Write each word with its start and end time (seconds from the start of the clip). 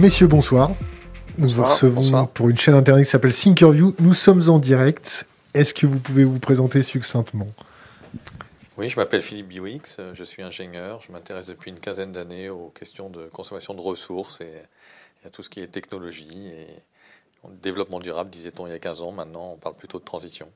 Messieurs, 0.00 0.28
bonsoir. 0.28 0.70
Nous 1.36 1.50
vous 1.50 1.62
recevons 1.62 2.26
pour 2.26 2.48
une 2.48 2.56
chaîne 2.56 2.72
internet 2.74 3.04
qui 3.04 3.10
s'appelle 3.10 3.34
Thinkerview. 3.34 3.94
Nous 3.98 4.14
sommes 4.14 4.48
en 4.48 4.58
direct. 4.58 5.26
Est-ce 5.52 5.74
que 5.74 5.86
vous 5.86 6.00
pouvez 6.00 6.24
vous 6.24 6.38
présenter 6.38 6.82
succinctement? 6.82 7.48
Oui, 8.78 8.88
je 8.88 8.96
m'appelle 8.96 9.20
Philippe 9.20 9.48
Biwix, 9.48 10.00
je 10.14 10.24
suis 10.24 10.42
ingénieur. 10.42 11.02
Je 11.02 11.12
m'intéresse 11.12 11.48
depuis 11.48 11.70
une 11.70 11.78
quinzaine 11.78 12.12
d'années 12.12 12.48
aux 12.48 12.70
questions 12.70 13.10
de 13.10 13.26
consommation 13.26 13.74
de 13.74 13.82
ressources 13.82 14.40
et 14.40 14.50
à 15.26 15.28
tout 15.28 15.42
ce 15.42 15.50
qui 15.50 15.60
est 15.60 15.66
technologie 15.66 16.48
et 16.50 16.66
développement 17.62 17.98
durable, 17.98 18.30
disait-on 18.30 18.66
il 18.66 18.70
y 18.70 18.76
a 18.76 18.78
15 18.78 19.02
ans. 19.02 19.12
Maintenant, 19.12 19.50
on 19.52 19.58
parle 19.58 19.76
plutôt 19.76 19.98
de 19.98 20.04
transition. 20.04 20.48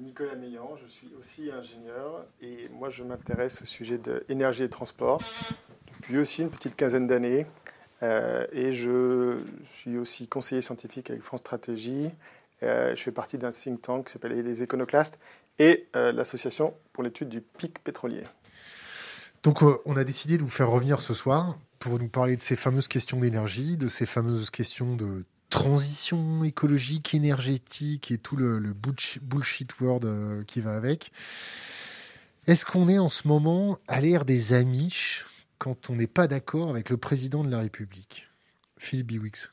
Nicolas 0.00 0.34
Meillan, 0.34 0.78
je 0.82 0.90
suis 0.90 1.10
aussi 1.20 1.50
ingénieur 1.50 2.24
et 2.40 2.70
moi 2.70 2.88
je 2.88 3.02
m'intéresse 3.02 3.60
au 3.60 3.66
sujet 3.66 3.98
de 3.98 4.24
l'énergie 4.30 4.62
et 4.62 4.70
transport 4.70 5.20
depuis 6.06 6.18
aussi 6.20 6.42
une 6.42 6.50
petite 6.50 6.76
quinzaine 6.76 7.06
d'années. 7.06 7.46
Euh, 8.02 8.46
et 8.52 8.72
je 8.72 9.38
suis 9.64 9.96
aussi 9.96 10.28
conseiller 10.28 10.62
scientifique 10.62 11.10
avec 11.10 11.22
France 11.22 11.40
Stratégie. 11.40 12.10
Euh, 12.62 12.94
je 12.94 13.02
fais 13.02 13.12
partie 13.12 13.38
d'un 13.38 13.50
think 13.50 13.82
tank 13.82 14.06
qui 14.06 14.12
s'appelle 14.12 14.32
les 14.32 14.62
Éconoclastes 14.62 15.18
et 15.58 15.88
euh, 15.96 16.12
l'association 16.12 16.74
pour 16.92 17.02
l'étude 17.02 17.28
du 17.28 17.40
pic 17.40 17.82
pétrolier. 17.82 18.22
Donc 19.42 19.62
on 19.62 19.96
a 19.96 20.04
décidé 20.04 20.38
de 20.38 20.42
vous 20.42 20.48
faire 20.48 20.70
revenir 20.70 21.00
ce 21.00 21.14
soir 21.14 21.58
pour 21.78 21.98
nous 21.98 22.08
parler 22.08 22.36
de 22.36 22.40
ces 22.40 22.56
fameuses 22.56 22.88
questions 22.88 23.18
d'énergie, 23.18 23.76
de 23.76 23.88
ces 23.88 24.06
fameuses 24.06 24.50
questions 24.50 24.96
de 24.96 25.24
transition 25.50 26.42
écologique, 26.42 27.14
énergétique 27.14 28.10
et 28.10 28.18
tout 28.18 28.36
le, 28.36 28.60
bullshit 29.22 29.80
world 29.80 30.44
qui 30.46 30.60
va 30.60 30.74
avec. 30.74 31.12
Est-ce 32.48 32.64
qu'on 32.64 32.88
est 32.88 32.98
en 32.98 33.08
ce 33.08 33.28
moment 33.28 33.78
à 33.86 34.00
l'ère 34.00 34.24
des 34.24 34.52
Amish? 34.52 35.26
Quand 35.58 35.90
on 35.90 35.94
n'est 35.94 36.06
pas 36.06 36.26
d'accord 36.26 36.70
avec 36.70 36.90
le 36.90 36.96
président 36.96 37.44
de 37.44 37.50
la 37.50 37.58
République 37.58 38.28
Philippe 38.78 39.06
Biwix. 39.06 39.52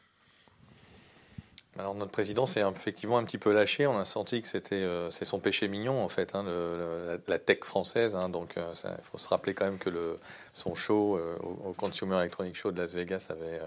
Alors 1.79 1.95
notre 1.95 2.11
président 2.11 2.45
s'est 2.45 2.61
effectivement 2.61 3.17
un 3.17 3.23
petit 3.23 3.39
peu 3.39 3.51
lâché. 3.51 3.87
On 3.87 3.97
a 3.97 4.05
senti 4.05 4.41
que 4.43 4.47
c'était 4.47 4.75
euh, 4.75 5.09
son 5.09 5.39
péché 5.39 5.67
mignon 5.67 6.03
en 6.03 6.09
fait, 6.09 6.35
hein, 6.35 6.45
la, 7.27 7.39
tech 7.39 7.59
française. 7.63 8.15
Hein. 8.15 8.29
donc 8.29 8.53
il 8.57 8.61
euh, 8.61 8.95
faut 9.01 9.17
se 9.17 9.27
rappeler 9.27 9.55
quand 9.55 9.65
même 9.65 9.79
que 9.79 10.19
son 10.51 10.75
show 10.75 11.17
au, 11.17 11.69
au, 11.69 11.73
Consumer 11.73 12.17
Electronic 12.17 12.55
Show 12.55 12.71
de 12.71 12.79
Las 12.79 12.93
Vegas 12.93 13.27
avait 13.31 13.59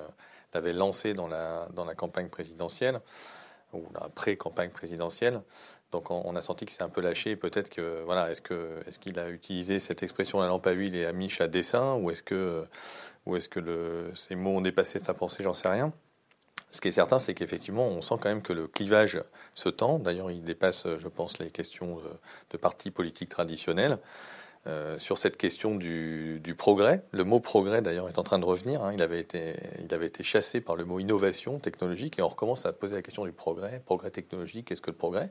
l'avait 0.57 0.73
lancé 0.73 1.15
dans 1.15 1.29
la, 1.29 1.69
dans 1.75 1.85
la 1.85 1.95
campagne 1.95 2.29
présidentielle, 2.29 3.01
ou 3.73 3.85
la 3.95 4.09
pré-campagne 4.09 4.71
présidentielle. 4.71 5.41
Donc 5.93 6.11
on, 6.11 6.35
a 6.37 6.43
senti 6.43 6.67
que 6.67 6.73
c'est 6.73 6.83
un 6.83 6.89
peu 6.89 7.01
lâché. 7.01 7.37
Peut-être 7.37 7.71
que 7.71 8.03
voilà, 8.05 8.31
est-ce 8.31 8.43
que 8.43 8.81
est-ce 8.87 8.99
qu'il 8.99 9.19
a 9.19 9.31
utilisé 9.31 9.79
cette 9.79 10.03
expression 10.03 10.41
la 10.41 10.49
lampe 10.49 10.67
à 10.67 10.73
huile 10.73 10.95
et 10.97 11.07
à 11.07 11.13
miche 11.13 11.41
à 11.41 11.49
dessin, 11.49 11.95
ou 11.95 12.11
est-ce 12.11 12.23
que 12.23 12.65
ou 13.25 13.37
est-ce 13.37 13.49
que 13.49 14.11
ces 14.15 14.35
mots 14.35 14.57
ont 14.57 14.61
dépassé 14.61 14.99
sa 14.99 15.15
pensée, 15.15 15.43
j'en 15.43 15.53
sais 15.53 15.69
rien. 15.69 15.93
Ce 16.71 16.81
qui 16.81 16.89
est 16.89 16.93
certain, 16.93 17.19
c'est 17.19 17.33
qu'effectivement, 17.35 17.87
on 17.87 18.03
sent 18.03 18.17
quand 18.21 18.29
même 18.29 18.43
que 18.43 18.53
le 18.53 18.67
clivage 18.67 19.23
se 19.55 19.69
tend. 19.69 19.99
D'ailleurs, 19.99 20.31
il 20.31 20.43
dépasse, 20.43 20.87
je 20.99 21.09
pense, 21.09 21.39
les 21.39 21.51
questions 21.51 21.97
de, 21.97 22.11
de 22.51 22.57
partis 22.59 22.91
politiques 22.91 23.31
traditionnels. 23.31 23.99
Euh, 24.67 24.99
sur 24.99 25.17
cette 25.17 25.37
question 25.37 25.77
du, 25.77 26.55
progrès. 26.59 27.03
Le 27.13 27.23
mot 27.23 27.39
progrès, 27.39 27.83
d'ailleurs, 27.83 28.09
est 28.09 28.19
en 28.19 28.25
train 28.25 28.41
de 28.41 28.45
revenir. 28.45 28.83
Hein. 28.83 28.93
Il, 28.95 29.03
avait 29.03 29.21
été, 29.21 29.55
il 29.85 29.95
avait 29.95 30.07
été 30.07 30.25
chassé 30.25 30.61
par 30.61 30.75
le 30.75 30.85
mot 30.85 30.99
innovation 30.99 31.59
technologique 31.59 32.19
et 32.19 32.23
on 32.23 32.29
recommence 32.29 32.67
à 32.67 32.73
poser 32.73 32.97
la 32.97 33.03
question 33.03 33.25
du 33.25 33.33
progrès. 33.33 33.81
Progrès 33.85 34.11
technologique, 34.11 34.67
qu'est-ce 34.67 34.81
que 34.81 34.91
le 34.91 34.97
progrès? 34.97 35.31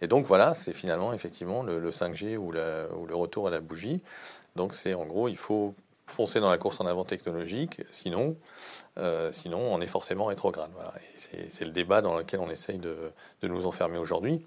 Et 0.00 0.06
donc 0.06 0.24
voilà, 0.24 0.54
c'est 0.54 0.72
finalement 0.72 1.12
effectivement 1.12 1.62
le, 1.62 1.90
5G 1.90 2.36
ou, 2.38 2.50
le 2.52 3.14
retour 3.14 3.46
à 3.46 3.50
la 3.50 3.60
bougie. 3.60 4.00
Donc 4.56 4.74
c'est 4.74 4.94
en 4.94 5.04
gros, 5.04 5.28
il 5.28 5.36
faut 5.36 5.74
foncer 6.06 6.40
dans 6.40 6.50
la 6.50 6.58
course 6.58 6.80
en 6.80 6.86
avant 6.86 7.04
technologique, 7.04 7.82
sinon, 7.90 8.36
euh, 8.98 9.32
sinon 9.32 9.58
on 9.58 9.80
est 9.80 9.86
forcément 9.86 10.26
rétrograde. 10.26 10.70
Voilà. 10.74 10.94
c'est, 11.16 11.64
le 11.64 11.70
débat 11.72 12.00
dans 12.00 12.16
lequel 12.16 12.40
on 12.40 12.50
essaye 12.50 12.78
de, 12.78 12.96
de 13.42 13.48
nous 13.48 13.66
enfermer 13.66 13.98
aujourd'hui. 13.98 14.42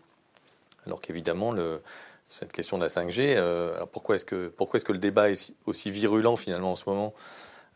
Alors 0.85 1.01
qu'évidemment, 1.01 1.51
le, 1.51 1.81
cette 2.27 2.51
question 2.51 2.77
de 2.77 2.83
la 2.83 2.89
5G. 2.89 3.35
Euh, 3.37 3.85
pourquoi 3.91 4.15
est-ce 4.15 4.25
que 4.25 4.47
pourquoi 4.47 4.77
est-ce 4.77 4.85
que 4.85 4.91
le 4.91 4.97
débat 4.97 5.29
est 5.29 5.53
aussi 5.65 5.91
virulent 5.91 6.35
finalement 6.35 6.71
en 6.71 6.75
ce 6.75 6.89
moment 6.89 7.13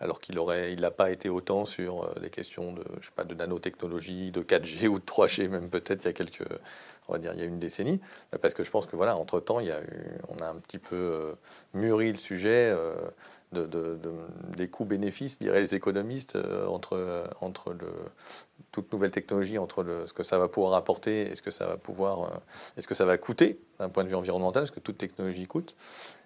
alors 0.02 0.22
qu'il 0.22 0.40
aurait 0.40 0.72
il 0.72 0.82
n'a 0.82 0.92
pas 0.92 1.12
été 1.12 1.28
autant 1.28 1.66
sur 1.66 2.04
euh, 2.04 2.20
des 2.22 2.30
questions 2.30 2.72
de 2.74 2.84
je 3.02 3.08
sais 3.08 3.12
pas 3.16 3.26
de 3.26 3.36
nanotechnologie, 3.36 4.32
de 4.32 4.42
4G 4.42 4.88
ou 4.88 5.00
de 5.00 5.06
3G 5.06 5.50
même 5.50 5.70
peut-être 5.70 6.04
il 6.04 6.08
y 6.08 6.10
a 6.10 6.14
quelques 6.14 6.46
on 7.08 7.14
va 7.14 7.20
dire 7.20 7.32
il 7.34 7.40
y 7.40 7.44
a 7.44 7.46
une 7.46 7.60
décennie 7.60 8.00
parce 8.42 8.54
que 8.54 8.64
je 8.64 8.72
pense 8.72 8.86
que 8.86 8.96
voilà 8.96 9.18
entre 9.18 9.40
temps 9.40 9.60
il 9.60 9.68
y 9.68 9.72
a 9.72 9.82
eu, 9.82 10.04
on 10.30 10.42
a 10.42 10.48
un 10.48 10.56
petit 10.56 10.80
peu 10.80 10.96
euh, 10.96 11.34
mûri 11.74 12.12
le 12.12 12.18
sujet 12.18 12.74
de, 13.52 13.98
des 14.56 14.68
coûts-bénéfices, 14.68 15.40
diraient 15.40 15.62
les 15.62 15.74
économistes, 15.74 16.38
entre, 16.68 17.28
entre 17.42 17.74
le, 17.74 17.88
toute 18.72 18.92
nouvelle 18.94 19.12
technologie, 19.12 19.58
entre 19.58 20.04
ce 20.06 20.14
que 20.14 20.24
ça 20.24 20.38
va 20.38 20.48
pouvoir 20.48 20.74
apporter 20.74 21.32
et 21.32 21.36
ce 21.36 21.42
que 21.42 21.52
ça 21.52 21.66
va 21.66 21.78
pouvoir, 21.78 22.24
euh, 22.24 22.38
est-ce 22.78 22.88
que 22.88 22.96
ça 22.96 23.06
va 23.06 23.18
coûter 23.18 23.60
d'un 23.80 23.90
point 23.90 24.04
de 24.04 24.10
vue 24.10 24.16
environnemental, 24.16 24.64
parce 24.64 24.72
que 24.72 24.80
toute 24.80 24.98
technologie 24.98 25.46
coûte. 25.46 25.76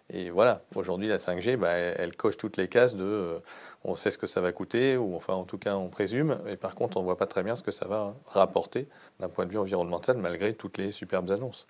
Et 0.09 0.29
voilà, 0.29 0.61
aujourd'hui 0.75 1.07
la 1.07 1.17
5G, 1.17 1.55
bah, 1.55 1.69
elle, 1.69 2.15
coche 2.15 2.35
toutes 2.37 2.57
les 2.57 2.67
cases 2.67 2.95
de, 2.95 3.39
on 3.83 3.95
sait 3.95 4.11
ce 4.11 4.17
que 4.17 4.27
ça 4.27 4.41
va 4.41 4.51
coûter, 4.51 4.97
ou 4.97 5.15
enfin 5.15 5.33
en 5.33 5.45
tout 5.45 5.57
cas 5.57 5.75
on 5.75 5.87
présume, 5.87 6.39
et 6.47 6.57
par 6.57 6.75
contre 6.75 6.97
on 6.97 7.03
voit 7.03 7.17
pas 7.17 7.27
très 7.27 7.41
bien 7.41 7.55
ce 7.55 7.63
que 7.63 7.71
ça 7.71 7.87
va 7.87 8.13
rapporter 8.27 8.87
d'un 9.19 9.29
point 9.29 9.45
de 9.45 9.51
vue 9.51 9.57
environnemental, 9.57 10.17
malgré 10.17 10.53
toutes 10.53 10.77
les 10.77 10.91
superbes 10.91 11.31
annonces. 11.31 11.67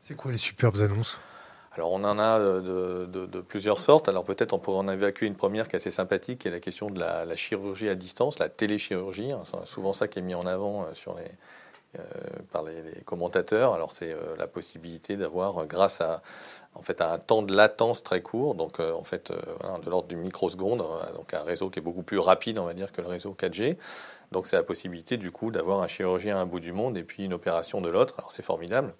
C'est 0.00 0.16
quoi 0.16 0.32
les 0.32 0.38
superbes 0.38 0.80
annonces? 0.80 1.20
Alors 1.74 1.90
on 1.90 2.04
en 2.04 2.18
a 2.18 2.38
de, 2.38 3.40
plusieurs 3.40 3.80
sortes. 3.80 4.08
Alors 4.08 4.24
peut-être 4.24 4.52
on 4.52 4.58
pourrait 4.58 4.78
en 4.78 4.88
évacuer 4.88 5.26
une 5.26 5.34
première 5.34 5.66
qui 5.68 5.74
est 5.74 5.78
assez 5.78 5.90
sympathique, 5.90 6.40
qui 6.40 6.48
est 6.48 6.52
la 6.52 6.60
question 6.60 6.88
de 6.88 7.00
la, 7.00 7.36
chirurgie 7.36 7.88
à 7.88 7.94
distance, 7.94 8.38
la 8.38 8.48
téléchirurgie. 8.48 9.32
C'est 9.44 9.66
souvent 9.66 9.92
ça 9.92 10.06
qui 10.06 10.20
est 10.20 10.22
mis 10.22 10.34
en 10.34 10.46
avant 10.46 10.82
euh, 10.82 11.18
euh, 11.98 12.02
par 12.52 12.62
les, 12.62 13.02
commentateurs. 13.04 13.74
Alors 13.74 13.90
c'est 13.90 14.12
euh, 14.12 14.36
la 14.38 14.46
possibilité 14.46 15.16
d'avoir, 15.16 15.66
grâce 15.66 16.00
à, 16.00 16.22
en 16.76 16.82
fait, 16.82 17.00
à 17.00 17.12
un 17.12 17.18
temps 17.18 17.42
de 17.42 17.54
latence 17.54 18.04
très 18.04 18.22
court, 18.22 18.54
donc 18.54 18.78
en 18.78 19.04
fait 19.04 19.32
de 19.32 19.90
l'ordre 19.90 20.08
du 20.08 20.16
microseconde, 20.16 20.84
donc 21.16 21.34
un 21.34 21.42
réseau 21.42 21.70
qui 21.70 21.80
est 21.80 21.82
beaucoup 21.82 22.02
plus 22.02 22.18
rapide, 22.18 22.58
on 22.60 22.66
va 22.66 22.74
dire, 22.74 22.92
que 22.92 23.00
le 23.00 23.08
réseau 23.08 23.36
4G. 23.36 23.76
Donc 24.30 24.46
c'est 24.46 24.56
la 24.56 24.62
possibilité 24.62 25.16
du 25.16 25.30
coup 25.30 25.50
d'avoir 25.50 25.80
un 25.80 25.88
chirurgien 25.88 26.36
à 26.36 26.40
un 26.40 26.46
bout 26.46 26.60
du 26.60 26.72
monde 26.72 26.96
et 26.96 27.02
puis 27.02 27.24
une 27.24 27.34
opération 27.34 27.80
de 27.80 27.88
l'autre. 27.88 28.14
Alors 28.18 28.30
c'est 28.32 28.42
formidable, 28.42 28.94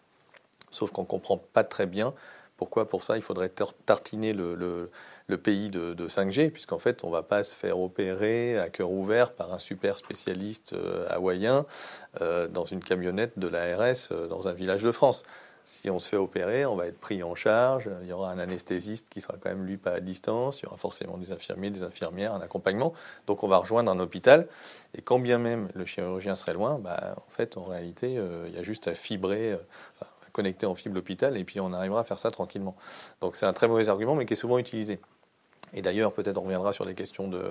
sauf 0.71 0.91
qu'on 0.91 1.05
comprend 1.05 1.39
pas 1.39 1.63
très 1.63 1.87
bien 1.87 2.15
pourquoi 2.57 2.87
pour 2.89 3.03
ça 3.03 3.17
il 3.17 3.23
faudrait 3.23 3.51
tartiner 3.87 4.33
le, 4.33 4.91
pays 5.43 5.71
de, 5.71 6.09
5G, 6.09 6.51
puisqu'en 6.51 6.79
fait 6.79 7.05
on 7.05 7.09
ne 7.09 7.13
va 7.13 7.23
pas 7.23 7.43
se 7.45 7.55
faire 7.55 7.79
opérer 7.79 8.59
à 8.59 8.69
cœur 8.69 8.91
ouvert 8.91 9.33
par 9.33 9.53
un 9.53 9.59
super 9.59 9.99
spécialiste 9.99 10.73
euh, 10.75 11.07
hawaïen 11.11 11.67
euh, 12.21 12.47
dans 12.47 12.65
une 12.65 12.81
camionnette 12.81 13.39
de 13.39 13.49
l'ARS 13.49 14.09
euh, 14.13 14.27
dans 14.29 14.49
un 14.49 14.53
village 14.53 14.83
de 14.83 14.93
France. 14.93 15.25
Si 15.67 15.89
on 15.89 15.99
se 15.99 16.11
fait 16.11 16.19
opérer, 16.19 16.67
on 16.67 16.77
va 16.77 16.87
être 16.87 17.01
pris 17.01 17.23
en 17.23 17.35
charge, 17.35 17.89
il 18.03 18.09
y 18.09 18.13
aura 18.13 18.31
un 18.31 18.39
anesthésiste 18.39 19.09
qui 19.09 19.23
sera 19.23 19.39
quand 19.41 19.49
même 19.49 19.65
lui 19.65 19.79
pas 19.79 19.93
à 19.93 20.01
distance, 20.01 20.61
il 20.61 20.65
y 20.65 20.67
aura 20.67 20.77
forcément 20.77 21.17
des 21.17 21.33
infirmiers, 21.33 21.71
des 21.71 21.83
infirmières, 21.83 22.35
un 22.35 22.43
accompagnement. 22.43 22.93
Donc 23.27 23.43
on 23.45 23.49
va 23.49 23.57
rejoindre 23.57 23.91
un 23.91 23.99
hôpital, 23.99 24.47
et 24.95 25.01
quand 25.01 25.19
bien 25.19 25.39
même 25.39 25.71
le 25.75 25.87
chirurgien 25.87 26.37
serait 26.37 26.53
loin, 26.53 26.79
bah, 26.79 27.15
en 27.17 27.31
fait 27.31 27.57
en 27.57 27.65
réalité 27.65 28.21
il 28.47 28.55
y 28.55 28.59
a 28.59 28.63
juste 28.63 28.89
à 28.89 28.95
fibrer, 28.95 29.57
connecter 30.35 30.67
en 30.67 30.75
fibre 30.75 30.97
l'hôpital 30.97 31.39
et 31.39 31.45
puis 31.45 31.61
on 31.61 31.73
arrivera 31.73 32.01
à 32.01 32.05
faire 32.05 32.19
ça 32.19 32.31
tranquillement. 32.31 32.77
Donc 33.23 33.37
c'est 33.37 33.47
un 33.47 33.55
très 33.55 33.69
mauvais 33.69 33.89
argument, 33.89 34.15
mais 34.15 34.27
qui 34.27 34.35
est 34.35 34.37
souvent 34.37 34.59
utilisé. 34.59 34.99
Et 35.73 35.81
d'ailleurs, 35.81 36.13
peut-être 36.13 36.37
on 36.39 36.43
reviendra 36.43 36.73
sur 36.73 36.85
les 36.85 36.95
questions 36.95 37.27
de, 37.29 37.43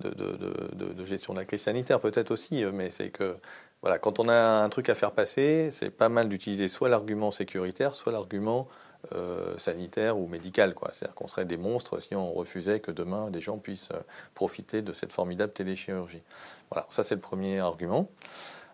de, 0.00 0.12
de, 0.12 1.04
gestion 1.04 1.32
de 1.32 1.38
la 1.38 1.44
crise 1.44 1.62
sanitaire, 1.62 1.98
peut-être 1.98 2.30
aussi, 2.30 2.64
mais 2.72 2.90
c'est 2.90 3.08
que 3.08 3.36
voilà, 3.82 3.98
quand 3.98 4.18
on 4.18 4.28
a 4.28 4.62
un 4.62 4.68
truc 4.68 4.88
à 4.88 4.94
faire 4.94 5.12
passer, 5.12 5.70
c'est 5.70 5.90
pas 5.90 6.08
mal 6.08 6.28
d'utiliser 6.28 6.68
soit 6.68 6.88
l'argument 6.88 7.30
sécuritaire, 7.30 7.94
soit 7.94 8.12
l'argument 8.12 8.68
euh, 9.14 9.56
sanitaire 9.58 10.18
ou 10.18 10.26
médical. 10.26 10.74
C'est-à-dire 10.92 11.14
qu'on 11.14 11.28
serait 11.28 11.44
des 11.44 11.56
monstres 11.56 12.00
si 12.00 12.16
on 12.16 12.32
refusait 12.32 12.80
que 12.80 12.90
demain 12.90 13.30
des 13.30 13.40
gens 13.40 13.58
puissent 13.58 13.90
euh, 13.92 14.00
profiter 14.34 14.82
de 14.82 14.92
cette 14.92 15.12
formidable 15.12 15.52
téléchirurgie. 15.52 16.22
Voilà, 16.70 16.86
ça 16.90 17.04
c'est 17.04 17.14
le 17.14 17.20
premier 17.20 17.60
argument. 17.60 18.08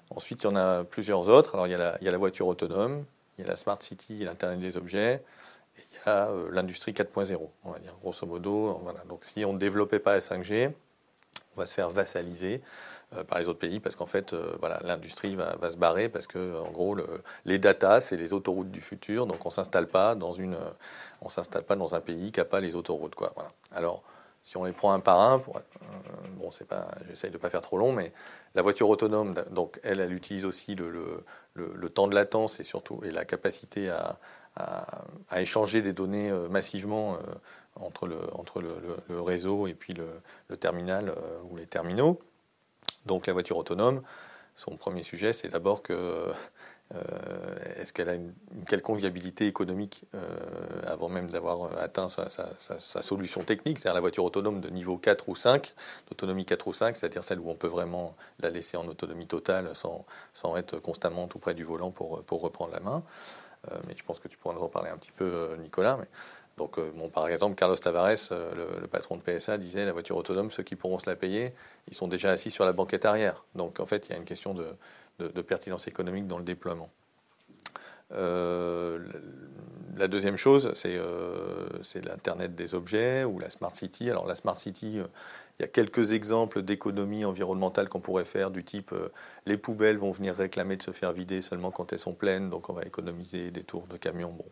Ensuite, 0.08 0.42
il 0.42 0.46
y 0.46 0.50
en 0.50 0.56
a 0.56 0.84
plusieurs 0.84 1.28
autres. 1.28 1.54
Alors, 1.54 1.66
il 1.66 1.72
y 1.72 1.74
a 1.74 2.10
la 2.10 2.18
voiture 2.18 2.46
autonome, 2.46 3.04
il 3.38 3.44
y 3.44 3.46
a 3.46 3.50
la 3.50 3.56
Smart 3.56 3.80
City, 3.80 4.24
l'Internet 4.24 4.60
des 4.60 4.76
objets, 4.76 5.22
et 5.76 5.80
il 5.90 5.96
y 6.06 6.08
a 6.08 6.28
euh, 6.28 6.50
l'industrie 6.52 6.92
4.0, 6.92 7.38
on 7.64 7.70
va 7.70 7.78
dire, 7.78 7.94
grosso 8.00 8.26
modo. 8.26 8.78
Voilà. 8.82 9.00
Donc 9.08 9.24
si 9.24 9.44
on 9.44 9.52
ne 9.52 9.58
développait 9.58 9.98
pas 9.98 10.14
la 10.14 10.20
5G, 10.20 10.72
on 11.56 11.60
va 11.60 11.66
se 11.66 11.74
faire 11.74 11.88
vassaliser 11.88 12.62
euh, 13.16 13.24
par 13.24 13.38
les 13.38 13.48
autres 13.48 13.58
pays 13.58 13.80
parce 13.80 13.96
qu'en 13.96 14.06
fait, 14.06 14.32
euh, 14.32 14.56
voilà, 14.60 14.80
l'industrie 14.84 15.36
va, 15.36 15.70
se 15.70 15.76
barrer 15.76 16.08
parce 16.08 16.26
que, 16.26 16.60
en 16.60 16.70
gros, 16.70 16.96
les 17.44 17.58
data, 17.58 18.00
c'est 18.00 18.16
les 18.16 18.32
autoroutes 18.32 18.70
du 18.70 18.80
futur, 18.80 19.26
donc 19.26 19.44
on 19.46 19.50
s'installe 19.50 19.88
pas 19.88 20.14
dans 20.14 20.32
une, 20.32 20.56
on 21.20 21.28
s'installe 21.28 21.64
pas 21.64 21.76
dans 21.76 21.94
un 21.94 22.00
pays 22.00 22.32
qui 22.32 22.40
n'a 22.40 22.44
pas 22.44 22.60
les 22.60 22.74
autoroutes, 22.74 23.14
quoi. 23.14 23.32
Alors, 23.72 24.02
si 24.44 24.56
on 24.58 24.64
les 24.64 24.72
prend 24.72 24.92
un 24.92 25.00
par 25.00 25.18
un, 25.18 25.38
bon, 26.36 26.50
c'est 26.52 26.68
pas, 26.68 26.86
j'essaye 27.08 27.30
de 27.30 27.38
pas 27.38 27.50
faire 27.50 27.62
trop 27.62 27.78
long, 27.78 27.92
mais 27.92 28.12
la 28.54 28.62
voiture 28.62 28.88
autonome, 28.90 29.34
donc 29.50 29.80
elle, 29.82 30.00
elle 30.00 30.12
utilise 30.12 30.44
aussi 30.44 30.76
le, 30.76 31.24
le, 31.54 31.88
temps 31.88 32.06
de 32.06 32.14
latence 32.14 32.60
et 32.60 32.62
surtout 32.62 33.00
et 33.04 33.10
la 33.10 33.24
capacité 33.24 33.88
à, 33.88 34.18
à, 34.56 35.40
échanger 35.40 35.80
des 35.80 35.94
données 35.94 36.30
euh, 36.30 36.48
massivement 36.48 37.14
euh, 37.14 37.18
entre 37.76 38.06
le, 38.06 38.18
entre 38.34 38.60
le, 38.60 39.20
réseau 39.20 39.66
et 39.66 39.74
puis 39.74 39.94
le, 39.94 40.56
terminal 40.58 41.12
ou 41.50 41.56
les 41.56 41.66
terminaux. 41.66 42.20
Donc 43.06 43.26
la 43.26 43.32
voiture 43.32 43.56
autonome, 43.56 44.02
son 44.54 44.76
premier 44.76 45.02
sujet, 45.02 45.32
c'est 45.32 45.48
d'abord 45.48 45.82
que 45.82 45.92
euh, 45.92 46.32
est-ce 47.76 47.92
qu'elle 47.92 48.08
a 48.08 48.14
une, 48.14 48.32
quelconque 48.68 48.98
viabilité 48.98 49.46
économique 49.46 50.04
euh, 50.14 50.20
avant 50.86 51.08
même 51.08 51.28
d'avoir 51.28 51.78
atteint 51.78 52.08
sa, 52.08 53.02
solution 53.02 53.42
technique, 53.42 53.78
c'est-à-dire 53.78 53.94
la 53.94 54.00
voiture 54.00 54.24
autonome 54.24 54.60
de 54.60 54.68
niveau 54.70 54.96
4 54.96 55.28
ou 55.28 55.36
5, 55.36 55.74
d'autonomie 56.08 56.44
4 56.44 56.66
ou 56.68 56.72
5, 56.72 56.96
c'est-à-dire 56.96 57.24
celle 57.24 57.40
où 57.40 57.50
on 57.50 57.54
peut 57.54 57.68
vraiment 57.68 58.14
la 58.40 58.50
laisser 58.50 58.76
en 58.76 58.86
autonomie 58.86 59.26
totale 59.26 59.70
sans, 59.74 60.04
sans 60.32 60.56
être 60.56 60.78
constamment 60.78 61.26
tout 61.26 61.38
près 61.38 61.54
du 61.54 61.64
volant 61.64 61.90
pour, 61.90 62.22
pour 62.22 62.40
reprendre 62.40 62.72
la 62.72 62.80
main. 62.80 63.02
Euh, 63.70 63.76
mais 63.86 63.94
je 63.96 64.04
pense 64.04 64.18
que 64.18 64.28
tu 64.28 64.36
pourras 64.36 64.54
nous 64.54 64.62
en 64.62 64.68
parler 64.68 64.90
un 64.90 64.96
petit 64.96 65.12
peu, 65.12 65.56
Nicolas. 65.60 65.96
Mais, 65.98 66.06
donc, 66.56 66.78
bon, 66.94 67.08
par 67.08 67.26
exemple, 67.26 67.56
Carlos 67.56 67.76
Tavares, 67.76 68.16
le, 68.30 68.86
patron 68.86 69.16
de 69.16 69.22
PSA, 69.22 69.58
disait 69.58 69.84
la 69.84 69.92
voiture 69.92 70.16
autonome, 70.16 70.52
ceux 70.52 70.62
qui 70.62 70.76
pourront 70.76 71.00
se 71.00 71.10
la 71.10 71.16
payer, 71.16 71.52
ils 71.88 71.94
sont 71.94 72.06
déjà 72.06 72.30
assis 72.30 72.52
sur 72.52 72.64
la 72.64 72.72
banquette 72.72 73.04
arrière. 73.04 73.44
Donc, 73.56 73.80
en 73.80 73.86
fait, 73.86 74.06
il 74.06 74.12
y 74.12 74.14
a 74.14 74.18
une 74.18 74.24
question 74.24 74.54
de, 74.54 74.64
de, 75.18 75.42
pertinence 75.42 75.86
économique 75.86 76.26
dans 76.26 76.38
le 76.38 76.44
déploiement. 76.44 76.90
Euh, 78.12 78.98
la 79.96 80.08
deuxième 80.08 80.36
chose, 80.36 80.72
euh, 80.86 81.68
c'est 81.82 82.04
l'Internet 82.04 82.54
des 82.54 82.74
objets 82.74 83.24
ou 83.24 83.38
la 83.38 83.50
Smart 83.50 83.74
City. 83.74 84.10
Alors 84.10 84.26
la 84.26 84.34
Smart 84.34 84.56
City, 84.56 84.98
euh, 84.98 85.06
il 85.58 85.62
y 85.62 85.64
a 85.64 85.68
quelques 85.68 86.12
exemples 86.12 86.62
d'économies 86.62 87.24
environnementales 87.24 87.88
qu'on 87.88 88.00
pourrait 88.00 88.24
faire 88.24 88.50
du 88.50 88.64
type 88.64 88.92
les 89.46 89.56
poubelles 89.56 89.98
vont 89.98 90.10
venir 90.10 90.34
réclamer 90.34 90.76
de 90.76 90.82
se 90.82 90.90
faire 90.90 91.12
vider 91.12 91.40
seulement 91.42 91.70
quand 91.70 91.92
elles 91.92 92.00
sont 92.00 92.12
pleines, 92.12 92.50
donc 92.50 92.68
on 92.70 92.72
va 92.72 92.82
économiser 92.82 93.52
des 93.52 93.62
tours 93.62 93.86
de 93.86 93.96
camion. 93.96 94.30
Bon, 94.30 94.44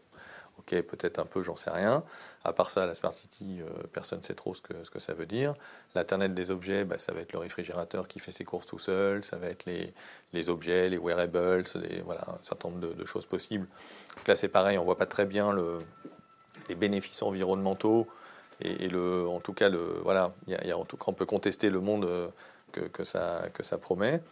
Ok, 0.62 0.80
peut-être 0.82 1.18
un 1.18 1.24
peu, 1.24 1.42
j'en 1.42 1.56
sais 1.56 1.70
rien. 1.70 2.04
À 2.44 2.52
part 2.52 2.70
ça, 2.70 2.86
la 2.86 2.94
Smart 2.94 3.12
City, 3.12 3.60
euh, 3.60 3.82
personne 3.92 4.20
ne 4.20 4.24
sait 4.24 4.34
trop 4.34 4.54
ce 4.54 4.60
que, 4.62 4.98
ça 4.98 5.12
veut 5.12 5.26
dire. 5.26 5.54
L'Internet 5.94 6.34
des 6.34 6.50
objets, 6.50 6.84
bah, 6.84 6.98
ça 6.98 7.12
va 7.12 7.20
être 7.20 7.32
le 7.32 7.40
réfrigérateur 7.40 8.06
qui 8.06 8.20
fait 8.20 8.32
ses 8.32 8.44
courses 8.44 8.66
tout 8.66 8.78
seul, 8.78 9.24
ça 9.24 9.36
va 9.36 9.48
être 9.48 9.64
les, 9.64 9.92
les 10.32 10.48
objets, 10.48 10.88
les 10.88 10.98
wearables, 10.98 11.64
voilà, 12.04 12.22
un 12.28 12.42
certain 12.42 12.68
nombre 12.68 12.94
de, 12.94 13.04
choses 13.04 13.26
possibles. 13.26 13.66
là, 14.26 14.36
c'est 14.36 14.48
pareil, 14.48 14.78
on 14.78 14.82
ne 14.82 14.86
voit 14.86 14.98
pas 14.98 15.06
très 15.06 15.26
bien 15.26 15.52
le, 15.52 15.80
les 16.68 16.76
bénéfices 16.76 17.22
environnementaux 17.22 18.06
et, 18.60 18.88
en 18.94 19.40
tout 19.40 19.52
cas, 19.52 19.68
on 19.70 21.12
peut 21.12 21.26
contester 21.26 21.70
le 21.70 21.80
monde 21.80 22.04
euh, 22.04 22.28
que 22.92 23.04
ça 23.04 23.78
promet. 23.80 24.22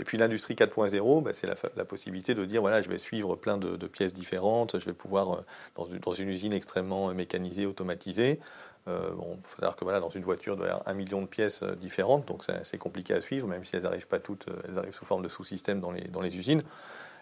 Et 0.00 0.04
puis 0.04 0.18
l'industrie 0.18 0.54
4.0, 0.54 1.22
bah, 1.22 1.32
c'est 1.32 1.46
la, 1.46 1.84
possibilité 1.84 2.34
de 2.34 2.44
dire 2.44 2.60
voilà, 2.60 2.82
je 2.82 2.88
vais 2.88 2.98
suivre 2.98 3.36
plein 3.36 3.58
de, 3.58 3.86
pièces 3.86 4.12
différentes, 4.12 4.78
je 4.78 4.84
vais 4.84 4.92
pouvoir, 4.92 5.32
euh, 5.32 5.96
dans 6.02 6.12
une, 6.12 6.28
usine 6.28 6.52
extrêmement 6.52 7.10
euh, 7.10 7.14
mécanisée, 7.14 7.66
automatisée, 7.66 8.40
euh, 8.88 9.12
bon, 9.12 9.38
il 9.40 9.48
faut 9.48 9.56
savoir 9.56 9.76
que 9.76 9.84
voilà, 9.84 10.00
dans 10.00 10.10
une 10.10 10.22
voiture, 10.22 10.54
il 10.54 10.58
doit 10.58 10.66
y 10.66 10.70
avoir 10.70 10.88
un 10.88 10.94
million 10.94 11.22
de 11.22 11.26
pièces 11.26 11.62
différentes, 11.80 12.26
donc 12.26 12.42
c'est 12.64 12.78
compliqué 12.78 13.14
à 13.14 13.20
suivre, 13.20 13.46
même 13.46 13.64
si 13.64 13.76
elles 13.76 13.84
n'arrivent 13.84 14.08
pas 14.08 14.18
toutes, 14.18 14.46
elles 14.68 14.78
arrivent 14.78 14.94
sous 14.94 15.06
forme 15.06 15.22
de 15.22 15.28
sous-systèmes 15.28 15.80
dans 15.80 15.92
les, 15.92 16.02
dans 16.08 16.20
les 16.20 16.36
usines. 16.36 16.62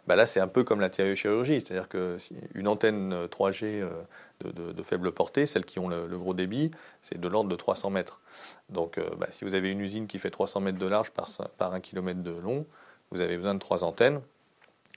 Bah 0.08 0.16
là, 0.16 0.26
c'est 0.26 0.40
un 0.40 0.48
peu 0.48 0.64
comme 0.64 0.80
la 0.80 0.90
chirurgie, 0.90 1.60
c'est-à-dire 1.60 1.88
qu'une 1.88 2.66
antenne 2.66 3.26
3G 3.26 3.64
euh, 3.64 4.72
de, 4.72 4.82
faible 4.82 5.12
portée, 5.12 5.46
celles 5.46 5.64
qui 5.64 5.78
ont 5.78 5.88
le, 5.88 6.18
gros 6.18 6.34
débit, 6.34 6.72
c'est 7.02 7.20
de 7.20 7.28
l'ordre 7.28 7.48
de 7.48 7.54
300 7.54 7.90
mètres. 7.90 8.20
Donc, 8.68 8.98
euh, 8.98 9.08
bah, 9.16 9.28
si 9.30 9.44
vous 9.44 9.54
avez 9.54 9.70
une 9.70 9.80
usine 9.80 10.08
qui 10.08 10.18
fait 10.18 10.30
300 10.30 10.60
mètres 10.60 10.78
de 10.78 10.86
large 10.86 11.10
par, 11.10 11.28
par 11.56 11.72
1 11.72 11.80
km 11.80 12.20
de 12.20 12.32
long, 12.32 12.66
vous 13.12 13.20
avez 13.20 13.36
besoin 13.36 13.54
de 13.54 13.60
trois 13.60 13.84
antennes. 13.84 14.20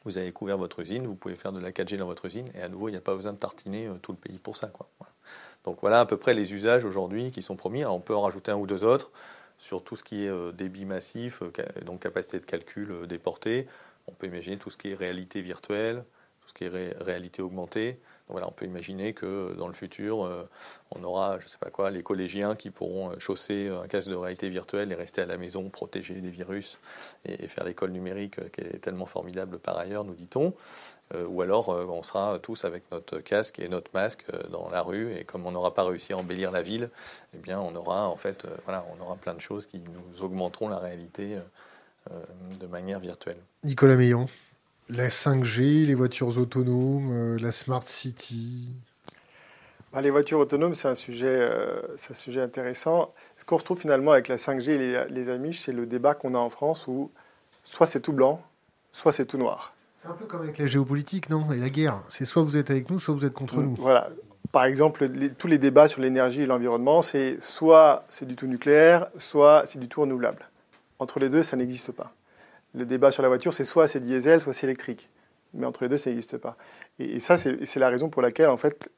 Vous 0.06 0.18
avez 0.18 0.32
couvert 0.32 0.58
votre 0.58 0.80
usine, 0.80 1.06
vous 1.06 1.16
pouvez 1.16 1.36
faire 1.36 1.52
de 1.52 1.60
la 1.60 1.72
4G 1.72 1.98
dans 1.98 2.06
votre 2.06 2.26
usine, 2.26 2.50
et 2.56 2.62
à 2.62 2.70
nouveau, 2.70 2.90
il 2.90 2.92
n'y 2.92 2.98
a 2.98 3.02
pas 3.02 3.16
besoin 3.16 3.34
de 3.34 3.38
tartiner 3.38 3.88
euh, 3.88 3.96
tout 4.02 4.12
le 4.12 4.18
pays 4.18 4.40
pour 4.40 4.58
ça. 4.58 4.68
Quoi. 4.68 4.88
Donc 5.66 5.78
voilà 5.82 6.00
à 6.00 6.06
peu 6.06 6.18
près 6.18 6.34
les 6.34 6.54
usages 6.54 6.86
aujourd'hui 6.86 7.30
qui 7.32 7.44
sont 7.44 7.56
promis. 7.56 7.86
on 7.86 8.00
peut 8.00 8.16
en 8.16 8.22
rajouter 8.22 8.52
un 8.52 8.56
ou 8.56 8.68
deux 8.68 8.84
autres 8.84 9.12
sur 9.58 9.84
tout 9.84 9.96
ce 9.96 10.04
qui 10.04 10.26
est 10.26 10.54
débit 10.54 10.84
massif, 10.84 11.42
donc 11.86 12.02
capacité 12.02 12.40
de 12.40 12.46
calcul 12.46 13.08
déportée. 13.08 13.68
On 14.08 14.14
peut 14.14 14.28
imaginer 14.28 14.58
tout 14.58 14.70
ce 14.70 14.78
qui 14.78 14.92
est 14.92 14.96
réalité 14.96 15.42
virtuelle, 15.42 16.04
tout 16.46 16.50
ce 16.50 16.54
qui 16.54 16.64
est 16.66 16.98
réalité 17.02 17.42
augmentée. 17.42 18.00
voilà, 18.28 18.48
on 18.48 18.52
peut 18.52 18.66
imaginer 18.66 19.14
que 19.14 19.56
dans 19.56 19.68
le 19.68 19.74
futur, 19.74 20.26
euh, 20.26 20.48
on 20.92 21.04
aura, 21.04 21.40
je 21.40 21.48
sais 21.48 21.58
pas 21.58 21.72
quoi, 21.72 21.90
les 21.90 22.04
collégiens 22.04 22.56
qui 22.56 22.70
pourront 22.70 23.12
euh, 23.12 23.20
chausser 23.20 23.70
un 23.70 23.88
casque 23.88 24.10
de 24.10 24.16
réalité 24.16 24.50
virtuelle 24.50 24.92
et 24.92 24.96
rester 24.96 25.22
à 25.22 25.26
la 25.26 25.38
maison, 25.38 25.70
protéger 25.70 26.16
des 26.16 26.30
virus 26.30 26.80
et, 27.26 27.48
faire 27.48 27.64
l'école 27.64 27.92
numérique 27.92 28.40
euh, 28.40 28.50
qui 28.50 28.62
est 28.62 28.80
tellement 28.80 29.08
formidable 29.08 29.58
par 29.60 29.78
ailleurs, 29.78 30.04
nous 30.04 30.16
dit-on. 30.16 30.54
ou 31.28 31.42
alors, 31.42 31.70
on 31.70 32.02
sera 32.02 32.40
tous 32.40 32.66
avec 32.66 32.84
notre 32.92 33.20
casque 33.20 33.60
et 33.60 33.70
notre 33.70 33.92
masque 33.94 34.26
dans 34.50 34.70
la 34.70 34.82
rue 34.82 35.16
et 35.16 35.24
comme 35.24 35.46
on 35.46 35.52
n'aura 35.52 35.74
pas 35.74 35.84
réussi 35.84 36.14
à 36.14 36.18
embellir 36.18 36.52
la 36.52 36.64
ville, 36.64 36.90
eh 37.36 37.38
bien, 37.38 37.60
on 37.60 37.76
aura 37.76 38.08
en 38.08 38.16
fait, 38.16 38.48
voilà, 38.66 38.86
on 38.98 39.04
aura 39.04 39.16
plein 39.16 39.36
de 39.36 39.42
choses 39.42 39.68
qui 39.68 39.80
nous 39.80 40.24
augmenteront 40.24 40.68
la 40.68 40.80
réalité 40.80 41.36
euh, 41.36 41.42
de 42.60 42.68
manière 42.68 43.00
virtuelle. 43.00 43.38
Nicolas 43.64 43.96
Meillon, 43.96 44.28
la 44.90 45.10
5G, 45.10 45.86
les 45.86 45.96
voitures 45.96 46.38
autonomes, 46.38 47.12
euh, 47.12 47.38
la 47.40 47.52
Smart 47.52 47.84
City 47.84 48.74
bah, 49.92 50.02
Les 50.02 50.12
voitures 50.12 50.40
autonomes, 50.40 50.76
c'est 50.76 50.88
un, 50.88 50.96
sujet, 50.96 51.28
euh, 51.28 51.82
un 52.10 52.14
sujet 52.14 52.42
intéressant. 52.42 53.14
Ce 53.38 53.46
qu'on 53.46 53.58
retrouve 53.58 53.80
finalement 53.80 54.12
avec 54.12 54.28
la 54.28 54.38
5G 54.38 54.72
et 54.72 54.78
les, 54.78 55.06
les 55.10 55.30
amis, 55.30 55.54
c'est 55.54 55.72
le 55.72 55.86
débat 55.86 56.14
qu'on 56.14 56.36
a 56.36 56.38
en 56.38 56.50
France 56.50 56.88
où 56.88 57.12
soit 57.64 57.88
c'est 57.88 58.02
tout 58.02 58.14
blanc, 58.14 58.42
soit 58.92 59.12
c'est 59.12 59.26
tout 59.26 59.38
noir. 59.38 59.74
C'est 59.98 60.08
un 60.08 60.14
peu 60.14 60.26
comme 60.26 60.44
avec 60.44 60.58
la 60.60 60.68
géopolitique, 60.68 61.30
non? 61.30 61.52
Et 61.52 61.58
la 61.58 61.70
guerre. 61.70 62.04
C'est 62.10 62.26
soit 62.26 62.44
vous 62.44 62.58
êtes 62.58 62.70
avec 62.70 62.90
nous, 62.92 63.00
soit 63.00 63.16
vous 63.16 63.26
êtes 63.26 63.34
contre 63.34 63.62
nous. 63.62 63.74
Voilà. 63.76 64.10
Par 64.52 64.66
exemple, 64.66 65.10
tous 65.38 65.48
les 65.48 65.58
débats 65.58 65.88
sur 65.88 66.02
l'énergie 66.02 66.44
et 66.44 66.46
l'environnement, 66.46 67.02
c'est 67.02 67.42
soit 67.42 68.06
c'est 68.10 68.28
du 68.28 68.36
tout 68.36 68.46
nucléaire, 68.46 69.08
soit 69.18 69.64
c'est 69.66 69.80
du 69.80 69.88
tout 69.88 70.02
renouvelable. 70.02 70.48
Entre 71.00 71.20
les 71.20 71.30
deux, 71.30 71.44
ça 71.44 71.58
n'existe 71.58 71.92
pas. 71.92 72.14
Le 72.74 72.86
débat 72.86 73.12
sur 73.12 73.24
la 73.24 73.30
voiture, 73.30 73.54
c'est 73.54 73.66
soit 73.66 73.88
c'est 73.88 74.00
diesel, 74.00 74.42
soit 74.42 74.54
c'est 74.54 74.66
électrique. 74.66 75.10
Mais 75.54 75.66
entre 75.66 75.84
les 75.84 75.90
deux, 75.90 75.98
ça 75.98 76.10
n'existe 76.10 76.38
pas. 76.38 76.58
Et, 77.00 77.20
ça, 77.20 77.38
c'est 77.38 77.78
la 77.78 77.90
raison 77.90 78.10
pour 78.10 78.22
laquelle, 78.22 78.50
en 78.50 78.58
fait, 78.58 78.92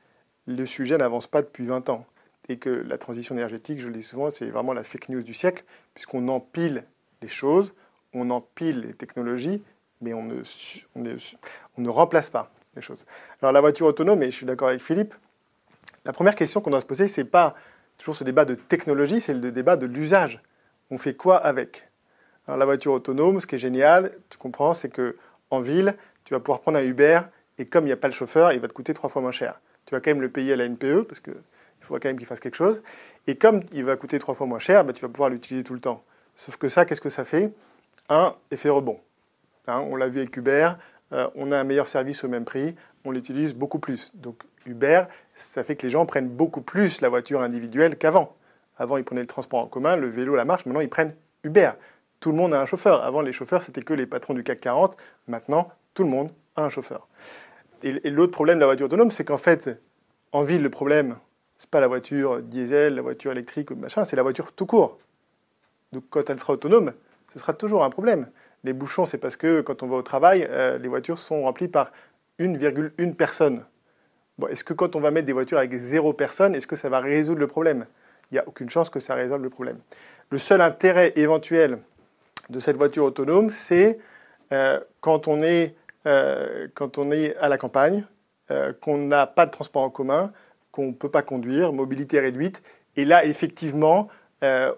le 0.48 0.66
sujet 0.66 0.98
n'avance 0.98 1.28
pas 1.28 1.42
depuis 1.42 1.66
20 1.66 1.90
ans. 1.90 2.06
Et 2.50 2.58
que 2.58 2.70
la 2.70 2.98
transition 2.98 3.36
énergétique, 3.36 3.82
je 3.82 3.88
le 3.88 3.94
dis 3.94 4.04
souvent, 4.04 4.32
c'est 4.32 4.48
vraiment 4.48 4.74
la 4.74 4.84
fake 4.84 5.10
news 5.10 5.22
du 5.22 5.34
siècle, 5.34 5.66
puisqu'on 5.94 6.28
empile 6.30 6.86
les 7.22 7.28
choses, 7.28 7.74
on 8.14 8.30
empile 8.30 8.82
les 8.82 8.94
technologies, 8.94 9.62
mais 10.02 10.14
on 10.14 10.24
ne, 10.24 10.42
on 10.96 11.82
ne 11.82 11.90
remplace 11.90 12.30
pas 12.30 12.52
les 12.76 12.82
choses. 12.82 13.06
Alors 13.42 13.52
la 13.52 13.60
voiture 13.60 13.86
autonome, 13.88 14.24
et 14.24 14.32
je 14.32 14.36
suis 14.36 14.46
d'accord 14.46 14.70
avec 14.70 14.82
Philippe, 14.82 15.14
la 16.06 16.14
première 16.14 16.36
question 16.36 16.62
qu'on 16.62 16.70
doit 16.70 16.82
se 16.82 16.86
poser, 16.86 17.08
c'est 17.08 17.26
pas 17.26 17.56
toujours 17.98 18.16
ce 18.16 18.24
débat 18.24 18.46
de 18.46 18.56
technologie, 18.56 19.20
c'est 19.20 19.34
le 19.34 19.52
débat 19.52 19.76
de 19.76 19.86
l'usage. 19.86 20.42
On 20.92 20.98
fait 20.98 21.16
quoi 21.16 21.38
avec? 21.38 21.90
La 22.48 22.64
voiture 22.64 22.94
autonome, 22.94 23.42
ce 23.42 23.48
qui 23.48 23.56
est 23.56 23.60
génial, 23.60 24.14
tu 24.30 24.38
comprends, 24.38 24.74
c'est 24.74 24.90
que 24.90 25.18
en 25.50 25.60
ville, 25.60 25.96
tu 26.24 26.34
vas 26.34 26.40
pouvoir 26.40 26.62
prendre 26.62 26.78
un 26.78 26.84
Uber 26.84 27.22
et 27.58 27.66
comme 27.66 27.84
il 27.84 27.88
n'y 27.88 27.94
a 27.94 27.98
pas 27.98 28.08
le 28.08 28.14
chauffeur, 28.14 28.54
il 28.54 28.60
va 28.60 28.68
te 28.68 28.74
coûter 28.74 28.94
trois 28.94 29.10
fois 29.10 29.22
moins 29.22 29.32
cher. 29.32 29.60
Tu 29.86 29.96
vas 29.96 30.02
quand 30.02 30.12
même 30.12 30.22
le 30.22 30.30
payer 30.30 30.54
à 30.54 30.56
la 30.56 30.68
NPE 30.68 31.04
parce 31.04 31.20
qu'il 31.20 31.34
faut 31.82 31.96
quand 31.96 32.06
même 32.06 32.18
qu'il 32.18 32.26
fasse 32.26 32.40
quelque 32.40 32.56
chose. 32.56 32.82
Et 33.26 33.36
comme 33.36 33.62
il 33.74 33.84
va 33.84 33.96
coûter 33.96 34.20
trois 34.20 34.34
fois 34.34 34.48
moins 34.48 34.60
cher, 34.60 34.86
bah, 34.86 34.94
tu 34.94 35.02
vas 35.02 35.10
pouvoir 35.10 35.30
l'utiliser 35.30 35.64
tout 35.64 35.74
le 35.74 35.80
temps. 35.80 36.04
Sauf 36.36 36.58
que 36.58 36.70
ça, 36.70 36.86
qu'est-ce 36.86 37.02
que 37.02 37.10
ça 37.10 37.26
fait? 37.26 37.52
Un 38.10 38.36
effet 38.52 38.70
rebond. 38.70 39.00
Hein, 39.68 39.80
on 39.90 39.96
l'a 39.96 40.08
vu 40.08 40.20
avec 40.20 40.36
Uber, 40.38 40.72
euh, 41.12 41.30
on 41.36 41.52
a 41.52 41.58
un 41.58 41.64
meilleur 41.64 41.88
service 41.88 42.24
au 42.24 42.30
même 42.30 42.46
prix, 42.46 42.76
on 43.04 43.12
l'utilise 43.12 43.54
beaucoup 43.54 43.80
plus. 43.80 44.12
Donc 44.16 44.44
Uber, 44.66 45.04
ça 45.36 45.64
fait 45.64 45.76
que 45.76 45.84
les 45.84 45.90
gens 45.90 46.06
prennent 46.06 46.30
beaucoup 46.30 46.62
plus 46.62 47.02
la 47.02 47.10
voiture 47.10 47.42
individuelle 47.42 47.98
qu'avant. 47.98 48.36
Avant, 48.78 48.98
ils 48.98 49.04
prenaient 49.04 49.22
le 49.22 49.28
transport 49.28 49.60
en 49.60 49.68
commun, 49.68 49.96
le 49.96 50.08
vélo, 50.08 50.36
la 50.36 50.46
marche. 50.46 50.66
Maintenant, 50.66 50.82
ils 50.82 50.90
prennent 50.90 51.16
Uber 51.44 51.72
tout 52.20 52.32
le 52.32 52.38
monde 52.38 52.54
a 52.54 52.62
un 52.62 52.66
chauffeur. 52.66 53.04
Avant, 53.04 53.22
les 53.22 53.34
chauffeurs, 53.34 53.64
c'était 53.64 53.82
que 53.82 53.94
les 53.94 54.06
patrons 54.06 54.34
du 54.34 54.44
CAC 54.44 54.62
40. 54.62 54.98
Maintenant, 55.28 55.70
tout 55.94 56.04
le 56.04 56.10
monde 56.10 56.32
a 56.56 56.64
un 56.64 56.70
chauffeur. 56.70 57.08
Et, 57.84 58.10
l'autre 58.10 58.32
problème 58.32 58.58
de 58.58 58.62
la 58.62 58.66
voiture 58.66 58.88
autonome, 58.88 59.12
c'est 59.12 59.24
qu'en 59.24 59.38
fait, 59.38 59.80
en 60.32 60.44
ville, 60.44 60.64
le 60.64 60.70
problème, 60.70 61.18
c'est 61.60 61.70
pas 61.70 61.80
la 61.80 61.88
voiture 61.88 62.42
diesel, 62.42 62.96
la 62.96 63.02
voiture 63.02 63.32
électrique 63.32 63.72
ou 63.72 63.76
machin, 63.76 64.06
c'est 64.06 64.16
la 64.16 64.24
voiture 64.24 64.52
tout 64.52 64.66
court. 64.66 64.98
Donc, 65.92 66.06
quand 66.10 66.30
elle 66.30 66.40
sera 66.40 66.54
autonome, 66.54 66.94
ce 67.34 67.40
sera 67.40 67.54
toujours 67.54 67.84
un 67.84 67.90
problème. 67.90 68.30
Les 68.64 68.74
bouchons, 68.74 69.06
c'est 69.06 69.20
parce 69.20 69.38
que 69.38 69.62
quand 69.62 69.84
on 69.84 69.88
va 69.88 69.98
au 69.98 70.02
travail, 70.02 70.48
euh, 70.50 70.78
les 70.80 70.88
voitures 70.88 71.20
sont 71.20 71.44
remplies 71.44 71.68
par 71.68 71.92
1,1 72.40 73.14
personne. 73.14 73.64
Est-ce 74.50 74.64
que 74.64 74.74
quand 74.74 74.96
on 74.96 75.00
va 75.00 75.12
mettre 75.12 75.26
des 75.26 75.34
voitures 75.34 75.58
avec 75.58 75.76
zéro 75.76 76.14
personne, 76.14 76.56
est-ce 76.56 76.68
que 76.68 76.76
ça 76.76 76.90
va 76.90 77.00
résoudre 77.00 77.40
le 77.40 77.48
problème? 77.48 77.86
Il 78.32 78.36
n'y 78.36 78.40
a 78.40 78.48
aucune 78.48 78.70
chance 78.70 78.90
que 78.90 79.00
ça 79.00 79.16
résolve 79.16 79.44
le 79.44 79.50
problème. 79.50 79.78
Le 80.30 80.38
seul 80.38 80.62
intérêt 80.62 81.14
éventuel 81.16 81.80
de 82.50 82.60
cette 82.60 82.78
voiture 82.78 83.06
autonome, 83.06 83.50
c'est 83.50 84.00
euh, 84.52 84.80
quand, 85.02 85.28
on 85.28 85.42
est, 85.44 85.76
euh, 86.06 86.68
quand 86.74 86.98
on 86.98 87.12
est 87.12 87.36
à 87.38 87.50
la 87.50 87.58
campagne, 87.58 88.06
euh, 88.52 88.74
qu'on 88.74 88.98
n'a 88.98 89.28
pas 89.28 89.46
de 89.46 89.52
transport 89.52 89.84
en 89.84 89.90
commun, 89.90 90.32
qu'on 90.72 90.88
ne 90.88 90.94
peut 90.94 91.10
pas 91.10 91.22
conduire, 91.22 91.74
mobilité 91.74 92.20
réduite. 92.20 92.62
Et 92.96 93.06
là, 93.06 93.26
effectivement, 93.26 94.10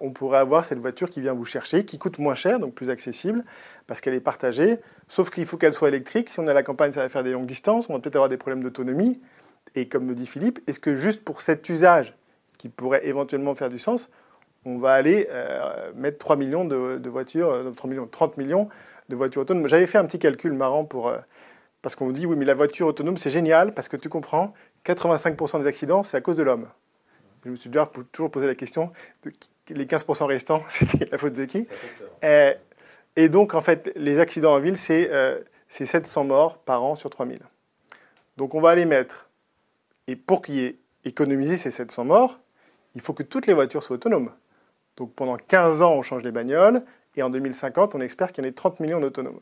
on 0.01 0.12
pourrait 0.12 0.39
avoir 0.39 0.63
cette 0.63 0.79
voiture 0.79 1.10
qui 1.10 1.20
vient 1.20 1.34
vous 1.34 1.44
chercher, 1.44 1.84
qui 1.84 1.98
coûte 1.98 2.18
moins 2.18 2.36
cher, 2.36 2.60
donc 2.60 2.74
plus 2.74 2.89
accessible, 2.89 3.44
parce 3.88 4.00
qu'elle 4.00 4.13
est 4.13 4.22
partagée. 4.22 4.79
Sauf 5.10 5.29
qu'il 5.29 5.46
faut 5.46 5.58
qu'elle 5.58 5.74
soit 5.74 5.89
électrique. 5.89 6.29
Si 6.29 6.39
on 6.39 6.48
est 6.48 6.51
à 6.51 6.53
la 6.53 6.63
campagne, 6.63 6.94
ça 6.94 7.01
va 7.01 7.10
faire 7.10 7.24
des 7.24 7.32
longues 7.32 7.46
distances. 7.46 7.89
On 7.89 7.94
va 7.94 8.00
peut-être 8.00 8.15
avoir 8.15 8.29
des 8.29 8.38
problèmes 8.38 8.63
d'autonomie. 8.63 9.20
Et 9.75 9.89
comme 9.89 10.06
me 10.06 10.15
dit 10.15 10.25
Philippe, 10.25 10.60
est-ce 10.68 10.79
que 10.79 10.96
juste 10.96 11.25
pour 11.25 11.41
cet 11.41 11.68
usage, 11.68 12.15
qui 12.59 12.69
pourrait 12.69 13.01
éventuellement 13.07 13.55
faire 13.55 13.69
du 13.69 13.79
sens, 13.79 14.11
on 14.65 14.77
va 14.77 14.93
aller 14.93 15.27
mettre 15.95 16.19
3 16.19 16.35
millions 16.35 16.65
de, 16.65 17.09
voitures, 17.09 17.73
3 17.75 17.89
millions, 17.89 18.05
30 18.05 18.37
millions 18.37 18.69
de 19.07 19.15
voitures 19.15 19.41
autonomes. 19.41 19.67
J'avais 19.67 19.87
fait 19.87 19.97
un 19.97 20.05
petit 20.05 20.19
calcul 20.19 20.53
marrant 20.53 20.85
pour, 20.85 21.11
parce 21.81 21.95
qu'on 21.95 22.07
me 22.07 22.13
dit, 22.13 22.25
oui, 22.25 22.35
mais 22.37 22.45
la 22.45 22.53
voiture 22.53 22.87
autonome, 22.87 23.17
c'est 23.17 23.29
génial, 23.29 23.73
parce 23.73 23.87
que 23.87 23.97
tu 23.97 24.09
comprends, 24.09 24.53
85% 24.85 25.61
des 25.61 25.67
accidents, 25.67 26.03
c'est 26.03 26.17
à 26.17 26.21
cause 26.21 26.35
de 26.35 26.43
l'homme. 26.43 26.67
Je 27.45 27.51
me 27.51 27.55
suis 27.55 27.69
déjà 27.69 27.89
toujours 28.11 28.31
posé 28.31 28.47
la 28.47 28.55
question, 28.55 28.91
de 29.23 29.31
les 29.69 29.85
15% 29.85 30.25
restants, 30.25 30.63
c'était 30.67 31.07
la 31.09 31.17
faute 31.17 31.33
de 31.33 31.45
qui? 31.45 31.67
Et, 32.21 32.53
et, 33.15 33.29
donc, 33.29 33.53
en 33.53 33.61
fait, 33.61 33.91
les 33.95 34.19
accidents 34.19 34.53
en 34.53 34.59
ville, 34.59 34.77
c'est 34.77 35.09
700 35.69 36.25
morts 36.25 36.57
par 36.57 36.83
an 36.83 36.95
sur 36.95 37.09
3000. 37.09 37.39
Donc, 38.37 38.55
on 38.55 38.61
va 38.61 38.75
les 38.75 38.85
mettre. 38.85 39.29
Et 40.07 40.15
pour 40.15 40.41
qu'il 40.41 40.55
y 40.55 40.65
ait 40.65 40.75
économisé 41.05 41.55
ces 41.57 41.71
700 41.71 42.05
morts, 42.05 42.39
il 42.96 43.01
faut 43.01 43.13
que 43.13 43.24
toutes 43.24 43.48
les 43.48 43.53
voitures 43.53 43.84
soient 43.84 43.96
autonomes. 43.96 44.31
Donc, 44.98 45.13
pendant 45.13 45.38
15 45.38 45.81
ans, 45.81 45.93
on 45.93 46.01
change 46.01 46.24
les 46.24 46.31
bagnoles, 46.31 46.84
et 47.15 47.24
en 47.24 47.29
2050, 47.29 47.96
on 47.96 48.01
espère 48.01 48.31
qu'il 48.31 48.43
y 48.43 48.48
en 48.48 48.50
ait 48.50 48.53
30 48.53 48.79
millions 48.79 49.00
d'autonomes. 49.00 49.39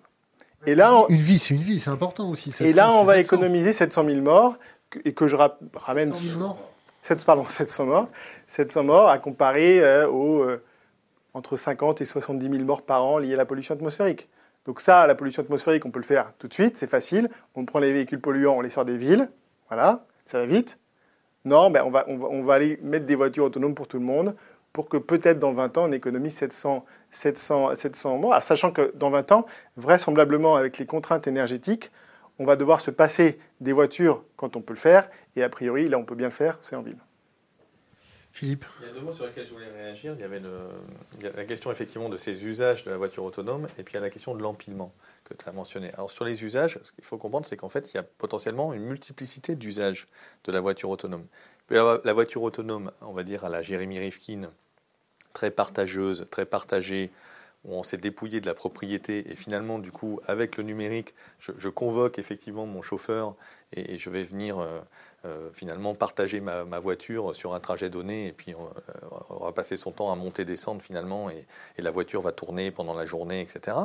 Et 0.66 0.76
là, 0.76 1.06
une 1.10 1.18
vie, 1.18 1.38
c'est 1.38 1.54
une 1.54 1.62
vie, 1.62 1.80
c'est 1.80 1.90
important 1.90 2.30
aussi. 2.30 2.54
et 2.62 2.74
là, 2.74 2.92
on 2.92 3.04
va 3.04 3.20
économiser 3.20 3.74
700 3.74 4.06
000 4.06 4.22
morts 4.22 4.58
et 5.06 5.14
que 5.14 5.28
je 5.28 5.36
ramène. 5.36 6.14
700 6.14 6.28
000 6.30 6.40
morts 6.40 6.58
7, 7.04 7.26
pardon, 7.26 7.46
700 7.48 7.86
morts. 7.86 8.08
700 8.48 8.84
morts 8.84 9.10
à 9.10 9.18
comparer 9.20 9.82
euh, 9.82 10.10
aux 10.10 10.44
euh, 10.44 10.64
entre 11.34 11.56
50 11.58 12.02
et 12.02 12.06
70 12.06 12.50
000 12.50 12.64
morts 12.64 12.82
par 12.82 13.06
an 13.06 13.18
liés 13.20 13.34
à 13.34 13.38
la 13.38 13.46
pollution 13.46 13.76
atmosphérique. 13.76 14.28
Donc 14.66 14.82
ça, 14.82 15.08
la 15.08 15.16
pollution 15.16 15.44
atmosphérique, 15.44 15.86
on 15.86 15.92
peut 15.92 16.00
le 16.00 16.06
faire 16.06 16.34
tout 16.40 16.48
de 16.48 16.54
suite, 16.54 16.78
c'est 16.78 16.90
facile. 16.90 17.30
On 17.56 17.64
prend 17.64 17.80
les 17.80 17.94
véhicules 17.94 18.20
polluants, 18.20 18.58
on 18.58 18.62
les 18.62 18.70
sort 18.70 18.84
des 18.84 18.98
villes, 18.98 19.30
voilà, 19.70 20.06
ça 20.26 20.40
va 20.40 20.46
vite. 20.46 20.78
Non, 21.46 21.70
ben 21.72 21.84
on, 21.86 21.92
va, 21.92 22.06
on, 22.08 22.18
va, 22.18 22.28
on 22.28 22.44
va 22.44 22.54
aller 22.56 22.80
mettre 22.82 23.06
des 23.06 23.16
voitures 23.16 23.46
autonomes 23.46 23.76
pour 23.76 23.88
tout 23.88 23.98
le 23.98 24.06
monde 24.06 24.36
pour 24.78 24.90
que 24.90 24.98
peut-être 24.98 25.40
dans 25.40 25.54
20 25.54 25.78
ans, 25.80 25.90
on 25.90 25.92
économise 25.92 26.36
700, 26.36 26.86
700, 27.10 27.74
700 27.74 28.20
morts, 28.20 28.44
sachant 28.44 28.72
que 28.72 28.92
dans 28.94 29.10
20 29.10 29.32
ans, 29.32 29.46
vraisemblablement 29.76 30.56
avec 30.56 30.78
les 30.78 30.86
contraintes 30.86 31.26
énergétiques, 31.26 31.92
on 32.38 32.46
va 32.46 32.56
devoir 32.56 32.80
se 32.80 32.92
passer 32.92 33.40
des 33.60 33.74
voitures 33.74 34.24
quand 34.36 34.56
on 34.56 34.62
peut 34.62 34.74
le 34.74 34.80
faire, 34.80 35.10
et 35.36 35.42
a 35.42 35.50
priori, 35.50 35.90
là 35.90 35.98
on 35.98 36.06
peut 36.06 36.14
bien 36.14 36.28
le 36.28 36.32
faire, 36.32 36.60
c'est 36.62 36.76
en 36.76 36.84
ville. 36.84 37.00
Philippe 38.32 38.66
Il 38.82 38.88
y 38.88 38.92
a 38.92 38.94
deux 38.94 39.02
mots 39.02 39.14
sur 39.14 39.26
lesquels 39.26 39.48
je 39.48 39.54
voulais 39.54 39.72
réagir. 39.76 40.14
Il 40.14 40.22
y 40.22 40.24
avait 40.24 40.42
la 41.36 41.46
question 41.46 41.72
effectivement 41.72 42.08
de 42.08 42.18
ces 42.18 42.46
usages 42.46 42.84
de 42.84 42.92
la 42.92 42.98
voiture 42.98 43.24
autonome, 43.24 43.68
et 43.80 43.84
puis 43.84 43.94
il 43.94 43.96
y 43.96 43.98
a 43.98 44.02
la 44.02 44.12
question 44.12 44.36
de 44.36 44.44
l'empilement 44.44 44.94
que 45.28 45.34
tu 45.34 45.48
as 45.48 45.52
mentionné. 45.52 45.94
Alors 45.94 46.10
sur 46.10 46.26
les 46.26 46.44
usages, 46.44 46.80
ce 46.84 46.92
qu'il 46.92 47.04
faut 47.04 47.18
comprendre, 47.18 47.46
c'est 47.46 47.58
qu'en 47.58 47.70
fait, 47.70 47.92
il 47.94 47.98
y 47.98 48.00
a 48.00 48.04
potentiellement 48.04 48.74
une 48.74 48.84
multiplicité 48.84 49.56
d'usages 49.56 50.08
de 50.46 50.52
la 50.52 50.62
voiture 50.62 50.90
autonome. 50.90 51.26
La 51.70 52.14
voiture 52.14 52.44
autonome, 52.44 52.92
on 53.02 53.12
va 53.12 53.24
dire 53.24 53.44
à 53.44 53.50
la 53.50 53.62
Jérémy 53.62 54.00
Rifkin, 54.00 54.50
très 55.34 55.52
partageuse, 55.52 56.28
très 56.32 56.46
partagée, 56.46 57.12
où 57.66 57.74
on 57.74 57.84
s'est 57.84 57.98
dépouillé 57.98 58.40
de 58.40 58.46
la 58.46 58.54
propriété 58.54 59.30
et 59.30 59.36
finalement, 59.36 59.80
du 59.80 59.92
coup, 59.92 60.20
avec 60.26 60.58
le 60.58 60.64
numérique, 60.64 61.14
je, 61.40 61.70
convoque 61.70 62.20
effectivement 62.20 62.66
mon 62.66 62.82
chauffeur 62.82 63.36
et, 63.74 63.98
je 63.98 64.10
vais 64.10 64.24
venir 64.24 64.60
euh, 64.60 64.80
euh, 65.26 65.50
finalement 65.52 65.94
partager 65.94 66.40
ma, 66.40 66.64
voiture 66.80 67.36
sur 67.36 67.54
un 67.54 67.60
trajet 67.60 67.90
donné 67.90 68.28
et 68.28 68.32
puis 68.32 68.56
on, 68.56 68.66
euh, 68.66 69.46
va 69.46 69.52
passer 69.52 69.76
son 69.76 69.92
temps 69.92 70.12
à 70.12 70.16
monter, 70.16 70.46
descendre 70.46 70.82
finalement 70.82 71.30
et, 71.30 71.46
la 71.78 71.92
voiture 71.92 72.22
va 72.22 72.32
tourner 72.32 72.72
pendant 72.72 72.94
la 72.94 73.06
journée, 73.06 73.42
etc. 73.42 73.78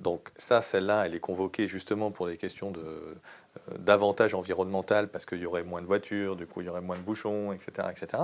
Donc 0.00 0.30
ça, 0.36 0.60
celle-là, 0.60 1.06
elle 1.06 1.14
est 1.14 1.20
convoquée 1.20 1.68
justement 1.68 2.10
pour 2.10 2.26
des 2.26 2.36
questions 2.36 2.70
de, 2.70 2.80
euh, 2.80 4.34
environnemental 4.34 5.08
parce 5.08 5.24
qu'il 5.24 5.38
y 5.38 5.46
aurait 5.46 5.62
moins 5.62 5.80
de 5.80 5.86
voitures, 5.86 6.36
du 6.36 6.46
coup 6.46 6.60
il 6.60 6.66
y 6.66 6.68
aurait 6.68 6.80
moins 6.80 6.96
de 6.96 7.02
bouchons, 7.02 7.52
etc., 7.52 7.88
etc. 7.90 8.22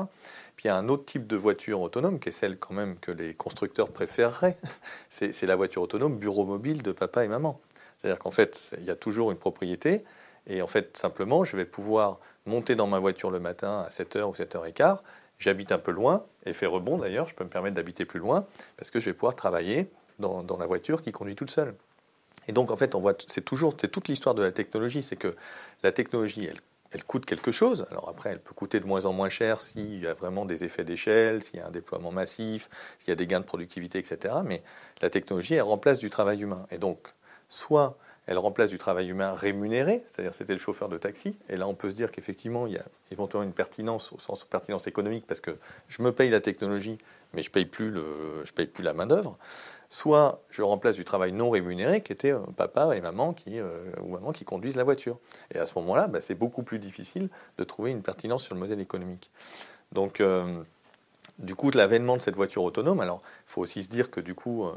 Puis 0.57 0.65
il 0.65 0.69
y 0.69 0.71
a 0.71 0.77
un 0.77 0.89
autre 0.89 1.05
type 1.05 1.27
de 1.27 1.37
voiture 1.37 1.81
autonome 1.81 2.19
qui 2.19 2.29
est 2.29 2.33
celle 2.33 2.59
quand 2.59 2.75
même 2.75 2.99
que 2.99 3.12
les 3.12 3.35
constructeurs 3.35 3.91
préféreraient, 3.91 4.59
c'est 5.09 5.47
la 5.47 5.57
voiture 5.57 5.83
autonome 5.83 6.19
bureau 6.19 6.45
mobile 6.45 6.83
de 6.83 6.93
papa 6.93 7.25
et 7.25 7.29
maman. 7.29 7.61
C'est-à-dire 7.99 8.19
qu'en 8.19 8.31
fait 8.31 8.75
il 8.79 8.85
y 8.85 8.91
a 8.91 8.97
toujours 8.97 9.31
une 9.31 9.39
propriété 9.39 10.05
et 10.47 10.62
en 10.62 10.67
fait 10.67 10.97
simplement 10.97 11.45
je 11.45 11.57
vais 11.57 11.65
pouvoir 11.67 12.19
monter 12.47 12.75
dans 12.75 12.87
ma 12.87 12.99
voiture 12.99 13.31
le 13.31 13.41
matin 13.41 13.85
à 13.87 13.91
7h 13.91 14.25
ou 14.25 14.33
7h15, 14.33 14.99
j'habite 15.39 15.73
un 15.73 15.79
peu 15.79 15.93
loin, 15.93 16.25
et 16.45 16.53
fait 16.53 16.67
rebond 16.67 16.99
d'ailleurs, 16.99 17.29
je 17.29 17.35
peux 17.35 17.45
me 17.45 17.50
permettre 17.50 17.77
d'habiter 17.77 18.05
plus 18.05 18.19
loin 18.19 18.47
parce 18.77 18.91
que 18.91 18.99
je 18.99 19.07
vais 19.07 19.15
pouvoir 19.15 19.37
travailler 19.37 19.91
dans, 20.21 20.57
la 20.59 20.67
voiture 20.67 21.03
qui 21.03 21.12
conduit 21.12 21.35
toute 21.35 21.50
seule. 21.50 21.75
Et 22.49 22.53
donc, 22.53 22.71
en 22.71 22.77
fait, 22.77 22.95
on 22.95 23.00
voit, 23.00 23.15
c'est 23.27 23.45
toujours, 23.45 23.75
c'est 23.81 23.89
toute 23.89 24.09
l'histoire 24.09 24.35
de 24.35 24.43
la 24.43 24.53
technologie, 24.53 25.03
c'est 25.03 25.17
que 25.17 25.35
la 25.83 25.93
technologie, 25.93 26.47
elle, 26.47 26.59
elle, 26.93 27.05
coûte 27.05 27.27
quelque 27.27 27.53
chose. 27.53 27.87
Alors 27.91 28.09
après, 28.09 28.31
elle 28.31 28.41
peut 28.41 28.55
coûter 28.55 28.81
de 28.81 28.87
moins 28.87 29.05
en 29.05 29.12
moins 29.12 29.29
cher 29.29 29.61
s'il 29.61 30.00
y 30.00 30.07
a 30.07 30.15
vraiment 30.15 30.45
des 30.45 30.65
effets 30.65 30.85
d'échelle, 30.85 31.43
s'il 31.43 31.57
y 31.57 31.62
a 31.62 31.67
un 31.67 31.71
déploiement 31.71 32.12
massif, 32.12 32.69
s'il 32.99 33.09
y 33.09 33.12
a 33.12 33.17
des 33.17 33.27
gains 33.27 33.41
de 33.41 33.45
productivité, 33.45 33.99
etc. 33.99 34.35
Mais 34.45 34.62
la 35.03 35.11
technologie, 35.11 35.55
elle 35.55 35.62
remplace 35.62 35.99
du 35.99 36.11
travail 36.11 36.43
humain. 36.43 36.67
Et 36.71 36.79
donc, 36.79 36.99
soit 37.49 37.99
elle 38.31 38.39
remplace 38.39 38.71
du 38.71 38.79
travail 38.79 39.09
humain 39.09 39.35
rémunéré, 39.35 40.05
c'est-à-dire 40.07 40.35
c'était 40.35 40.53
le 40.53 40.61
chauffeur 40.61 40.89
de 40.89 40.99
taxi. 40.99 41.37
Et 41.49 41.57
là, 41.57 41.67
on 41.67 41.75
peut 41.75 41.91
se 41.91 41.97
dire 41.97 42.12
qu'effectivement, 42.12 42.69
il 42.69 42.75
y 42.75 42.79
a 42.79 42.85
éventuellement 43.11 43.45
une 43.45 43.53
pertinence 43.53 44.12
au 44.12 44.21
sens 44.21 44.45
de 44.45 44.47
pertinence 44.47 44.87
économique 44.87 45.27
parce 45.27 45.41
que 45.41 45.57
je 45.89 46.00
me 46.00 46.12
paye 46.12 46.31
la 46.31 46.41
technologie, 46.41 46.97
mais 47.35 47.43
je 47.43 47.50
paye 47.50 47.65
paye 47.65 48.67
plus 48.67 48.85
la 48.85 48.95
main 48.95 49.07
d'œuvre 49.07 49.37
soit 49.90 50.44
je 50.49 50.62
remplace 50.62 50.94
du 50.94 51.04
travail 51.04 51.32
non 51.32 51.50
rémunéré 51.50 52.00
qui 52.00 52.12
était 52.12 52.32
euh, 52.32 52.38
papa 52.56 52.97
et 52.97 53.00
maman 53.00 53.35
qui, 53.35 53.59
euh, 53.59 53.90
ou 54.00 54.12
maman 54.12 54.32
qui 54.32 54.44
conduisent 54.44 54.76
la 54.76 54.85
voiture. 54.85 55.18
Et 55.52 55.59
à 55.59 55.66
ce 55.66 55.75
moment-là, 55.80 56.06
bah, 56.06 56.20
c'est 56.23 56.37
beaucoup 56.37 56.62
plus 56.62 56.78
difficile 56.78 57.28
de 57.59 57.64
trouver 57.64 57.90
une 57.90 58.00
pertinence 58.00 58.44
sur 58.44 58.54
le 58.54 58.61
modèle 58.61 58.80
économique. 58.80 59.30
Donc, 59.92 60.20
euh, 60.20 60.62
du 61.40 61.54
coup, 61.54 61.70
de 61.70 61.78
l'avènement 61.78 62.16
de 62.18 62.23
cette 62.23 62.37
voiture 62.37 62.62
autonome, 62.62 63.00
alors 63.00 63.23
il 63.47 63.50
faut 63.50 63.62
aussi 63.62 63.82
se 63.82 63.88
dire 63.88 64.11
que 64.11 64.20
du 64.20 64.35
coup, 64.35 64.64
euh, 64.64 64.75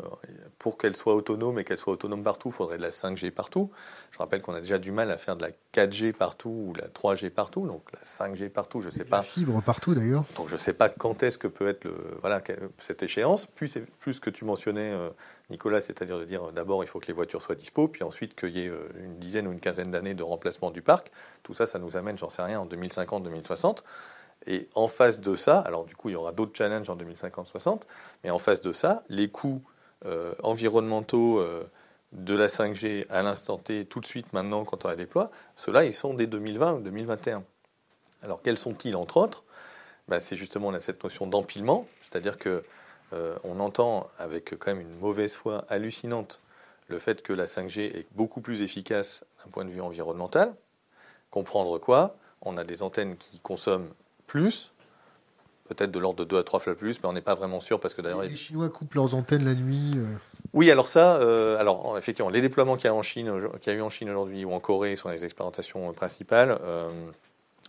pour 0.59 0.77
qu'elle 0.77 0.95
soit 0.95 1.13
autonome 1.13 1.59
et 1.59 1.65
qu'elle 1.65 1.77
soit 1.77 1.93
autonome 1.93 2.23
partout, 2.23 2.49
il 2.49 2.53
faudrait 2.53 2.77
de 2.77 2.81
la 2.81 2.91
5G 2.91 3.31
partout. 3.31 3.69
Je 4.11 4.17
rappelle 4.17 4.41
qu'on 4.41 4.53
a 4.53 4.61
déjà 4.61 4.77
du 4.77 4.91
mal 4.91 5.11
à 5.11 5.17
faire 5.17 5.35
de 5.35 5.41
la 5.41 5.49
4G 5.73 6.13
partout 6.13 6.49
ou 6.49 6.73
la 6.73 6.87
3G 6.87 7.29
partout, 7.29 7.67
donc 7.67 7.83
la 7.93 7.99
5G 7.99 8.49
partout, 8.49 8.79
je 8.79 8.87
ne 8.87 8.91
sais 8.91 9.03
pas. 9.03 9.17
La 9.17 9.23
fibre 9.23 9.61
partout 9.61 9.93
d'ailleurs. 9.93 10.23
Donc 10.37 10.47
je 10.47 10.53
ne 10.53 10.59
sais 10.59 10.73
pas 10.73 10.87
quand 10.87 11.21
est-ce 11.21 11.37
que 11.37 11.47
peut 11.47 11.67
être 11.67 11.83
le, 11.83 11.95
voilà, 12.21 12.41
cette 12.79 13.03
échéance. 13.03 13.45
Plus, 13.45 13.77
plus 13.99 14.13
ce 14.13 14.21
que 14.21 14.29
tu 14.29 14.45
mentionnais, 14.45 14.93
euh, 14.93 15.09
Nicolas, 15.49 15.81
c'est-à-dire 15.81 16.17
de 16.17 16.25
dire 16.25 16.53
d'abord 16.53 16.83
il 16.83 16.87
faut 16.87 16.99
que 16.99 17.07
les 17.07 17.13
voitures 17.13 17.41
soient 17.41 17.55
dispo, 17.55 17.89
puis 17.89 18.03
ensuite 18.03 18.35
qu'il 18.35 18.55
y 18.55 18.65
ait 18.65 18.69
euh, 18.69 18.87
une 19.03 19.17
dizaine 19.17 19.47
ou 19.47 19.51
une 19.51 19.59
quinzaine 19.59 19.91
d'années 19.91 20.13
de 20.13 20.23
remplacement 20.23 20.71
du 20.71 20.81
parc. 20.81 21.11
Tout 21.43 21.53
ça, 21.53 21.67
ça 21.67 21.77
nous 21.77 21.97
amène, 21.97 22.17
j'en 22.17 22.29
sais 22.29 22.41
rien, 22.41 22.61
en 22.61 22.65
2050-2060. 22.67 23.79
Et 24.47 24.67
en 24.75 24.87
face 24.87 25.19
de 25.19 25.35
ça, 25.35 25.59
alors 25.59 25.85
du 25.85 25.95
coup, 25.95 26.09
il 26.09 26.13
y 26.13 26.15
aura 26.15 26.31
d'autres 26.31 26.55
challenges 26.55 26.89
en 26.89 26.97
2050-60, 26.97 27.81
mais 28.23 28.29
en 28.29 28.39
face 28.39 28.61
de 28.61 28.73
ça, 28.73 29.03
les 29.09 29.29
coûts 29.29 29.61
euh, 30.05 30.33
environnementaux 30.43 31.39
euh, 31.39 31.63
de 32.11 32.33
la 32.33 32.47
5G 32.47 33.05
à 33.09 33.23
l'instant 33.23 33.57
T, 33.57 33.85
tout 33.85 33.99
de 33.99 34.05
suite 34.05 34.33
maintenant, 34.33 34.65
quand 34.65 34.85
on 34.85 34.87
la 34.87 34.95
déploie, 34.95 35.31
ceux-là, 35.55 35.85
ils 35.85 35.93
sont 35.93 36.13
dès 36.13 36.27
2020 36.27 36.73
ou 36.73 36.79
2021. 36.81 37.43
Alors, 38.21 38.41
quels 38.41 38.57
sont-ils, 38.57 38.95
entre 38.95 39.17
autres? 39.17 39.43
Ben, 40.07 40.19
C'est 40.19 40.35
justement 40.35 40.71
cette 40.79 41.03
notion 41.03 41.27
d'empilement, 41.27 41.87
c'est-à-dire 42.01 42.37
que 42.37 42.63
euh, 43.13 43.37
on 43.43 43.59
entend 43.59 44.07
avec 44.17 44.57
quand 44.57 44.71
même 44.71 44.81
une 44.81 44.99
mauvaise 44.99 45.35
foi 45.35 45.65
hallucinante 45.69 46.41
le 46.87 46.99
fait 46.99 47.21
que 47.21 47.33
la 47.33 47.45
5G 47.45 47.79
est 47.79 48.07
beaucoup 48.11 48.41
plus 48.41 48.61
efficace 48.61 49.23
d'un 49.43 49.51
point 49.51 49.65
de 49.65 49.69
vue 49.69 49.81
environnemental. 49.81 50.53
Comprendre 51.29 51.77
quoi? 51.79 52.15
On 52.41 52.57
a 52.57 52.63
des 52.63 52.83
antennes 52.83 53.15
qui 53.17 53.39
consomment 53.39 53.89
plus, 54.33 54.71
peut-être 55.69 55.91
de 55.91 55.99
l'ordre 55.99 56.25
de 56.25 56.27
2 56.27 56.39
à 56.39 56.43
3 56.43 56.59
fois 56.59 56.73
plus, 56.73 56.99
mais 57.03 57.07
on 57.07 57.13
n'est 57.13 57.21
pas 57.21 57.35
vraiment 57.35 57.59
sûr 57.59 57.79
parce 57.79 57.93
que 57.93 58.01
d'ailleurs. 58.01 58.23
Les 58.23 58.35
Chinois 58.35 58.67
coupent 58.67 58.95
leurs 58.95 59.13
antennes 59.13 59.45
la 59.45 59.53
nuit. 59.53 59.91
Euh. 59.95 60.07
Oui, 60.53 60.71
alors 60.71 60.87
ça, 60.87 61.17
euh, 61.17 61.59
alors 61.59 61.95
effectivement, 61.99 62.31
les 62.31 62.41
déploiements 62.41 62.75
qu'il 62.75 62.85
y 62.85 62.87
a 62.87 62.95
en 62.95 63.03
Chine, 63.03 63.31
qu'il 63.61 63.71
y 63.71 63.75
a 63.75 63.77
eu 63.77 63.83
en 63.83 63.91
Chine 63.91 64.09
aujourd'hui 64.09 64.43
ou 64.43 64.51
en 64.51 64.59
Corée 64.59 64.95
sont 64.95 65.09
les 65.09 65.23
expérimentations 65.23 65.93
principales. 65.93 66.57
Euh, 66.63 66.89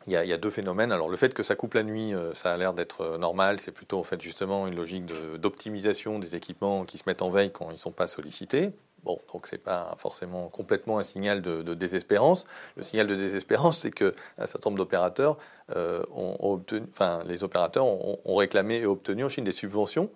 il 0.06 0.12
y, 0.12 0.16
a, 0.16 0.38
deux 0.38 0.50
phénomènes. 0.50 0.90
Alors 0.90 1.10
le 1.10 1.16
fait 1.16 1.34
que 1.34 1.42
ça 1.42 1.54
coupe 1.54 1.74
la 1.74 1.82
nuit, 1.82 2.12
ça 2.34 2.52
a 2.52 2.56
l'air 2.58 2.74
d'être 2.74 3.16
normal. 3.16 3.58
C'est 3.58 3.72
plutôt 3.72 3.98
en 3.98 4.02
fait 4.02 4.20
justement 4.20 4.66
une 4.66 4.76
logique 4.76 5.06
d'optimisation 5.38 6.18
des 6.18 6.36
équipements 6.36 6.84
qui 6.84 6.98
se 6.98 7.04
mettent 7.06 7.22
en 7.22 7.30
veille 7.30 7.50
quand 7.50 7.70
ils 7.70 7.74
ne 7.74 7.78
sont 7.78 7.90
pas 7.90 8.06
sollicités. 8.06 8.72
Bon, 9.04 9.20
donc 9.32 9.46
c'est 9.46 9.58
pas 9.58 9.94
forcément 9.98 10.48
complètement 10.48 10.98
un 10.98 11.02
signal 11.02 11.42
de, 11.42 11.74
désespérance. 11.74 12.46
Le 12.76 12.82
signal 12.82 13.06
de 13.06 13.14
désespérance, 13.14 13.80
c'est 13.80 13.90
que 13.90 14.14
un 14.38 14.46
certain 14.46 14.70
nombre 14.70 14.78
d'opérateurs 14.78 15.36
euh, 15.76 16.02
ont, 16.14 16.36
obtenu, 16.40 16.86
enfin 16.90 17.22
les 17.26 17.44
opérateurs 17.44 17.84
ont, 17.84 18.36
réclamé 18.36 18.76
et 18.78 18.86
obtenu 18.86 19.24
en 19.24 19.28
Chine 19.28 19.44
des 19.44 19.52
subventions 19.52 20.10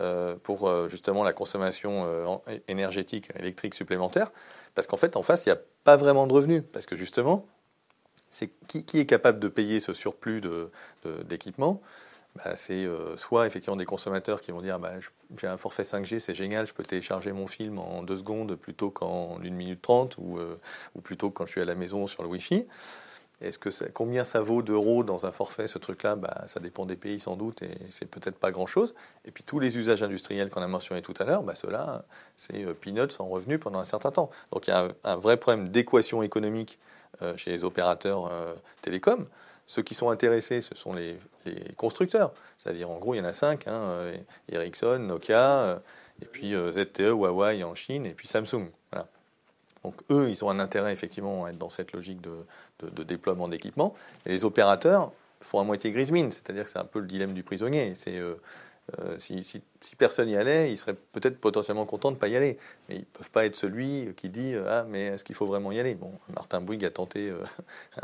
euh, 0.00 0.36
pour 0.42 0.68
euh, 0.68 0.86
justement 0.88 1.24
la 1.24 1.32
consommation 1.32 2.42
énergétique 2.68 3.30
électrique 3.38 3.74
supplémentaire, 3.74 4.30
parce 4.74 4.86
qu'en 4.86 4.98
fait 4.98 5.16
en 5.16 5.22
face 5.22 5.46
il 5.46 5.48
n'y 5.48 5.54
a 5.54 5.60
pas 5.84 5.96
vraiment 5.96 6.26
de 6.26 6.32
revenus, 6.34 6.62
parce 6.72 6.84
que 6.84 6.96
justement 6.96 7.46
qui, 8.68 9.00
est 9.00 9.06
capable 9.06 9.38
de 9.38 9.48
payer 9.48 9.80
ce 9.80 9.94
surplus 9.94 10.42
d'équipement? 11.24 11.80
Bah, 12.36 12.56
c'est 12.56 12.84
euh, 12.84 13.16
soit 13.16 13.46
effectivement 13.46 13.76
des 13.76 13.84
consommateurs 13.84 14.40
qui 14.40 14.50
vont 14.50 14.60
dire 14.60 14.78
bah, 14.78 14.92
j'ai 15.38 15.46
un 15.46 15.56
forfait 15.56 15.82
5G, 15.82 16.18
c'est 16.18 16.34
génial, 16.34 16.66
je 16.66 16.74
peux 16.74 16.82
télécharger 16.82 17.32
mon 17.32 17.46
film 17.46 17.78
en 17.78 18.02
deux 18.02 18.16
secondes 18.18 18.56
plutôt 18.56 18.90
qu'en 18.90 19.38
1 19.42 19.50
minute 19.50 19.82
30 19.82 20.16
ou, 20.18 20.38
euh, 20.38 20.58
plutôt 21.02 21.30
quand 21.30 21.46
je 21.46 21.52
suis 21.52 21.60
à 21.60 21.64
la 21.64 21.74
maison 21.74 22.06
sur 22.06 22.22
le 22.22 22.28
Wi-Fi. 22.28 22.66
Est-ce 23.42 23.58
que 23.58 23.68
combien 23.90 24.24
ça 24.24 24.40
vaut 24.40 24.62
d'euros 24.62 25.04
dans 25.04 25.26
un 25.26 25.30
forfait, 25.30 25.66
ce 25.66 25.78
truc-là? 25.78 26.16
Bah, 26.16 26.44
Ça 26.46 26.58
dépend 26.58 26.86
des 26.86 26.96
pays 26.96 27.20
sans 27.20 27.36
doute 27.36 27.62
et 27.62 27.76
c'est 27.90 28.06
peut-être 28.06 28.38
pas 28.38 28.50
grand-chose. 28.50 28.94
Et 29.26 29.30
puis 29.30 29.44
tous 29.44 29.60
les 29.60 29.76
usages 29.76 30.02
industriels 30.02 30.48
qu'on 30.48 30.62
a 30.62 30.68
mentionnés 30.68 31.02
tout 31.02 31.14
à 31.18 31.24
l'heure, 31.24 31.42
bah, 31.42 31.54
ceux-là, 31.54 32.04
c'est 32.36 32.64
euh, 32.64 32.72
peanuts 32.72 33.14
en 33.18 33.28
revenus 33.28 33.60
pendant 33.60 33.78
un 33.78 33.84
certain 33.84 34.10
temps. 34.10 34.30
Donc 34.52 34.68
il 34.68 34.70
y 34.70 34.72
a 34.72 34.88
un, 35.04 35.16
vrai 35.16 35.36
problème 35.36 35.68
d'équation 35.68 36.22
économique 36.22 36.78
chez 37.36 37.50
les 37.50 37.64
opérateurs 37.64 38.30
télécoms. 38.82 39.26
Ceux 39.66 39.82
qui 39.82 39.94
sont 39.94 40.10
intéressés, 40.10 40.60
ce 40.60 40.74
sont 40.74 40.92
les, 40.92 41.18
constructeurs. 41.76 42.32
C'est-à-dire, 42.58 42.90
en 42.90 42.98
gros, 42.98 43.14
il 43.14 43.18
y 43.18 43.20
en 43.20 43.24
a 43.24 43.32
cinq 43.32 43.66
hein, 43.68 43.98
Ericsson, 44.50 44.98
Nokia, 45.00 45.80
et 46.22 46.24
puis 46.24 46.54
ZTE, 46.54 47.10
Huawei 47.10 47.62
en 47.62 47.74
Chine, 47.74 48.06
et 48.06 48.14
puis 48.14 48.26
Samsung. 48.26 48.70
Donc 49.86 50.02
eux, 50.10 50.28
ils 50.28 50.44
ont 50.44 50.50
un 50.50 50.58
intérêt 50.58 50.92
effectivement 50.92 51.44
à 51.44 51.50
être 51.50 51.58
dans 51.58 51.70
cette 51.70 51.92
logique 51.92 52.20
de, 52.20 53.04
déploiement 53.04 53.46
d'équipement. 53.46 53.94
Et 54.24 54.30
les 54.30 54.44
opérateurs 54.44 55.12
font 55.40 55.60
à 55.60 55.64
moitié 55.64 55.92
grise 55.92 56.10
mine, 56.10 56.32
c'est-à-dire 56.32 56.64
que 56.64 56.70
c'est 56.70 56.80
un 56.80 56.84
peu 56.84 56.98
le 56.98 57.06
dilemme 57.06 57.34
du 57.34 57.44
prisonnier. 57.44 57.92
Euh, 58.08 58.34
euh, 59.00 59.16
si, 59.18 59.62
personne 59.98 60.28
y 60.28 60.36
allait, 60.36 60.70
ils 60.70 60.76
seraient 60.76 60.94
peut-être 60.94 61.40
potentiellement 61.40 61.86
contents 61.86 62.10
de 62.10 62.16
ne 62.16 62.20
pas 62.20 62.28
y 62.28 62.36
aller. 62.36 62.58
Mais 62.88 62.96
ils 62.96 63.00
ne 63.00 63.04
peuvent 63.04 63.30
pas 63.30 63.44
être 63.44 63.56
celui 63.56 64.14
qui 64.14 64.28
dit 64.28 64.54
Ah, 64.66 64.86
mais 64.88 65.06
est-ce 65.06 65.24
qu'il 65.24 65.34
faut 65.34 65.46
vraiment 65.46 65.72
y 65.72 65.80
aller? 65.80 65.94
Bon, 65.94 66.12
Martin 66.34 66.60
Bouygues 66.60 66.84
a 66.84 66.90
tenté 66.90 67.30
euh, 67.30 67.42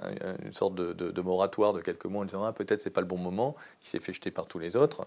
une 0.45 0.55
sorte 0.55 0.75
de, 0.75 1.21
moratoire 1.23 1.73
de 1.73 1.81
quelques 1.81 2.07
mois 2.07 2.23
en 2.23 2.25
disant 2.25 2.45
Ah, 2.45 2.53
peut-être 2.53 2.81
c'est 2.81 2.91
pas 2.91 3.01
le 3.01 3.07
bon 3.07 3.19
moment. 3.19 3.55
Il 3.83 3.89
s'est 3.89 4.01
fait 4.01 4.13
jeter 4.13 4.31
par 4.31 4.47
tous 4.47 4.59
les 4.59 4.77
autres. 4.77 5.07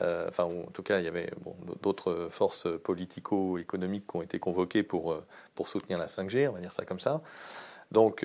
enfin, 0.00 0.44
en 0.44 0.70
tout 0.72 0.82
cas, 0.82 0.98
il 0.98 1.04
y 1.04 1.08
avait 1.08 1.30
d'autres 1.82 2.28
forces 2.30 2.66
politico-économiques 2.82 4.06
qui 4.06 4.16
ont 4.16 4.22
été 4.22 4.38
convoquées 4.38 4.82
pour, 4.82 5.16
pour 5.54 5.68
soutenir 5.68 5.98
la 5.98 6.06
5G, 6.06 6.48
on 6.48 6.52
va 6.52 6.60
dire 6.60 6.72
ça 6.72 6.84
comme 6.84 7.00
ça. 7.00 7.22
Donc, 7.92 8.24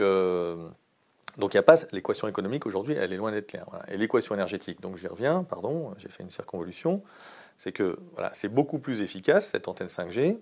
donc 1.38 1.57
l'équation 1.91 2.27
économique 2.27 2.65
aujourd'hui, 2.65 2.95
elle 2.95 3.13
est 3.13 3.17
loin 3.17 3.31
d'être 3.31 3.48
claire. 3.48 3.65
Et 3.89 3.98
l'équation 3.98 4.36
énergétique, 4.36 4.81
donc 4.81 4.98
j'y 4.98 5.07
reviens, 5.07 5.43
pardon, 5.43 5.93
j'ai 5.98 6.09
fait 6.09 6.24
une 6.24 6.31
circonvolution, 6.31 7.03
c'est 7.57 7.71
que 7.71 7.98
voilà, 8.13 8.31
c'est 8.33 8.48
beaucoup 8.48 8.79
plus 8.79 9.01
efficace 9.01 9.48
cette 9.48 9.67
antenne 9.67 9.88
5G. 9.88 10.39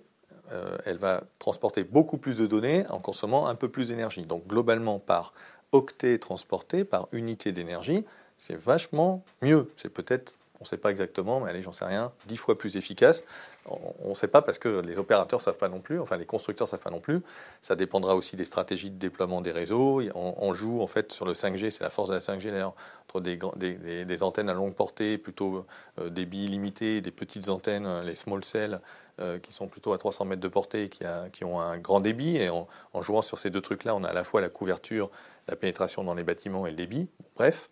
Euh, 0.52 0.78
elle 0.86 0.96
va 0.96 1.24
transporter 1.38 1.84
beaucoup 1.84 2.16
plus 2.16 2.38
de 2.38 2.46
données 2.46 2.86
en 2.88 3.00
consommant 3.00 3.48
un 3.48 3.54
peu 3.54 3.68
plus 3.68 3.88
d'énergie. 3.88 4.22
Donc 4.22 4.46
globalement, 4.46 4.98
par 4.98 5.34
octet 5.72 6.18
transporté, 6.18 6.84
par 6.84 7.08
unité 7.12 7.52
d'énergie, 7.52 8.06
c'est 8.38 8.56
vachement 8.56 9.24
mieux. 9.42 9.70
C'est 9.76 9.90
peut-être 9.90 10.36
on 10.60 10.64
ne 10.64 10.68
sait 10.68 10.76
pas 10.76 10.90
exactement, 10.90 11.40
mais 11.40 11.50
allez, 11.50 11.62
j'en 11.62 11.72
sais 11.72 11.84
rien, 11.84 12.12
dix 12.26 12.36
fois 12.36 12.58
plus 12.58 12.76
efficace. 12.76 13.22
On 13.68 14.10
ne 14.10 14.14
sait 14.14 14.28
pas 14.28 14.42
parce 14.42 14.58
que 14.58 14.80
les 14.80 14.98
opérateurs 14.98 15.40
ne 15.40 15.42
savent 15.44 15.58
pas 15.58 15.68
non 15.68 15.80
plus, 15.80 16.00
enfin 16.00 16.16
les 16.16 16.26
constructeurs 16.26 16.66
ne 16.66 16.70
savent 16.70 16.82
pas 16.82 16.90
non 16.90 17.00
plus. 17.00 17.20
Ça 17.60 17.76
dépendra 17.76 18.16
aussi 18.16 18.36
des 18.36 18.44
stratégies 18.44 18.90
de 18.90 18.98
déploiement 18.98 19.40
des 19.40 19.52
réseaux. 19.52 20.02
On, 20.14 20.54
joue 20.54 20.80
en 20.80 20.86
fait 20.86 21.12
sur 21.12 21.24
le 21.24 21.34
5G, 21.34 21.70
c'est 21.70 21.82
la 21.82 21.90
force 21.90 22.08
de 22.08 22.14
la 22.14 22.20
5G 22.20 22.50
d'ailleurs, 22.50 22.74
entre 23.04 23.20
des, 23.20 24.22
antennes 24.22 24.48
à 24.48 24.54
longue 24.54 24.74
portée, 24.74 25.18
plutôt 25.18 25.66
euh, 25.98 26.08
débit 26.08 26.46
limité, 26.48 27.00
des 27.00 27.10
petites 27.10 27.48
antennes, 27.48 28.02
les 28.02 28.14
small 28.14 28.44
cells, 28.44 28.80
euh, 29.20 29.38
qui 29.38 29.52
sont 29.52 29.68
plutôt 29.68 29.92
à 29.92 29.98
300 29.98 30.24
mètres 30.24 30.40
de 30.40 30.48
portée, 30.48 30.88
qui, 30.88 31.04
a, 31.04 31.28
qui 31.30 31.44
ont 31.44 31.60
un 31.60 31.78
grand 31.78 32.00
débit. 32.00 32.36
Et 32.36 32.48
en, 32.48 32.68
en 32.92 33.02
jouant 33.02 33.22
sur 33.22 33.38
ces 33.38 33.50
deux 33.50 33.60
trucs-là, 33.60 33.94
on 33.94 34.04
a 34.04 34.08
à 34.08 34.14
la 34.14 34.24
fois 34.24 34.40
la 34.40 34.48
couverture, 34.48 35.10
la 35.48 35.56
pénétration 35.56 36.04
dans 36.04 36.14
les 36.14 36.24
bâtiments 36.24 36.66
et 36.66 36.70
le 36.70 36.76
débit. 36.76 37.08
Bref. 37.36 37.70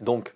Donc, 0.00 0.34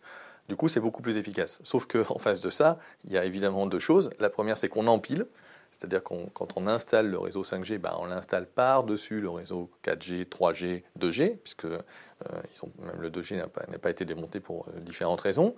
du 0.50 0.56
coup, 0.56 0.68
c'est 0.68 0.80
beaucoup 0.80 1.00
plus 1.00 1.16
efficace. 1.16 1.60
Sauf 1.62 1.86
qu'en 1.86 2.18
face 2.18 2.40
de 2.40 2.50
ça, 2.50 2.80
il 3.04 3.12
y 3.12 3.18
a 3.18 3.24
évidemment 3.24 3.66
deux 3.66 3.78
choses. 3.78 4.10
La 4.18 4.28
première, 4.28 4.58
c'est 4.58 4.68
qu'on 4.68 4.88
empile. 4.88 5.26
C'est-à-dire 5.70 6.02
qu'on 6.02 6.26
quand 6.26 6.56
on 6.56 6.66
installe 6.66 7.08
le 7.08 7.20
réseau 7.20 7.44
5G, 7.44 7.78
bah, 7.78 7.96
on 8.00 8.06
l'installe 8.06 8.46
par-dessus 8.46 9.20
le 9.20 9.30
réseau 9.30 9.70
4G, 9.84 10.24
3G, 10.24 10.82
2G, 10.98 11.36
puisque 11.36 11.66
euh, 11.66 11.78
même 12.80 13.00
le 13.00 13.10
2G 13.10 13.36
n'a 13.36 13.46
pas, 13.46 13.90
été 13.90 14.04
démonté 14.04 14.40
pour 14.40 14.66
euh, 14.66 14.80
différentes 14.80 15.20
raisons. 15.20 15.54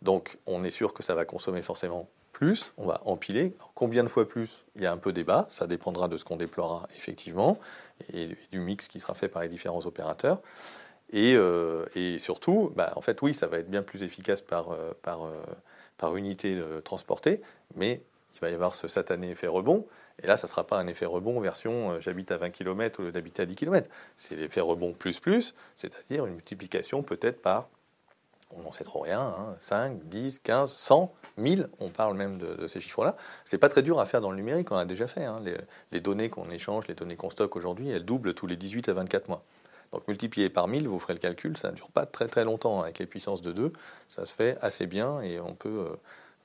Donc 0.00 0.38
on 0.46 0.62
est 0.62 0.70
sûr 0.70 0.94
que 0.94 1.02
ça 1.02 1.16
va 1.16 1.24
consommer 1.24 1.60
forcément 1.60 2.08
plus, 2.32 2.72
on 2.76 2.86
va 2.86 3.00
empiler. 3.06 3.56
combien 3.74 4.04
de 4.04 4.08
fois 4.08 4.28
plus? 4.28 4.64
Il 4.76 4.82
y 4.82 4.86
a 4.86 4.92
un 4.92 4.96
peu 4.96 5.12
débat, 5.12 5.48
ça 5.50 5.66
dépendra 5.66 6.06
de 6.06 6.16
ce 6.16 6.24
qu'on 6.24 6.36
déploiera 6.36 6.86
effectivement 6.96 7.58
et 8.12 8.28
du 8.52 8.60
mix 8.60 8.86
qui 8.86 9.00
sera 9.00 9.14
fait 9.14 9.28
par 9.28 9.42
les 9.42 9.48
différents 9.48 9.84
opérateurs. 9.86 10.40
Euh, 11.14 11.86
et, 11.94 12.18
surtout, 12.18 12.72
bah, 12.76 12.92
en 12.96 13.00
fait, 13.00 13.20
oui, 13.22 13.34
ça 13.34 13.46
va 13.46 13.58
être 13.58 13.70
bien 13.70 13.82
plus 13.82 14.02
efficace 14.02 14.40
par, 14.40 14.72
euh, 14.72 14.92
euh, 15.06 15.42
par 15.98 16.16
unité 16.16 16.60
transportée, 16.84 17.40
mais 17.76 18.02
il 18.34 18.40
va 18.40 18.50
y 18.50 18.54
avoir 18.54 18.74
ce 18.74 18.88
satané 18.88 19.30
effet 19.30 19.46
rebond. 19.46 19.86
Et 20.22 20.26
là, 20.26 20.36
ça 20.36 20.46
ne 20.46 20.50
sera 20.50 20.66
pas 20.66 20.78
un 20.78 20.86
effet 20.86 21.06
rebond 21.06 21.40
version 21.40 21.98
j'habite 21.98 22.30
à 22.30 22.36
20 22.36 22.50
km 22.50 23.00
au 23.00 23.04
lieu 23.04 23.12
d'habiter 23.12 23.42
à 23.42 23.46
10 23.46 23.56
km. 23.56 23.90
C'est 24.16 24.36
l'effet 24.36 24.60
rebond 24.60 24.92
plus 24.92 25.18
plus, 25.18 25.54
c'est-à-dire 25.76 26.26
une 26.26 26.34
multiplication 26.34 27.02
peut-être 27.02 27.40
par, 27.40 27.68
on 28.50 28.62
n'en 28.62 28.72
sait 28.72 28.84
trop 28.84 29.00
rien, 29.00 29.34
5, 29.60 30.04
10, 30.04 30.40
15, 30.40 30.72
100, 30.72 31.12
1000, 31.38 31.68
on 31.80 31.88
parle 31.88 32.16
même 32.16 32.38
de, 32.38 32.68
ces 32.68 32.80
chiffres-là. 32.80 33.16
C'est 33.44 33.58
pas 33.58 33.68
très 33.68 33.82
dur 33.82 33.98
à 33.98 34.06
faire 34.06 34.20
dans 34.20 34.30
le 34.30 34.36
numérique, 34.36 34.70
on 34.72 34.76
a 34.76 34.84
déjà 34.84 35.06
fait. 35.06 35.24
Hein. 35.24 35.42
Les, 35.90 36.00
données 36.00 36.28
qu'on 36.28 36.50
échange, 36.50 36.86
les 36.88 36.94
données 36.94 37.16
qu'on 37.16 37.30
stocke 37.30 37.56
aujourd'hui, 37.56 37.90
elles 37.90 38.04
doublent 38.04 38.34
tous 38.34 38.46
les 38.46 38.56
18 38.56 38.88
à 38.90 38.92
24 38.92 39.28
mois. 39.28 39.42
Donc 39.92 40.06
multiplié 40.06 40.48
par 40.48 40.68
1000, 40.68 40.86
vous 40.86 40.98
ferez 40.98 41.14
le 41.14 41.18
calcul, 41.18 41.56
ça 41.56 41.70
ne 41.70 41.76
dure 41.76 41.88
pas 41.88 42.06
très 42.06 42.28
très 42.28 42.44
longtemps 42.44 42.82
avec 42.82 42.98
les 42.98 43.06
puissances 43.06 43.42
de 43.42 43.52
2, 43.52 43.72
ça 44.08 44.24
se 44.24 44.32
fait 44.32 44.56
assez 44.60 44.86
bien 44.86 45.20
et 45.20 45.40
on 45.40 45.54
peut 45.54 45.86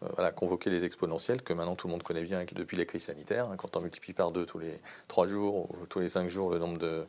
euh, 0.03 0.11
euh, 0.19 0.31
convoquer 0.31 0.71
les 0.71 0.83
exponentielles 0.83 1.43
que 1.43 1.53
maintenant 1.53 1.75
tout 1.75 1.87
le 1.87 1.91
monde 1.91 2.01
connaît 2.01 2.23
bien 2.23 2.43
depuis 2.53 2.75
les 2.75 2.87
crises 2.87 3.05
sanitaires. 3.05 3.45
Hein. 3.45 3.55
quand 3.57 3.77
on 3.77 3.81
multiplie 3.81 4.13
par 4.13 4.31
2 4.31 4.45
tous 4.45 4.59
les 4.59 4.73
3 5.09 5.27
jours 5.27 5.69
ou 5.69 5.85
tous 5.87 5.99
les 5.99 6.09
5 6.09 6.27
jours 6.27 6.51
le 6.51 6.59
nombre, 6.59 6.79
de, 6.79 7.05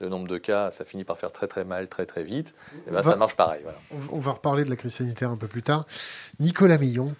le 0.00 0.08
nombre 0.08 0.28
de 0.28 0.38
cas, 0.38 0.70
ça 0.70 0.84
finit 0.84 1.04
par 1.04 1.18
faire 1.18 1.32
très 1.32 1.48
très 1.48 1.64
mal 1.64 1.88
très 1.88 2.06
très 2.06 2.22
vite. 2.22 2.54
Et 2.86 2.90
ben, 2.92 3.02
ça 3.02 3.16
marche 3.16 3.34
pareil. 3.34 3.64
On 4.12 4.18
va 4.18 4.32
reparler 4.32 4.64
de 4.64 4.70
la 4.70 4.76
crise 4.76 4.94
sanitaire 4.94 5.30
un 5.30 5.36
peu 5.36 5.48
plus 5.48 5.62
tard. 5.62 5.86
Nicolas 6.38 6.78
Millon, 6.78 7.14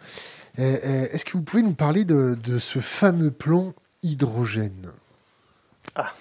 euh, 0.61 1.07
est-ce 1.11 1.25
que 1.25 1.33
vous 1.33 1.43
pouvez 1.43 1.63
nous 1.63 1.75
parler 1.75 2.05
de, 2.05 2.35
de 2.35 2.59
ce 2.59 2.79
fameux 2.79 3.33
plan 3.33 3.73
hydrogène? 4.03 4.93
Ah. 5.97 6.13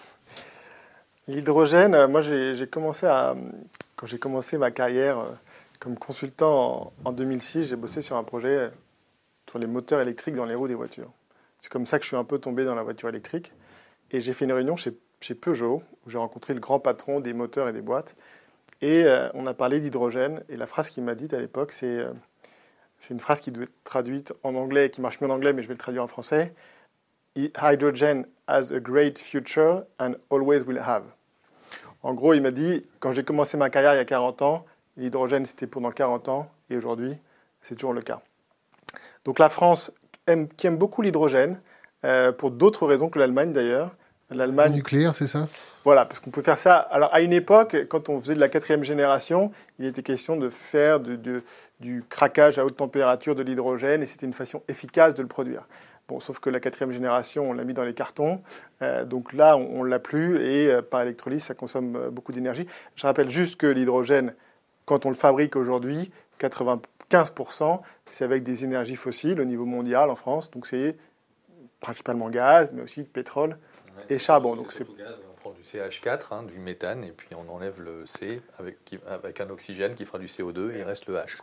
L'hydrogène, 1.30 1.94
euh, 1.94 2.08
moi 2.08 2.22
j'ai 2.24 2.66
commencé 2.66 3.06
à, 3.06 3.36
quand 3.96 4.08
j'ai 4.08 4.18
commencé 4.18 4.58
ma 4.58 4.72
carrière 4.72 5.20
euh, 5.20 5.30
comme 5.80 5.96
consultant 5.96 6.92
en, 7.06 7.12
2006, 7.12 7.68
j'ai 7.68 7.76
bossé 7.76 8.02
sur 8.02 8.16
un 8.16 8.24
projet 8.24 8.58
euh, 8.58 8.70
sur 9.48 9.60
les 9.60 9.68
moteurs 9.68 10.02
électriques 10.02 10.34
dans 10.36 10.46
les 10.46 10.56
roues 10.56 10.68
des 10.68 10.74
voitures. 10.74 11.12
C'est 11.62 11.72
comme 11.72 11.86
ça 11.86 12.00
que 12.00 12.04
je 12.04 12.08
suis 12.08 12.18
un 12.18 12.24
peu 12.24 12.40
tombé 12.40 12.66
dans 12.66 12.74
la 12.74 12.82
voiture 12.82 13.10
électrique. 13.10 13.54
Et 14.10 14.22
j'ai 14.22 14.34
fait 14.34 14.46
une 14.46 14.54
réunion 14.54 14.76
chez, 14.76 14.92
Peugeot, 15.36 15.84
où 16.04 16.10
j'ai 16.10 16.18
rencontré 16.18 16.56
le 16.56 16.60
grand 16.60 16.80
patron 16.80 17.20
des 17.20 17.34
moteurs 17.34 17.70
et 17.70 17.74
des 17.74 17.82
boîtes. 17.82 18.16
Et 18.82 19.06
on 19.34 19.46
a 19.46 19.54
parlé 19.54 19.80
d'hydrogène. 19.80 20.42
Et 20.50 20.56
la 20.56 20.66
phrase 20.66 20.90
qu'il 20.90 21.04
m'a 21.04 21.16
dite 21.16 21.34
à 21.34 21.40
l'époque, 21.40 21.74
c'est 21.74 22.06
c'est 22.98 23.14
une 23.14 23.20
phrase 23.20 23.42
qui 23.42 23.52
doit 23.52 23.64
être 23.64 23.84
traduite 23.84 24.34
en 24.44 24.56
anglais 24.56 24.90
qui 24.90 25.02
marche 25.02 25.20
mieux 25.20 25.28
en 25.28 25.34
anglais, 25.34 25.52
mais 25.52 25.62
je 25.62 25.68
vais 25.68 25.74
le 25.74 25.80
traduire 25.80 26.04
en 26.04 26.08
français. 26.08 26.54
Hydrogen 27.36 28.26
has 28.48 28.72
a 28.72 28.80
great 28.80 29.20
future 29.20 29.84
and 30.00 30.16
always 30.32 30.64
will 30.64 30.80
have. 30.80 31.04
En 32.04 32.14
gros, 32.14 32.34
il 32.34 32.42
m'a 32.42 32.52
dit, 32.52 32.84
quand 33.00 33.12
j'ai 33.12 33.24
commencé 33.24 33.58
ma 33.58 33.70
carrière 33.70 33.94
il 33.94 33.98
y 33.98 34.02
a 34.02 34.06
40 34.06 34.42
ans, 34.42 34.66
l'hydrogène 34.98 35.46
c'était 35.46 35.68
pendant 35.68 35.92
40 35.92 36.30
ans, 36.30 36.52
et 36.70 36.78
aujourd'hui, 36.78 37.18
c'est 37.62 37.76
toujours 37.76 37.94
le 37.94 38.02
cas. 38.02 38.22
Donc 39.26 39.40
la 39.40 39.50
France, 39.50 39.92
aime, 40.28 40.48
qui 40.48 40.68
aime 40.68 40.78
beaucoup 40.78 41.02
l'hydrogène, 41.02 41.60
euh, 42.06 42.32
pour 42.32 42.52
d'autres 42.52 42.88
raisons 42.88 43.10
que 43.10 43.20
l'Allemagne 43.20 43.52
d'ailleurs. 43.52 43.92
L'Allemagne. 44.32 44.74
nucléaire, 44.74 45.16
c'est 45.16 45.26
ça? 45.26 45.48
Voilà, 45.84 46.06
parce 46.06 46.20
qu'on 46.20 46.30
peut 46.30 46.44
faire 46.44 46.60
ça. 46.60 46.78
Alors, 46.78 47.12
à 47.12 47.22
une 47.22 47.34
époque, 47.34 47.76
quand 47.90 48.10
on 48.10 48.20
faisait 48.20 48.36
de 48.36 48.40
la 48.40 48.48
quatrième 48.48 48.84
génération, 48.84 49.52
il 49.80 49.86
était 49.86 50.04
question 50.04 50.38
de 50.38 50.50
faire 50.50 51.00
du 51.00 52.04
craquage 52.10 52.60
à 52.60 52.66
haute 52.66 52.76
température 52.76 53.34
de 53.34 53.42
l'hydrogène 53.42 54.04
et 54.04 54.06
c'était 54.06 54.28
une 54.28 54.34
façon 54.34 54.62
efficace 54.68 55.16
de 55.16 55.24
le 55.24 55.28
produire 55.28 55.64
sauf 56.20 56.40
que 56.40 56.50
la 56.50 56.60
quatrième 56.60 56.92
génération, 56.92 57.50
on 57.50 57.54
l'a 57.54 57.64
mis 57.64 57.74
dans 57.74 57.84
les 57.84 57.94
cartons. 57.94 58.42
Euh, 58.82 59.06
donc 59.06 59.34
là, 59.34 59.58
on 59.58 59.84
ne 59.84 59.90
l'a 59.90 60.00
plus 60.00 60.44
et 60.44 60.72
euh, 60.72 60.82
par 60.82 61.02
électrolyse, 61.02 61.44
ça 61.44 61.54
consomme 61.54 61.96
euh, 61.96 62.10
beaucoup 62.10 62.32
d'énergie. 62.32 62.66
Je 62.96 63.06
rappelle 63.06 63.30
juste 63.30 63.58
que 63.58 63.68
l'hydrogène, 63.68 64.34
quand 64.86 65.06
on 65.06 65.10
le 65.10 65.16
fabrique 65.16 65.56
aujourd'hui, 65.56 66.12
95%, 66.40 67.82
c'est 68.06 68.24
avec 68.24 68.44
des 68.44 68.64
énergies 68.64 68.96
fossiles 68.96 69.40
au 69.40 69.46
niveau 69.46 69.66
mondial 69.66 70.10
en 70.10 70.16
France. 70.16 70.50
Donc 70.50 70.66
c'est 70.66 70.98
principalement 71.80 72.30
gaz, 72.30 72.74
mais 72.74 72.82
aussi 72.82 73.04
pétrole 73.04 73.58
et 74.10 74.18
charbon. 74.20 74.56
Donc 74.56 74.72
c'est 74.72 74.86
on 74.88 75.36
prend 75.40 75.52
du 75.52 75.62
CH4, 75.62 76.34
hein, 76.34 76.44
du 76.44 76.60
méthane, 76.60 77.04
et 77.06 77.12
puis 77.12 77.30
on 77.34 77.50
enlève 77.50 77.82
le 77.82 78.06
C 78.06 78.42
avec, 78.58 78.78
avec 79.08 79.40
un 79.40 79.50
oxygène 79.50 79.96
qui 79.96 80.04
fera 80.04 80.20
du 80.20 80.26
CO2 80.26 80.72
et 80.72 80.80
il 80.80 80.84
reste 80.84 81.08
le 81.08 81.16
H. 81.16 81.40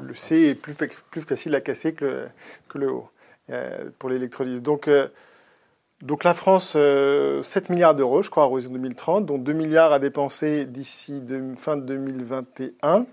le, 0.00 0.14
C 0.14 0.36
est 0.36 0.54
plus, 0.54 0.74
plus 0.74 1.22
facile 1.22 1.54
à 1.56 1.60
casser 1.60 1.92
que 1.92 2.04
le, 2.04 2.28
que 2.68 2.78
le 2.78 2.90
O. 2.90 3.10
Euh, 3.50 3.90
pour 3.98 4.10
l'électrolyse. 4.10 4.62
Donc, 4.62 4.86
euh, 4.86 5.08
donc 6.02 6.22
la 6.22 6.34
France, 6.34 6.68
7 6.72 6.76
euh, 6.76 7.42
milliards 7.68 7.96
d'euros, 7.96 8.22
je 8.22 8.30
crois, 8.30 8.44
à 8.44 8.46
horizon 8.46 8.70
2030, 8.70 9.26
dont 9.26 9.38
2 9.38 9.52
milliards 9.52 9.92
à 9.92 9.98
dépenser 9.98 10.66
d'ici 10.66 11.20
fin 11.56 11.76
2021. 11.76 13.06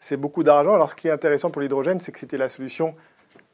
C'est 0.00 0.16
beaucoup 0.16 0.42
d'argent. 0.42 0.74
Alors 0.74 0.90
ce 0.90 0.96
qui 0.96 1.06
est 1.06 1.12
intéressant 1.12 1.50
pour 1.50 1.62
l'hydrogène, 1.62 2.00
c'est 2.00 2.10
que 2.10 2.18
c'était 2.18 2.36
la 2.36 2.48
solution 2.48 2.96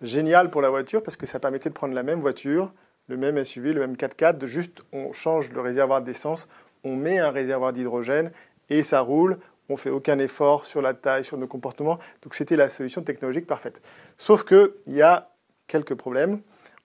géniale 0.01 0.49
pour 0.49 0.63
la 0.63 0.71
voiture 0.71 1.03
parce 1.03 1.19
que 1.19 1.27
ça 1.27 1.39
permettait 1.39 1.69
de 1.69 1.75
prendre 1.75 1.95
la 1.95 2.03
même 2.03 2.21
voiture, 2.21 2.73
le 3.09 3.19
même 3.19 3.45
SUV, 3.45 3.75
le 3.75 3.81
même 3.81 3.95
4x4, 3.95 4.39
de 4.39 4.47
juste 4.47 4.81
on 4.93 5.13
change 5.13 5.53
le 5.53 5.61
réservoir 5.61 6.01
d'essence, 6.01 6.49
on 6.83 6.97
met 6.97 7.19
un 7.19 7.31
réservoir 7.31 7.75
d'hydrogène 7.75 8.33
et 8.71 8.83
ça 8.83 9.01
roule. 9.01 9.39
On 9.69 9.77
fait 9.77 9.91
aucun 9.91 10.19
effort 10.19 10.65
sur 10.65 10.81
la 10.81 10.95
taille, 10.95 11.25
sur 11.25 11.37
nos 11.37 11.47
comportements. 11.47 11.99
Donc 12.23 12.35
c'était 12.35 12.57
la 12.57 12.71
solution 12.71 13.03
technologique 13.03 13.47
parfaite. 13.47 13.83
Sauf 14.17 14.45
qu'il 14.45 14.71
y 14.87 15.03
a 15.03 15.32
quelques 15.67 15.95
problèmes. 15.95 16.41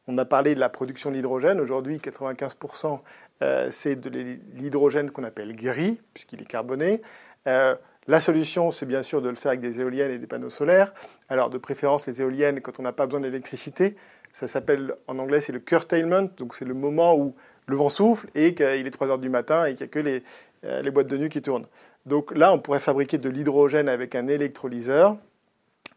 On 0.07 0.17
a 0.17 0.25
parlé 0.25 0.55
de 0.55 0.59
la 0.59 0.69
production 0.69 1.11
d'hydrogène. 1.11 1.59
Aujourd'hui, 1.59 1.97
95% 1.97 3.01
euh, 3.43 3.67
c'est 3.69 3.95
de 3.95 4.09
l'hydrogène 4.55 5.11
qu'on 5.11 5.23
appelle 5.23 5.55
gris, 5.55 6.01
puisqu'il 6.13 6.41
est 6.41 6.45
carboné. 6.45 7.01
Euh, 7.47 7.75
la 8.07 8.19
solution, 8.19 8.71
c'est 8.71 8.85
bien 8.85 9.03
sûr 9.03 9.21
de 9.21 9.29
le 9.29 9.35
faire 9.35 9.49
avec 9.49 9.61
des 9.61 9.79
éoliennes 9.81 10.11
et 10.11 10.17
des 10.17 10.27
panneaux 10.27 10.49
solaires. 10.49 10.93
Alors, 11.29 11.49
de 11.49 11.57
préférence, 11.57 12.07
les 12.07 12.21
éoliennes, 12.21 12.61
quand 12.61 12.79
on 12.79 12.83
n'a 12.83 12.93
pas 12.93 13.05
besoin 13.05 13.19
d'électricité, 13.19 13.95
ça 14.31 14.47
s'appelle, 14.47 14.95
en 15.07 15.19
anglais, 15.19 15.41
c'est 15.41 15.51
le 15.51 15.59
curtailment. 15.59 16.29
Donc, 16.37 16.55
c'est 16.55 16.65
le 16.65 16.73
moment 16.73 17.15
où 17.17 17.35
le 17.67 17.75
vent 17.75 17.89
souffle 17.89 18.27
et 18.33 18.55
qu'il 18.55 18.65
est 18.65 18.91
3 18.91 19.09
heures 19.09 19.19
du 19.19 19.29
matin 19.29 19.65
et 19.65 19.75
qu'il 19.75 19.85
n'y 19.85 19.89
a 19.89 19.93
que 19.93 19.99
les, 19.99 20.23
euh, 20.63 20.81
les, 20.81 20.89
boîtes 20.89 21.07
de 21.07 21.17
nuit 21.17 21.29
qui 21.29 21.41
tournent. 21.41 21.67
Donc 22.05 22.35
là, 22.35 22.53
on 22.53 22.59
pourrait 22.59 22.79
fabriquer 22.79 23.17
de 23.17 23.29
l'hydrogène 23.29 23.89
avec 23.89 24.15
un 24.15 24.27
électrolyseur, 24.27 25.17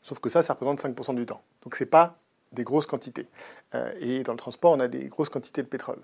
sauf 0.02 0.18
que 0.18 0.28
ça, 0.28 0.42
ça 0.42 0.54
représente 0.54 0.82
5% 0.82 1.14
du 1.14 1.24
temps. 1.24 1.40
Donc 1.62 1.76
ce 1.76 1.84
n'est 1.84 1.88
pas 1.88 2.18
des 2.52 2.64
grosses 2.64 2.86
quantités. 2.86 3.26
Euh, 3.74 3.92
et 4.00 4.22
dans 4.22 4.32
le 4.32 4.38
transport, 4.38 4.72
on 4.72 4.80
a 4.80 4.88
des 4.88 5.06
grosses 5.06 5.28
quantités 5.28 5.62
de 5.62 5.68
pétrole. 5.68 6.00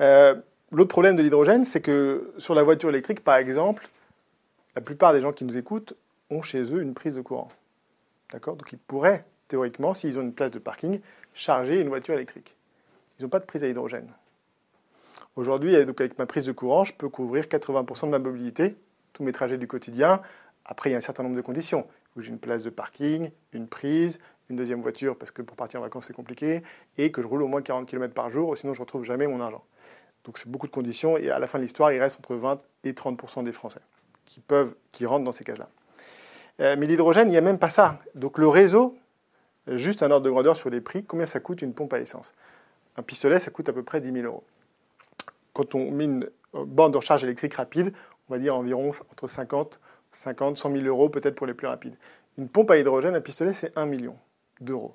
Euh, 0.00 0.34
l'autre 0.72 0.88
problème 0.88 1.16
de 1.16 1.22
l'hydrogène, 1.22 1.64
c'est 1.64 1.80
que 1.80 2.32
sur 2.38 2.54
la 2.54 2.62
voiture 2.62 2.88
électrique, 2.88 3.22
par 3.22 3.36
exemple, 3.36 3.88
la 4.74 4.82
plupart 4.82 5.12
des 5.12 5.20
gens 5.20 5.32
qui 5.32 5.44
nous 5.44 5.56
écoutent 5.56 5.94
ont 6.30 6.42
chez 6.42 6.62
eux 6.74 6.80
une 6.80 6.94
prise 6.94 7.14
de 7.14 7.20
courant. 7.20 7.48
D'accord? 8.32 8.56
Donc 8.56 8.72
ils 8.72 8.78
pourraient, 8.78 9.24
théoriquement, 9.48 9.94
s'ils 9.94 10.18
ont 10.18 10.22
une 10.22 10.32
place 10.32 10.50
de 10.50 10.58
parking, 10.58 11.00
charger 11.34 11.80
une 11.80 11.88
voiture 11.88 12.14
électrique. 12.14 12.56
Ils 13.18 13.22
n'ont 13.22 13.28
pas 13.28 13.40
de 13.40 13.44
prise 13.44 13.64
à 13.64 13.68
hydrogène. 13.68 14.08
Aujourd'hui, 15.36 15.76
avec 15.76 16.18
ma 16.18 16.26
prise 16.26 16.44
de 16.44 16.52
courant, 16.52 16.84
je 16.84 16.92
peux 16.92 17.08
couvrir 17.08 17.44
80% 17.44 18.06
de 18.06 18.10
ma 18.10 18.18
mobilité, 18.18 18.76
tous 19.12 19.22
mes 19.22 19.32
trajets 19.32 19.58
du 19.58 19.66
quotidien. 19.66 20.20
Après, 20.64 20.90
il 20.90 20.92
y 20.92 20.94
a 20.94 20.98
un 20.98 21.02
certain 21.02 21.22
nombre 21.22 21.36
de 21.36 21.40
conditions. 21.40 21.86
J'ai 22.16 22.30
une 22.30 22.38
place 22.38 22.62
de 22.62 22.70
parking, 22.70 23.30
une 23.52 23.68
prise, 23.68 24.18
une 24.50 24.56
deuxième 24.56 24.82
voiture, 24.82 25.16
parce 25.16 25.30
que 25.30 25.42
pour 25.42 25.56
partir 25.56 25.80
en 25.80 25.82
vacances, 25.82 26.06
c'est 26.06 26.12
compliqué, 26.12 26.62
et 26.98 27.10
que 27.10 27.22
je 27.22 27.26
roule 27.26 27.42
au 27.42 27.46
moins 27.46 27.62
40 27.62 27.86
km 27.86 28.12
par 28.12 28.30
jour, 28.30 28.56
sinon 28.58 28.74
je 28.74 28.78
ne 28.78 28.84
retrouve 28.84 29.04
jamais 29.04 29.26
mon 29.26 29.40
argent. 29.40 29.64
Donc 30.24 30.38
c'est 30.38 30.50
beaucoup 30.50 30.66
de 30.66 30.72
conditions, 30.72 31.16
et 31.16 31.30
à 31.30 31.38
la 31.38 31.46
fin 31.46 31.58
de 31.58 31.64
l'histoire, 31.64 31.92
il 31.92 32.00
reste 32.00 32.18
entre 32.18 32.34
20 32.34 32.60
et 32.84 32.92
30% 32.92 33.44
des 33.44 33.52
Français 33.52 33.80
qui, 34.26 34.40
peuvent, 34.40 34.74
qui 34.92 35.06
rentrent 35.06 35.24
dans 35.24 35.32
ces 35.32 35.44
cases-là. 35.44 35.68
Euh, 36.60 36.76
mais 36.78 36.86
l'hydrogène, 36.86 37.28
il 37.28 37.32
n'y 37.32 37.38
a 37.38 37.42
même 37.42 37.58
pas 37.58 37.70
ça. 37.70 37.98
Donc 38.14 38.38
le 38.38 38.48
réseau, 38.48 38.96
juste 39.66 40.02
un 40.02 40.10
ordre 40.10 40.26
de 40.26 40.30
grandeur 40.30 40.56
sur 40.56 40.70
les 40.70 40.80
prix, 40.80 41.04
combien 41.04 41.26
ça 41.26 41.40
coûte 41.40 41.62
une 41.62 41.72
pompe 41.72 41.92
à 41.94 42.00
essence? 42.00 42.32
Un 42.96 43.02
pistolet, 43.02 43.40
ça 43.40 43.50
coûte 43.50 43.68
à 43.68 43.72
peu 43.72 43.82
près 43.82 44.00
10 44.00 44.12
000 44.12 44.26
euros. 44.26 44.44
Quand 45.52 45.74
on 45.74 45.90
met 45.90 46.04
une 46.04 46.28
borne 46.52 46.92
de 46.92 46.98
recharge 46.98 47.24
électrique 47.24 47.54
rapide, 47.54 47.92
on 48.28 48.34
va 48.34 48.38
dire 48.38 48.54
environ 48.56 48.90
entre 49.10 49.26
50, 49.26 49.80
50 50.12 50.58
100 50.58 50.72
000 50.72 50.84
euros 50.84 51.08
peut-être 51.08 51.34
pour 51.34 51.46
les 51.46 51.54
plus 51.54 51.66
rapides. 51.66 51.96
Une 52.38 52.48
pompe 52.48 52.70
à 52.70 52.78
hydrogène, 52.78 53.14
un 53.14 53.20
pistolet, 53.20 53.52
c'est 53.52 53.76
1 53.76 53.86
million 53.86 54.14
d'euros. 54.60 54.92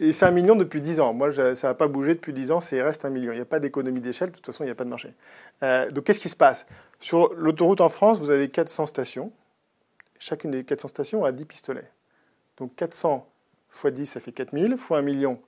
Et 0.00 0.12
c'est 0.12 0.26
un 0.26 0.30
million 0.32 0.56
depuis 0.56 0.80
10 0.80 1.00
ans. 1.00 1.12
Moi, 1.12 1.32
ça 1.54 1.68
n'a 1.68 1.74
pas 1.74 1.86
bougé 1.86 2.14
depuis 2.14 2.32
10 2.32 2.50
ans, 2.50 2.60
c'est 2.60 2.82
reste 2.82 3.04
un 3.04 3.10
million. 3.10 3.32
Il 3.32 3.36
n'y 3.36 3.42
a 3.42 3.46
pas 3.46 3.60
d'économie 3.60 4.00
d'échelle, 4.00 4.30
de 4.30 4.34
toute 4.34 4.46
façon, 4.46 4.64
il 4.64 4.66
n'y 4.66 4.72
a 4.72 4.74
pas 4.74 4.84
de 4.84 4.90
marché. 4.90 5.14
Euh, 5.62 5.90
donc, 5.90 6.04
qu'est-ce 6.04 6.20
qui 6.20 6.28
se 6.28 6.36
passe? 6.36 6.66
Sur 7.00 7.32
l'autoroute 7.34 7.80
en 7.80 7.88
France, 7.88 8.18
vous 8.18 8.30
avez 8.30 8.48
400 8.48 8.86
stations. 8.86 9.32
Chacune 10.18 10.50
des 10.50 10.64
400 10.64 10.88
stations 10.88 11.24
a 11.24 11.32
10 11.32 11.44
pistolets. 11.44 11.90
Donc, 12.56 12.74
400 12.74 13.28
x 13.72 13.86
10, 13.86 14.06
ça 14.06 14.20
fait 14.20 14.32
4000, 14.32 14.72
x 14.72 14.90
1 14.90 15.02
million, 15.02 15.40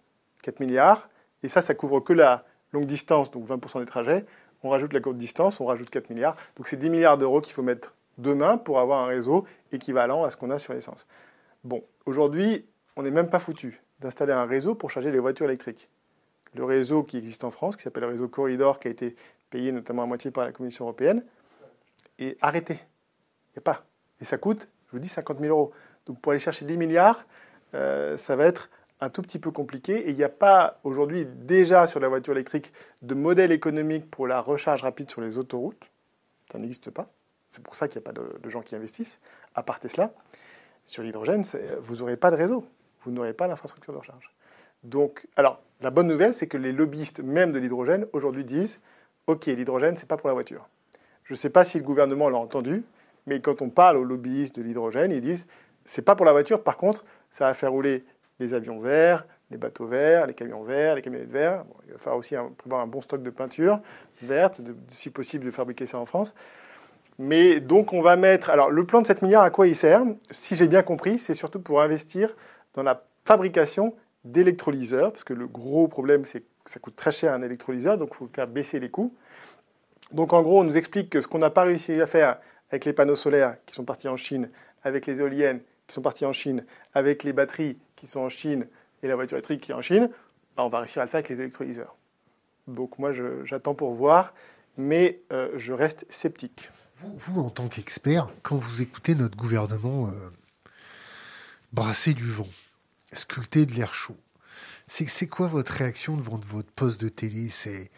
4 0.43 0.61
milliards. 0.61 1.09
Et 1.43 1.49
ça, 1.49 1.61
ça 1.61 1.75
couvre 1.75 2.01
que 2.01 2.13
la 2.13 2.45
longue 2.73 2.87
distance, 2.87 3.31
donc 3.31 3.49
20% 3.49 3.81
des 3.81 3.87
trajets. 3.87 4.25
On 4.63 4.71
rajoute 4.71 4.93
la 4.93 5.01
courte 5.01 5.17
distance, 5.17 5.61
on 5.61 5.67
rajoute 5.67 5.91
4 5.91 6.11
milliards. 6.11 6.37
Donc, 6.57 6.69
c'est 6.69 6.77
10 6.77 6.91
milliards 6.91 7.19
d'euros 7.19 7.41
qu'il 7.41 7.53
faut 7.53 7.63
mettre 7.63 7.95
demain 8.19 8.59
pour 8.59 8.79
avoir 8.79 9.05
un 9.05 9.07
réseau 9.07 9.45
équivalent 9.73 10.25
à 10.25 10.31
ce 10.31 10.37
qu'on 10.37 10.51
a 10.51 10.59
sur 10.59 10.73
l'essence. 10.73 11.07
Bon, 11.67 11.83
aujourd'hui, 12.05 12.65
on 12.95 13.03
n'est 13.03 13.11
même 13.11 13.29
pas 13.29 13.41
foutu 13.41 13.83
d'installer 13.99 14.33
un 14.33 14.45
réseau 14.45 14.77
pour 14.77 14.89
charger 14.89 15.11
les 15.11 15.19
voitures 15.19 15.47
électriques. 15.47 15.91
Le 16.55 16.63
réseau 16.63 17.03
qui 17.03 17.17
existe 17.17 17.43
en 17.43 17.51
France, 17.51 17.75
qui 17.75 17.83
s'appelle 17.83 18.05
le 18.05 18.11
réseau 18.11 18.29
Corridor, 18.29 18.79
qui 18.79 18.87
a 18.87 18.91
été 18.93 19.17
payé 19.51 19.73
notamment 19.73 20.05
à 20.05 20.07
moitié 20.07 20.31
par 20.31 20.45
la 20.45 20.53
Commission 20.53 20.85
européenne, 20.85 21.25
est 22.21 22.39
arrêté. 22.41 22.75
Il 22.75 23.57
n'y 23.57 23.59
a 23.59 23.63
pas. 23.63 23.85
Et 24.21 24.25
ça 24.25 24.39
coûte, 24.39 24.69
je 24.87 24.93
vous 24.93 25.01
dis, 25.01 25.09
50 25.09 25.41
000 25.41 25.51
euros. 25.51 25.73
Donc 26.07 26.21
pour 26.21 26.31
aller 26.31 26.39
chercher 26.39 26.65
10 26.67 26.77
milliards, 26.77 27.27
euh, 27.75 28.17
ça 28.17 28.37
va 28.37 28.45
être 28.45 28.71
un 29.01 29.11
tout 29.11 29.23
petit 29.23 29.41
peu 29.41 29.51
compliqué. 29.51 30.07
Et 30.07 30.11
il 30.11 30.17
n'y 30.17 30.23
a 30.23 30.29
pas 30.29 30.79
aujourd'hui 30.85 31.27
déjà 31.27 31.89
sur 31.89 31.99
la 31.99 32.07
voiture 32.07 32.33
électrique 32.33 32.73
de 33.03 33.17
modèle 33.17 33.51
économique 33.51 34.09
pour 34.09 34.29
la 34.29 34.41
recharge 34.41 34.83
rapide 34.83 35.11
sur 35.11 35.21
les 35.21 35.37
autoroutes. 35.37 35.91
Ça 36.53 36.59
n'existe 36.59 36.91
pas. 36.91 37.11
C'est 37.49 37.65
pour 37.65 37.75
ça 37.75 37.89
qu'il 37.89 37.99
n'y 38.01 38.05
a 38.05 38.13
pas 38.13 38.21
de, 38.21 38.39
de, 38.41 38.51
gens 38.51 38.63
qui 38.63 38.77
investissent, 38.77 39.19
à 39.57 39.65
part 39.65 39.81
Tesla. 39.81 40.13
Sur 40.87 41.03
l'hydrogène, 41.03 41.45
vous 41.81 41.97
n'aurez 41.97 42.17
pas 42.17 42.31
de 42.31 42.37
réseau 42.37 42.65
vous 43.07 43.13
n'aurez 43.13 43.33
pas 43.33 43.47
l'infrastructure 43.47 43.93
de 43.93 43.99
recharge. 43.99 44.31
Donc, 44.83 45.27
alors, 45.37 45.63
la 45.81 45.91
bonne 45.91 46.09
nouvelle, 46.09 46.35
c'est 46.35 46.49
que 46.49 46.59
les 46.59 46.73
lobbyistes 46.73 47.21
même 47.21 47.53
de 47.53 47.59
l'hydrogène 47.59 48.07
aujourd'hui 48.13 48.45
disent 48.45 48.81
Ok, 49.27 49.47
l'hydrogène, 49.47 49.97
c'est 49.97 50.09
pas 50.09 50.17
pour 50.17 50.29
la 50.29 50.35
voiture. 50.35 50.69
Je 51.25 51.33
ne 51.33 51.37
sais 51.37 51.51
pas 51.51 51.65
si 51.65 51.79
le 51.79 51.85
gouvernement 51.85 52.29
l'a 52.29 52.39
entendu, 52.39 52.85
mais 53.27 53.41
quand 53.41 53.63
on 53.63 53.71
parle 53.71 53.97
aux 53.97 54.05
lobbyistes 54.05 54.57
de 54.57 54.63
l'hydrogène, 54.63 55.11
ils 55.11 55.21
disent 55.21 55.47
c'est 55.85 56.03
pas 56.03 56.17
pour 56.17 56.27
la 56.27 56.33
voiture, 56.33 56.63
par 56.63 56.77
contre, 56.77 57.05
ça 57.31 57.47
va 57.47 57.55
faire 57.55 57.71
rouler 57.71 58.05
les 58.41 58.55
avions 58.55 58.81
verts, 58.81 59.25
les 59.51 59.57
bateaux 59.57 59.87
verts, 59.87 60.27
les 60.27 60.35
camions 60.35 60.65
verts, 60.65 60.97
les 60.97 61.03
camionnettes 61.03 61.31
verts. 61.31 61.65
il 61.87 61.93
va 61.93 61.99
falloir 61.99 62.19
aussi 62.19 62.35
prévoir 62.59 62.81
un 62.81 62.89
bon 62.89 63.01
stock 63.01 63.23
de 63.23 63.31
peinture 63.31 63.81
verte, 64.23 64.61
si 64.89 65.11
possible 65.11 65.45
de 65.45 65.51
fabriquer 65.53 65.87
ça 65.87 65.99
en 65.99 66.07
France. 66.07 66.35
Mais 67.19 67.61
donc 67.61 67.93
on 67.93 68.01
va 68.01 68.17
mettre. 68.17 68.51
Alors 68.51 68.71
le 68.71 68.85
plan 68.85 69.03
de 69.03 69.07
7 69.07 69.23
milliards, 69.23 69.43
à 69.43 69.51
quoi 69.51 69.67
il 69.67 69.75
sert? 69.75 70.03
Si 70.31 70.55
j'ai 70.55 70.69
bien 70.69 70.83
compris, 70.83 71.19
c'est 71.19 71.35
surtout 71.35 71.61
pour 71.61 71.81
investir 71.81 72.35
dans 72.75 72.83
la 72.83 73.05
fabrication 73.25 73.95
d'électrolyseurs, 74.25 75.13
parce 75.13 75.25
que 75.25 75.33
le 75.33 75.47
gros 75.47 75.89
problème, 75.89 76.25
c'est 76.25 76.41
que 76.41 76.71
ça 76.71 76.81
coûte 76.81 76.97
très 76.97 77.13
cher 77.13 77.33
un 77.33 77.43
électrolyseur, 77.43 77.97
donc 77.97 78.11
il 78.13 78.17
faut 78.17 78.27
faire 78.27 78.47
baisser 78.47 78.81
les 78.81 78.91
coûts. 78.91 79.15
Donc 80.13 80.33
en 80.33 80.43
gros, 80.43 80.61
on 80.61 80.65
nous 80.65 80.77
explique 80.77 81.11
que 81.11 81.21
ce 81.21 81.29
qu'on 81.29 81.39
n'a 81.39 81.51
pas 81.51 81.63
réussi 81.63 82.01
à 82.01 82.07
faire 82.07 82.39
avec 82.71 82.85
les 82.85 82.93
panneaux 82.93 83.17
solaires 83.17 83.57
qui 83.65 83.75
sont 83.75 83.85
partis 83.85 84.09
en 84.09 84.17
Chine, 84.17 84.51
avec 84.83 85.07
les 85.07 85.21
éoliennes 85.21 85.61
qui 85.87 85.95
sont 85.95 86.03
partis 86.03 86.25
en 86.25 86.33
Chine, 86.33 86.65
avec 86.95 87.25
les 87.25 87.33
batteries 87.33 87.79
qui 87.95 88.07
sont 88.07 88.21
en 88.21 88.29
Chine 88.29 88.67
et 89.03 89.09
la 89.09 89.15
voiture 89.15 89.37
électrique 89.37 89.61
qui 89.61 89.73
est 89.73 89.75
en 89.75 89.83
Chine, 89.83 90.11
bah, 90.57 90.65
on 90.65 90.69
va 90.69 90.81
réussir 90.81 91.03
à 91.03 91.05
le 91.05 91.11
faire 91.11 91.19
avec 91.19 91.29
les 91.29 91.41
électrolyseurs. 91.41 91.97
Donc 92.67 92.99
moi, 92.99 93.13
j'attends 93.45 93.75
pour 93.75 93.93
voir, 93.93 94.35
mais 94.77 95.21
euh, 95.33 95.51
je 95.57 95.73
reste 95.73 96.05
sceptique. 96.09 96.71
Vous, 96.99 97.41
en 97.41 97.51
tant 97.51 97.69
qu'expert, 97.69 98.29
quand 98.43 98.57
vous 98.57 98.81
écoutez 98.81 99.15
notre 99.15 99.37
gouvernement 99.37 100.09
euh, 100.09 100.31
brasser 101.73 102.15
du 102.15 102.25
vent, 102.25 102.49
sculpter 103.13 103.67
de 103.67 103.75
l'air 103.75 103.93
chaud. 103.93 104.17
C'est 104.89 105.27
quoi 105.27 105.47
votre 105.47 105.73
réaction 105.73 106.17
devant 106.17 106.39
votre 106.39 106.71
poste 106.71 107.01
de 107.01 107.11
télé? 107.11 107.51
C'est 107.51 107.91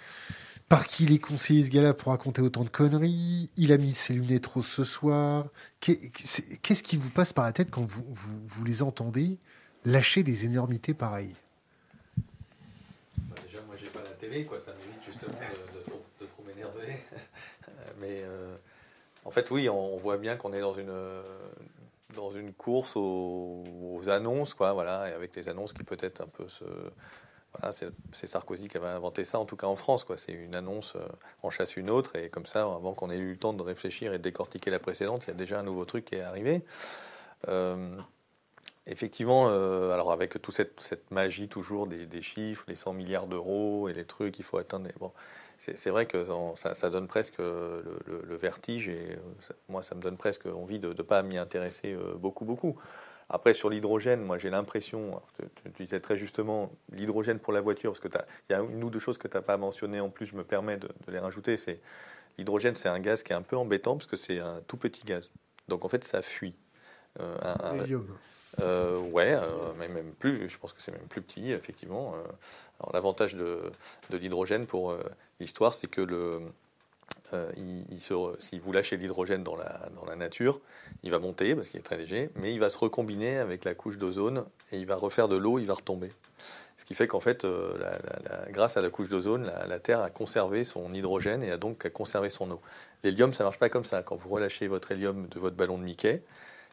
par 0.68 0.86
qui 0.86 1.04
il 1.04 1.12
est 1.12 1.18
conseillé 1.18 1.64
ce 1.64 1.70
gars-là 1.70 1.94
pour 1.94 2.10
raconter 2.10 2.42
autant 2.42 2.64
de 2.64 2.70
conneries? 2.70 3.50
Il 3.56 3.72
a 3.72 3.78
mis 3.78 3.92
ses 3.92 4.14
lunettes 4.14 4.46
roses 4.46 4.66
ce 4.66 4.82
soir? 4.84 5.46
Qu'est-ce 5.80 6.82
qui 6.82 6.96
vous 6.96 7.10
passe 7.10 7.32
par 7.32 7.44
la 7.44 7.52
tête 7.52 7.70
quand 7.70 7.84
vous, 7.84 8.64
les 8.64 8.82
entendez 8.82 9.38
lâcher 9.84 10.24
des 10.24 10.44
énormités 10.44 10.92
pareilles? 10.92 11.36
Bah, 13.16 13.36
Déjà, 13.46 13.62
moi, 13.62 13.76
j'ai 13.78 13.90
pas 13.90 14.02
la 14.02 14.10
télé, 14.10 14.44
quoi. 14.44 14.58
Ça 14.58 14.72
m'évite 14.72 15.04
justement 15.06 15.32
de, 15.32 16.26
trop, 16.26 16.42
m'énerver. 16.42 16.96
Mais 18.00 18.22
euh, 18.24 18.56
en 19.24 19.30
fait, 19.30 19.50
oui, 19.50 19.68
on 19.68 19.96
voit 19.96 20.16
bien 20.16 20.36
qu'on 20.36 20.52
est 20.52 20.60
dans 20.60 20.74
une, 20.74 20.92
dans 22.18 22.30
une 22.30 22.52
course 22.52 22.94
aux, 22.96 23.64
annonces, 24.08 24.54
quoi, 24.54 24.72
voilà, 24.72 25.08
et 25.08 25.12
avec 25.12 25.34
les 25.36 25.48
annonces 25.48 25.72
qui 25.72 25.84
peut-être 25.84 26.20
un 26.20 26.26
peu 26.26 26.48
se. 26.48 26.64
Voilà, 27.54 27.72
c'est 27.72 28.26
Sarkozy 28.26 28.68
qui 28.68 28.76
avait 28.76 28.88
inventé 28.88 29.24
ça, 29.24 29.38
en 29.38 29.46
tout 29.46 29.56
cas 29.56 29.66
en 29.66 29.76
France, 29.76 30.04
quoi. 30.04 30.18
C'est 30.18 30.32
une 30.32 30.54
annonce, 30.54 30.96
euh, 30.96 31.08
en 31.42 31.48
chasse 31.48 31.76
une 31.76 31.88
autre, 31.88 32.14
et 32.16 32.28
comme 32.28 32.44
ça, 32.44 32.62
avant 32.62 32.92
qu'on 32.92 33.08
ait 33.08 33.16
eu 33.16 33.32
le 33.32 33.38
temps 33.38 33.54
de 33.54 33.62
réfléchir 33.62 34.12
et 34.12 34.18
de 34.18 34.22
décortiquer 34.22 34.70
la 34.70 34.78
précédente, 34.78 35.22
il 35.26 35.28
y 35.28 35.30
a 35.30 35.34
déjà 35.34 35.58
un 35.58 35.62
nouveau 35.62 35.86
truc 35.86 36.04
qui 36.04 36.16
est 36.16 36.20
arrivé. 36.20 36.62
Euh, 37.48 37.96
effectivement, 38.86 39.48
euh, 39.48 39.92
alors 39.92 40.12
avec 40.12 40.40
toute 40.42 40.54
cette, 40.54 41.10
magie 41.10 41.48
toujours 41.48 41.86
des, 41.86 42.04
des, 42.04 42.20
chiffres, 42.20 42.64
les 42.68 42.76
100 42.76 42.92
milliards 42.92 43.26
d'euros 43.26 43.88
et 43.88 43.94
les 43.94 44.04
trucs, 44.04 44.38
il 44.38 44.44
faut 44.44 44.58
atteindre. 44.58 44.90
Bon, 45.00 45.12
c'est 45.58 45.90
vrai 45.90 46.06
que 46.06 46.24
ça, 46.54 46.90
donne 46.90 47.08
presque 47.08 47.38
le, 47.38 48.36
vertige 48.36 48.88
et 48.88 49.18
moi 49.68 49.82
ça 49.82 49.96
me 49.96 50.00
donne 50.00 50.16
presque 50.16 50.46
envie 50.46 50.78
de 50.78 50.88
ne 50.88 51.02
pas 51.02 51.22
m'y 51.22 51.36
intéresser 51.36 51.92
euh, 51.94 52.14
beaucoup 52.14 52.44
beaucoup. 52.44 52.76
Après 53.28 53.52
sur 53.52 53.68
l'hydrogène, 53.68 54.22
moi 54.22 54.38
j'ai 54.38 54.50
l'impression, 54.50 55.20
tu, 55.36 55.82
disais 55.82 56.00
très 56.00 56.16
justement 56.16 56.70
l'hydrogène 56.92 57.40
pour 57.40 57.52
la 57.52 57.60
voiture, 57.60 57.92
parce 57.92 58.00
qu'il 58.00 58.10
y 58.50 58.54
a 58.54 58.60
une 58.60 58.82
ou 58.82 58.88
deux 58.88 59.00
choses 59.00 59.18
que 59.18 59.28
tu 59.28 59.36
n'as 59.36 59.42
pas 59.42 59.56
mentionnées 59.56 60.00
en 60.00 60.08
plus, 60.08 60.26
je 60.26 60.36
me 60.36 60.44
permets 60.44 60.78
de, 60.78 60.88
les 61.08 61.18
rajouter. 61.18 61.56
C'est 61.56 61.80
l'hydrogène, 62.38 62.74
c'est 62.74 62.88
un 62.88 63.00
gaz 63.00 63.22
qui 63.22 63.32
est 63.32 63.36
un 63.36 63.42
peu 63.42 63.56
embêtant 63.56 63.96
parce 63.96 64.06
que 64.06 64.16
c'est 64.16 64.38
un 64.38 64.62
tout 64.66 64.76
petit 64.76 65.02
gaz. 65.04 65.30
Donc 65.66 65.84
en 65.84 65.88
fait 65.88 66.04
ça 66.04 66.22
fuit. 66.22 66.54
Euh, 67.20 67.36
un, 67.42 67.84
euh, 68.60 68.98
ouais, 68.98 69.34
euh, 69.34 69.74
même 69.74 70.12
plus, 70.18 70.48
je 70.48 70.58
pense 70.58 70.72
que 70.72 70.82
c'est 70.82 70.92
même 70.92 71.06
plus 71.08 71.22
petit, 71.22 71.52
effectivement. 71.52 72.14
Euh. 72.14 72.22
alors 72.80 72.92
l'avantage 72.92 73.34
de, 73.34 73.70
l'hydrogène 74.10 74.66
pour 74.66 74.96
l'histoire, 75.40 75.74
c'est 75.74 75.88
que 75.88 76.00
le, 76.00 76.40
euh, 77.34 77.52
si 78.38 78.58
vous 78.58 78.72
lâchez 78.72 78.96
l'hydrogène 78.96 79.42
dans 79.42 79.56
la, 79.56 80.16
nature, 80.16 80.60
il 81.02 81.10
va 81.10 81.18
monter 81.18 81.54
parce 81.54 81.68
qu'il 81.68 81.78
est 81.78 81.82
très 81.82 81.96
léger, 81.96 82.30
mais 82.36 82.52
il 82.52 82.60
va 82.60 82.70
se 82.70 82.78
recombiner 82.78 83.38
avec 83.38 83.64
la 83.64 83.74
couche 83.74 83.98
d'ozone 83.98 84.44
et 84.72 84.78
il 84.78 84.86
va 84.86 84.96
refaire 84.96 85.28
de 85.28 85.36
l'eau, 85.36 85.58
il 85.58 85.66
va 85.66 85.74
retomber. 85.74 86.10
Ce 86.76 86.84
qui 86.84 86.94
fait 86.94 87.06
qu'en 87.06 87.20
fait, 87.20 87.44
euh, 87.44 87.76
grâce 88.50 88.76
à 88.76 88.82
la 88.82 88.88
couche 88.88 89.08
d'ozone, 89.08 89.50
la, 89.68 89.78
Terre 89.78 90.00
a 90.00 90.10
conservé 90.10 90.64
son 90.64 90.94
hydrogène 90.94 91.42
et 91.42 91.50
a 91.50 91.56
donc 91.56 91.88
conservé 91.90 92.30
son 92.30 92.50
eau. 92.50 92.60
L'hélium, 93.02 93.34
ça 93.34 93.44
ne 93.44 93.48
marche 93.48 93.58
pas 93.58 93.68
comme 93.68 93.84
ça. 93.84 94.02
Quand 94.02 94.16
vous 94.16 94.28
relâchez 94.28 94.68
votre 94.68 94.90
hélium 94.92 95.28
de 95.28 95.38
votre 95.38 95.56
ballon 95.56 95.78
de 95.78 95.84
Mickey, 95.84 96.22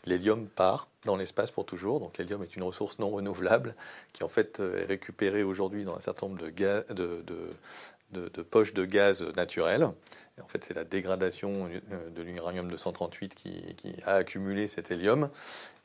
l'hélium 0.05 0.47
part 0.47 0.87
dans 1.05 1.15
l'espace 1.15 1.51
pour 1.51 1.65
toujours. 1.65 1.99
Donc 1.99 2.17
l'hélium 2.17 2.43
est 2.43 2.55
une 2.55 2.63
ressource 2.63 2.99
non 2.99 3.09
renouvelable 3.09 3.75
qui 4.13 4.23
en 4.23 4.27
fait 4.27 4.59
euh, 4.59 4.81
est 4.81 4.85
récupérée 4.85 5.43
aujourd'hui 5.43 5.85
dans 5.85 5.95
un 5.95 6.01
certain 6.01 6.27
nombre 6.27 6.39
de, 6.39 8.41
poches 8.49 8.73
de 8.73 8.85
gaz 8.85 9.23
naturel. 9.35 9.83
en 9.83 10.47
fait, 10.47 10.63
c'est 10.63 10.73
la 10.73 10.83
dégradation 10.83 11.69
euh, 11.91 12.09
de 12.09 12.21
l'uranium 12.21 12.69
238 12.69 13.35
qui, 13.35 13.75
qui, 13.75 13.95
a 14.05 14.15
accumulé 14.15 14.67
cet 14.67 14.91
hélium. 14.91 15.29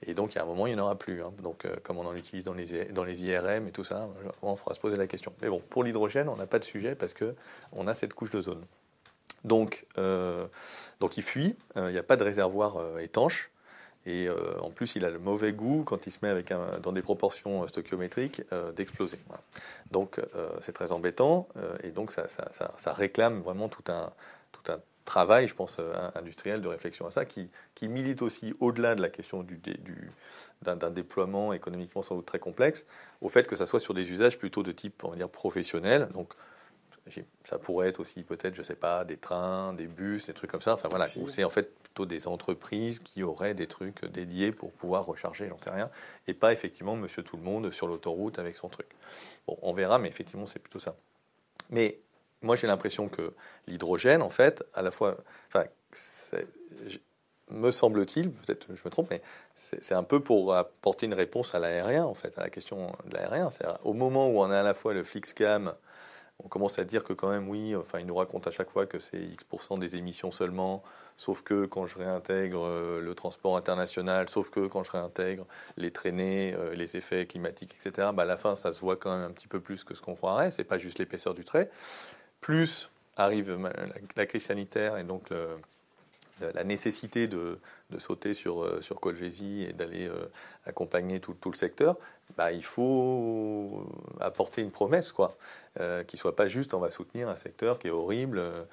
Et 0.07 0.15
donc, 0.15 0.37
à 0.37 0.43
un 0.43 0.47
moment, 0.47 0.67
il 0.67 0.75
n'y 0.75 0.81
en 0.81 0.85
aura 0.85 0.97
plus. 0.97 1.23
Hein. 1.23 1.33
Donc, 1.43 1.65
euh, 1.65 1.77
comme 1.83 1.99
on 1.99 2.07
en 2.07 2.15
utilise 2.15 2.45
dans 2.45 2.55
les, 2.55 3.25
IRM 3.25 3.69
et 3.69 3.73
tout 3.73 3.85
ça, 3.85 4.09
on 4.43 4.57
faudra 4.57 4.75
se 4.75 4.81
poser 4.81 4.97
la 4.97 5.07
question. 5.07 5.33
Mais 5.43 5.49
bon, 5.49 5.63
pour 5.69 5.85
l'hydrogène, 5.85 6.29
on 6.29 6.37
n'a 6.37 6.47
pas 6.47 6.59
de 6.59 6.65
sujet 6.65 6.95
parce 6.95 7.15
qu'on 7.15 7.87
a 7.87 7.95
cette 7.95 8.15
couche 8.15 8.31
d'ozone. 8.31 8.65
Donc, 9.45 9.87
donc, 9.97 11.17
il 11.17 11.23
fuit. 11.23 11.57
Il 11.77 11.93
n'y 11.93 11.99
a 11.99 12.03
pas 12.03 12.17
de 12.17 12.25
réservoir 12.25 12.99
étanche. 12.99 13.51
Et 14.07 14.29
euh, 14.29 14.59
en 14.61 14.71
plus, 14.71 14.97
il 14.97 15.05
a 15.05 15.11
le 15.11 15.19
mauvais 15.19 15.53
goût, 15.53 15.83
quand 15.85 16.07
il 16.07 16.11
se 16.11 16.19
met 16.23 16.29
avec 16.29 16.53
dans 16.83 16.93
des 16.93 17.03
proportions 17.03 17.67
stoichiométriques, 17.67 18.43
euh, 18.53 18.73
d'exploser. 18.73 19.19
Donc, 19.91 20.19
euh, 20.19 20.49
c'est 20.61 20.73
très 20.73 20.93
embêtant. 20.93 21.49
et 21.83 21.91
donc, 21.91 22.13
ça, 22.13 22.93
réclame 22.93 23.41
vraiment 23.41 23.69
tout 23.69 23.85
un, 23.89 24.11
tout 24.53 24.73
un 24.73 24.79
travail, 25.05 25.49
je 25.49 25.55
pense, 25.55 25.81
industriel 26.15 26.63
de 26.63 26.69
réflexion 26.69 27.07
à 27.07 27.11
ça, 27.11 27.25
qui, 27.25 27.51
qui 27.75 27.89
milite 27.89 28.23
aussi 28.23 28.55
au-delà 28.61 28.95
de 28.95 29.03
la 29.03 29.11
question 29.11 29.43
du, 29.43 29.57
du 29.57 30.11
d'un 30.63 30.91
déploiement 30.91 31.55
économiquement 31.55 32.03
sans 32.03 32.17
doute 32.17 32.27
très 32.27 32.39
complexe, 32.39 32.85
au 33.23 33.31
fait 33.31 33.49
que 33.49 33.57
ça 33.57 33.65
soit 33.65 33.81
sur 33.81 33.95
des 33.95 34.11
usages 34.11 34.39
plutôt 34.39 34.63
de 34.63 34.73
type, 34.73 35.03
on 35.05 35.09
va 35.09 35.17
dire, 35.17 35.31
professionnel. 35.31 36.09
Donc, 36.13 36.35
ça 37.45 37.59
pourrait 37.59 37.89
être 37.89 38.01
aussi 38.01 38.23
peut-être, 38.23 38.55
je 38.55 38.63
sais 38.63 38.75
pas, 38.75 39.05
des 39.05 39.17
trains, 39.17 39.73
des 39.73 39.87
bus, 39.87 40.27
des 40.27 40.35
trucs 40.35 40.51
comme 40.51 40.63
ça. 40.63 40.75
Enfin 40.75 40.89
voilà, 40.89 41.07
c'est 41.07 41.45
en 41.45 41.51
fait 41.51 41.75
plutôt 41.81 42.07
des 42.07 42.29
entreprises 42.29 43.01
qui 43.01 43.23
auraient 43.23 43.55
des 43.55 43.67
trucs 43.67 44.05
dédiés 44.05 44.53
pour 44.53 44.71
pouvoir 44.73 45.07
recharger, 45.07 45.49
j'en 45.49 45.59
sais 45.59 45.71
rien, 45.71 45.91
et 46.29 46.35
pas 46.35 46.53
effectivement 46.53 46.95
Monsieur 46.97 47.23
Tout 47.23 47.37
le 47.37 47.43
Monde 47.43 47.73
sur 47.73 47.87
l'autoroute 47.87 48.39
avec 48.39 48.57
son 48.57 48.69
truc. 48.69 48.87
Bon, 49.47 49.59
on 49.63 49.73
verra, 49.73 49.99
mais 49.99 50.09
effectivement 50.09 50.47
c'est 50.47 50.61
plutôt 50.61 50.79
ça. 50.79 50.95
Mais 51.71 51.99
moi 52.43 52.55
j'ai 52.57 52.67
l'impression 52.67 53.09
que 53.09 53.35
l'hydrogène, 53.67 54.23
en 54.23 54.31
fait, 54.31 54.65
à 54.75 54.83
la 54.83 54.91
fois, 54.91 55.17
enfin, 55.49 55.65
me 57.51 57.73
semble-t-il, 57.73 58.31
peut-être 58.31 58.69
je 58.69 58.81
me 58.85 58.91
trompe, 58.91 59.11
mais 59.11 59.21
c'est 59.55 59.95
un 59.95 60.05
peu 60.05 60.21
pour 60.21 60.55
apporter 60.55 61.07
une 61.07 61.15
réponse 61.15 61.55
à 61.55 61.59
l'aérien, 61.59 62.05
en 62.05 62.15
fait, 62.15 62.39
à 62.39 62.43
la 62.43 62.51
question 62.51 62.93
de 63.07 63.15
l'aérien. 63.15 63.51
Au 63.83 63.93
moment 63.93 64.29
où 64.29 64.39
on 64.39 64.51
a 64.51 64.61
à 64.61 64.63
la 64.63 64.75
fois 64.75 64.95
le 64.95 65.03
Flixcam 65.03 65.75
on 66.45 66.49
commence 66.49 66.79
à 66.79 66.85
dire 66.85 67.05
que 67.05 67.13
quand 67.13 67.29
même, 67.29 67.49
oui, 67.49 67.75
enfin, 67.77 67.99
il 67.99 68.07
nous 68.07 68.15
raconte 68.15 68.47
à 68.47 68.51
chaque 68.51 68.71
fois 68.71 68.87
que 68.87 68.99
c'est 68.99 69.21
X% 69.21 69.79
des 69.79 69.97
émissions 69.97 70.33
seulement, 70.33 70.83
sauf 71.17 71.43
que 71.43 71.67
quand 71.67 71.87
je 71.87 71.99
réintègre 71.99 72.65
euh, 72.65 73.01
le 73.01 73.15
transport 73.15 73.57
international, 73.57 74.29
sauf 74.29 74.51
que 74.51 74.67
quand 74.67 74.83
je 74.83 74.91
réintègre 74.91 75.47
les 75.77 75.91
traînées, 75.91 76.55
euh, 76.55 76.75
les 76.75 76.97
effets 76.97 77.27
climatiques, 77.27 77.75
etc., 77.75 78.09
bah, 78.15 78.23
à 78.23 78.27
la 78.27 78.37
fin, 78.37 78.57
ça 78.57 78.73
se 78.73 78.81
voit 78.81 78.97
quand 78.97 79.17
même 79.17 79.29
un 79.29 79.33
petit 79.33 79.49
peu 79.49 79.61
plus 79.61 79.85
que 79.85 79.95
ce 79.95 80.03
qu'on 80.03 80.15
croirait, 80.15 80.51
c'est 80.51 80.65
pas 80.65 80.79
juste 80.79 80.99
l'épaisseur 80.99 81.35
du 81.35 81.45
trait. 81.45 81.71
Plus 82.41 82.91
arrive 83.17 83.59
la, 84.17 84.27
crise 84.27 84.45
sanitaire 84.45 84.97
et 84.97 85.05
donc 85.05 85.31
la 86.55 86.65
nécessité 86.65 87.29
de, 87.29 87.59
sauter 87.99 88.35
sur, 88.35 88.63
euh, 88.63 88.81
sur 88.81 89.01
Colvézi 89.01 89.65
et 89.69 89.73
d'aller 89.73 90.09
accompagner 90.65 91.21
tout, 91.21 91.37
le 91.45 91.57
secteur, 91.57 91.97
bah, 92.37 92.53
il 92.53 92.65
faut 92.65 93.87
apporter 94.21 94.63
une 94.63 94.71
promesse, 94.71 95.13
quoi. 95.13 95.37
Euh, 95.79 96.03
qui 96.03 96.17
ne 96.17 96.19
soit 96.19 96.35
pas 96.35 96.49
juste 96.49 96.75
on 96.75 96.81
va 96.81 96.91
soutenir 96.91 97.29
un 97.29 97.37
secteur 97.37 97.79
qui 97.79 97.87
est 97.87 97.93
horrible 97.93 98.41
euh, 98.41 98.65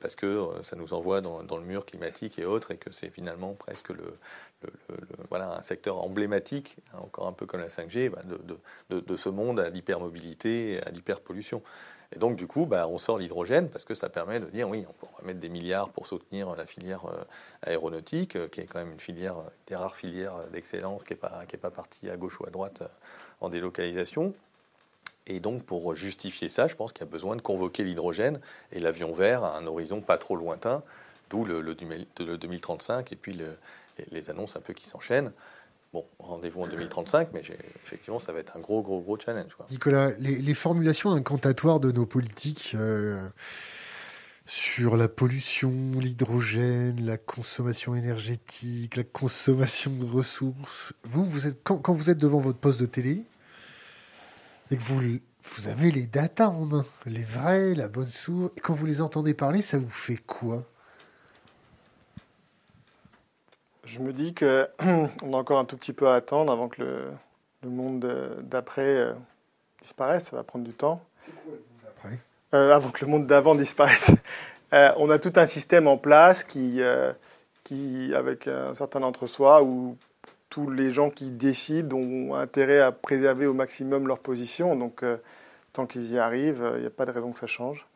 parce 0.00 0.16
que 0.16 0.26
euh, 0.26 0.62
ça 0.62 0.76
nous 0.76 0.92
envoie 0.92 1.22
dans, 1.22 1.40
le 1.56 1.64
mur 1.64 1.86
climatique 1.86 2.38
et 2.38 2.44
autres 2.44 2.72
et 2.72 2.76
que 2.76 2.92
c'est 2.92 3.08
finalement 3.08 3.54
presque 3.54 3.88
le, 3.88 4.18
voilà, 5.30 5.56
un 5.56 5.62
secteur 5.62 5.96
emblématique, 6.02 6.76
hein, 6.92 6.98
encore 7.00 7.26
un 7.26 7.32
peu 7.32 7.46
comme 7.46 7.60
la 7.60 7.68
5G, 7.68 8.10
bah, 8.10 8.20
de, 8.90 9.00
de, 9.00 9.16
ce 9.16 9.30
monde 9.30 9.60
à 9.60 9.70
l'hypermobilité 9.70 10.78
à 10.84 10.90
l'hyperpollution. 10.90 11.62
Et 12.14 12.18
donc, 12.18 12.36
du 12.36 12.46
coup, 12.46 12.66
bah, 12.66 12.86
on 12.88 12.98
sort 12.98 13.18
l'hydrogène 13.18 13.68
parce 13.70 13.84
que 13.84 13.94
ça 13.94 14.08
permet 14.08 14.38
de 14.38 14.46
dire 14.46 14.68
oui, 14.68 14.84
on 15.02 15.06
va 15.20 15.26
mettre 15.26 15.40
des 15.40 15.48
milliards 15.48 15.88
pour 15.88 16.06
soutenir 16.06 16.54
la 16.56 16.66
filière 16.66 17.04
aéronautique, 17.62 18.50
qui 18.50 18.60
est 18.60 18.66
quand 18.66 18.80
même 18.80 18.92
une 18.92 19.00
filière, 19.00 19.36
des 19.66 19.76
rares 19.76 19.96
filières 19.96 20.44
d'excellence 20.52 21.04
qui 21.04 21.14
n'est 21.14 21.18
pas, 21.18 21.70
partie 21.70 22.10
à 22.10 22.16
gauche 22.16 22.38
ou 22.40 22.46
à 22.46 22.50
droite 22.50 22.82
en 23.40 23.48
délocalisation. 23.48 24.34
Et 25.26 25.40
donc, 25.40 25.62
pour 25.64 25.94
justifier 25.94 26.48
ça, 26.48 26.68
je 26.68 26.74
pense 26.74 26.92
qu'il 26.92 27.04
y 27.04 27.08
a 27.08 27.10
besoin 27.10 27.36
de 27.36 27.42
convoquer 27.42 27.84
l'hydrogène 27.84 28.40
et 28.72 28.80
l'avion 28.80 29.12
vert 29.12 29.44
à 29.44 29.56
un 29.56 29.66
horizon 29.66 30.00
pas 30.00 30.18
trop 30.18 30.36
lointain, 30.36 30.82
d'où 31.30 31.44
le, 31.44 31.62
2035 31.74 33.12
et 33.12 33.16
puis 33.16 33.38
les, 34.10 34.30
annonces 34.30 34.56
un 34.56 34.60
peu 34.60 34.72
qui 34.72 34.86
s'enchaînent. 34.86 35.32
Bon, 35.92 36.06
rendez-vous 36.18 36.62
en 36.62 36.68
2035, 36.68 37.28
mais 37.34 37.42
effectivement, 37.84 38.18
ça 38.18 38.32
va 38.32 38.40
être 38.40 38.56
un 38.56 38.60
gros, 38.60 38.80
gros, 38.80 39.00
gros 39.00 39.18
challenge. 39.18 39.54
Nicolas, 39.70 40.12
les, 40.18 40.54
formulations 40.54 41.10
incantatoires 41.10 41.80
de 41.80 41.92
nos 41.92 42.06
politiques 42.06 42.72
euh, 42.74 43.28
sur 44.46 44.96
la 44.96 45.08
pollution, 45.08 45.70
l'hydrogène, 46.00 47.04
la 47.04 47.18
consommation 47.18 47.94
énergétique, 47.94 48.96
la 48.96 49.04
consommation 49.04 49.92
de 49.92 50.06
ressources, 50.06 50.94
vous, 51.04 51.26
vous 51.26 51.46
êtes, 51.46 51.62
quand 51.62 51.92
vous 51.92 52.08
êtes 52.08 52.18
devant 52.18 52.40
votre 52.40 52.58
poste 52.58 52.80
de 52.80 52.86
télé, 52.86 53.26
et 54.70 54.78
que 54.78 54.82
vous, 54.82 55.18
vous 55.42 55.68
avez 55.68 55.90
les 55.90 56.06
datas 56.06 56.48
en 56.48 56.64
main, 56.64 56.86
les 57.04 57.22
vrais, 57.22 57.74
la 57.74 57.88
bonne 57.88 58.08
source, 58.08 58.50
et 58.56 58.60
quand 58.60 58.72
vous 58.72 58.86
les 58.86 59.02
entendez 59.02 59.34
parler, 59.34 59.60
ça 59.60 59.78
vous 59.78 59.90
fait 59.90 60.16
quoi? 60.16 60.64
Je 63.84 63.98
me 64.00 64.12
dis 64.12 64.34
qu'on 64.34 64.66
a 65.32 65.36
encore 65.36 65.58
un 65.58 65.64
tout 65.64 65.76
petit 65.76 65.92
peu 65.92 66.08
à 66.08 66.14
attendre 66.14 66.52
avant 66.52 66.68
que 66.68 66.82
le, 66.82 67.10
le 67.62 67.70
monde 67.70 68.38
d'après 68.42 68.96
euh, 68.96 69.12
disparaisse. 69.80 70.24
Ça 70.24 70.36
va 70.36 70.44
prendre 70.44 70.64
du 70.64 70.72
temps. 70.72 71.04
Euh, 72.54 72.74
Avant 72.74 72.90
que 72.90 73.04
le 73.04 73.10
monde 73.10 73.26
d'avant 73.26 73.54
disparaisse. 73.54 74.10
Euh, 74.74 74.90
on 74.96 75.10
a 75.10 75.18
tout 75.18 75.34
un 75.36 75.44
système 75.44 75.86
en 75.86 75.98
place 75.98 76.44
qui, 76.44 76.80
qui 77.62 78.14
avec 78.14 78.48
un 78.48 78.72
certain 78.72 79.02
entre-soi, 79.02 79.62
où 79.62 79.98
tous 80.52 80.68
les 80.70 80.90
gens 80.90 81.08
qui 81.08 81.30
décident 81.30 81.96
ont 81.96 82.34
intérêt 82.34 82.78
à 82.78 82.92
préserver 82.92 83.46
au 83.46 83.54
maximum 83.54 84.06
leur 84.06 84.18
position. 84.18 84.76
Donc, 84.76 85.02
euh, 85.02 85.16
tant 85.72 85.86
qu'ils 85.86 86.12
y 86.12 86.18
arrivent, 86.18 86.70
il 86.74 86.82
n'y 86.82 86.86
a 86.86 86.90
pas 86.90 87.06
de 87.06 87.10
raison 87.10 87.32
que 87.32 87.38
ça 87.38 87.46
change. 87.46 87.86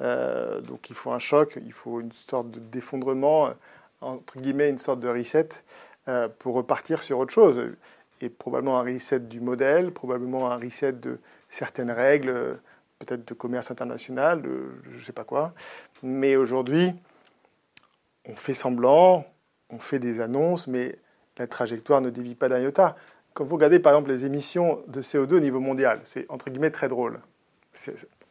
Euh, 0.00 0.60
donc, 0.60 0.90
il 0.90 0.94
faut 0.94 1.10
un 1.10 1.18
choc, 1.18 1.58
il 1.60 1.72
faut 1.72 2.00
une 2.00 2.12
sorte 2.12 2.50
d'effondrement, 2.70 3.50
entre 4.04 4.38
guillemets, 4.38 4.70
une 4.70 4.78
sorte 4.78 5.00
de 5.00 5.08
reset 5.08 5.48
euh, 6.08 6.28
pour 6.38 6.54
repartir 6.54 7.02
sur 7.02 7.18
autre 7.18 7.32
chose. 7.32 7.60
Et 8.20 8.28
probablement 8.28 8.78
un 8.78 8.84
reset 8.84 9.20
du 9.20 9.40
modèle, 9.40 9.90
probablement 9.90 10.50
un 10.50 10.56
reset 10.56 10.92
de 10.92 11.18
certaines 11.50 11.90
règles, 11.90 12.58
peut-être 12.98 13.26
de 13.26 13.34
commerce 13.34 13.70
international, 13.70 14.42
je 14.90 14.96
ne 14.96 15.02
sais 15.02 15.12
pas 15.12 15.24
quoi. 15.24 15.52
Mais 16.02 16.36
aujourd'hui, 16.36 16.92
on 18.26 18.34
fait 18.34 18.54
semblant, 18.54 19.24
on 19.70 19.78
fait 19.78 19.98
des 19.98 20.20
annonces, 20.20 20.66
mais 20.66 20.96
la 21.38 21.46
trajectoire 21.46 22.00
ne 22.00 22.10
dévie 22.10 22.34
pas 22.34 22.48
d'un 22.48 22.60
iota. 22.60 22.96
Quand 23.34 23.44
vous 23.44 23.56
regardez 23.56 23.80
par 23.80 23.92
exemple 23.92 24.10
les 24.10 24.24
émissions 24.24 24.82
de 24.86 25.00
CO2 25.00 25.34
au 25.34 25.40
niveau 25.40 25.60
mondial, 25.60 26.00
c'est 26.04 26.26
entre 26.28 26.50
guillemets 26.50 26.70
très 26.70 26.88
drôle. 26.88 27.20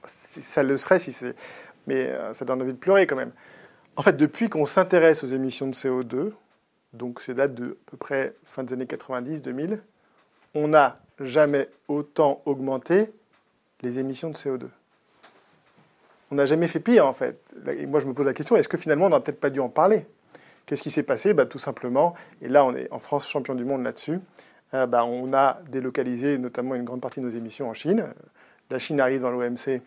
ça 0.05 0.63
le 0.63 0.77
serait 0.77 0.99
si 0.99 1.11
c'est. 1.11 1.35
Mais 1.85 2.07
euh, 2.07 2.33
ça 2.33 2.45
donne 2.45 2.61
envie 2.61 2.71
de 2.71 2.77
pleurer 2.77 3.05
quand 3.05 3.17
même. 3.17 3.33
En 3.95 4.01
fait, 4.01 4.17
depuis 4.17 4.49
qu'on 4.49 4.65
s'intéresse 4.65 5.23
aux 5.23 5.27
émissions 5.27 5.67
de 5.67 5.73
CO2, 5.73 6.31
donc 6.93 7.21
c'est 7.21 7.35
date 7.35 7.53
de 7.53 7.77
à 7.87 7.91
peu 7.91 7.97
près 7.97 8.35
fin 8.43 8.63
des 8.63 8.73
années 8.73 8.85
90-2000, 8.85 9.79
on 10.55 10.69
n'a 10.69 10.95
jamais 11.19 11.69
autant 11.87 12.41
augmenté 12.45 13.13
les 13.81 13.99
émissions 13.99 14.29
de 14.29 14.35
CO2. 14.35 14.65
On 16.31 16.35
n'a 16.35 16.47
jamais 16.47 16.67
fait 16.67 16.79
pire 16.79 17.05
en 17.05 17.13
fait. 17.13 17.39
Et 17.67 17.85
moi 17.85 17.99
je 17.99 18.07
me 18.07 18.13
pose 18.13 18.25
la 18.25 18.33
question, 18.33 18.55
est-ce 18.55 18.69
que 18.69 18.77
finalement 18.77 19.05
on 19.05 19.09
n'aurait 19.09 19.21
peut-être 19.21 19.39
pas 19.39 19.51
dû 19.51 19.59
en 19.59 19.69
parler? 19.69 20.07
Qu'est-ce 20.65 20.81
qui 20.81 20.89
s'est 20.89 21.03
passé? 21.03 21.33
Bah, 21.33 21.45
Tout 21.45 21.59
simplement, 21.59 22.15
et 22.41 22.47
là 22.47 22.65
on 22.65 22.73
est 22.73 22.91
en 22.91 22.99
France 22.99 23.29
champion 23.29 23.53
du 23.53 23.65
monde 23.65 23.83
là-dessus, 23.83 24.19
euh, 24.73 24.87
bah, 24.87 25.05
on 25.05 25.33
a 25.33 25.59
délocalisé 25.69 26.39
notamment 26.39 26.73
une 26.73 26.83
grande 26.83 27.01
partie 27.01 27.19
de 27.19 27.25
nos 27.25 27.31
émissions 27.31 27.69
en 27.69 27.73
Chine. 27.73 28.07
La 28.71 28.79
Chine 28.79 28.99
arrive 28.99 29.21
dans 29.21 29.29
l'OMC 29.29 29.81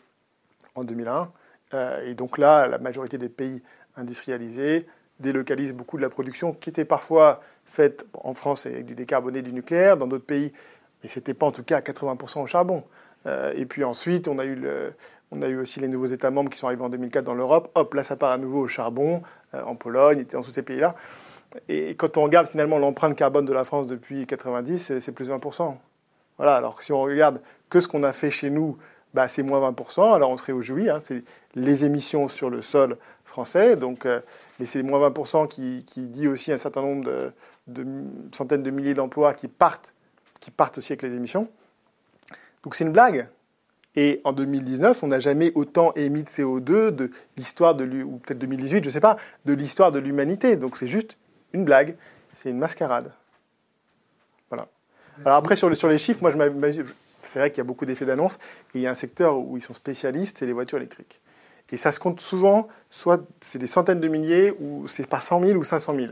en 0.76 0.84
2001, 0.84 1.32
euh, 1.74 2.06
et 2.06 2.14
donc 2.14 2.38
là, 2.38 2.68
la 2.68 2.78
majorité 2.78 3.18
des 3.18 3.28
pays 3.28 3.62
industrialisés 3.96 4.86
délocalisent 5.20 5.72
beaucoup 5.72 5.96
de 5.96 6.02
la 6.02 6.10
production 6.10 6.52
qui 6.52 6.68
était 6.68 6.84
parfois 6.84 7.40
faite 7.64 8.04
en 8.22 8.34
France 8.34 8.66
avec 8.66 8.84
du 8.84 8.94
décarboné 8.94 9.40
du 9.42 9.52
nucléaire, 9.52 9.96
dans 9.96 10.06
d'autres 10.06 10.26
pays, 10.26 10.52
mais 11.02 11.08
ce 11.08 11.18
n'était 11.18 11.34
pas 11.34 11.46
en 11.46 11.52
tout 11.52 11.62
cas 11.62 11.78
à 11.78 11.80
80% 11.80 12.42
au 12.42 12.46
charbon. 12.46 12.84
Euh, 13.26 13.52
et 13.56 13.64
puis 13.64 13.82
ensuite, 13.82 14.28
on 14.28 14.38
a 14.38 14.44
eu 14.44 14.62
On 15.32 15.42
a 15.42 15.48
eu 15.48 15.58
aussi 15.58 15.80
les 15.80 15.88
nouveaux 15.88 16.06
États 16.06 16.30
membres 16.30 16.50
qui 16.50 16.58
sont 16.58 16.68
arrivés 16.68 16.84
en 16.84 16.88
2004 16.88 17.24
dans 17.24 17.34
l'Europe. 17.34 17.70
Hop, 17.74 17.94
là, 17.94 18.04
ça 18.04 18.14
part 18.14 18.30
à 18.30 18.38
nouveau 18.38 18.60
au 18.60 18.68
charbon, 18.68 19.22
en 19.52 19.74
Pologne, 19.74 20.20
et 20.20 20.24
dans 20.24 20.42
tous 20.42 20.52
ces 20.52 20.62
pays-là. 20.62 20.94
Et 21.68 21.94
quand 21.96 22.16
on 22.16 22.22
regarde 22.22 22.46
finalement 22.46 22.78
l'empreinte 22.78 23.16
carbone 23.16 23.44
de 23.44 23.52
la 23.52 23.64
France 23.64 23.86
depuis 23.86 24.26
90, 24.26 24.98
c'est 25.00 25.12
plus 25.12 25.28
de 25.28 25.32
20%. 25.32 25.74
Voilà, 26.38 26.56
alors 26.56 26.82
si 26.82 26.92
on 26.92 27.00
regarde 27.00 27.40
que 27.68 27.80
ce 27.80 27.88
qu'on 27.88 28.02
a 28.02 28.12
fait 28.12 28.30
chez 28.30 28.50
nous, 28.50 28.76
bah, 29.16 29.28
c'est 29.28 29.42
moins 29.42 29.70
20%, 29.70 30.14
alors 30.14 30.30
on 30.30 30.36
se 30.36 30.44
réjouit, 30.44 30.90
hein, 30.90 30.98
c'est 31.00 31.24
les 31.54 31.86
émissions 31.86 32.28
sur 32.28 32.50
le 32.50 32.60
sol 32.60 32.98
français, 33.24 33.74
donc, 33.74 34.04
euh, 34.04 34.20
mais 34.60 34.66
c'est 34.66 34.82
moins 34.82 35.08
20% 35.08 35.48
qui, 35.48 35.82
dit 36.02 36.28
aussi 36.28 36.52
un 36.52 36.58
certain 36.58 36.82
nombre 36.82 37.32
de, 37.66 37.86
centaines 38.30 38.62
de 38.62 38.70
milliers 38.70 38.92
d'emplois 38.92 39.32
qui 39.32 39.48
partent, 39.48 39.94
qui 40.38 40.50
partent 40.50 40.76
aussi 40.76 40.92
avec 40.92 41.00
les 41.00 41.14
émissions. 41.14 41.48
Donc 42.62 42.74
c'est 42.74 42.84
une 42.84 42.92
blague. 42.92 43.26
Et 43.94 44.20
en 44.24 44.34
2019, 44.34 45.02
on 45.02 45.06
n'a 45.06 45.18
jamais 45.18 45.50
autant 45.54 45.94
émis 45.94 46.22
de 46.22 46.28
CO2 46.28 46.90
de 46.90 47.10
l'histoire 47.38 47.74
de 47.74 48.02
ou 48.02 48.18
peut-être 48.18 48.38
2018, 48.38 48.84
je 48.84 48.88
ne 48.88 48.90
sais 48.90 49.00
pas, 49.00 49.16
de 49.46 49.54
l'histoire 49.54 49.92
de 49.92 49.98
l'humanité. 49.98 50.56
Donc 50.56 50.76
c'est 50.76 50.86
juste 50.86 51.16
une 51.54 51.64
blague, 51.64 51.96
c'est 52.34 52.50
une 52.50 52.58
mascarade. 52.58 53.12
Voilà. 54.50 54.68
Alors 55.24 55.38
après, 55.38 55.56
sur, 55.56 55.74
sur 55.74 55.88
les 55.88 55.96
chiffres, 55.96 56.20
moi, 56.20 56.32
c'est 57.26 57.38
vrai 57.38 57.50
qu'il 57.50 57.58
y 57.58 57.60
a 57.60 57.64
beaucoup 57.64 57.86
d'effets 57.86 58.06
d'annonce, 58.06 58.38
et 58.74 58.78
il 58.78 58.80
y 58.82 58.86
a 58.86 58.90
un 58.90 58.94
secteur 58.94 59.38
où 59.38 59.56
ils 59.56 59.62
sont 59.62 59.74
spécialistes, 59.74 60.38
c'est 60.38 60.46
les 60.46 60.52
voitures 60.52 60.78
électriques. 60.78 61.20
Et 61.72 61.76
ça 61.76 61.90
se 61.90 61.98
compte 61.98 62.20
souvent, 62.20 62.68
soit 62.90 63.22
c'est 63.40 63.58
des 63.58 63.66
centaines 63.66 64.00
de 64.00 64.08
milliers, 64.08 64.52
ou 64.60 64.86
c'est 64.86 65.08
pas 65.08 65.20
100 65.20 65.42
000 65.42 65.58
ou 65.58 65.64
500 65.64 65.94
000. 65.96 66.08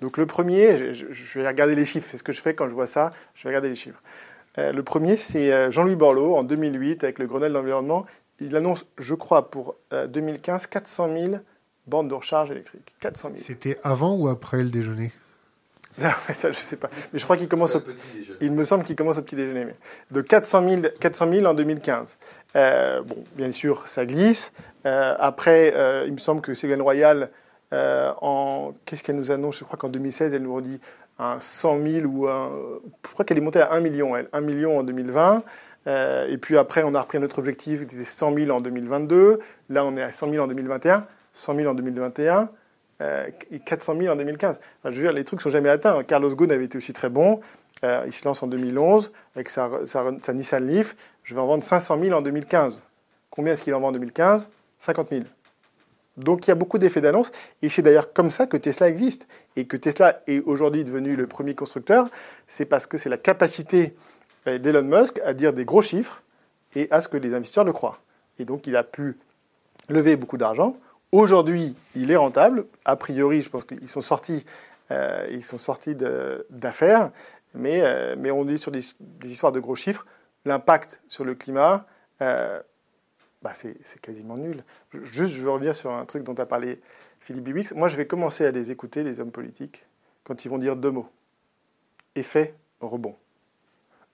Donc 0.00 0.16
le 0.16 0.26
premier, 0.26 0.92
je, 0.92 1.38
vais 1.38 1.46
regarder 1.46 1.74
les 1.74 1.84
chiffres, 1.84 2.08
c'est 2.10 2.18
ce 2.18 2.24
que 2.24 2.32
je 2.32 2.40
fais 2.40 2.54
quand 2.54 2.68
je 2.68 2.74
vois 2.74 2.86
ça, 2.86 3.12
je 3.34 3.44
vais 3.44 3.50
regarder 3.50 3.68
les 3.68 3.76
chiffres. 3.76 4.02
Euh, 4.58 4.72
le 4.72 4.82
premier, 4.82 5.16
c'est 5.16 5.52
euh, 5.52 5.70
Jean-Louis 5.70 5.96
Borloo, 5.96 6.34
en 6.34 6.42
2008, 6.42 7.04
avec 7.04 7.18
le 7.18 7.26
Grenelle 7.26 7.52
de 7.52 7.58
l'environnement. 7.58 8.06
Il 8.40 8.56
annonce, 8.56 8.84
je 8.98 9.14
crois, 9.14 9.50
pour 9.50 9.76
2015, 9.92 10.66
400 10.66 11.08
000 11.12 11.34
bande 11.86 12.08
de 12.08 12.14
recharge 12.14 12.50
électrique. 12.50 12.94
400 13.00 13.28
000. 13.28 13.40
C'était 13.40 13.78
avant 13.82 14.14
ou 14.14 14.28
après 14.28 14.62
le 14.62 14.68
déjeuner? 14.68 15.12
Non, 15.98 16.10
ça, 16.32 16.52
je 16.52 16.58
sais 16.58 16.76
pas. 16.76 16.90
Mais 17.12 17.18
je 17.18 17.24
crois 17.24 17.36
qu'il 17.36 17.48
commence 17.48 17.74
au 17.74 17.82
Il 18.40 18.52
me 18.52 18.64
semble 18.64 18.84
qu'il 18.84 18.96
commence 18.96 19.18
au 19.18 19.22
petit 19.22 19.36
déjeuner. 19.36 19.64
Mais 19.64 19.74
de 20.10 20.20
400 20.20 20.68
000, 20.68 20.82
400 21.00 21.30
000 21.30 21.46
en 21.46 21.54
2015. 21.54 22.18
Euh, 22.56 23.02
bon, 23.02 23.16
bien 23.34 23.50
sûr, 23.50 23.88
ça 23.88 24.04
glisse. 24.04 24.52
Euh, 24.84 25.14
après, 25.18 25.72
euh, 25.74 26.04
il 26.06 26.12
me 26.12 26.18
semble 26.18 26.40
que 26.40 26.54
Ségolène 26.54 26.82
Royal, 26.82 27.30
en 27.72 28.72
qu'est-ce 28.84 29.02
qu'elle 29.02 29.16
nous 29.16 29.30
annonce? 29.30 29.58
Je 29.58 29.64
crois 29.64 29.78
qu'en 29.78 29.88
2016, 29.88 30.34
elle 30.34 30.42
nous 30.42 30.54
redit 30.54 30.80
un 31.18 31.40
100 31.40 31.82
000 31.82 32.06
ou 32.06 32.28
un. 32.28 32.50
Je 33.06 33.12
crois 33.12 33.24
qu'elle 33.24 33.38
est 33.38 33.42
montée 33.42 33.60
à 33.60 33.72
1 33.72 33.80
million, 33.80 34.16
elle. 34.16 34.28
1 34.32 34.40
million 34.40 34.78
en 34.78 34.82
2020. 34.82 35.42
et 35.86 36.38
puis 36.38 36.56
après, 36.56 36.82
on 36.84 36.94
a 36.94 37.00
repris 37.00 37.18
notre 37.18 37.38
objectif, 37.38 37.80
c'était 37.80 38.04
100 38.04 38.34
000 38.34 38.50
en 38.50 38.60
2022. 38.60 39.40
Là, 39.70 39.84
on 39.84 39.96
est 39.96 40.02
à 40.02 40.12
100 40.12 40.30
000 40.30 40.44
en 40.44 40.46
2021. 40.46 41.06
100 41.32 41.54
000 41.54 41.70
en 41.70 41.74
2021 41.74 42.50
euh, 43.00 43.28
et 43.50 43.58
400 43.58 43.96
000 43.96 44.12
en 44.12 44.16
2015. 44.16 44.58
je 44.84 44.90
veux 44.90 45.02
dire, 45.02 45.12
les 45.12 45.24
trucs 45.24 45.40
sont 45.40 45.50
jamais 45.50 45.68
atteints. 45.68 46.02
Carlos 46.04 46.34
Ghosn 46.34 46.50
avait 46.50 46.64
été 46.64 46.78
aussi 46.78 46.92
très 46.92 47.10
bon. 47.10 47.40
Euh, 47.84 48.04
il 48.06 48.12
se 48.12 48.24
lance 48.24 48.42
en 48.42 48.46
2011 48.46 49.12
avec 49.34 49.50
sa, 49.50 49.68
Nissan 50.32 50.66
Leaf. 50.66 50.96
Je 51.22 51.34
vais 51.34 51.40
en 51.40 51.46
vendre 51.46 51.62
500 51.62 51.98
000 51.98 52.16
en 52.16 52.22
2015. 52.22 52.80
Combien 53.30 53.52
est-ce 53.52 53.62
qu'il 53.62 53.74
en 53.74 53.80
vend 53.80 53.88
en 53.88 53.92
2015 53.92 54.48
50 54.80 55.08
000. 55.08 55.22
Donc 56.16 56.46
il 56.46 56.50
y 56.50 56.52
a 56.52 56.54
beaucoup 56.54 56.78
d'effets 56.78 57.00
d'annonce, 57.00 57.30
et 57.60 57.68
c'est 57.68 57.82
d'ailleurs 57.82 58.12
comme 58.12 58.30
ça 58.30 58.46
que 58.46 58.56
Tesla 58.56 58.88
existe. 58.88 59.26
Et 59.56 59.66
que 59.66 59.76
Tesla 59.76 60.22
est 60.26 60.40
aujourd'hui 60.40 60.84
devenu 60.84 61.16
le 61.16 61.26
premier 61.26 61.54
constructeur, 61.54 62.08
c'est 62.46 62.64
parce 62.64 62.86
que 62.86 62.96
c'est 62.96 63.08
la 63.08 63.18
capacité 63.18 63.94
euh, 64.46 64.58
d'Elon 64.58 64.82
Musk 64.82 65.20
à 65.24 65.34
dire 65.34 65.52
des 65.52 65.64
gros 65.64 65.82
chiffres 65.82 66.22
et 66.74 66.88
à 66.90 67.00
ce 67.00 67.08
que 67.08 67.16
les 67.16 67.34
investisseurs 67.34 67.64
le 67.64 67.72
croient. 67.72 67.98
Et 68.38 68.44
donc 68.44 68.66
il 68.66 68.76
a 68.76 68.84
pu 68.84 69.18
lever 69.88 70.16
beaucoup 70.16 70.38
d'argent 70.38 70.78
Aujourd'hui, 71.12 71.74
il 71.94 72.10
est 72.10 72.16
rentable. 72.16 72.66
A 72.84 72.96
priori, 72.96 73.40
je 73.40 73.48
pense 73.48 73.64
qu'ils 73.64 73.88
sont 73.88 74.00
sortis, 74.00 74.44
euh, 74.90 75.26
ils 75.30 75.44
sont 75.44 75.58
sortis 75.58 75.94
d'affaires, 76.50 77.12
mais, 77.54 77.80
euh, 77.82 78.16
mais 78.18 78.30
on 78.30 78.44
dit 78.44 78.58
sur 78.58 78.72
des, 78.72 78.84
histoires 79.24 79.52
de 79.52 79.60
gros 79.60 79.76
chiffres. 79.76 80.06
L'impact 80.44 81.00
sur 81.08 81.24
le 81.24 81.34
climat, 81.34 81.86
euh, 82.22 82.60
bah 83.42 83.52
c'est 83.54 84.00
quasiment 84.00 84.36
nul. 84.36 84.64
Juste, 85.02 85.32
je 85.32 85.42
veux 85.42 85.50
revenir 85.50 85.74
sur 85.74 85.92
un 85.92 86.04
truc 86.04 86.22
dont 86.22 86.34
a 86.34 86.46
parlé 86.46 86.80
Philippe 87.20 87.44
Bibix. 87.44 87.72
Moi, 87.72 87.88
je 87.88 87.96
vais 87.96 88.06
commencer 88.06 88.44
à 88.44 88.50
les 88.50 88.70
écouter, 88.70 89.02
les 89.02 89.20
hommes 89.20 89.32
politiques, 89.32 89.86
quand 90.24 90.44
ils 90.44 90.48
vont 90.48 90.58
dire 90.58 90.76
deux 90.76 90.90
mots. 90.90 91.08
Effet 92.14 92.54
rebond. 92.80 93.16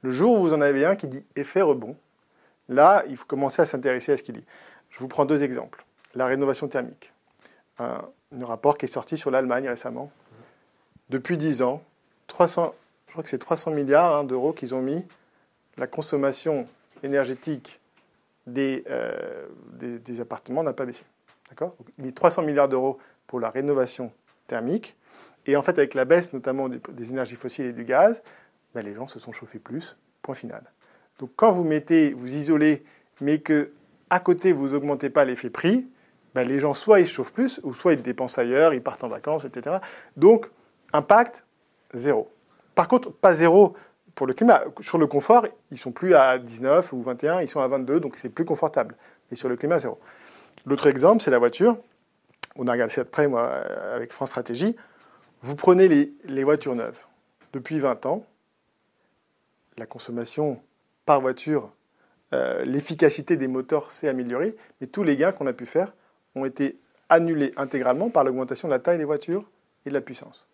Le 0.03 0.11
jour 0.11 0.39
où 0.39 0.43
vous 0.43 0.53
en 0.53 0.61
avez 0.61 0.85
un 0.85 0.97
qui 0.97 1.07
dit 1.07 1.25
effet 1.37 1.63
rebond, 1.63 1.97
là, 2.69 3.05
il 3.09 3.17
faut 3.17 3.27
commencer 3.27 3.63
à 3.63 3.67
s'intéresser 3.67 4.13
à 4.13 4.17
ce 4.17 4.23
qu'il 4.23 4.35
dit. 4.35 4.45
Je 4.91 4.99
vous 4.99 5.09
prends 5.09 5.25
deux 5.27 5.43
exemples 5.43 5.85
la 6.14 6.27
rénovation 6.27 6.68
thermique. 6.68 7.12
Un, 7.79 8.03
rapport 8.40 8.79
qui 8.79 8.87
est 8.87 8.92
sorti 8.92 9.16
sur 9.16 9.31
l'Allemagne 9.31 9.68
récemment. 9.68 10.11
Depuis 11.11 11.37
10 11.37 11.62
ans, 11.62 11.83
300, 12.29 12.75
je 13.07 13.12
crois 13.12 13.22
que 13.22 13.29
c'est 13.29 13.38
300 13.38 13.72
milliards 13.72 14.16
hein, 14.16 14.25
d'euros 14.25 14.53
qu'ils 14.53 14.75
ont 14.75 14.81
mis. 14.81 15.05
La 15.77 15.87
consommation 15.87 16.66
énergétique 17.03 17.81
des, 18.46 18.85
euh, 18.88 19.46
appartements 20.20 20.62
n'a 20.62 20.72
pas 20.72 20.87
baissé. 20.87 21.05
D'accord? 21.51 21.77
Y 21.98 22.12
300 22.12 22.42
milliards 22.42 22.68
d'euros 22.68 22.98
pour 23.27 23.40
la 23.40 23.51
rénovation 23.51 24.12
thermique. 24.46 24.96
Et 25.46 25.57
en 25.57 25.62
fait, 25.62 25.79
avec 25.79 25.94
la 25.94 26.05
baisse 26.05 26.33
notamment 26.33 26.68
des, 26.68 27.11
énergies 27.11 27.37
fossiles 27.37 27.66
et 27.66 27.72
du 27.72 27.85
gaz, 27.85 28.22
ben, 28.75 28.85
les 28.85 28.94
gens 28.94 29.09
se 29.09 29.18
sont 29.18 29.33
chauffés 29.33 29.59
plus. 29.59 29.96
Point 30.22 30.35
final. 30.35 30.62
Donc 31.18 31.31
quand 31.37 31.53
vous 31.53 31.64
mettez, 31.64 32.12
vous 32.12 32.35
isolez, 32.35 32.85
mais 33.20 33.40
que 33.40 33.72
à 34.09 34.20
côté 34.20 34.53
vous 34.53 34.68
n'augmentez 34.68 35.11
pas 35.11 35.25
l'effet 35.25 35.51
prix, 35.51 35.88
ben, 36.35 36.47
les 36.47 36.61
gens, 36.61 36.75
soit 36.75 37.01
ils 37.01 37.07
se 37.07 37.12
chauffent 37.12 37.33
plus, 37.33 37.61
ou 37.62 37.75
soit 37.75 37.92
ils 37.92 38.03
dépensent 38.03 38.40
ailleurs, 38.40 38.73
ils 38.75 38.83
partent 38.83 39.05
en 39.05 39.09
vacances, 39.09 39.45
etc. 39.45 39.77
Donc, 40.16 40.51
impact, 40.92 41.45
zéro. 41.95 42.31
Par 42.75 42.88
contre, 42.88 43.12
pas 43.12 43.35
zéro 43.35 43.75
pour 44.14 44.27
le 44.27 44.35
climat. 44.35 44.62
Sur 44.81 44.99
le 44.99 45.07
confort, 45.07 45.47
ils 45.71 45.79
sont 45.79 45.92
plus 45.92 46.14
à 46.14 46.38
19 46.38 46.92
ou 46.92 47.03
21, 47.03 47.40
ils 47.40 47.49
sont 47.49 47.61
à 47.61 47.68
22, 47.68 48.01
donc 48.01 48.16
c'est 48.16 48.29
plus 48.29 48.45
confortable. 48.45 48.97
Et 49.31 49.37
sur 49.37 49.49
le 49.49 49.57
climat, 49.57 49.79
zéro. 49.79 49.99
L'autre 50.66 50.87
exemple, 50.87 51.23
c'est 51.23 51.31
la 51.31 51.38
voiture. 51.38 51.79
On 52.57 52.66
a 52.68 52.73
regardé 52.73 52.92
ça 52.92 53.05
de 53.05 53.09
près, 53.09 53.27
moi, 53.29 53.47
avec 53.95 54.12
France 54.12 54.31
Stratégie. 54.31 54.77
Vous 55.40 55.57
prenez 55.57 55.88
les, 55.88 56.45
voitures 56.45 56.75
neuves. 56.75 57.01
Depuis 57.53 57.79
20 57.79 58.07
ans, 58.07 58.25
la 59.77 59.87
consommation 59.87 60.62
par 61.05 61.21
voiture, 61.21 61.73
euh, 62.33 62.64
l'efficacité 62.64 63.37
des 63.37 63.49
moteurs 63.49 63.90
s'est 63.90 64.09
améliorée, 64.09 64.55
mais 64.81 64.87
tous 64.87 65.03
les 65.03 65.16
gains 65.16 65.33
qu'on 65.33 65.47
a 65.47 65.53
pu 65.53 65.66
faire 65.66 65.92
ont 66.35 66.45
été 66.45 66.79
annulés 67.09 67.53
intégralement 67.57 68.11
par 68.11 68.25
l'augmentation 68.25 68.68
de 68.68 68.73
la 68.73 68.79
taille 68.79 68.99
des 68.99 69.05
voitures 69.05 69.49
et 69.85 69.90
de 69.90 69.95
la 69.95 70.01
puissance. 70.01 70.47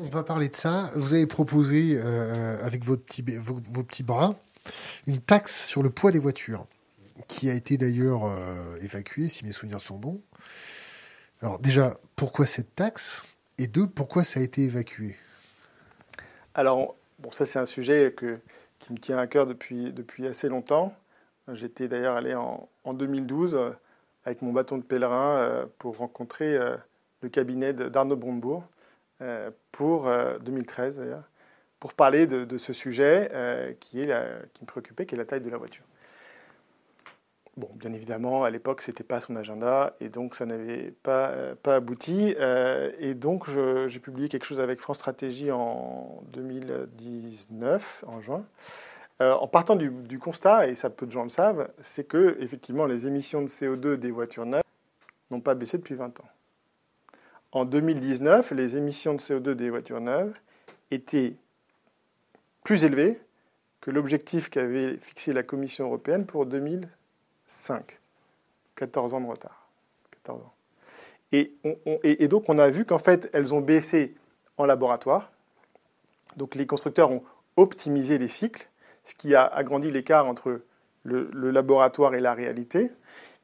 on 0.00 0.08
va 0.08 0.22
parler 0.22 0.48
de 0.48 0.56
ça. 0.56 0.90
Vous 0.94 1.14
avez 1.14 1.26
proposé, 1.26 1.96
euh, 1.96 2.64
avec 2.64 2.84
vos 2.84 2.96
petits, 2.96 3.24
vos, 3.38 3.82
petits 3.82 4.04
bras, 4.04 4.36
une 5.06 5.18
taxe 5.18 5.66
sur 5.66 5.82
le 5.82 5.90
poids 5.90 6.12
des 6.12 6.18
voitures, 6.18 6.66
qui 7.26 7.50
a 7.50 7.54
été 7.54 7.76
d'ailleurs 7.76 8.24
euh, 8.24 8.76
évacuée, 8.80 9.28
si 9.28 9.44
mes 9.44 9.52
souvenirs 9.52 9.80
sont 9.80 9.98
bons. 9.98 10.20
Alors 11.42 11.58
déjà, 11.58 11.98
pourquoi 12.14 12.46
cette 12.46 12.74
taxe? 12.74 13.26
Et 13.58 13.66
deux, 13.66 13.88
pourquoi 13.88 14.22
ça 14.22 14.38
a 14.38 14.42
été 14.42 14.62
évacué? 14.62 15.16
Alors, 16.54 16.94
bon, 17.18 17.30
ça 17.32 17.44
c'est 17.44 17.58
un 17.58 17.66
sujet 17.66 18.14
que, 18.16 18.38
qui 18.78 18.92
me 18.92 18.98
tient 18.98 19.18
à 19.18 19.26
cœur 19.26 19.46
depuis, 19.46 19.92
depuis 19.92 20.26
assez 20.28 20.48
longtemps. 20.48 20.94
J'étais 21.52 21.88
d'ailleurs 21.88 22.16
allé 22.16 22.34
en, 22.34 22.68
en 22.84 22.94
2012 22.94 23.58
avec 24.28 24.42
mon 24.42 24.52
bâton 24.52 24.76
de 24.76 24.82
pèlerin 24.82 25.36
euh, 25.38 25.66
pour 25.78 25.96
rencontrer 25.96 26.54
euh, 26.54 26.76
le 27.22 27.30
cabinet 27.30 27.72
d'Arnaud 27.72 28.16
Brombourg 28.16 28.68
euh, 29.22 29.50
pour 29.72 30.08
2013 30.42 30.98
d'ailleurs, 30.98 31.24
pour 31.80 31.94
parler 31.94 32.26
de, 32.26 32.58
ce 32.58 32.72
sujet 32.72 33.76
qui, 33.80 34.00
est 34.00 34.12
qui 34.52 34.62
me 34.62 34.66
préoccupait, 34.66 35.06
qui 35.06 35.14
est 35.14 35.18
la 35.18 35.24
taille 35.24 35.40
de 35.40 35.50
la 35.50 35.56
voiture. 35.56 35.82
Bon, 37.56 37.68
bien 37.74 37.92
évidemment, 37.92 38.44
à 38.44 38.50
l'époque, 38.50 38.82
ce 38.82 38.92
n'était 38.92 39.02
pas 39.02 39.20
son 39.20 39.34
agenda 39.34 39.96
et 40.00 40.08
donc 40.08 40.36
ça 40.36 40.46
n'avait 40.46 40.92
pas, 41.02 41.32
pas 41.60 41.76
abouti. 41.76 42.36
et 43.00 43.14
donc, 43.14 43.48
j'ai 43.86 43.98
publié 43.98 44.28
quelque 44.28 44.44
chose 44.44 44.60
avec 44.60 44.78
France 44.78 44.98
Stratégie 44.98 45.50
en 45.50 46.20
2019, 46.32 48.04
en 48.06 48.20
juin, 48.20 48.44
euh, 49.20 49.34
en 49.34 49.48
partant 49.48 49.74
du, 49.74 50.18
constat, 50.18 50.68
et 50.68 50.74
ça 50.76 50.90
peu 50.90 51.04
de 51.04 51.10
gens 51.10 51.24
le 51.24 51.28
savent, 51.28 51.68
c'est 51.80 52.06
que 52.06 52.36
effectivement 52.40 52.86
les 52.86 53.06
émissions 53.06 53.42
de 53.42 53.48
CO2 53.48 53.96
des 53.96 54.12
voitures 54.12 54.46
neuves 54.46 54.62
n'ont 55.30 55.40
pas 55.40 55.56
baissé 55.56 55.76
depuis 55.76 55.96
20 55.96 56.20
ans. 56.20 56.28
En 57.50 57.64
2019, 57.64 58.52
les 58.52 58.76
émissions 58.76 59.14
de 59.14 59.20
CO2 59.20 59.54
des 59.54 59.70
voitures 59.70 60.00
neuves 60.00 60.34
étaient 60.90 61.34
plus 62.62 62.84
élevées 62.84 63.20
que 63.80 63.90
l'objectif 63.90 64.50
qu'avait 64.50 64.98
fixé 64.98 65.32
la 65.32 65.42
Commission 65.42 65.86
européenne 65.86 66.24
pour 66.24 66.46
2005. 66.46 67.98
14 68.76 69.14
ans 69.14 69.20
de 69.20 69.26
retard. 69.26 69.66
14 70.22 70.42
ans. 70.42 70.52
Et, 71.32 71.52
et 72.04 72.28
donc 72.28 72.48
on 72.48 72.58
a 72.58 72.70
vu 72.70 72.84
qu'en 72.84 72.98
fait, 72.98 73.28
elles 73.32 73.52
ont 73.52 73.60
baissé 73.60 74.14
en 74.56 74.64
laboratoire. 74.64 75.32
Donc 76.36 76.54
les 76.54 76.66
constructeurs 76.66 77.10
ont 77.10 77.24
optimisé 77.56 78.18
les 78.18 78.28
cycles 78.28 78.68
ce 79.08 79.14
qui 79.14 79.34
a 79.34 79.46
agrandi 79.46 79.90
l'écart 79.90 80.28
entre 80.28 80.60
le, 81.04 81.30
laboratoire 81.50 82.14
et 82.14 82.20
la 82.20 82.34
réalité, 82.34 82.90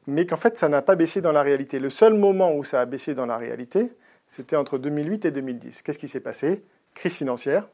mais 0.07 0.27
qu'en 0.27 0.37
fait, 0.37 0.59
ça 0.59 0.69
n'a 0.69 0.83
pas 0.83 0.95
baissé 0.95 1.23
dans 1.23 1.33
la 1.33 1.43
réalité. 1.43 1.79
Le 1.79 1.89
seul 1.89 2.13
moment 2.13 2.55
où 2.55 2.65
ça 2.65 2.83
a 2.83 2.85
baissé 2.85 3.15
dans 3.15 3.25
la 3.25 3.39
réalité, 3.39 3.91
c'était 4.27 4.57
entre 4.57 4.77
2008 4.77 5.25
et 5.25 5.31
2010. 5.31 5.81
Qu'est-ce 5.81 5.99
qui 5.99 6.09
s'est 6.09 6.21
passé? 6.21 6.63
Crise 6.93 7.15
financière. 7.15 7.67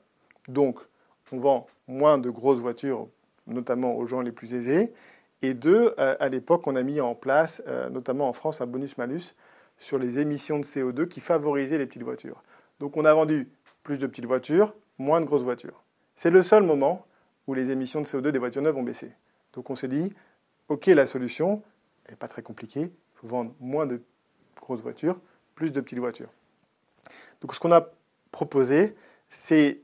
Donc, 0.47 0.79
on 1.33 1.39
vend 1.39 1.67
moins 1.89 2.19
de 2.19 2.31
grosses 2.31 2.61
voitures, 2.61 3.09
notamment 3.49 3.97
aux 3.97 4.07
gens 4.07 4.21
les 4.21 4.31
plus 4.31 4.55
aisés. 4.55 4.93
Et 5.43 5.55
deux, 5.55 5.93
euh, 5.99 6.15
à 6.21 6.29
l'époque, 6.29 6.69
on 6.69 6.77
a 6.77 6.85
mis 6.85 7.01
en 7.01 7.17
place, 7.17 7.61
euh, 7.67 7.91
notamment 7.91 8.29
en 8.29 8.33
France, 8.33 8.61
un 8.61 8.67
bonus-malus 8.67 9.35
sur 9.79 9.99
les 9.99 10.21
émissions 10.21 10.61
de 10.61 10.65
CO2 10.65 11.09
qui 11.09 11.19
favorisait 11.19 11.79
les 11.79 11.87
petites 11.87 12.05
voitures. 12.05 12.45
Donc 12.79 12.97
on 12.97 13.05
a 13.05 13.13
vendu 13.13 13.49
plus 13.83 13.99
de 13.99 14.07
petites 14.07 14.27
voitures, 14.27 14.75
moins 14.99 15.21
de 15.21 15.27
grosses 15.27 15.43
voitures. 15.43 15.83
C'est 16.15 16.31
le 16.31 16.43
seul 16.43 16.63
moment 16.63 17.07
où 17.47 17.55
les 17.55 17.71
émissions 17.71 18.01
de 18.01 18.07
CO2 18.07 18.31
des 18.31 18.39
voitures 18.39 18.63
neuves 18.63 18.77
ont 18.77 18.83
baissé. 18.83 19.13
Donc 19.53 19.71
on 19.71 19.77
s'est 19.77 19.89
dit, 19.89 20.13
OK, 20.69 20.87
la 20.87 21.07
solution 21.07 21.63
n'est 22.09 22.17
pas 22.17 22.29
très 22.29 22.43
compliquée, 22.43 22.83
il 22.83 23.19
faut 23.19 23.27
vendre 23.27 23.55
moins 23.61 23.87
de 23.87 24.01
grosses 24.61 24.83
voitures, 24.83 25.21
plus 25.55 25.73
de 25.73 25.81
petites 25.81 25.99
voitures. 25.99 26.31
Donc 27.41 27.55
ce 27.55 27.61
qu'on 27.61 27.73
a 27.73 27.89
proposé, 28.31 28.95
c'est 29.29 29.81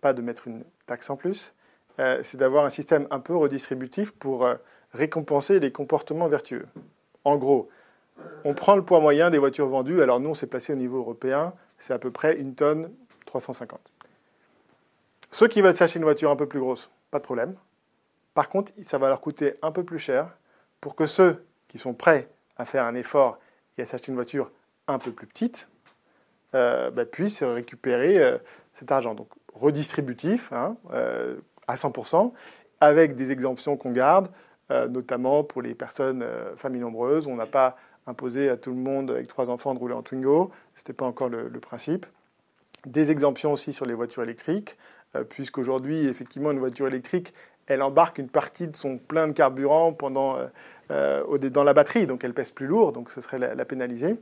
pas 0.00 0.14
de 0.14 0.22
mettre 0.22 0.48
une 0.48 0.64
taxe 0.86 1.10
en 1.10 1.16
plus, 1.16 1.52
euh, 1.98 2.20
c'est 2.22 2.38
d'avoir 2.38 2.64
un 2.64 2.70
système 2.70 3.06
un 3.10 3.20
peu 3.20 3.36
redistributif 3.36 4.12
pour 4.12 4.46
euh, 4.46 4.54
récompenser 4.94 5.60
les 5.60 5.70
comportements 5.70 6.28
vertueux. 6.28 6.66
En 7.24 7.36
gros, 7.36 7.68
on 8.44 8.54
prend 8.54 8.76
le 8.76 8.84
poids 8.84 9.00
moyen 9.00 9.30
des 9.30 9.38
voitures 9.38 9.68
vendues. 9.68 10.02
Alors 10.02 10.20
nous, 10.20 10.30
on 10.30 10.34
s'est 10.34 10.46
placé 10.46 10.72
au 10.72 10.76
niveau 10.76 10.98
européen, 10.98 11.52
c'est 11.78 11.92
à 11.92 11.98
peu 11.98 12.10
près 12.10 12.38
une 12.38 12.54
tonne 12.54 12.90
350. 13.26 13.80
Ceux 15.32 15.48
qui 15.48 15.60
veulent 15.60 15.74
s'acheter 15.74 15.98
une 15.98 16.04
voiture 16.04 16.30
un 16.30 16.36
peu 16.36 16.46
plus 16.46 16.60
grosse, 16.60 16.88
pas 17.10 17.18
de 17.18 17.24
problème. 17.24 17.56
Par 18.34 18.48
contre, 18.48 18.72
ça 18.82 18.98
va 18.98 19.08
leur 19.08 19.20
coûter 19.20 19.54
un 19.62 19.72
peu 19.72 19.82
plus 19.82 19.98
cher 19.98 20.28
pour 20.80 20.94
que 20.94 21.06
ceux 21.06 21.44
qui 21.66 21.78
sont 21.78 21.94
prêts 21.94 22.28
à 22.56 22.64
faire 22.64 22.84
un 22.84 22.94
effort 22.94 23.40
et 23.76 23.82
à 23.82 23.86
s'acheter 23.86 24.10
une 24.12 24.14
voiture 24.16 24.52
un 24.86 25.00
peu 25.00 25.10
plus 25.10 25.26
petite 25.26 25.68
euh, 26.54 26.92
bah, 26.92 27.04
puissent 27.04 27.42
récupérer 27.42 28.38
cet 28.74 28.92
argent. 28.92 29.14
Donc 29.14 29.28
redistributif, 29.52 30.52
hein, 30.52 30.76
à 31.66 31.74
100%, 31.74 32.32
avec 32.80 33.14
des 33.14 33.32
exemptions 33.32 33.76
qu'on 33.76 33.92
garde, 33.92 34.28
euh, 34.72 34.88
notamment 34.88 35.44
pour 35.44 35.62
les 35.62 35.74
personnes, 35.74 36.22
euh, 36.22 36.56
familles 36.56 36.80
nombreuses. 36.80 37.26
On 37.26 37.36
n'a 37.36 37.46
pas 37.46 37.76
imposé 38.06 38.48
à 38.48 38.56
tout 38.56 38.70
le 38.70 38.76
monde 38.76 39.10
avec 39.10 39.28
trois 39.28 39.50
enfants 39.50 39.74
de 39.74 39.78
rouler 39.78 39.94
en 39.94 40.02
Twingo, 40.02 40.50
ce 40.74 40.80
n'était 40.80 40.92
pas 40.92 41.06
encore 41.06 41.28
le, 41.28 41.48
principe. 41.60 42.06
Des 42.86 43.12
exemptions 43.12 43.52
aussi 43.52 43.72
sur 43.72 43.86
les 43.86 43.94
voitures 43.94 44.24
électriques, 44.24 44.76
euh, 44.76 45.01
puisqu'aujourd'hui, 45.28 46.06
effectivement, 46.06 46.50
une 46.50 46.58
voiture 46.58 46.86
électrique, 46.86 47.34
elle 47.66 47.82
embarque 47.82 48.18
une 48.18 48.28
partie 48.28 48.66
de 48.66 48.76
son 48.76 48.98
plein 48.98 49.28
de 49.28 49.32
carburant 49.32 49.92
pendant, 49.92 50.38
dans 50.88 51.64
la 51.64 51.72
batterie, 51.74 52.06
donc 52.06 52.24
elle 52.24 52.34
pèse 52.34 52.50
plus 52.50 52.66
lourd, 52.66 52.92
donc 52.92 53.10
ce 53.10 53.20
serait 53.20 53.38
la, 53.38 53.54
la 53.54 53.64
pénaliser. 53.64 54.18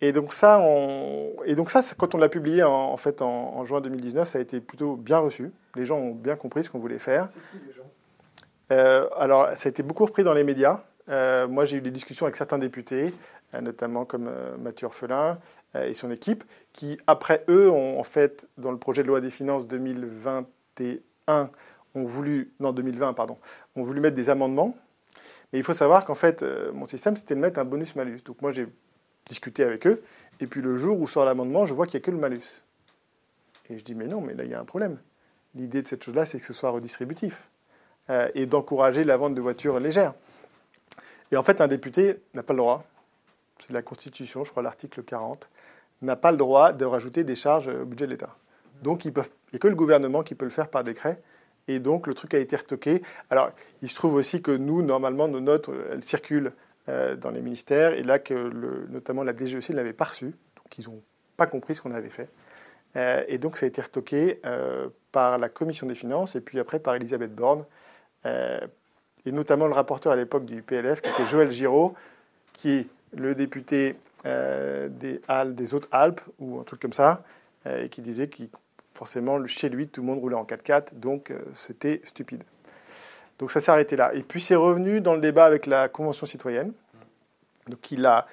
Et 0.00 0.12
donc 0.12 0.34
ça, 0.34 0.62
et 1.46 1.54
donc 1.54 1.70
ça 1.70 1.80
quand 1.96 2.14
on 2.14 2.18
l'a 2.18 2.28
publié 2.28 2.62
en, 2.62 2.96
fait 2.96 3.22
en, 3.22 3.64
juin 3.64 3.80
2019, 3.80 4.28
ça 4.28 4.38
a 4.38 4.42
été 4.42 4.60
plutôt 4.60 4.96
bien 4.96 5.18
reçu. 5.18 5.50
Les 5.74 5.86
gens 5.86 5.96
ont 5.96 6.12
bien 6.12 6.36
compris 6.36 6.64
ce 6.64 6.70
qu'on 6.70 6.78
voulait 6.78 6.98
faire. 6.98 7.28
C'est 7.32 7.58
qui 7.58 7.66
les 7.66 7.72
gens? 7.72 7.82
Euh, 8.72 9.08
Alors, 9.18 9.48
ça 9.54 9.68
a 9.68 9.70
été 9.70 9.82
beaucoup 9.82 10.04
repris 10.04 10.22
dans 10.22 10.34
les 10.34 10.44
médias. 10.44 10.82
Euh, 11.08 11.48
moi, 11.48 11.64
j'ai 11.64 11.78
eu 11.78 11.80
des 11.80 11.90
discussions 11.90 12.26
avec 12.26 12.36
certains 12.36 12.58
députés, 12.58 13.14
euh, 13.54 13.60
notamment 13.60 14.04
comme 14.04 14.30
Mathieu 14.58 14.86
Orphelin 14.86 15.38
et 15.74 15.94
son 15.94 16.10
équipe, 16.10 16.42
qui, 16.72 16.98
après 17.06 17.44
eux, 17.48 17.70
en 17.70 18.02
fait, 18.02 18.48
dans 18.56 18.70
le 18.72 18.78
projet 18.78 19.02
de 19.02 19.08
loi 19.08 19.20
des 19.20 19.28
finances 19.30 19.66
2021, 19.66 21.50
ont 21.94 22.04
voulu, 22.04 22.52
non 22.60 22.72
2020, 22.72 23.12
pardon, 23.12 23.36
ont 23.74 23.82
voulu 23.82 24.00
mettre 24.00 24.16
des 24.16 24.30
amendements. 24.30 24.74
Mais 25.52 25.58
il 25.58 25.64
faut 25.64 25.74
savoir 25.74 26.06
qu'en 26.06 26.14
fait, 26.14 26.42
mon 26.72 26.86
système, 26.86 27.14
c'était 27.16 27.34
de 27.34 27.40
mettre 27.40 27.58
un 27.58 27.64
bonus-malus. 27.64 28.22
Donc 28.24 28.40
moi, 28.40 28.52
j'ai 28.52 28.68
discuter 29.28 29.64
avec 29.64 29.86
eux. 29.86 30.02
Et 30.40 30.46
puis 30.46 30.62
le 30.62 30.76
jour 30.76 30.98
où 31.00 31.06
sort 31.06 31.24
l'amendement, 31.24 31.66
je 31.66 31.74
vois 31.74 31.86
qu'il 31.86 31.98
n'y 31.98 32.02
a 32.02 32.06
que 32.06 32.10
le 32.10 32.18
malus. 32.18 32.62
Et 33.68 33.78
je 33.78 33.84
dis, 33.84 33.94
mais 33.94 34.06
non, 34.06 34.20
mais 34.20 34.34
là, 34.34 34.44
il 34.44 34.50
y 34.50 34.54
a 34.54 34.60
un 34.60 34.64
problème. 34.64 34.98
L'idée 35.54 35.82
de 35.82 35.88
cette 35.88 36.04
chose-là, 36.04 36.26
c'est 36.26 36.38
que 36.38 36.46
ce 36.46 36.52
soit 36.52 36.70
redistributif 36.70 37.48
euh, 38.10 38.28
et 38.34 38.46
d'encourager 38.46 39.04
la 39.04 39.16
vente 39.16 39.34
de 39.34 39.40
voitures 39.40 39.80
légères. 39.80 40.14
Et 41.32 41.36
en 41.36 41.42
fait, 41.42 41.60
un 41.60 41.68
député 41.68 42.20
n'a 42.34 42.42
pas 42.42 42.52
le 42.52 42.58
droit, 42.58 42.84
c'est 43.58 43.72
la 43.72 43.82
Constitution, 43.82 44.44
je 44.44 44.50
crois 44.50 44.62
l'article 44.62 45.02
40, 45.02 45.48
n'a 46.02 46.16
pas 46.16 46.30
le 46.30 46.36
droit 46.36 46.72
de 46.72 46.84
rajouter 46.84 47.24
des 47.24 47.36
charges 47.36 47.68
au 47.68 47.84
budget 47.84 48.06
de 48.06 48.12
l'État. 48.12 48.36
Donc, 48.82 49.04
il 49.04 49.12
n'y 49.12 49.20
a 49.20 49.58
que 49.58 49.68
le 49.68 49.74
gouvernement 49.74 50.22
qui 50.22 50.34
peut 50.34 50.44
le 50.44 50.50
faire 50.50 50.68
par 50.68 50.84
décret. 50.84 51.22
Et 51.68 51.78
donc, 51.78 52.06
le 52.06 52.14
truc 52.14 52.34
a 52.34 52.38
été 52.38 52.54
retoqué. 52.56 53.02
Alors, 53.30 53.50
il 53.82 53.88
se 53.88 53.94
trouve 53.94 54.14
aussi 54.14 54.42
que 54.42 54.50
nous, 54.50 54.82
normalement, 54.82 55.26
nos 55.26 55.40
notes, 55.40 55.70
elles 55.90 56.02
circulent 56.02 56.52
euh, 56.88 57.16
dans 57.16 57.30
les 57.30 57.40
ministères, 57.40 57.94
et 57.94 58.04
là 58.04 58.20
que 58.20 58.32
notamment 58.90 59.24
la 59.24 59.36
DGEC 59.36 59.70
ne 59.70 59.76
l'avait 59.76 59.92
pas 59.92 60.04
reçu, 60.04 60.26
donc 60.26 60.78
ils 60.78 60.84
n'ont 60.84 61.02
pas 61.36 61.48
compris 61.48 61.74
ce 61.74 61.82
qu'on 61.82 61.90
avait 61.90 62.10
fait. 62.10 62.28
Euh, 62.94 63.24
et 63.26 63.38
donc 63.38 63.56
ça 63.56 63.66
a 63.66 63.68
été 63.68 63.82
retoqué 63.82 64.40
euh, 64.46 64.88
par 65.10 65.36
la 65.38 65.48
Commission 65.48 65.88
des 65.88 65.96
finances 65.96 66.36
et 66.36 66.40
puis 66.40 66.60
après 66.60 66.78
par 66.78 66.94
Elisabeth 66.94 67.34
Borne, 67.34 67.64
et 68.24 69.32
notamment 69.32 69.66
le 69.66 69.72
rapporteur 69.72 70.12
à 70.12 70.16
l'époque 70.16 70.44
du 70.44 70.62
PLF, 70.62 71.00
qui 71.00 71.10
était 71.10 71.26
Joël 71.26 71.50
Giraud, 71.50 71.94
qui 72.52 72.88
le 73.16 73.34
député 73.34 73.96
des, 74.24 75.20
Alpes, 75.28 75.54
des 75.54 75.74
Hautes-Alpes, 75.74 76.20
ou 76.38 76.60
un 76.60 76.64
truc 76.64 76.80
comme 76.80 76.92
ça, 76.92 77.22
et 77.68 77.88
qui 77.88 78.00
disait 78.00 78.28
que 78.28 78.42
forcément 78.94 79.44
chez 79.46 79.68
lui 79.68 79.88
tout 79.88 80.00
le 80.00 80.06
monde 80.06 80.20
roulait 80.20 80.36
en 80.36 80.44
4x4, 80.44 80.94
donc 80.94 81.32
c'était 81.52 82.00
stupide. 82.04 82.44
Donc 83.38 83.50
ça 83.50 83.60
s'est 83.60 83.70
arrêté 83.70 83.96
là. 83.96 84.14
Et 84.14 84.22
puis 84.22 84.40
c'est 84.40 84.54
revenu 84.54 85.00
dans 85.00 85.14
le 85.14 85.20
débat 85.20 85.44
avec 85.44 85.66
la 85.66 85.88
Convention 85.88 86.26
citoyenne, 86.26 86.72
donc 87.68 87.80
qui, 87.80 88.04
a, 88.04 88.26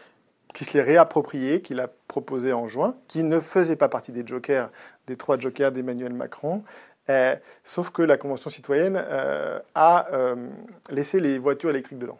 qui 0.53 0.65
se 0.65 0.77
l'est 0.77 0.83
réapproprié, 0.83 1.61
qui 1.61 1.73
l'a 1.73 1.89
proposé 2.07 2.53
en 2.53 2.67
juin, 2.67 2.95
qui 3.07 3.23
ne 3.23 3.39
faisait 3.39 3.75
pas 3.75 3.89
partie 3.89 4.11
des 4.11 4.25
jokers, 4.25 4.69
des 5.07 5.17
trois 5.17 5.37
jokers 5.37 5.71
d'Emmanuel 5.71 6.13
Macron. 6.13 6.63
Euh, 7.09 7.35
sauf 7.65 7.89
que 7.89 8.01
la 8.01 8.15
Convention 8.15 8.49
citoyenne 8.49 8.95
euh, 8.95 9.59
a 9.75 10.07
euh, 10.13 10.47
laissé 10.89 11.19
les 11.19 11.37
voitures 11.37 11.69
électriques 11.69 11.99
dedans. 11.99 12.19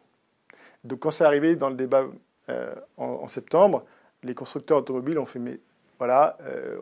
Donc 0.83 0.99
quand 0.99 1.11
c'est 1.11 1.23
arrivé 1.23 1.55
dans 1.55 1.69
le 1.69 1.75
débat 1.75 2.03
en, 2.49 3.05
en, 3.05 3.27
septembre, 3.27 3.85
les 4.23 4.33
constructeurs 4.33 4.79
automobiles 4.79 5.17
ont 5.17 5.25
fait 5.25 5.39
mais 5.39 5.59
voilà, 5.99 6.37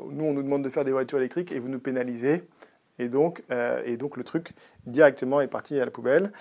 nous 0.09 0.26
on 0.26 0.34
nous 0.34 0.41
demande 0.41 0.64
de 0.64 0.70
faire 0.70 0.86
des 0.86 0.91
voitures 0.91 1.20
électriques 1.20 1.51
et 1.51 1.59
vous 1.59 1.70
nous 1.70 1.80
pénalisez. 1.80 2.43
Et 3.01 3.09
donc, 3.09 3.43
euh, 3.51 3.82
et 3.84 3.97
donc 3.97 4.16
le 4.16 4.24
truc 4.24 4.51
directement 4.86 5.41
est 5.41 5.47
parti 5.47 5.80
à 5.80 5.86
la 5.86 5.91
poubelle. 5.91 6.32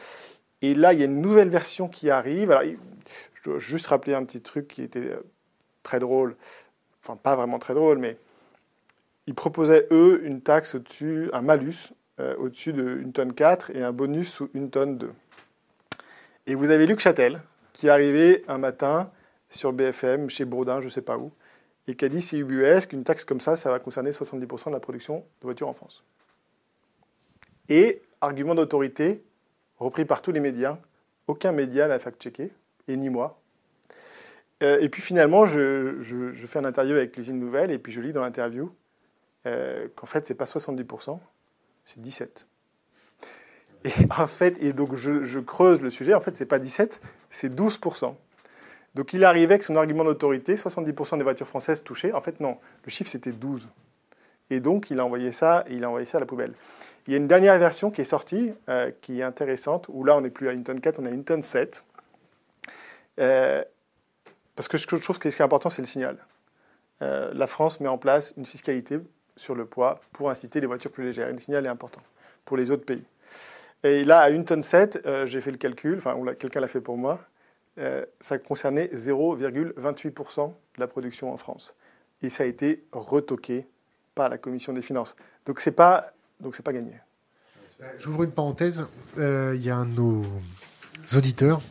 Et 0.61 0.75
là, 0.75 0.93
il 0.93 0.99
y 0.99 1.03
a 1.03 1.07
une 1.07 1.23
nouvelle 1.23 1.49
version 1.49 1.89
qui 1.89 2.11
arrive. 2.11 2.51
Alors, 2.51 2.71
je 3.35 3.43
dois 3.43 3.59
juste 3.59 3.87
rappeler 3.87 4.12
un 4.12 4.25
petit 4.25 4.43
truc 4.43 4.68
qui 4.68 4.83
était 4.83 4.99
euh, 4.99 5.25
très 5.83 5.99
drôle. 5.99 6.37
Enfin, 7.03 7.16
pas 7.16 7.35
vraiment 7.35 7.59
très 7.59 7.73
drôle, 7.73 7.97
mais 7.97 8.18
ils 9.27 9.35
proposaient, 9.35 9.87
eux, 9.91 10.21
une 10.23 10.43
taxe 10.43 10.75
au-dessus, 10.75 11.31
un 11.33 11.41
malus 11.41 11.95
euh, 12.21 12.37
au-dessus 12.37 12.75
d'une 12.75 13.12
tonne 13.12 13.33
4 13.33 13.75
et 13.75 13.83
un 13.83 13.93
bonus 13.93 14.31
sous 14.31 14.51
une 14.53 14.68
tonne 14.68 14.99
2. 14.99 15.11
Et 16.47 16.55
vous 16.55 16.71
avez 16.71 16.87
Luc 16.87 17.01
Châtel, 17.01 17.41
qui 17.81 17.87
est 17.87 17.91
arrivé 17.91 18.45
un 18.47 18.59
matin 18.59 19.11
sur 19.49 19.72
BFM, 19.72 20.28
chez 20.28 20.45
Bourdin, 20.45 20.83
je 20.83 20.85
ne 20.85 20.91
sais 20.91 21.01
pas 21.01 21.16
où, 21.16 21.33
et 21.87 21.97
qui 21.97 22.05
a 22.05 22.11
dit 22.11 22.20
c'est 22.20 22.37
ubuesque, 22.37 22.93
une 22.93 23.05
taxe 23.05 23.24
comme 23.24 23.41
ça, 23.41 23.57
ça 23.57 23.70
va 23.70 23.78
concerner 23.78 24.11
70% 24.11 24.66
de 24.66 24.72
la 24.74 24.81
production 24.81 25.20
de 25.41 25.47
voitures 25.47 25.66
en 25.66 25.72
France. 25.72 26.05
Et, 27.70 28.03
argument 28.20 28.55
d'autorité, 28.55 29.24
repris 29.78 30.05
par 30.05 30.20
tous 30.20 30.31
les 30.31 30.41
médias, 30.41 30.78
aucun 31.26 31.53
média 31.53 31.89
n'a 31.89 31.99
fact-checké, 31.99 32.53
et 32.87 32.97
ni 32.99 33.09
moi. 33.09 33.41
Euh, 34.62 34.78
et 34.83 34.91
puis 34.91 35.01
finalement, 35.01 35.47
je, 35.47 36.35
fais 36.45 36.59
un 36.59 36.66
interview 36.66 36.97
avec 36.97 37.16
l'usine 37.16 37.41
nouvelle, 37.41 37.70
et 37.70 37.78
puis 37.78 37.93
je 37.93 38.03
lis 38.03 38.12
dans 38.12 38.20
l'interview 38.20 38.70
euh, 39.47 39.89
qu'en 39.95 40.07
fait, 40.07 40.26
ce 40.26 40.35
n'est 40.35 40.37
pas 40.37 40.45
70%, 40.45 41.18
c'est 41.87 41.99
17%. 41.99 42.45
Et 43.85 43.91
en 44.18 44.26
fait, 44.26 44.57
et 44.62 44.72
donc 44.72 44.95
je, 44.95 45.39
creuse 45.39 45.81
le 45.81 45.91
sujet, 45.91 46.14
en 46.14 46.20
fait, 46.20 46.35
ce 46.35 46.45
n'est 46.45 46.49
pas 46.49 46.59
17%, 46.59 46.99
c'est 47.31 47.55
12%. 47.55 48.14
Donc 48.95 49.12
il 49.12 49.24
arrivait 49.24 49.55
avec 49.55 49.62
son 49.62 49.76
argument 49.76 50.05
d'autorité, 50.05 50.57
70% 50.57 51.18
des 51.18 51.22
voitures 51.22 51.47
françaises 51.47 51.83
touchées. 51.83 52.12
En 52.12 52.20
fait, 52.20 52.41
non, 52.41 52.59
le 52.85 52.91
chiffre 52.91 53.11
c'était 53.11 53.33
12. 53.33 53.68
Et 54.51 54.59
donc 54.59 54.91
il 54.91 54.99
a 54.99 55.05
envoyé 55.05 55.31
ça, 55.31 55.64
il 55.70 55.85
a 55.85 55.89
envoyé 55.89 56.07
ça 56.07 56.18
à 56.18 56.20
la 56.20 56.26
poubelle. 56.26 56.55
Il 57.07 57.12
y 57.12 57.14
a 57.14 57.16
une 57.16 57.28
dernière 57.28 57.59
version 57.59 57.91
qui 57.91 58.01
est 58.01 58.05
sortie, 58.05 58.53
euh, 58.68 58.91
qui 59.01 59.20
est 59.20 59.22
intéressante, 59.22 59.87
où 59.89 60.05
là, 60.05 60.16
on 60.16 60.20
n'est 60.20 60.31
plus 60.31 60.49
à 60.49 60.53
une 60.53 60.64
tonne 60.64 60.81
4, 60.81 60.99
on 60.99 61.07
est 61.07 61.11
à 61.11 61.12
une 61.12 61.24
tonne 61.24 61.43
7. 61.43 61.85
Euh, 63.20 63.64
parce 64.57 64.68
que 64.68 64.76
ce 64.76 64.87
que 64.87 64.97
je 64.97 65.03
trouve 65.03 65.18
que 65.18 65.31
ce 65.31 65.37
qui 65.37 65.43
est 65.43 65.45
important, 65.45 65.70
c'est 65.70 65.83
le 65.83 65.89
signal. 65.89 66.16
Euh, 67.03 67.31
la 67.33 67.47
France 67.47 67.81
met 67.81 67.89
en 67.89 67.97
place 67.97 68.35
une 68.37 68.45
fiscalité 68.45 68.99
sur 69.37 69.55
le 69.55 69.64
poids 69.64 70.01
pour 70.12 70.31
inciter 70.31 70.61
les 70.61 70.66
voitures 70.66 70.91
plus 70.91 71.05
légères. 71.05 71.31
le 71.31 71.39
signal 71.39 71.64
est 71.64 71.70
important 71.70 72.03
pour 72.45 72.57
les 72.57 72.70
autres 72.70 72.85
pays. 72.85 73.05
Et 73.83 74.05
là, 74.05 74.20
à 74.20 74.31
une 74.31 74.45
tonne 74.45 74.62
7, 74.62 75.07
j'ai 75.24 75.41
fait 75.41 75.51
le 75.51 75.57
calcul, 75.57 75.97
enfin, 75.97 76.16
quelqu'un 76.39 76.61
l'a 76.61 76.68
fait 76.68 76.81
pour 76.81 76.97
moi, 76.99 77.20
ça 78.20 78.39
concernait 78.39 78.91
0,28% 78.95 80.49
de 80.49 80.53
la 80.78 80.87
production 80.87 81.33
en 81.33 81.37
France. 81.37 81.74
Et 82.22 82.28
ça 82.28 82.43
a 82.43 82.47
été 82.47 82.85
retoqué 82.93 83.66
par 84.14 84.28
la 84.28 84.37
Commission 84.39 84.72
des 84.72 84.83
finances. 84.83 85.16
Donc, 85.47 85.61
ce 85.61 85.70
n'est 85.70 85.74
pas 85.74 86.12
donc 86.41 86.61
pas 86.61 86.72
gagné. 86.72 86.93
J'ouvre 87.99 88.24
une 88.24 88.33
parenthèse. 88.33 88.85
Il 89.16 89.62
y 89.62 89.70
a 89.70 89.76
un 89.76 89.87
de 89.87 89.93
nos 89.93 90.24
auditeurs 91.16 91.62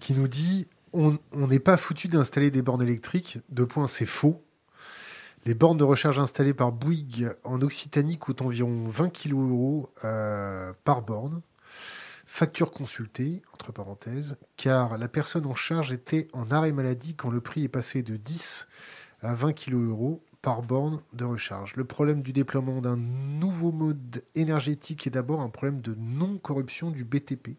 qui 0.00 0.14
nous 0.14 0.28
dit 0.28 0.66
on 0.92 1.18
n'est 1.34 1.58
pas 1.58 1.76
foutu 1.76 2.08
d'installer 2.08 2.50
des 2.50 2.62
bornes 2.62 2.82
électriques. 2.82 3.38
Deux 3.50 3.66
points, 3.66 3.86
c'est 3.88 4.06
faux. 4.06 4.42
Les 5.46 5.54
bornes 5.54 5.78
de 5.78 5.84
recharge 5.84 6.18
installées 6.18 6.54
par 6.54 6.72
Bouygues 6.72 7.28
en 7.44 7.62
Occitanie 7.62 8.18
coûtent 8.18 8.42
environ 8.42 8.88
20 8.88 9.10
kg 9.10 9.34
euros 9.34 9.88
par 10.02 11.02
borne. 11.02 11.40
Facture 12.26 12.72
consultée, 12.72 13.42
entre 13.54 13.70
parenthèses, 13.70 14.38
car 14.56 14.98
la 14.98 15.06
personne 15.06 15.46
en 15.46 15.54
charge 15.54 15.92
était 15.92 16.26
en 16.32 16.50
arrêt 16.50 16.72
maladie 16.72 17.14
quand 17.14 17.30
le 17.30 17.40
prix 17.40 17.62
est 17.62 17.68
passé 17.68 18.02
de 18.02 18.16
10 18.16 18.66
à 19.22 19.36
20 19.36 19.52
kg 19.52 20.18
par 20.42 20.62
borne 20.62 20.98
de 21.12 21.24
recharge. 21.24 21.76
Le 21.76 21.84
problème 21.84 22.22
du 22.22 22.32
déploiement 22.32 22.80
d'un 22.80 22.96
nouveau 22.96 23.70
mode 23.70 24.24
énergétique 24.34 25.06
est 25.06 25.10
d'abord 25.10 25.42
un 25.42 25.48
problème 25.48 25.80
de 25.80 25.94
non-corruption 25.96 26.90
du 26.90 27.04
BTP. 27.04 27.50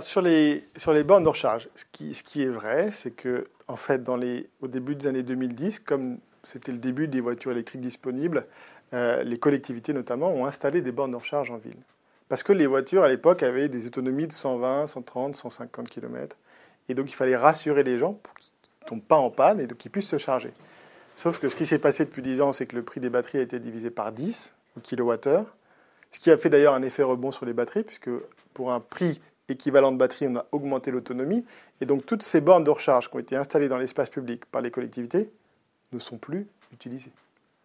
Sur 0.00 0.20
les, 0.20 0.66
sur 0.76 0.92
les 0.92 1.04
bornes 1.04 1.22
de 1.22 1.28
recharge, 1.28 1.68
ce 1.76 1.84
qui, 1.92 2.12
ce 2.12 2.24
qui 2.24 2.42
est 2.42 2.48
vrai, 2.48 2.90
c'est 2.90 3.12
que 3.12 3.44
en 3.68 3.76
fait, 3.76 4.02
dans 4.02 4.16
les, 4.16 4.48
au 4.60 4.66
début 4.66 4.96
des 4.96 5.06
années 5.06 5.22
2010, 5.22 5.80
comme 5.80 6.18
c'était 6.42 6.72
le 6.72 6.78
début 6.78 7.06
des 7.06 7.20
voitures 7.20 7.52
électriques 7.52 7.80
disponibles, 7.80 8.46
euh, 8.94 9.22
les 9.22 9.38
collectivités 9.38 9.92
notamment 9.92 10.30
ont 10.32 10.46
installé 10.46 10.80
des 10.80 10.92
bornes 10.92 11.12
de 11.12 11.16
recharge 11.16 11.50
en 11.50 11.56
ville. 11.56 11.78
Parce 12.28 12.42
que 12.42 12.52
les 12.52 12.66
voitures 12.66 13.04
à 13.04 13.08
l'époque 13.08 13.44
avaient 13.44 13.68
des 13.68 13.86
autonomies 13.86 14.26
de 14.26 14.32
120, 14.32 14.88
130, 14.88 15.36
150 15.36 15.88
km. 15.88 16.36
Et 16.88 16.94
donc 16.94 17.08
il 17.08 17.14
fallait 17.14 17.36
rassurer 17.36 17.84
les 17.84 17.98
gens 17.98 18.14
pour 18.14 18.34
qu'ils 18.34 18.52
ne 18.82 18.86
tombent 18.88 19.06
pas 19.06 19.16
en 19.16 19.30
panne 19.30 19.60
et 19.60 19.68
qu'ils 19.68 19.90
puissent 19.90 20.08
se 20.08 20.18
charger. 20.18 20.52
Sauf 21.14 21.38
que 21.38 21.48
ce 21.48 21.54
qui 21.54 21.66
s'est 21.66 21.78
passé 21.78 22.04
depuis 22.04 22.22
10 22.22 22.40
ans, 22.42 22.52
c'est 22.52 22.66
que 22.66 22.76
le 22.76 22.82
prix 22.82 23.00
des 23.00 23.10
batteries 23.10 23.38
a 23.38 23.42
été 23.42 23.60
divisé 23.60 23.90
par 23.90 24.10
10 24.10 24.52
au 24.76 24.80
kilowattheure. 24.80 25.56
Ce 26.10 26.18
qui 26.18 26.30
a 26.30 26.36
fait 26.36 26.50
d'ailleurs 26.50 26.74
un 26.74 26.82
effet 26.82 27.02
rebond 27.02 27.30
sur 27.30 27.46
les 27.46 27.52
batteries, 27.52 27.84
puisque 27.84 28.10
pour 28.52 28.72
un 28.72 28.80
prix 28.80 29.20
équivalent 29.48 29.92
de 29.92 29.96
batterie, 29.96 30.26
on 30.28 30.36
a 30.36 30.46
augmenté 30.52 30.90
l'autonomie. 30.90 31.44
Et 31.80 31.86
donc 31.86 32.06
toutes 32.06 32.22
ces 32.22 32.40
bornes 32.40 32.64
de 32.64 32.70
recharge 32.70 33.10
qui 33.10 33.16
ont 33.16 33.20
été 33.20 33.36
installées 33.36 33.68
dans 33.68 33.78
l'espace 33.78 34.10
public 34.10 34.44
par 34.46 34.62
les 34.62 34.70
collectivités 34.70 35.30
ne 35.92 35.98
sont 35.98 36.18
plus 36.18 36.46
utilisées. 36.72 37.12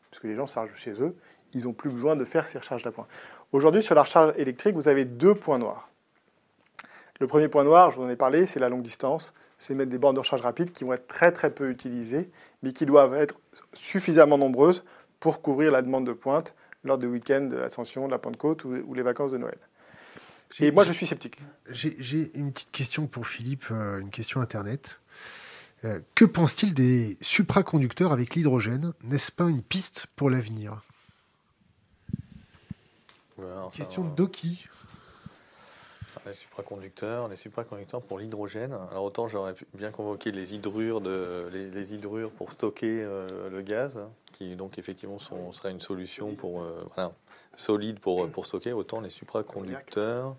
Parce 0.09 0.21
que 0.21 0.27
les 0.27 0.35
gens 0.35 0.45
chargent 0.45 0.75
chez 0.75 0.93
eux, 1.01 1.15
ils 1.53 1.63
n'ont 1.63 1.73
plus 1.73 1.89
besoin 1.89 2.15
de 2.15 2.25
faire 2.25 2.47
ces 2.47 2.57
recharges 2.57 2.83
d'appoint. 2.83 3.07
Aujourd'hui, 3.51 3.83
sur 3.83 3.95
la 3.95 4.03
recharge 4.03 4.33
électrique, 4.37 4.75
vous 4.75 4.87
avez 4.87 5.05
deux 5.05 5.35
points 5.35 5.57
noirs. 5.57 5.89
Le 7.19 7.27
premier 7.27 7.49
point 7.49 7.63
noir, 7.63 7.91
je 7.91 7.97
vous 7.97 8.03
en 8.03 8.09
ai 8.09 8.15
parlé, 8.15 8.45
c'est 8.45 8.59
la 8.59 8.69
longue 8.69 8.81
distance. 8.81 9.33
C'est 9.59 9.75
mettre 9.75 9.91
des 9.91 9.99
bornes 9.99 10.15
de 10.15 10.19
recharge 10.19 10.41
rapide 10.41 10.71
qui 10.71 10.83
vont 10.83 10.93
être 10.93 11.07
très 11.07 11.31
très 11.31 11.51
peu 11.51 11.69
utilisées, 11.69 12.31
mais 12.63 12.73
qui 12.73 12.85
doivent 12.85 13.13
être 13.13 13.39
suffisamment 13.73 14.39
nombreuses 14.39 14.83
pour 15.19 15.41
couvrir 15.41 15.71
la 15.71 15.83
demande 15.83 16.05
de 16.07 16.13
pointe 16.13 16.55
lors 16.83 16.97
du 16.97 17.05
week-end 17.05 17.41
de 17.41 17.57
l'Ascension, 17.57 18.07
de 18.07 18.11
la 18.11 18.17
Pentecôte 18.17 18.63
ou 18.63 18.93
les 18.95 19.03
vacances 19.03 19.31
de 19.31 19.37
Noël. 19.37 19.59
Et 20.59 20.71
moi, 20.71 20.83
je 20.83 20.93
suis 20.93 21.05
sceptique. 21.05 21.37
J'ai 21.69 22.31
une 22.35 22.51
petite 22.51 22.71
question 22.71 23.07
pour 23.07 23.27
Philippe, 23.27 23.65
euh, 23.71 23.99
une 23.99 24.09
question 24.09 24.41
Internet. 24.41 24.99
Euh, 25.83 25.99
que 26.13 26.25
pense-t-il 26.25 26.73
des 26.73 27.17
supraconducteurs 27.21 28.11
avec 28.11 28.35
l'hydrogène? 28.35 28.93
N'est-ce 29.03 29.31
pas 29.31 29.45
une 29.45 29.63
piste 29.63 30.07
pour 30.15 30.29
l'avenir? 30.29 30.81
Question 33.73 34.03
de 34.03 34.15
Doki. 34.15 34.67
Les 36.25 36.33
supraconducteurs, 36.33 37.27
les 37.27 37.35
supraconducteurs 37.35 38.01
pour 38.01 38.19
l'hydrogène. 38.19 38.73
Alors 38.91 39.05
autant 39.05 39.27
j'aurais 39.27 39.55
bien 39.73 39.89
convoqué 39.89 40.31
les 40.31 40.53
hydrures, 40.53 41.01
de, 41.01 42.27
pour 42.37 42.51
stocker 42.51 43.01
euh, 43.01 43.49
le 43.49 43.61
gaz, 43.61 43.99
qui 44.31 44.55
donc 44.55 44.77
effectivement 44.77 45.17
sont, 45.17 45.51
serait 45.51 45.71
une 45.71 45.79
solution 45.79 46.35
pour 46.35 46.63
voilà, 46.93 47.11
solide 47.55 47.99
pour, 47.99 48.29
pour 48.29 48.45
stocker, 48.45 48.71
autant 48.71 49.01
les 49.01 49.09
supraconducteurs. 49.09 50.35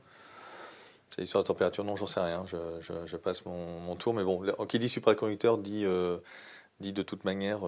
C'est 1.16 1.26
sur 1.26 1.38
la 1.38 1.44
température, 1.44 1.84
non, 1.84 1.94
j'en 1.94 2.06
sais 2.06 2.20
rien. 2.20 2.44
Je, 2.46 3.16
passe 3.16 3.44
mon, 3.44 3.94
tour. 3.96 4.14
Mais 4.14 4.24
bon, 4.24 4.40
qui 4.66 4.78
dit 4.78 4.88
supraconducteur 4.88 5.58
euh, 5.66 6.18
dit 6.80 6.92
de 6.92 7.02
toute 7.02 7.24
manière 7.24 7.60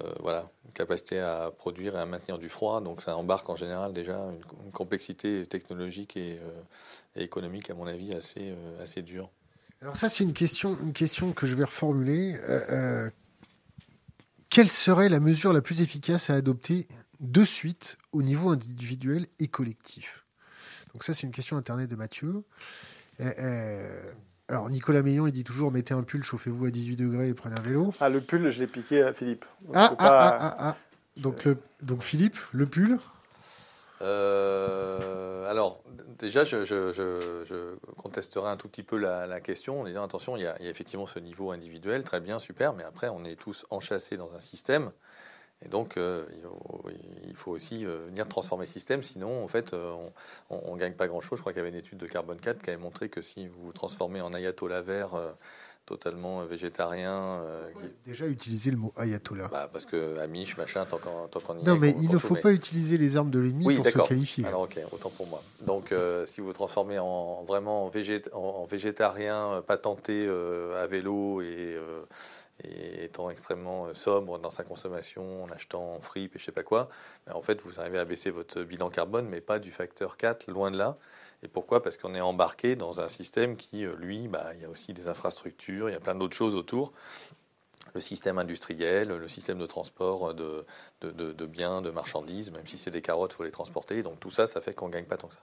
euh, 0.00 0.06
euh, 0.06 0.14
voilà, 0.20 0.50
capacité 0.74 1.20
à 1.20 1.50
produire 1.56 1.96
et 1.96 1.98
à 1.98 2.06
maintenir 2.06 2.38
du 2.38 2.48
froid. 2.48 2.80
Donc 2.80 3.00
ça 3.00 3.16
embarque 3.16 3.48
en 3.48 3.56
général 3.56 3.92
déjà 3.92 4.16
une, 4.16 4.72
complexité 4.72 5.46
technologique 5.46 6.16
et, 6.16 6.38
et, 7.16 7.22
économique, 7.22 7.70
à 7.70 7.74
mon 7.74 7.86
avis, 7.86 8.14
assez, 8.14 8.54
assez 8.82 9.02
dure. 9.02 9.30
Alors 9.80 9.96
ça, 9.96 10.08
c'est 10.08 10.24
une 10.24 10.32
question, 10.32 10.76
une 10.82 10.92
question 10.92 11.32
que 11.32 11.46
je 11.46 11.54
vais 11.54 11.64
reformuler. 11.64 12.34
quelle 14.48 14.70
serait 14.70 15.08
la 15.08 15.20
mesure 15.20 15.52
la 15.52 15.60
plus 15.60 15.82
efficace 15.82 16.30
à 16.30 16.34
adopter 16.34 16.86
de 17.20 17.44
suite 17.44 17.96
au 18.12 18.22
niveau 18.22 18.50
individuel 18.50 19.26
et 19.38 19.48
collectif? 19.48 20.24
Donc 20.92 21.04
ça, 21.04 21.14
c'est 21.14 21.26
une 21.26 21.32
question 21.32 21.56
internet 21.56 21.90
de 21.90 21.96
Mathieu. 21.96 22.42
Euh, 24.50 24.52
euh, 24.52 24.56
alors, 24.56 24.70
Nicolas 24.70 25.02
Meillon, 25.02 25.26
il 25.26 25.32
dit 25.32 25.44
toujours 25.44 25.72
mettez 25.72 25.94
un 25.94 26.02
pull, 26.02 26.22
chauffez-vous 26.22 26.66
à 26.66 26.70
18 26.70 26.96
degrés 26.96 27.28
et 27.28 27.34
prenez 27.34 27.58
un 27.58 27.62
vélo. 27.62 27.94
Ah, 28.00 28.08
le 28.08 28.20
pull, 28.20 28.48
je 28.50 28.60
l'ai 28.60 28.66
piqué 28.66 29.02
à 29.02 29.12
Philippe. 29.12 29.44
Ah, 29.74 29.92
ah, 29.92 29.96
ah, 29.98 30.36
ah, 30.40 30.56
ah, 30.58 30.76
Donc, 31.16 31.44
le, 31.44 31.58
donc, 31.82 32.02
Philippe, 32.02 32.38
le 32.52 32.66
pull 32.66 32.98
euh, 34.02 35.50
alors, 35.50 35.82
déjà, 36.18 36.44
je, 36.44 36.64
je, 36.64 37.76
contesterai 37.96 38.50
un 38.50 38.58
tout 38.58 38.68
petit 38.68 38.82
peu 38.82 38.98
la, 38.98 39.40
question 39.40 39.80
en 39.80 39.84
disant 39.84 40.04
attention, 40.04 40.36
il 40.36 40.42
y, 40.42 40.46
a, 40.46 40.54
il 40.58 40.66
y, 40.66 40.68
a, 40.68 40.70
effectivement 40.70 41.06
ce 41.06 41.18
niveau 41.18 41.50
individuel, 41.50 42.04
très 42.04 42.20
bien, 42.20 42.38
super, 42.38 42.74
mais 42.74 42.84
après, 42.84 43.08
on 43.08 43.24
est 43.24 43.36
tous 43.36 43.64
enchâssés 43.70 44.18
dans 44.18 44.34
un 44.34 44.40
système 44.40 44.90
et 45.64 45.68
donc, 45.68 45.96
euh, 45.96 46.24
il 47.26 47.34
faut 47.34 47.50
aussi 47.50 47.86
euh, 47.86 48.06
venir 48.08 48.28
transformer 48.28 48.66
le 48.66 48.70
système, 48.70 49.02
sinon, 49.02 49.42
en 49.42 49.48
fait, 49.48 49.72
euh, 49.72 49.94
on 50.50 50.74
ne 50.74 50.78
gagne 50.78 50.92
pas 50.92 51.06
grand-chose. 51.06 51.38
Je 51.38 51.42
crois 51.42 51.52
qu'il 51.52 51.60
y 51.60 51.62
avait 51.62 51.70
une 51.70 51.76
étude 51.76 51.98
de 51.98 52.06
Carbone 52.06 52.38
4 52.38 52.62
qui 52.62 52.70
avait 52.70 52.82
montré 52.82 53.08
que 53.08 53.22
si 53.22 53.46
vous 53.46 53.72
transformez 53.72 54.20
en 54.20 54.34
ayatollah 54.34 54.82
vert 54.82 55.14
totalement 55.86 56.44
végétarien. 56.44 57.40
Déjà 58.04 58.26
utiliser 58.26 58.72
le 58.72 58.76
mot 58.76 58.92
ayatollah. 58.96 59.48
Bah, 59.48 59.70
parce 59.72 59.86
que 59.86 60.18
Amish, 60.18 60.56
machin, 60.56 60.84
tant 60.84 60.98
qu'on 60.98 61.58
y 61.58 61.64
Non, 61.64 61.76
mais 61.76 61.94
il 62.02 62.10
ne 62.10 62.18
faut 62.18 62.34
pas 62.34 62.52
utiliser 62.52 62.98
les 62.98 63.16
armes 63.16 63.30
de 63.30 63.38
l'ennemi 63.38 63.76
pour 63.76 63.86
se 63.86 63.98
qualifier. 63.98 64.44
Alors, 64.46 64.62
ok, 64.62 64.78
autant 64.92 65.10
pour 65.10 65.26
moi. 65.26 65.42
Donc, 65.64 65.94
si 66.26 66.40
vous 66.40 66.52
transformez 66.52 66.98
en 66.98 67.44
vraiment 67.44 67.90
en 68.32 68.66
végétarien 68.66 69.62
patenté 69.66 70.28
à 70.28 70.86
vélo 70.86 71.40
et 71.40 71.78
et 72.62 73.04
étant 73.04 73.30
extrêmement 73.30 73.86
euh, 73.86 73.94
sobre 73.94 74.38
dans 74.38 74.50
sa 74.50 74.64
consommation, 74.64 75.44
en 75.44 75.50
achetant 75.50 75.94
en 75.94 76.00
fripe 76.00 76.34
et 76.36 76.38
je 76.38 76.44
sais 76.44 76.52
pas 76.52 76.62
quoi, 76.62 76.88
ben, 77.26 77.34
en 77.34 77.42
fait, 77.42 77.60
vous 77.62 77.80
arrivez 77.80 77.98
à 77.98 78.04
baisser 78.04 78.30
votre 78.30 78.62
bilan 78.62 78.88
carbone, 78.88 79.28
mais 79.28 79.40
pas 79.40 79.58
du 79.58 79.72
facteur 79.72 80.16
4, 80.16 80.50
loin 80.50 80.70
de 80.70 80.78
là. 80.78 80.96
Et 81.42 81.48
pourquoi? 81.48 81.82
Parce 81.82 81.98
qu'on 81.98 82.14
est 82.14 82.20
embarqué 82.20 82.76
dans 82.76 83.00
un 83.00 83.08
système 83.08 83.56
qui, 83.56 83.84
euh, 83.84 83.94
lui, 83.96 84.28
bah, 84.28 84.52
il 84.54 84.62
y 84.62 84.64
a 84.64 84.70
aussi 84.70 84.94
des 84.94 85.08
infrastructures, 85.08 85.88
il 85.90 85.92
y 85.92 85.96
a 85.96 86.00
plein 86.00 86.14
d'autres 86.14 86.36
choses 86.36 86.56
autour. 86.56 86.92
Le 87.96 88.00
système 88.02 88.36
industriel, 88.38 89.08
le 89.08 89.28
système 89.28 89.58
de 89.58 89.64
transport 89.64 90.34
de, 90.34 90.66
de, 91.00 91.46
biens, 91.46 91.80
de 91.80 91.90
marchandises, 91.90 92.52
même 92.52 92.66
si 92.66 92.76
c'est 92.76 92.90
des 92.90 93.00
carottes, 93.00 93.32
il 93.32 93.36
faut 93.36 93.44
les 93.44 93.50
transporter. 93.50 94.02
Donc 94.02 94.20
tout 94.20 94.30
ça, 94.30 94.46
ça 94.46 94.60
fait 94.60 94.74
qu'on 94.74 94.88
ne 94.88 94.92
gagne 94.92 95.06
pas 95.06 95.16
tant 95.16 95.28
que 95.28 95.34
ça. 95.34 95.40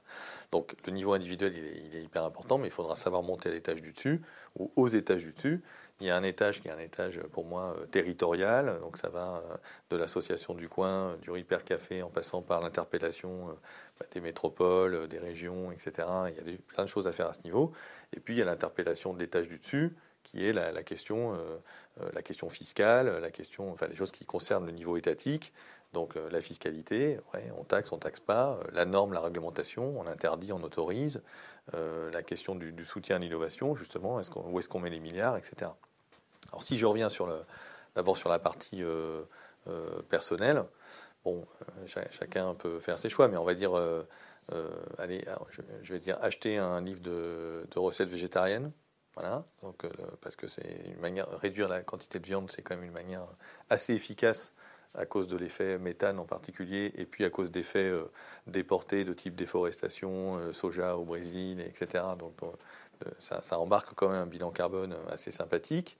Donc 0.51 0.76
le 0.86 0.93
niveau 0.93 1.14
individuel, 1.14 1.54
il 1.58 1.95
est, 1.95 2.04
hyper 2.04 2.24
important, 2.24 2.60
mais 2.60 2.68
il 2.68 2.72
faudra 2.72 2.95
savoir 2.95 3.24
monter 3.24 3.49
à 3.49 3.51
l'étage 3.51 3.82
du 3.82 3.91
dessus 3.91 4.22
ou 4.60 4.72
aux 4.76 4.88
étages 4.88 5.24
du 5.24 5.34
dessus 5.34 5.64
il 6.04 6.08
y 6.08 6.10
a 6.10 6.18
un 6.18 6.24
étage 6.24 6.62
qui 6.62 6.68
est 6.68 6.72
un 6.72 6.80
étage 6.80 7.20
pour 7.32 7.45
moi 7.45 7.76
euh, 7.80 7.86
territorial, 7.86 8.80
donc 8.82 8.97
ça 8.97 9.10
va 9.10 9.38
euh, 9.38 9.56
de 9.89 9.97
l'association 9.97 10.54
du 10.54 10.68
coin, 10.68 11.12
euh, 11.12 11.18
du 11.18 11.32
Ripper 11.32 11.60
Café, 11.64 12.01
en 12.01 12.10
passant 12.10 12.41
par 12.41 12.62
l'interpellation 12.62 13.56
bah, 13.99 14.06
des 14.12 14.20
métropoles, 14.20 15.08
des 15.08 15.20
régions, 15.20 15.72
etc. 15.72 16.08
Il 16.30 16.51
y 16.51 16.56
a 16.56 16.58
plein 16.68 16.84
de 16.84 16.89
choses 16.89 17.08
à 17.08 17.12
faire 17.12 17.28
à 17.28 17.34
ce 17.34 17.41
niveau. 17.43 17.72
Et 18.16 18.20
puis 18.20 18.36
il 18.36 18.38
y 18.38 18.41
a 18.41 18.45
l'interpellation 18.45 19.14
de 19.14 19.20
l'étage 19.20 19.47
du 19.47 19.60
dessus, 19.60 19.95
qui 20.34 20.48
est 20.48 20.54
la, 20.54 20.84
question, 20.84 21.38
la 22.14 22.22
question 22.24 22.50
fiscale, 22.50 23.20
la 23.20 23.32
question, 23.32 23.72
enfin 23.72 23.88
les 23.88 23.96
choses 23.96 24.12
qui 24.12 24.26
concernent 24.26 24.66
le 24.66 24.72
niveau 24.72 24.98
étatique. 24.98 25.54
Donc 25.94 26.16
la 26.16 26.42
fiscalité, 26.42 27.20
on 27.56 27.64
taxe, 27.64 27.92
on 27.92 28.00
taxe 28.00 28.20
pas, 28.20 28.60
la 28.72 28.86
norme, 28.86 29.14
la 29.14 29.22
réglementation, 29.22 29.94
on 30.00 30.08
interdit, 30.08 30.52
on 30.52 30.64
autorise, 30.64 31.22
la 31.72 32.24
question 32.24 32.56
du, 32.56 32.84
soutien 32.84 33.18
à 33.18 33.20
l'innovation, 33.20 33.76
justement, 33.76 34.16
où 34.16 34.60
est-ce 34.60 34.70
qu'on 34.70 34.80
met 34.80 34.90
les 34.90 35.00
milliards, 35.00 35.38
etc. 35.38 35.70
Alors 36.50 36.64
si 36.64 36.80
je 36.80 36.86
reviens 36.88 37.10
sur 37.10 37.28
d'abord 37.96 38.18
sur 38.18 38.30
la 38.30 38.40
partie 38.40 38.84
euh, 38.84 39.22
euh, 39.68 40.02
personnelle, 40.10 40.64
bon, 41.24 41.46
euh, 41.62 42.04
chacun 42.12 42.54
peut 42.56 42.80
faire 42.80 43.00
ses 43.00 43.10
choix, 43.10 43.28
mais 43.28 43.38
on 43.38 43.44
va 43.44 43.54
dire, 43.54 43.74
allez, 44.98 45.24
je, 45.82 45.94
vais 45.94 46.00
dire 46.00 46.18
acheter 46.22 46.58
un 46.58 46.82
livre 46.82 47.02
de, 47.02 47.66
recettes 47.76 48.10
végétariennes. 48.10 48.72
Voilà, 49.16 49.45
donc, 49.61 49.86
parce 50.22 50.36
que 50.36 50.47
c'est 50.47 50.86
une 50.88 50.99
manière, 50.99 51.30
réduire 51.39 51.68
la 51.68 51.82
quantité 51.82 52.20
de 52.20 52.26
viande, 52.26 52.49
c'est 52.49 52.64
quand 52.64 52.76
même 52.76 52.86
une 52.86 52.93
manière 52.93 53.28
assez 53.70 53.93
efficace 53.93 54.53
à 54.95 55.05
cause 55.05 55.28
de 55.28 55.38
l'effet 55.38 55.78
méthane 55.78 56.18
en 56.18 56.26
particulier, 56.26 56.91
et 56.95 57.05
puis 57.05 57.24
à 57.24 57.30
cause 57.30 57.51
d'effets 57.51 57.91
déportés 58.47 59.03
de 59.03 59.14
type 59.14 59.36
déforestation, 59.36 60.51
soja 60.51 60.97
au 60.97 61.03
Brésil, 61.03 61.61
etc. 61.61 62.03
Donc 62.18 62.34
ça, 63.20 63.59
embarque 63.59 63.93
quand 63.95 64.09
même 64.09 64.22
un 64.22 64.26
bilan 64.26 64.51
carbone 64.51 64.95
assez 65.11 65.32
sympathique. 65.32 65.97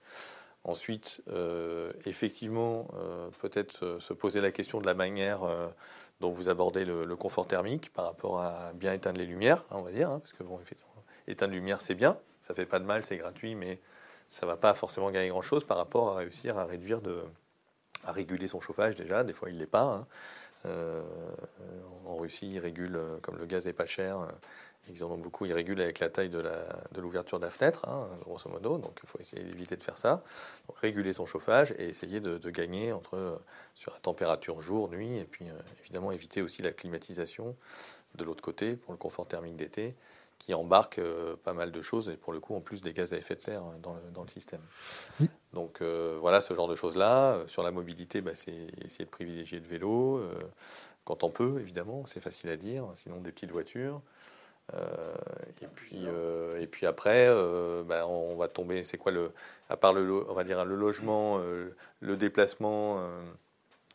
Ensuite, 0.64 1.22
euh, 1.28 1.90
effectivement, 2.06 2.88
euh, 2.94 3.28
peut-être 3.40 3.98
se 4.00 4.14
poser 4.14 4.40
la 4.40 4.50
question 4.50 4.80
de 4.80 4.86
la 4.86 4.94
manière 4.94 5.42
euh, 5.42 5.68
Donc 6.20 6.32
vous 6.32 6.48
abordez 6.48 6.86
le, 6.86 7.16
confort 7.16 7.46
thermique 7.46 7.92
par 7.92 8.06
rapport 8.06 8.40
à 8.40 8.72
bien 8.72 8.94
éteindre 8.94 9.18
les 9.18 9.26
lumières, 9.26 9.66
hein, 9.70 9.76
on 9.76 9.82
va 9.82 9.92
dire, 9.92 10.10
hein, 10.10 10.20
parce 10.20 10.32
que 10.32 10.42
bon, 10.42 10.58
éteindre 11.28 11.52
les 11.52 11.58
lumières 11.58 11.82
c'est 11.82 11.94
bien, 11.94 12.18
ça 12.44 12.54
fait 12.54 12.66
pas 12.66 12.78
de 12.78 12.84
mal, 12.84 13.06
c'est 13.06 13.16
gratuit, 13.16 13.54
mais 13.54 13.80
ça 14.28 14.44
va 14.44 14.58
pas 14.58 14.74
forcément 14.74 15.10
gagner 15.10 15.30
grand-chose 15.30 15.64
par 15.64 15.78
rapport 15.78 16.10
à 16.10 16.16
réussir 16.18 16.58
à 16.58 16.66
réduire 16.66 17.00
de, 17.00 17.22
à 18.04 18.12
réguler 18.12 18.48
son 18.48 18.60
chauffage 18.60 18.96
déjà. 18.96 19.24
Des 19.24 19.32
fois 19.32 19.48
il 19.48 19.58
l'est 19.58 19.66
pas. 19.66 19.84
Hein. 19.84 20.06
Euh, 20.66 21.02
en 22.04 22.16
Russie, 22.16 22.52
ils 22.52 22.58
régulent, 22.58 22.96
euh, 22.96 23.18
comme 23.22 23.38
le 23.38 23.46
gaz 23.46 23.66
est 23.66 23.72
pas 23.72 23.86
cher, 23.86 24.18
euh, 24.18 24.28
ils 24.90 25.04
en 25.04 25.10
ont 25.10 25.16
beaucoup, 25.16 25.46
ils 25.46 25.54
régulent 25.54 25.80
avec 25.80 26.00
la 26.00 26.10
taille 26.10 26.28
de 26.28 26.42
l'ouverture 26.98 27.38
de, 27.38 27.44
la 27.44 27.50
fenêtre, 27.50 27.88
hein, 27.88 28.08
grosso 28.24 28.50
modo. 28.50 28.76
Donc 28.76 29.00
il 29.02 29.08
faut 29.08 29.18
essayer 29.18 29.42
d'éviter 29.42 29.76
de 29.76 29.82
faire 29.82 29.96
ça. 29.96 30.22
Donc 30.68 30.78
réguler 30.78 31.14
son 31.14 31.24
chauffage 31.24 31.72
et 31.78 31.88
essayer 31.88 32.20
de, 32.20 32.50
gagner 32.50 32.92
entre, 32.92 33.40
sur 33.74 33.92
la 33.92 33.98
température 34.00 34.60
jour, 34.60 34.90
nuit, 34.90 35.16
et 35.16 35.24
puis 35.24 35.46
évidemment 35.80 36.12
éviter 36.12 36.42
aussi 36.42 36.60
la 36.60 36.72
climatisation 36.72 37.56
de 38.16 38.24
l'autre 38.24 38.42
côté 38.42 38.76
pour 38.76 38.92
le 38.92 38.98
confort 38.98 39.26
thermique 39.26 39.56
d'été 39.56 39.94
qui 40.44 40.52
embarque 40.52 41.00
pas 41.42 41.54
mal 41.54 41.72
de 41.72 41.80
choses 41.80 42.10
et 42.10 42.18
pour 42.18 42.34
le 42.34 42.38
coup 42.38 42.54
en 42.54 42.60
plus 42.60 42.82
des 42.82 42.92
gaz 42.92 43.14
à 43.14 43.16
effet 43.16 43.34
de 43.34 43.40
serre 43.40 43.62
dans 43.82 43.94
le, 43.94 44.00
dans 44.12 44.22
le 44.22 44.28
système. 44.28 44.60
Donc 45.54 45.80
euh, 45.80 46.18
voilà 46.20 46.42
ce 46.42 46.52
genre 46.52 46.68
de 46.68 46.76
choses-là. 46.76 47.36
Euh, 47.36 47.46
sur 47.46 47.62
la 47.62 47.70
mobilité, 47.70 48.20
bah, 48.20 48.32
c'est 48.34 48.66
essayer 48.84 49.06
de 49.06 49.10
privilégier 49.10 49.58
le 49.58 49.66
vélo, 49.66 50.18
euh, 50.18 50.34
quand 51.06 51.24
on 51.24 51.30
peut 51.30 51.60
évidemment, 51.60 52.04
c'est 52.04 52.20
facile 52.20 52.50
à 52.50 52.58
dire, 52.58 52.84
sinon 52.94 53.20
des 53.20 53.32
petites 53.32 53.52
voitures. 53.52 54.02
et, 54.72 55.66
puis, 55.74 56.06
et 56.58 56.66
puis 56.66 56.86
après, 56.86 57.28
bah, 57.86 58.06
on 58.06 58.36
va 58.36 58.48
tomber, 58.48 58.84
c'est 58.84 58.96
quoi 58.96 59.12
le, 59.12 59.32
à 59.68 59.76
part 59.76 59.92
le, 59.92 60.10
on 60.28 60.34
va 60.34 60.44
dire 60.44 60.64
le 60.64 60.76
logement, 60.76 61.38
le 62.00 62.16
déplacement 62.16 63.06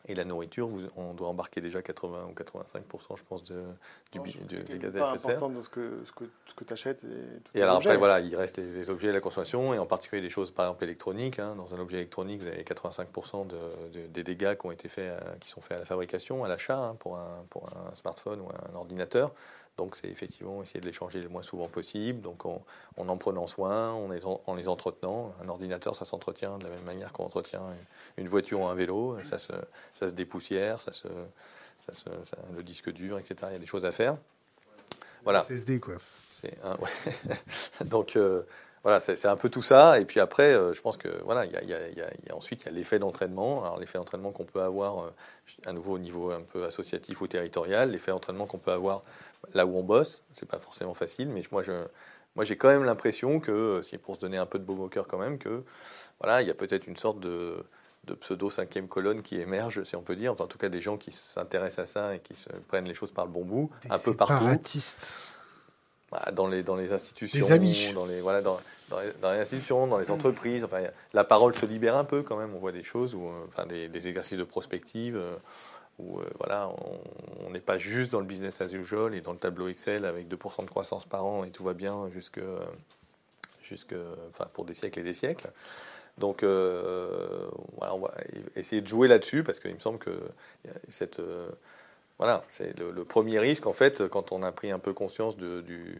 et 0.06 0.14
la 0.14 0.24
nourriture, 0.24 0.68
on 0.96 1.12
doit 1.12 1.28
embarquer 1.28 1.60
déjà 1.60 1.82
80 1.82 2.28
ou 2.30 2.32
85% 2.32 3.18
je 3.18 3.22
pense, 3.28 3.42
de, 3.44 3.64
du, 4.12 4.20
des 4.20 4.78
gaz 4.78 4.96
à 4.96 5.00
effet 5.00 5.16
de 5.16 5.20
serre. 5.20 5.30
important 5.30 5.50
dans 5.50 5.62
ce 5.62 5.68
que, 5.68 6.00
ce 6.04 6.12
que, 6.12 6.24
ce 6.46 6.54
que 6.54 6.64
tu 6.64 6.72
achètes. 6.72 7.04
Et, 7.54 7.58
et 7.58 7.62
alors 7.62 7.76
après, 7.76 7.96
voilà, 7.96 8.20
il 8.20 8.34
reste 8.34 8.56
les, 8.56 8.90
objets 8.90 9.08
de 9.08 9.12
la 9.12 9.20
consommation, 9.20 9.74
et 9.74 9.78
en 9.78 9.86
particulier 9.86 10.22
des 10.22 10.30
choses, 10.30 10.50
par 10.50 10.66
exemple, 10.66 10.84
électroniques. 10.84 11.38
Hein. 11.38 11.54
Dans 11.56 11.74
un 11.74 11.78
objet 11.78 11.98
électronique, 11.98 12.40
vous 12.40 12.48
avez 12.48 12.64
85 12.64 13.08
de, 13.46 14.06
des 14.06 14.22
dégâts 14.22 14.56
qui, 14.56 14.66
ont 14.66 14.72
été 14.72 14.88
faits, 14.88 15.12
qui 15.40 15.50
sont 15.50 15.60
faits 15.60 15.76
à 15.76 15.80
la 15.80 15.86
fabrication, 15.86 16.44
à 16.44 16.48
l'achat, 16.48 16.78
hein, 16.78 16.96
pour, 16.98 17.16
un, 17.18 17.44
pour 17.50 17.68
un 17.68 17.94
smartphone 17.94 18.40
ou 18.40 18.48
un 18.48 18.74
ordinateur. 18.74 19.32
Donc 19.80 19.96
c'est 19.96 20.08
effectivement 20.08 20.62
essayer 20.62 20.78
de 20.78 20.84
les 20.84 20.92
changer 20.92 21.22
le 21.22 21.30
moins 21.30 21.40
souvent 21.40 21.66
possible, 21.66 22.20
donc 22.20 22.44
en, 22.44 22.62
en 22.98 23.16
prenant 23.16 23.46
soin, 23.46 23.92
en 23.92 24.08
les, 24.10 24.26
en 24.26 24.54
les, 24.54 24.68
entretenant. 24.68 25.32
Un 25.42 25.48
ordinateur, 25.48 25.96
ça 25.96 26.04
s'entretient 26.04 26.58
de 26.58 26.64
la 26.64 26.68
même 26.68 26.84
manière 26.84 27.14
qu'on 27.14 27.24
entretient 27.24 27.62
une 28.18 28.28
voiture 28.28 28.60
ou 28.60 28.66
un 28.66 28.74
vélo, 28.74 29.16
ça 29.22 29.38
se, 29.38 29.54
ça 29.94 30.06
se 30.06 30.12
dépoussière, 30.12 30.82
ça 30.82 30.92
se, 30.92 31.08
ça 31.78 31.94
se, 31.94 32.10
le 32.54 32.62
disque 32.62 32.92
dur, 32.92 33.18
etc. 33.18 33.36
Il 33.48 33.52
y 33.52 33.56
a 33.56 33.58
des 33.58 33.64
choses 33.64 33.86
à 33.86 33.90
faire. 33.90 34.18
Voilà. 35.24 35.44
SSD 35.44 35.80
quoi. 35.80 35.94
Un, 36.62 36.76
ouais. 36.76 37.36
donc 37.86 38.16
euh, 38.16 38.42
voilà, 38.82 39.00
c'est 39.00 39.26
un 39.26 39.36
peu 39.36 39.48
tout 39.48 39.62
ça. 39.62 39.98
Et 39.98 40.04
puis 40.04 40.20
après, 40.20 40.52
euh, 40.54 40.74
je 40.74 40.80
pense 40.82 40.98
que 40.98 41.08
voilà, 41.24 41.46
il 41.46 41.52
y, 41.52 41.72
y, 41.72 41.98
y, 41.98 42.30
a 42.30 42.36
ensuite 42.36 42.64
il 42.64 42.66
y 42.66 42.68
a 42.68 42.72
l'effet 42.72 42.98
d'entraînement. 42.98 43.64
Alors 43.64 43.78
l'effet 43.78 43.98
d'entraînement 43.98 44.30
qu'on 44.30 44.44
peut 44.44 44.62
avoir 44.62 45.04
euh, 45.04 45.10
à 45.66 45.72
nouveau 45.72 45.94
au 45.94 45.98
niveau 45.98 46.30
un 46.30 46.40
peu 46.40 46.64
associatif 46.64 47.20
ou 47.20 47.26
territorial, 47.26 47.90
l'effet 47.90 48.10
d'entraînement 48.10 48.46
qu'on 48.46 48.58
peut 48.58 48.72
avoir 48.72 49.02
là 49.54 49.66
où 49.66 49.76
on 49.76 49.82
bosse, 49.82 50.22
c'est 50.32 50.48
pas 50.48 50.58
forcément 50.58 50.94
facile. 50.94 51.28
Mais 51.28 51.42
moi, 51.50 51.62
je, 51.62 51.72
moi, 52.36 52.44
j'ai 52.44 52.56
quand 52.56 52.68
même 52.68 52.84
l'impression 52.84 53.40
que, 53.40 53.52
euh, 53.52 53.82
si 53.82 53.98
pour 53.98 54.14
se 54.14 54.20
donner 54.20 54.38
un 54.38 54.46
peu 54.46 54.58
de 54.58 54.64
beau 54.64 54.76
au 54.76 54.88
cœur 54.88 55.06
quand 55.06 55.18
même, 55.18 55.38
que 55.38 55.64
voilà, 56.20 56.42
il 56.42 56.48
y 56.48 56.50
a 56.50 56.54
peut-être 56.54 56.86
une 56.86 56.96
sorte 56.96 57.20
de, 57.20 57.64
de 58.04 58.14
pseudo 58.14 58.50
cinquième 58.50 58.88
colonne 58.88 59.22
qui 59.22 59.40
émerge, 59.40 59.82
si 59.84 59.96
on 59.96 60.02
peut 60.02 60.16
dire. 60.16 60.32
Enfin, 60.32 60.44
en 60.44 60.48
tout 60.48 60.58
cas, 60.58 60.68
des 60.68 60.80
gens 60.80 60.96
qui 60.96 61.10
s'intéressent 61.10 61.88
à 61.88 61.92
ça 61.92 62.14
et 62.14 62.20
qui 62.20 62.34
se 62.34 62.48
prennent 62.68 62.86
les 62.86 62.94
choses 62.94 63.12
par 63.12 63.26
le 63.26 63.32
bon 63.32 63.44
bout, 63.44 63.70
un 63.88 63.98
peu 63.98 64.14
partout. 64.14 64.44
Bah, 66.10 66.32
dans 66.32 66.48
les, 66.48 66.64
dans 66.64 66.74
les 66.74 66.92
institutions, 66.92 67.46
dans 67.94 68.04
les, 68.04 68.20
voilà, 68.20 68.42
dans, 68.42 68.58
dans, 68.88 68.98
les, 68.98 69.38
institutions, 69.38 69.86
dans 69.86 69.98
les 69.98 70.10
entreprises. 70.10 70.64
Enfin, 70.64 70.82
la 71.12 71.22
parole 71.22 71.54
se 71.54 71.66
libère 71.66 71.94
un 71.94 72.02
peu 72.02 72.22
quand 72.22 72.36
même. 72.36 72.52
On 72.52 72.58
voit 72.58 72.72
des 72.72 72.82
choses, 72.82 73.14
où, 73.14 73.28
euh, 73.28 73.46
enfin, 73.46 73.64
des, 73.66 73.88
des 73.88 74.08
exercices 74.08 74.38
de 74.38 74.42
prospective 74.42 75.16
euh, 75.16 75.36
où 76.00 76.18
euh, 76.18 76.24
voilà, 76.38 76.70
on 77.46 77.50
n'est 77.50 77.60
pas 77.60 77.78
juste 77.78 78.12
dans 78.12 78.20
le 78.20 78.26
business 78.26 78.60
as 78.60 78.72
usual 78.72 79.14
et 79.14 79.20
dans 79.20 79.32
le 79.32 79.38
tableau 79.38 79.68
Excel 79.68 80.04
avec 80.04 80.28
2% 80.28 80.64
de 80.64 80.70
croissance 80.70 81.04
par 81.04 81.24
an 81.24 81.44
et 81.44 81.50
tout 81.50 81.64
va 81.64 81.74
bien 81.74 82.08
jusque, 82.10 82.40
jusque, 83.62 83.94
enfin, 84.30 84.46
pour 84.52 84.64
des 84.64 84.74
siècles 84.74 85.00
et 85.00 85.04
des 85.04 85.14
siècles. 85.14 85.50
Donc, 86.18 86.42
voilà, 86.42 87.94
on 87.94 88.00
va 88.00 88.12
essayer 88.56 88.82
de 88.82 88.86
jouer 88.86 89.08
là-dessus 89.08 89.42
parce 89.42 89.60
qu'il 89.60 89.74
me 89.74 89.80
semble 89.80 89.98
que 89.98 90.10
cette 90.88 91.20
voilà, 92.20 92.44
c'est 92.50 92.78
le, 92.78 93.04
premier 93.06 93.38
risque, 93.38 93.66
en 93.66 93.72
fait, 93.72 94.06
quand 94.08 94.30
on 94.30 94.42
a 94.42 94.52
pris 94.52 94.70
un 94.70 94.78
peu 94.78 94.92
conscience 94.92 95.38
du, 95.38 95.98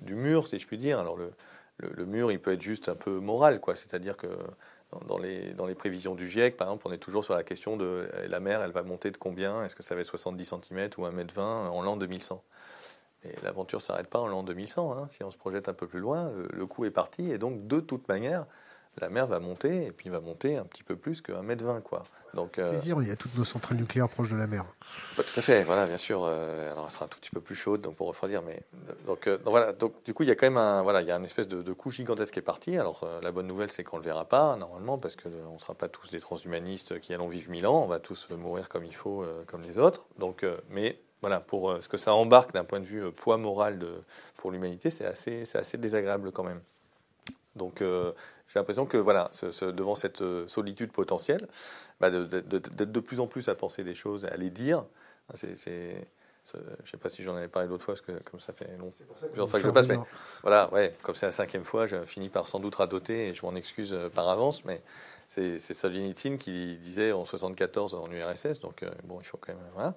du, 0.00 0.14
mur, 0.14 0.46
si 0.46 0.60
je 0.60 0.66
puis 0.68 0.78
dire. 0.78 1.00
Alors, 1.00 1.16
le, 1.16 1.32
le, 1.78 2.06
mur, 2.06 2.30
il 2.30 2.38
peut 2.38 2.52
être 2.52 2.62
juste 2.62 2.88
un 2.88 2.94
peu 2.94 3.18
moral, 3.18 3.58
quoi. 3.58 3.74
C'est-à-dire 3.74 4.16
que 4.16 4.28
dans 5.06 5.18
les, 5.18 5.74
prévisions 5.74 6.14
du 6.14 6.28
GIEC, 6.28 6.56
par 6.56 6.68
exemple, 6.68 6.86
on 6.86 6.92
est 6.92 6.98
toujours 6.98 7.24
sur 7.24 7.34
la 7.34 7.42
question 7.42 7.76
de 7.76 8.08
la 8.28 8.40
mer, 8.40 8.62
elle 8.62 8.72
va 8.72 8.82
monter 8.82 9.10
de 9.10 9.16
combien? 9.16 9.64
Est-ce 9.64 9.74
que 9.74 9.82
ça 9.82 9.94
va 9.94 10.00
être 10.00 10.06
70 10.06 10.44
cm 10.44 10.90
ou 10.98 11.02
1m20 11.02 11.40
en 11.40 11.82
l'an 11.82 11.96
2100 11.96 12.42
Et 13.24 13.34
l'aventure 13.42 13.78
ne 13.78 13.82
s'arrête 13.82 14.08
pas 14.08 14.20
en 14.20 14.26
l'an 14.26 14.42
2100. 14.42 14.92
Hein. 14.92 15.08
Si 15.10 15.24
on 15.24 15.30
se 15.30 15.36
projette 15.36 15.68
un 15.68 15.74
peu 15.74 15.86
plus 15.86 16.00
loin, 16.00 16.30
le, 16.30 16.48
le 16.52 16.66
coup 16.66 16.84
est 16.84 16.90
parti. 16.90 17.30
Et 17.30 17.38
donc, 17.38 17.66
de 17.66 17.80
toute 17.80 18.06
manière, 18.08 18.46
la 19.00 19.08
mer 19.08 19.26
va 19.26 19.40
monter, 19.40 19.86
et 19.86 19.92
puis 19.92 20.10
va 20.10 20.20
monter 20.20 20.56
un 20.56 20.64
petit 20.64 20.82
peu 20.82 20.96
plus 20.96 21.20
que 21.20 21.32
1m20. 21.32 21.82
Quoi. 21.82 22.04
Donc, 22.34 22.58
euh, 22.58 22.70
plaisir, 22.70 22.96
il 23.02 23.08
y 23.08 23.10
a 23.10 23.16
toutes 23.16 23.36
nos 23.36 23.44
centrales 23.44 23.76
nucléaires 23.76 24.08
proches 24.08 24.30
de 24.30 24.36
la 24.36 24.46
mer. 24.46 24.64
Bah, 25.16 25.22
tout 25.22 25.38
à 25.38 25.42
fait, 25.42 25.64
voilà, 25.64 25.86
bien 25.86 25.98
sûr. 25.98 26.22
Euh, 26.24 26.72
alors, 26.72 26.86
elle 26.86 26.90
sera 26.90 27.04
un 27.04 27.08
tout 27.08 27.18
petit 27.18 27.30
peu 27.30 27.40
plus 27.40 27.54
chaude 27.54 27.82
donc 27.82 27.96
pour 27.96 28.08
refroidir, 28.08 28.42
mais 28.42 28.62
donc, 29.06 29.26
euh, 29.26 29.38
voilà. 29.44 29.72
Donc 29.72 30.02
du 30.04 30.14
coup, 30.14 30.22
il 30.22 30.28
y 30.28 30.32
a 30.32 30.34
quand 30.34 30.46
même 30.46 30.56
un, 30.56 30.82
voilà, 30.82 31.02
il 31.02 31.08
y 31.08 31.10
a 31.10 31.16
une 31.16 31.24
espèce 31.24 31.46
de, 31.46 31.72
coup 31.72 31.90
gigantesque 31.90 32.32
qui 32.32 32.38
est 32.38 32.42
parti. 32.42 32.78
Alors 32.78 33.06
la 33.22 33.32
bonne 33.32 33.46
nouvelle, 33.46 33.70
c'est 33.70 33.84
qu'on 33.84 33.98
le 33.98 34.02
verra 34.02 34.24
pas 34.24 34.56
normalement, 34.56 34.98
parce 34.98 35.16
que 35.16 35.28
on 35.50 35.54
ne 35.54 35.58
sera 35.58 35.74
pas 35.74 35.88
tous 35.88 36.10
des 36.10 36.20
transhumanistes 36.20 37.00
qui 37.00 37.12
allons 37.12 37.28
vivre 37.28 37.50
mille 37.50 37.66
ans. 37.66 37.82
On 37.82 37.86
va 37.86 38.00
tous 38.00 38.28
mourir 38.30 38.68
comme 38.68 38.84
il 38.84 38.94
faut, 38.94 39.24
comme 39.46 39.62
les 39.62 39.78
autres. 39.78 40.06
Donc, 40.18 40.46
mais 40.70 40.98
voilà, 41.20 41.40
pour 41.40 41.76
ce 41.82 41.88
que 41.88 41.98
ça 41.98 42.14
embarque 42.14 42.52
d'un 42.52 42.64
point 42.64 42.80
de 42.80 42.86
vue 42.86 43.12
poids 43.12 43.36
moral 43.36 43.78
de, 43.78 44.02
pour 44.36 44.50
l'humanité, 44.50 44.90
c'est 44.90 45.06
assez, 45.06 45.44
assez 45.54 45.76
désagréable 45.76 46.32
quand 46.32 46.44
même. 46.44 46.60
Donc 47.56 47.82
j'ai 48.52 48.58
l'impression 48.58 48.84
que 48.84 48.98
voilà, 48.98 49.30
devant 49.62 49.94
cette 49.94 50.20
euh, 50.20 50.46
solitude 50.46 50.92
potentielle, 50.92 51.48
bah, 52.00 52.10
d'être 52.10 52.92
de, 52.92 53.00
plus 53.00 53.18
en 53.20 53.26
plus 53.26 53.48
à 53.48 53.54
penser 53.54 53.82
des 53.82 53.94
choses, 53.94 54.26
à 54.26 54.36
les 54.36 54.50
dire. 54.50 54.84
C'est, 55.32 55.56
je 55.56 56.58
ne 56.58 56.86
sais 56.86 56.96
pas 56.98 57.08
si 57.08 57.22
j'en 57.22 57.34
avais 57.34 57.48
parlé 57.48 57.68
l'autre 57.68 57.84
fois, 57.84 57.94
parce 57.94 58.04
que 58.04 58.12
comme 58.30 58.40
ça 58.40 58.52
fait 58.52 58.68
long, 58.76 58.92
plusieurs 59.30 59.48
fois 59.48 59.58
que 59.58 59.66
je 59.66 59.70
passe, 59.70 59.88
mais 59.88 59.96
voilà, 60.42 60.70
ouais, 60.74 60.94
comme 61.02 61.14
c'est 61.14 61.24
la 61.24 61.32
cinquième 61.32 61.64
fois, 61.64 61.86
je 61.86 62.04
finis 62.04 62.28
par 62.28 62.46
sans 62.46 62.60
doute 62.60 62.74
radoter 62.74 63.28
et 63.28 63.34
je 63.34 63.46
m'en 63.46 63.54
excuse 63.54 63.94
euh, 63.94 64.10
par 64.10 64.28
avance, 64.28 64.66
mais 64.66 64.82
c'est 65.28 65.58
Solzhenitsyn 65.58 66.36
qui 66.36 66.76
disait 66.76 67.12
en 67.12 67.24
74 67.24 67.94
en 67.94 68.10
URSS, 68.10 68.60
donc 68.60 68.82
euh, 68.82 68.90
bon, 69.04 69.18
il 69.18 69.24
faut 69.24 69.38
quand 69.38 69.54
même, 69.54 69.62
voilà, 69.72 69.94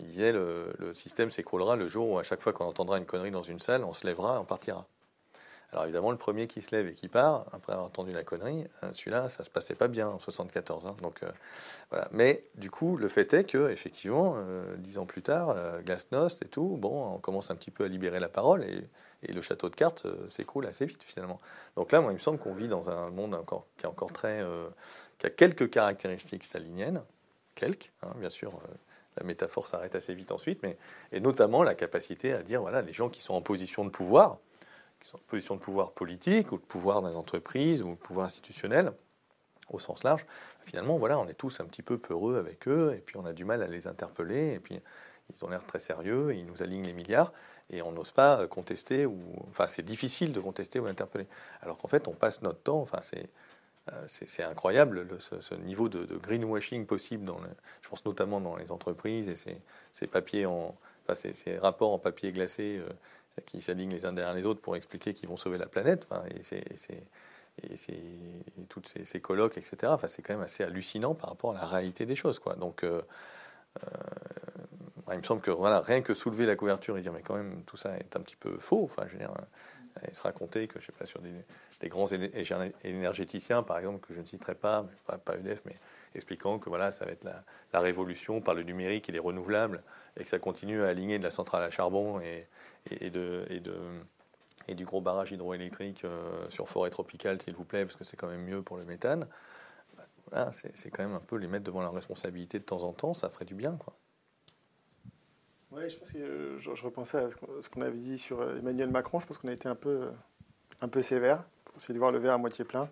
il 0.00 0.08
disait 0.08 0.32
le, 0.32 0.74
le 0.78 0.92
système 0.92 1.30
s'écroulera 1.30 1.76
le 1.76 1.86
jour 1.86 2.10
où 2.10 2.18
à 2.18 2.22
chaque 2.22 2.42
fois 2.42 2.52
qu'on 2.52 2.66
entendra 2.66 2.98
une 2.98 3.06
connerie 3.06 3.30
dans 3.30 3.42
une 3.42 3.60
salle, 3.60 3.84
on 3.84 3.94
se 3.94 4.06
lèvera 4.06 4.34
et 4.34 4.38
on 4.38 4.44
partira. 4.44 4.86
Alors 5.72 5.84
évidemment, 5.84 6.10
le 6.10 6.18
premier 6.18 6.48
qui 6.48 6.60
se 6.60 6.74
lève 6.76 6.86
et 6.86 6.92
qui 6.92 7.08
part, 7.08 7.46
après 7.52 7.72
avoir 7.72 7.86
entendu 7.86 8.12
la 8.12 8.22
connerie, 8.24 8.66
euh, 8.84 8.90
celui-là, 8.92 9.30
ça 9.30 9.42
se 9.42 9.48
passait 9.48 9.74
pas 9.74 9.88
bien 9.88 10.08
en 10.08 10.18
74. 10.18 10.86
Hein. 10.86 10.96
donc, 11.00 11.22
euh, 11.22 11.30
voilà. 11.90 12.08
Mais 12.12 12.42
du 12.56 12.70
coup, 12.70 12.98
le 12.98 13.08
fait 13.08 13.32
est 13.32 13.44
que, 13.44 13.70
effectivement, 13.70 14.34
euh, 14.36 14.76
dix 14.76 14.98
ans 14.98 15.06
plus 15.06 15.22
tard, 15.22 15.56
Glasnost 15.82 16.42
et 16.42 16.48
tout, 16.48 16.76
bon, 16.78 17.14
on 17.14 17.18
commence 17.18 17.50
un 17.50 17.54
petit 17.54 17.70
peu 17.70 17.84
à 17.84 17.88
libérer 17.88 18.20
la 18.20 18.28
parole 18.28 18.64
et, 18.64 18.84
le 19.28 19.40
château 19.40 19.68
de 19.68 19.76
cartes 19.76 20.04
s'écroule 20.28 20.66
assez 20.66 20.84
vite 20.84 21.04
finalement. 21.04 21.40
Donc 21.76 21.92
là, 21.92 22.00
moi, 22.00 22.10
il 22.10 22.16
me 22.16 22.20
semble 22.20 22.38
qu'on 22.38 22.54
vit 22.54 22.66
dans 22.66 22.90
un 22.90 23.08
monde 23.10 23.38
qui 23.76 23.84
est 23.84 23.88
encore 23.88 24.12
très, 24.12 24.44
qui 25.18 25.26
a 25.26 25.30
quelques 25.30 25.70
caractéristiques 25.70 26.42
staliniennes, 26.42 27.02
quelques, 27.54 27.92
hein, 28.02 28.12
bien 28.18 28.30
sûr 28.30 28.52
la 29.16 29.24
métaphore 29.24 29.66
s'arrête 29.66 29.94
assez 29.94 30.14
vite 30.14 30.32
ensuite, 30.32 30.60
mais 30.62 30.76
et 31.12 31.20
notamment 31.20 31.62
la 31.62 31.74
capacité 31.74 32.32
à 32.32 32.42
dire 32.42 32.62
voilà 32.62 32.82
les 32.82 32.92
gens 32.92 33.08
qui 33.08 33.22
sont 33.22 33.34
en 33.34 33.42
position 33.42 33.84
de 33.84 33.90
pouvoir, 33.90 34.38
qui 35.02 35.10
sont 35.10 35.16
en 35.18 35.26
position 35.26 35.56
de 35.56 35.60
pouvoir 35.60 35.92
politique 35.92 36.52
ou 36.52 36.56
de 36.56 36.62
pouvoir 36.62 37.02
dans 37.02 37.08
les 37.08 37.16
entreprises 37.16 37.82
ou 37.82 37.90
de 37.90 37.96
pouvoir 37.96 38.26
institutionnel 38.26 38.92
au 39.70 39.78
sens 39.78 40.04
large, 40.04 40.26
finalement, 40.60 40.98
voilà, 40.98 41.18
on 41.18 41.26
est 41.28 41.34
tous 41.34 41.60
un 41.60 41.64
petit 41.64 41.82
peu 41.82 41.96
peureux 41.98 42.36
avec 42.36 42.68
eux, 42.68 42.92
et 42.94 43.00
puis 43.00 43.16
on 43.16 43.24
a 43.24 43.32
du 43.32 43.44
mal 43.44 43.62
à 43.62 43.66
les 43.66 43.86
interpeller, 43.86 44.52
et 44.52 44.60
puis 44.60 44.78
ils 45.34 45.44
ont 45.44 45.48
l'air 45.48 45.64
très 45.64 45.78
sérieux, 45.78 46.34
ils 46.34 46.44
nous 46.44 46.62
alignent 46.62 46.84
les 46.84 46.92
milliards, 46.92 47.32
et 47.70 47.80
on 47.80 47.92
n'ose 47.92 48.10
pas 48.10 48.46
contester, 48.48 49.06
ou 49.06 49.18
enfin 49.48 49.66
c'est 49.66 49.84
difficile 49.84 50.32
de 50.32 50.40
contester 50.40 50.78
ou 50.78 50.86
d'interpeller. 50.86 51.26
Alors 51.62 51.78
qu'en 51.78 51.88
fait, 51.88 52.06
on 52.06 52.12
passe 52.12 52.42
notre 52.42 52.60
temps, 52.60 52.80
enfin 52.80 52.98
c'est 53.00 53.30
euh, 53.90 54.04
c'est 54.06 54.44
incroyable 54.44 55.08
ce, 55.18 55.54
niveau 55.56 55.88
de, 55.88 56.04
greenwashing 56.16 56.86
possible, 56.86 57.24
dans 57.24 57.40
je 57.80 57.88
pense 57.88 58.04
notamment 58.04 58.40
dans 58.40 58.54
les 58.54 58.70
entreprises 58.70 59.28
et 59.28 59.34
ces, 59.34 59.56
ces 59.92 60.06
papiers 60.06 60.46
en, 60.46 60.76
enfin 61.02 61.16
ces, 61.16 61.34
ces, 61.34 61.58
rapports 61.58 61.92
en 61.92 61.98
papier 61.98 62.30
glacé 62.30 62.78
euh, 62.78 62.88
qui 63.46 63.60
s'alignent 63.60 63.90
les 63.90 64.04
uns 64.04 64.12
derrière 64.12 64.34
les 64.34 64.46
autres 64.46 64.60
pour 64.60 64.76
expliquer 64.76 65.14
qu'ils 65.14 65.28
vont 65.28 65.36
sauver 65.36 65.58
la 65.58 65.66
planète. 65.66 66.06
Enfin, 66.10 66.24
et 66.28 66.42
c'est 66.42 67.04
et, 67.62 68.64
toutes 68.68 68.92
ces, 69.04 69.20
colloques, 69.20 69.58
etc. 69.58 69.76
Enfin, 69.86 70.08
c'est 70.08 70.22
quand 70.22 70.34
même 70.34 70.42
assez 70.42 70.64
hallucinant 70.64 71.14
par 71.14 71.30
rapport 71.30 71.50
à 71.50 71.54
la 71.54 71.66
réalité 71.66 72.06
des 72.06 72.16
choses. 72.16 72.38
Quoi. 72.38 72.54
Donc, 72.54 72.84
euh, 72.84 73.02
euh, 73.84 73.88
il 75.12 75.18
me 75.18 75.22
semble 75.22 75.42
que 75.42 75.50
voilà, 75.50 75.80
rien 75.80 76.00
que 76.00 76.14
soulever 76.14 76.46
la 76.46 76.56
couverture 76.56 76.96
et 76.96 77.02
dire 77.02 77.12
mais 77.12 77.22
quand 77.22 77.34
même 77.34 77.62
tout 77.64 77.76
ça 77.76 77.96
est 77.98 78.16
un 78.16 78.20
petit 78.20 78.36
peu 78.36 78.58
faux. 78.58 78.84
Enfin, 78.84 79.04
je 79.06 79.12
veux 79.12 79.18
dire, 79.18 79.32
il 80.08 80.14
se 80.14 80.22
racontait 80.22 80.66
que 80.66 80.80
je 80.80 80.86
sais 80.86 80.92
pas 80.92 81.06
sur 81.06 81.20
des, 81.20 81.88
grands 81.88 82.06
énergéticiens 82.84 83.62
par 83.62 83.78
exemple 83.78 84.06
que 84.06 84.14
je 84.14 84.20
ne 84.20 84.26
citerai 84.26 84.54
pas, 84.54 84.86
pas, 85.06 85.18
pas 85.18 85.36
EDF, 85.36 85.62
mais 85.66 85.76
expliquant 86.14 86.58
que 86.58 86.68
voilà 86.68 86.92
ça 86.92 87.04
va 87.04 87.12
être 87.12 87.24
la, 87.24 87.44
la, 87.72 87.80
révolution 87.80 88.40
par 88.40 88.54
le 88.54 88.62
numérique 88.62 89.08
et 89.08 89.12
les 89.12 89.18
renouvelables 89.18 89.82
et 90.16 90.24
que 90.24 90.30
ça 90.30 90.38
continue 90.38 90.82
à 90.82 90.88
aligner 90.88 91.18
de 91.18 91.24
la 91.24 91.30
centrale 91.30 91.62
à 91.62 91.70
charbon 91.70 92.20
et, 92.20 92.46
du 94.74 94.84
gros 94.84 95.00
barrage 95.00 95.32
hydroélectrique 95.32 96.04
euh, 96.04 96.48
sur 96.48 96.68
forêt 96.68 96.90
tropicale, 96.90 97.40
s'il 97.42 97.54
vous 97.54 97.64
plaît, 97.64 97.84
parce 97.84 97.96
que 97.96 98.04
c'est 98.04 98.16
quand 98.16 98.28
même 98.28 98.44
mieux 98.44 98.62
pour 98.62 98.76
le 98.76 98.84
méthane. 98.84 99.26
Voilà, 100.30 100.50
c'est 100.52 100.90
quand 100.90 101.02
même 101.02 101.14
un 101.14 101.20
peu 101.20 101.36
les 101.36 101.46
mettre 101.46 101.64
devant 101.64 101.82
la 101.82 101.90
responsabilité 101.90 102.58
de 102.58 102.64
temps 102.64 102.84
en 102.84 102.92
temps, 102.92 103.12
ça 103.12 103.28
ferait 103.28 103.44
du 103.44 103.54
bien, 103.54 103.76
quoi. 103.76 103.94
Oui, 105.72 105.88
je 105.88 105.96
pense 105.96 106.10
que 106.10 106.18
euh, 106.18 106.58
je, 106.58 106.84
repensais 106.84 107.16
à 107.16 107.28
ce 107.30 107.68
qu'on 107.70 107.80
avait 107.80 107.98
dit 107.98 108.18
sur 108.18 108.42
euh, 108.42 108.58
Emmanuel 108.58 108.90
Macron. 108.90 109.20
Je 109.20 109.26
pense 109.26 109.38
qu'on 109.38 109.48
a 109.48 109.52
été 109.52 109.68
un 109.68 109.74
peu, 109.74 110.10
un 110.82 110.88
peu 110.88 111.00
sévère 111.00 111.44
pour 111.64 111.76
essayer 111.76 111.94
de 111.94 111.98
voir 111.98 112.12
le 112.12 112.18
verre 112.18 112.34
à 112.34 112.38
moitié 112.38 112.64
plein. 112.64 112.90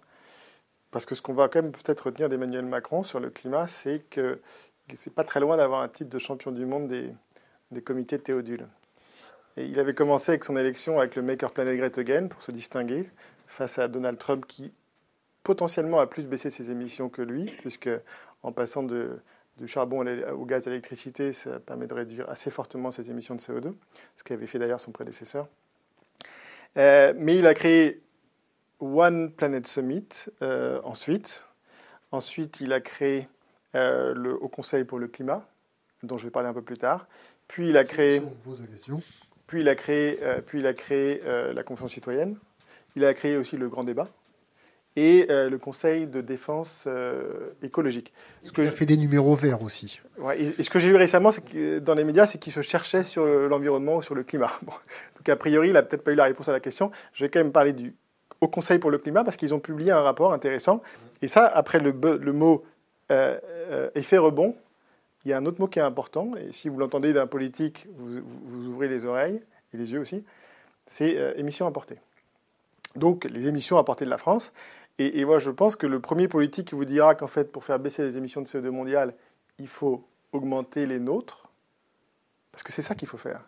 Parce 0.90 1.06
que 1.06 1.14
ce 1.14 1.22
qu'on 1.22 1.34
va 1.34 1.48
quand 1.48 1.62
même 1.62 1.72
peut-être 1.72 2.06
retenir 2.06 2.28
d'Emmanuel 2.28 2.64
Macron 2.64 3.02
sur 3.02 3.20
le 3.20 3.30
climat, 3.30 3.68
c'est 3.68 4.00
que 4.10 4.40
c'est 4.94 5.14
pas 5.14 5.24
très 5.24 5.40
loin 5.40 5.56
d'avoir 5.56 5.82
un 5.82 5.88
titre 5.88 6.10
de 6.10 6.18
champion 6.18 6.50
du 6.50 6.64
monde 6.64 6.88
des, 6.88 7.12
des 7.70 7.82
comités 7.82 8.18
Théodule. 8.18 8.66
Et 9.56 9.64
il 9.64 9.78
avait 9.78 9.94
commencé 9.94 10.32
avec 10.32 10.44
son 10.44 10.56
élection 10.56 10.98
avec 10.98 11.16
le 11.16 11.22
Maker 11.22 11.52
Planet 11.52 11.76
Great 11.76 11.98
Again 11.98 12.28
pour 12.28 12.42
se 12.42 12.50
distinguer 12.50 13.08
face 13.46 13.78
à 13.78 13.88
Donald 13.88 14.18
Trump 14.18 14.46
qui 14.46 14.72
potentiellement 15.42 15.98
a 15.98 16.06
plus 16.06 16.26
baissé 16.26 16.50
ses 16.50 16.70
émissions 16.70 17.08
que 17.08 17.22
lui, 17.22 17.46
puisque 17.58 17.90
en 18.42 18.52
passant 18.52 18.82
du 18.82 19.66
charbon 19.66 20.06
au 20.32 20.44
gaz 20.44 20.66
à 20.66 20.70
l'électricité, 20.70 21.32
ça 21.32 21.60
permet 21.60 21.86
de 21.86 21.94
réduire 21.94 22.28
assez 22.28 22.50
fortement 22.50 22.90
ses 22.90 23.10
émissions 23.10 23.34
de 23.34 23.40
CO2, 23.40 23.74
ce 24.16 24.24
qu'avait 24.24 24.46
fait 24.46 24.58
d'ailleurs 24.58 24.80
son 24.80 24.92
prédécesseur. 24.92 25.48
Euh, 26.76 27.12
mais 27.16 27.36
il 27.36 27.46
a 27.46 27.54
créé 27.54 28.00
One 28.80 29.32
Planet 29.32 29.66
Summit 29.66 30.08
euh, 30.42 30.80
ensuite. 30.84 31.46
Ensuite, 32.12 32.60
il 32.60 32.72
a 32.72 32.80
créé 32.80 33.28
euh, 33.74 34.14
le 34.14 34.34
Haut 34.34 34.48
Conseil 34.48 34.84
pour 34.84 34.98
le 34.98 35.08
climat, 35.08 35.46
dont 36.02 36.18
je 36.18 36.24
vais 36.24 36.30
parler 36.30 36.48
un 36.48 36.54
peu 36.54 36.62
plus 36.62 36.78
tard. 36.78 37.06
Puis 37.46 37.68
il 37.68 37.76
a 37.76 37.84
créé. 37.84 38.22
Puis 39.46 39.60
il 39.60 39.68
a 39.68 39.74
créé, 39.74 40.18
puis 40.46 40.60
il 40.60 40.66
a 40.66 40.74
créé 40.74 41.20
la 41.52 41.62
Convention 41.64 41.88
citoyenne. 41.88 42.36
Il 42.96 43.04
a 43.04 43.14
créé 43.14 43.36
aussi 43.36 43.56
le 43.56 43.68
Grand 43.68 43.84
Débat 43.84 44.06
et 44.96 45.26
euh, 45.30 45.48
le 45.48 45.58
Conseil 45.58 46.06
de 46.06 46.20
défense 46.20 46.84
euh, 46.86 47.50
écologique. 47.62 48.12
Ce 48.42 48.52
que 48.52 48.62
il 48.62 48.68
a 48.68 48.72
fait 48.72 48.86
des 48.86 48.96
numéros 48.96 49.34
verts 49.34 49.62
aussi. 49.62 50.00
et, 50.36 50.62
ce 50.62 50.70
que 50.70 50.78
j'ai 50.78 50.88
lu 50.88 50.96
récemment 50.96 51.30
que, 51.30 51.78
dans 51.78 51.94
les 51.94 52.04
médias, 52.04 52.26
c'est 52.26 52.38
qu'il 52.38 52.52
se 52.52 52.62
cherchait 52.62 53.02
sur 53.02 53.24
l'environnement 53.24 53.96
ou 53.96 54.02
sur 54.02 54.14
le 54.14 54.24
climat. 54.24 54.52
Donc 55.16 55.28
a 55.28 55.36
priori, 55.36 55.68
il 55.68 55.74
n'a 55.74 55.82
peut-être 55.82 56.02
pas 56.02 56.12
eu 56.12 56.16
la 56.16 56.24
réponse 56.24 56.48
à 56.48 56.52
la 56.52 56.60
question. 56.60 56.90
Je 57.12 57.24
vais 57.24 57.30
quand 57.30 57.40
même 57.40 57.52
parler 57.52 57.72
du 57.72 57.94
au 58.40 58.48
Conseil 58.48 58.78
pour 58.78 58.90
le 58.90 58.98
climat 58.98 59.24
parce 59.24 59.36
qu'ils 59.36 59.54
ont 59.54 59.60
publié 59.60 59.90
un 59.90 60.00
rapport 60.00 60.32
intéressant. 60.32 60.82
Et 61.22 61.28
ça, 61.28 61.46
après 61.46 61.78
le, 61.78 61.92
mot 62.32 62.64
euh, 63.10 63.90
effet 63.94 64.18
rebond, 64.18 64.56
il 65.24 65.30
y 65.30 65.34
a 65.34 65.38
un 65.38 65.46
autre 65.46 65.60
mot 65.60 65.66
qui 65.66 65.78
est 65.78 65.82
important. 65.82 66.32
Et 66.36 66.52
si 66.52 66.68
vous 66.68 66.78
l'entendez 66.78 67.12
d'un 67.12 67.26
politique, 67.26 67.86
vous, 67.96 68.66
ouvrez 68.66 68.88
les 68.88 69.04
oreilles 69.04 69.40
et 69.74 69.76
les 69.76 69.92
yeux 69.92 70.00
aussi. 70.00 70.24
C'est 70.86 71.34
émissions 71.36 71.66
importées. 71.66 71.98
Donc 72.96 73.24
les 73.24 73.46
émissions 73.46 73.78
importées 73.78 74.04
de 74.04 74.10
la 74.10 74.18
France. 74.18 74.52
Et, 75.02 75.24
moi, 75.24 75.38
je 75.38 75.50
pense 75.50 75.76
que 75.76 75.86
le 75.86 75.98
premier 75.98 76.28
politique 76.28 76.68
qui 76.68 76.74
vous 76.74 76.84
dira 76.84 77.14
qu'en 77.14 77.26
fait, 77.26 77.50
pour 77.50 77.64
faire 77.64 77.78
baisser 77.78 78.02
les 78.02 78.18
émissions 78.18 78.42
de 78.42 78.46
CO2 78.46 78.68
mondiales, 78.68 79.14
il 79.58 79.66
faut 79.66 80.04
augmenter 80.32 80.84
les 80.84 80.98
nôtres, 80.98 81.48
parce 82.52 82.62
que 82.62 82.70
c'est 82.70 82.82
ça 82.82 82.94
qu'il 82.94 83.08
faut 83.08 83.16
faire. 83.16 83.40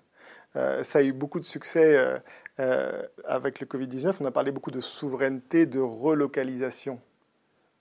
Euh, 0.56 0.82
ça 0.82 0.98
a 0.98 1.02
eu 1.02 1.12
beaucoup 1.12 1.40
de 1.40 1.44
succès 1.44 1.96
euh, 1.96 2.18
euh, 2.60 3.02
avec 3.24 3.60
le 3.60 3.66
Covid-19. 3.66 4.16
On 4.20 4.26
a 4.26 4.30
parlé 4.30 4.52
beaucoup 4.52 4.70
de 4.70 4.80
souveraineté, 4.80 5.66
de 5.66 5.80
relocalisation. 5.80 7.00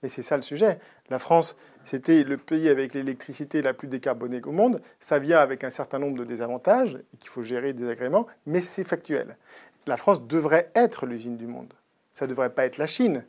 Mais 0.02 0.08
c'est 0.08 0.22
ça 0.22 0.36
le 0.36 0.42
sujet. 0.42 0.78
La 1.10 1.18
France, 1.18 1.56
c'était 1.84 2.24
le 2.24 2.36
pays 2.36 2.68
avec 2.68 2.94
l'électricité 2.94 3.62
la 3.62 3.72
plus 3.72 3.88
décarbonée 3.88 4.40
au 4.44 4.52
monde. 4.52 4.80
Ça 4.98 5.18
vient 5.18 5.38
avec 5.38 5.64
un 5.64 5.70
certain 5.70 5.98
nombre 5.98 6.18
de 6.18 6.24
désavantages, 6.24 6.98
et 7.14 7.16
qu'il 7.18 7.30
faut 7.30 7.42
gérer 7.42 7.72
des 7.72 7.88
agréments, 7.88 8.26
mais 8.46 8.60
c'est 8.60 8.84
factuel. 8.84 9.36
La 9.86 9.96
France 9.96 10.26
devrait 10.26 10.70
être 10.74 11.06
l'usine 11.06 11.36
du 11.36 11.46
monde. 11.46 11.72
Ça 12.12 12.24
ne 12.24 12.30
devrait 12.30 12.50
pas 12.50 12.64
être 12.64 12.78
la 12.78 12.86
Chine 12.86 13.24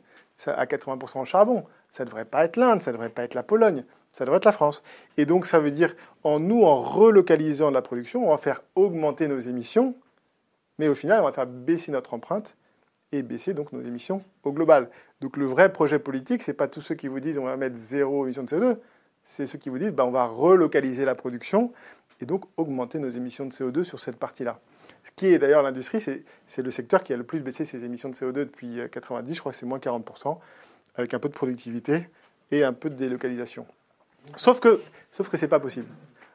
à 0.46 0.66
80% 0.66 1.18
en 1.18 1.24
charbon. 1.24 1.64
Ça 1.90 2.04
ne 2.04 2.08
devrait 2.08 2.24
pas 2.24 2.44
être 2.44 2.56
l'Inde, 2.56 2.82
ça 2.82 2.90
ne 2.90 2.96
devrait 2.96 3.08
pas 3.08 3.22
être 3.22 3.34
la 3.34 3.44
Pologne, 3.44 3.84
ça 4.14 4.24
devrait 4.24 4.36
être 4.36 4.44
la 4.44 4.52
France. 4.52 4.82
Et 5.18 5.26
donc 5.26 5.44
ça 5.44 5.58
veut 5.58 5.72
dire, 5.72 5.94
en 6.22 6.38
nous, 6.38 6.62
en 6.62 6.76
relocalisant 6.76 7.70
la 7.70 7.82
production, 7.82 8.28
on 8.28 8.30
va 8.30 8.38
faire 8.38 8.62
augmenter 8.76 9.26
nos 9.26 9.40
émissions, 9.40 9.96
mais 10.78 10.86
au 10.86 10.94
final, 10.94 11.20
on 11.20 11.24
va 11.24 11.32
faire 11.32 11.48
baisser 11.48 11.90
notre 11.90 12.14
empreinte 12.14 12.56
et 13.10 13.22
baisser 13.22 13.54
donc 13.54 13.72
nos 13.72 13.82
émissions 13.82 14.24
au 14.44 14.52
global. 14.52 14.88
Donc 15.20 15.36
le 15.36 15.44
vrai 15.44 15.72
projet 15.72 15.98
politique, 15.98 16.42
ce 16.42 16.52
n'est 16.52 16.56
pas 16.56 16.68
tous 16.68 16.80
ceux 16.80 16.94
qui 16.94 17.08
vous 17.08 17.18
disent 17.18 17.38
on 17.38 17.44
va 17.44 17.56
mettre 17.56 17.76
zéro 17.76 18.24
émission 18.24 18.44
de 18.44 18.48
CO2, 18.48 18.78
c'est 19.24 19.48
ceux 19.48 19.58
qui 19.58 19.68
vous 19.68 19.78
disent 19.78 19.90
bah, 19.90 20.06
on 20.06 20.12
va 20.12 20.26
relocaliser 20.26 21.04
la 21.04 21.16
production 21.16 21.72
et 22.20 22.24
donc 22.24 22.44
augmenter 22.56 23.00
nos 23.00 23.10
émissions 23.10 23.46
de 23.46 23.52
CO2 23.52 23.82
sur 23.82 23.98
cette 23.98 24.16
partie-là. 24.16 24.60
Ce 25.02 25.10
qui 25.16 25.26
est 25.26 25.40
d'ailleurs 25.40 25.62
l'industrie, 25.62 26.00
c'est 26.00 26.62
le 26.62 26.70
secteur 26.70 27.02
qui 27.02 27.12
a 27.12 27.16
le 27.16 27.24
plus 27.24 27.40
baissé 27.40 27.64
ses 27.64 27.84
émissions 27.84 28.10
de 28.10 28.14
CO2 28.14 28.32
depuis 28.32 28.78
90, 28.92 29.30
euh, 29.30 29.34
je 29.34 29.40
crois 29.40 29.50
que 29.50 29.58
c'est 29.58 29.66
moins 29.66 29.78
40%, 29.78 30.38
avec 30.94 31.14
un 31.14 31.18
peu 31.18 31.28
de 31.28 31.34
productivité 31.34 32.08
et 32.52 32.62
un 32.62 32.72
peu 32.72 32.90
de 32.90 32.94
délocalisation. 32.94 33.66
Sauf 34.36 34.60
que 34.60 34.80
sauf 35.10 35.28
que 35.28 35.36
ce 35.36 35.44
n'est 35.44 35.48
pas 35.48 35.60
possible. 35.60 35.86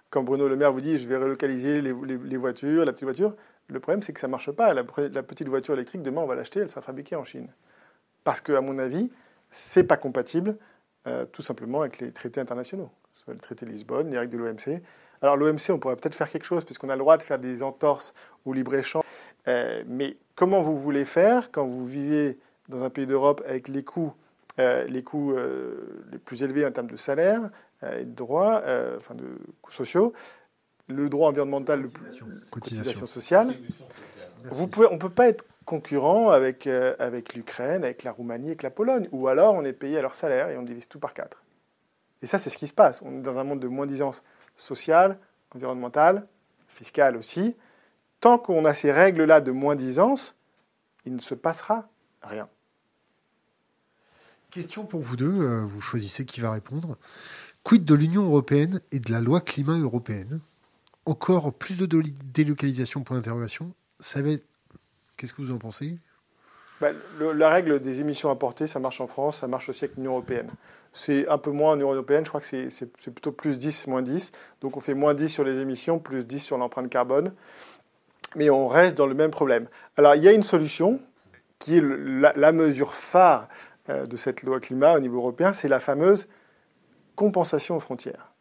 Quand 0.09 0.23
Bruno 0.23 0.47
Le 0.47 0.55
Maire 0.55 0.71
vous 0.71 0.81
dit 0.81 0.97
je 0.97 1.07
vais 1.07 1.17
relocaliser 1.17 1.81
les, 1.81 1.91
voitures, 2.37 2.85
la 2.85 2.93
petite 2.93 3.03
voiture, 3.03 3.35
le 3.67 3.79
problème 3.79 4.01
c'est 4.01 4.13
que 4.13 4.19
ça 4.19 4.27
ne 4.27 4.31
marche 4.31 4.51
pas. 4.51 4.73
La, 4.73 4.83
petite 4.83 5.47
voiture 5.47 5.73
électrique, 5.73 6.01
demain 6.01 6.21
on 6.21 6.25
va 6.25 6.35
l'acheter, 6.35 6.61
elle 6.61 6.69
sera 6.69 6.81
fabriquée 6.81 7.15
en 7.15 7.25
Chine. 7.25 7.47
Parce 8.23 8.41
qu'à 8.41 8.61
mon 8.61 8.79
avis, 8.79 9.11
ce 9.51 9.79
n'est 9.79 9.85
pas 9.85 9.97
compatible 9.97 10.57
euh, 11.07 11.25
tout 11.25 11.41
simplement 11.41 11.81
avec 11.81 11.99
les 11.99 12.11
traités 12.11 12.41
internationaux, 12.41 12.89
soit 13.15 13.33
le 13.33 13.39
traité 13.39 13.65
de 13.65 13.71
Lisbonne, 13.71 14.09
les 14.09 14.17
règles 14.17 14.33
de 14.33 14.43
l'OMC. 14.43 14.81
Alors 15.21 15.37
l'OMC, 15.37 15.69
on 15.69 15.79
pourrait 15.79 15.95
peut-être 15.95 16.15
faire 16.15 16.29
quelque 16.29 16.45
chose, 16.45 16.63
puisqu'on 16.65 16.89
a 16.89 16.95
le 16.95 16.99
droit 16.99 17.17
de 17.17 17.23
faire 17.23 17.39
des 17.39 17.61
entorses 17.61 18.13
au 18.45 18.53
libre-échange. 18.53 19.03
Euh, 19.47 19.83
mais 19.87 20.17
comment 20.35 20.61
vous 20.61 20.79
voulez 20.79 21.05
faire 21.05 21.51
quand 21.51 21.67
vous 21.67 21.85
vivez 21.85 22.39
dans 22.69 22.83
un 22.83 22.89
pays 22.89 23.05
d'Europe 23.05 23.41
avec 23.45 23.67
les 23.67 23.83
coûts, 23.83 24.13
euh, 24.59 24.85
les, 24.85 25.03
coûts 25.03 25.35
les 26.11 26.17
plus 26.17 26.43
élevés 26.43 26.65
en 26.65 26.71
termes 26.71 26.89
de 26.89 26.97
salaire 26.97 27.49
et 27.83 28.05
de 28.05 28.13
droits, 28.13 28.63
enfin 28.97 29.15
de 29.15 29.25
coûts 29.61 29.71
sociaux, 29.71 30.13
le 30.87 31.09
droit 31.09 31.29
environnemental, 31.29 31.83
cotisation, 31.83 32.27
cotisation 32.49 33.05
sociale. 33.05 33.55
Vous 34.51 34.67
pouvez, 34.67 34.87
on 34.87 34.95
ne 34.95 34.99
peut 34.99 35.09
pas 35.09 35.27
être 35.27 35.45
concurrent 35.65 36.29
avec, 36.29 36.67
avec 36.67 37.35
l'Ukraine, 37.35 37.83
avec 37.83 38.03
la 38.03 38.11
Roumanie, 38.11 38.47
avec 38.47 38.63
la 38.63 38.71
Pologne. 38.71 39.07
Ou 39.11 39.27
alors 39.27 39.53
on 39.53 39.63
est 39.63 39.73
payé 39.73 39.97
à 39.97 40.01
leur 40.01 40.15
salaire 40.15 40.49
et 40.49 40.57
on 40.57 40.63
divise 40.63 40.87
tout 40.87 40.99
par 40.99 41.13
quatre. 41.13 41.43
Et 42.21 42.27
ça, 42.27 42.39
c'est 42.39 42.49
ce 42.49 42.57
qui 42.57 42.67
se 42.67 42.73
passe. 42.73 43.01
On 43.01 43.19
est 43.19 43.21
dans 43.21 43.37
un 43.37 43.43
monde 43.43 43.59
de 43.59 43.67
moins-disance 43.67 44.23
sociale, 44.55 45.19
environnementale, 45.55 46.27
fiscale 46.67 47.15
aussi. 47.15 47.55
Tant 48.19 48.37
qu'on 48.37 48.65
a 48.65 48.73
ces 48.73 48.91
règles-là 48.91 49.41
de 49.41 49.51
moins-disance, 49.51 50.35
il 51.05 51.15
ne 51.15 51.21
se 51.21 51.33
passera 51.33 51.87
rien. 52.21 52.49
Question 54.51 54.85
pour 54.85 55.01
vous 55.01 55.15
deux, 55.15 55.41
euh, 55.41 55.63
vous 55.63 55.79
choisissez 55.79 56.25
qui 56.25 56.41
va 56.41 56.51
répondre. 56.51 56.97
Quid 57.63 57.85
de 57.85 57.95
l'Union 57.95 58.23
européenne 58.23 58.81
et 58.91 58.99
de 58.99 59.11
la 59.11 59.21
loi 59.21 59.41
climat 59.41 59.77
européenne? 59.77 60.39
Encore 61.05 61.53
plus 61.53 61.77
de 61.77 61.87
délocalisation 62.33 63.01
pour 63.01 63.15
l'interrogation. 63.15 63.73
Qu'est-ce 63.99 65.33
que 65.33 65.41
vous 65.41 65.51
en 65.51 65.57
pensez? 65.57 65.97
Bah, 66.79 66.91
La 67.19 67.49
règle 67.49 67.81
des 67.81 67.99
émissions 67.99 68.29
importées, 68.29 68.67
ça 68.67 68.79
marche 68.79 69.01
en 69.01 69.07
France, 69.07 69.37
ça 69.37 69.47
marche 69.47 69.69
aussi 69.69 69.85
avec 69.85 69.97
l'Union 69.97 70.11
européenne. 70.11 70.49
C'est 70.93 71.27
un 71.27 71.37
peu 71.37 71.51
moins 71.51 71.73
en 71.73 71.75
Union 71.75 71.91
européenne, 71.91 72.23
je 72.23 72.29
crois 72.29 72.41
que 72.41 72.47
c'est 72.47 73.13
plutôt 73.13 73.31
plus 73.31 73.57
10, 73.57 73.87
moins 73.87 74.01
10. 74.01 74.31
Donc 74.61 74.77
on 74.77 74.79
fait 74.79 74.93
moins 74.93 75.13
10 75.13 75.29
sur 75.29 75.43
les 75.43 75.59
émissions, 75.59 75.99
plus 75.99 76.25
10 76.25 76.39
sur 76.39 76.57
l'empreinte 76.57 76.89
carbone. 76.89 77.33
Mais 78.35 78.49
on 78.49 78.67
reste 78.67 78.97
dans 78.97 79.07
le 79.07 79.15
même 79.15 79.31
problème. 79.31 79.67
Alors 79.97 80.15
il 80.15 80.23
y 80.23 80.27
a 80.27 80.31
une 80.31 80.43
solution 80.43 80.99
qui 81.57 81.77
est 81.77 81.83
la, 81.83 82.51
mesure 82.51 82.93
phare 82.93 83.49
euh, 83.89 84.05
de 84.05 84.15
cette 84.15 84.43
loi 84.43 84.59
climat 84.59 84.95
au 84.95 84.99
niveau 84.99 85.17
européen, 85.17 85.53
c'est 85.53 85.67
la 85.67 85.81
fameuse 85.81 86.27
compensation 87.19 87.75
aux 87.75 87.81
frontières. 87.81 88.31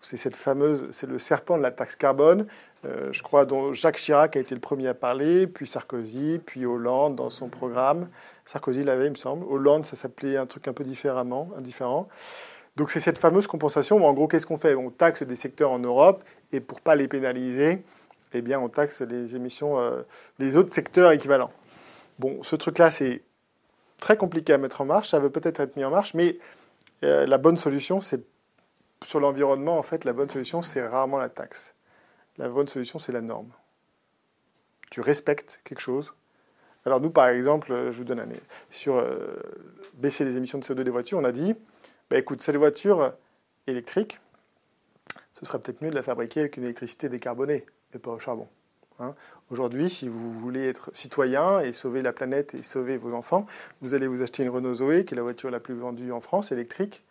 C'est 0.00 0.16
cette 0.16 0.36
fameuse, 0.36 0.86
c'est 0.92 1.08
le 1.08 1.18
serpent 1.18 1.58
de 1.58 1.62
la 1.62 1.72
taxe 1.72 1.96
carbone. 1.96 2.46
Euh, 2.84 3.08
je 3.10 3.20
crois 3.24 3.44
dont 3.46 3.72
Jacques 3.72 3.96
Chirac 3.96 4.36
a 4.36 4.38
été 4.38 4.54
le 4.54 4.60
premier 4.60 4.86
à 4.86 4.94
parler, 4.94 5.48
puis 5.48 5.66
Sarkozy, 5.66 6.40
puis 6.46 6.64
Hollande 6.64 7.16
dans 7.16 7.30
son 7.30 7.48
programme. 7.48 8.08
Sarkozy 8.44 8.84
l'avait, 8.84 9.06
il 9.06 9.10
me 9.10 9.16
semble. 9.16 9.44
Hollande, 9.44 9.84
ça 9.84 9.96
s'appelait 9.96 10.36
un 10.36 10.46
truc 10.46 10.68
un 10.68 10.72
peu 10.72 10.84
différemment, 10.84 11.48
indifférent. 11.56 12.06
Donc 12.76 12.92
c'est 12.92 13.00
cette 13.00 13.18
fameuse 13.18 13.48
compensation. 13.48 14.06
En 14.06 14.12
gros, 14.12 14.28
qu'est-ce 14.28 14.46
qu'on 14.46 14.56
fait? 14.56 14.76
On 14.76 14.90
taxe 14.90 15.24
des 15.24 15.34
secteurs 15.34 15.72
en 15.72 15.80
Europe 15.80 16.22
et 16.52 16.60
pour 16.60 16.80
pas 16.80 16.94
les 16.94 17.08
pénaliser, 17.08 17.82
eh 18.34 18.40
bien, 18.40 18.60
on 18.60 18.68
taxe 18.68 19.00
les 19.00 19.34
émissions, 19.34 19.80
euh, 19.80 20.02
les 20.38 20.56
autres 20.56 20.72
secteurs 20.72 21.10
équivalents. 21.10 21.50
Bon, 22.20 22.40
ce 22.44 22.54
truc-là, 22.54 22.92
c'est 22.92 23.22
très 23.98 24.16
compliqué 24.16 24.52
à 24.52 24.58
mettre 24.58 24.80
en 24.80 24.84
marche. 24.84 25.08
Ça 25.08 25.18
veut 25.18 25.30
peut-être 25.30 25.58
être 25.58 25.74
mis 25.74 25.84
en 25.84 25.90
marche, 25.90 26.14
mais 26.14 26.38
euh, 27.04 27.26
la 27.26 27.38
bonne 27.38 27.56
solution, 27.56 28.00
c'est 28.00 28.24
sur 29.04 29.20
l'environnement. 29.20 29.78
En 29.78 29.82
fait, 29.82 30.04
la 30.04 30.12
bonne 30.12 30.28
solution, 30.28 30.62
c'est 30.62 30.86
rarement 30.86 31.18
la 31.18 31.28
taxe. 31.28 31.74
La 32.36 32.48
bonne 32.48 32.68
solution, 32.68 32.98
c'est 32.98 33.12
la 33.12 33.20
norme. 33.20 33.50
Tu 34.90 35.00
respectes 35.00 35.60
quelque 35.64 35.80
chose. 35.80 36.12
Alors 36.84 37.00
nous, 37.00 37.10
par 37.10 37.28
exemple, 37.28 37.90
je 37.90 37.96
vous 37.96 38.04
donne 38.04 38.20
un 38.20 38.28
sur 38.70 38.96
euh, 38.96 39.36
baisser 39.94 40.24
les 40.24 40.36
émissions 40.36 40.58
de 40.58 40.64
CO2 40.64 40.82
des 40.82 40.90
voitures, 40.90 41.18
on 41.18 41.24
a 41.24 41.32
dit, 41.32 41.54
bah, 42.08 42.18
écoute, 42.18 42.40
cette 42.40 42.56
voiture 42.56 43.12
électrique, 43.66 44.20
ce 45.38 45.44
serait 45.44 45.58
peut-être 45.58 45.82
mieux 45.82 45.90
de 45.90 45.94
la 45.94 46.02
fabriquer 46.02 46.40
avec 46.40 46.56
une 46.56 46.64
électricité 46.64 47.08
décarbonée 47.08 47.66
et 47.94 47.98
pas 47.98 48.12
au 48.12 48.18
charbon. 48.18 48.48
Hein. 49.00 49.14
Aujourd'hui, 49.50 49.88
si 49.88 50.08
vous 50.08 50.32
voulez 50.32 50.66
être 50.66 50.90
citoyen 50.92 51.60
et 51.60 51.72
sauver 51.72 52.02
la 52.02 52.12
planète 52.12 52.54
et 52.54 52.62
sauver 52.62 52.96
vos 52.96 53.14
enfants, 53.14 53.46
vous 53.80 53.94
allez 53.94 54.06
vous 54.06 54.22
acheter 54.22 54.42
une 54.42 54.50
Renault 54.50 54.74
Zoé, 54.74 55.04
qui 55.04 55.14
est 55.14 55.16
la 55.16 55.22
voiture 55.22 55.50
la 55.50 55.60
plus 55.60 55.74
vendue 55.74 56.12
en 56.12 56.20
France, 56.20 56.52
électrique, 56.52 57.02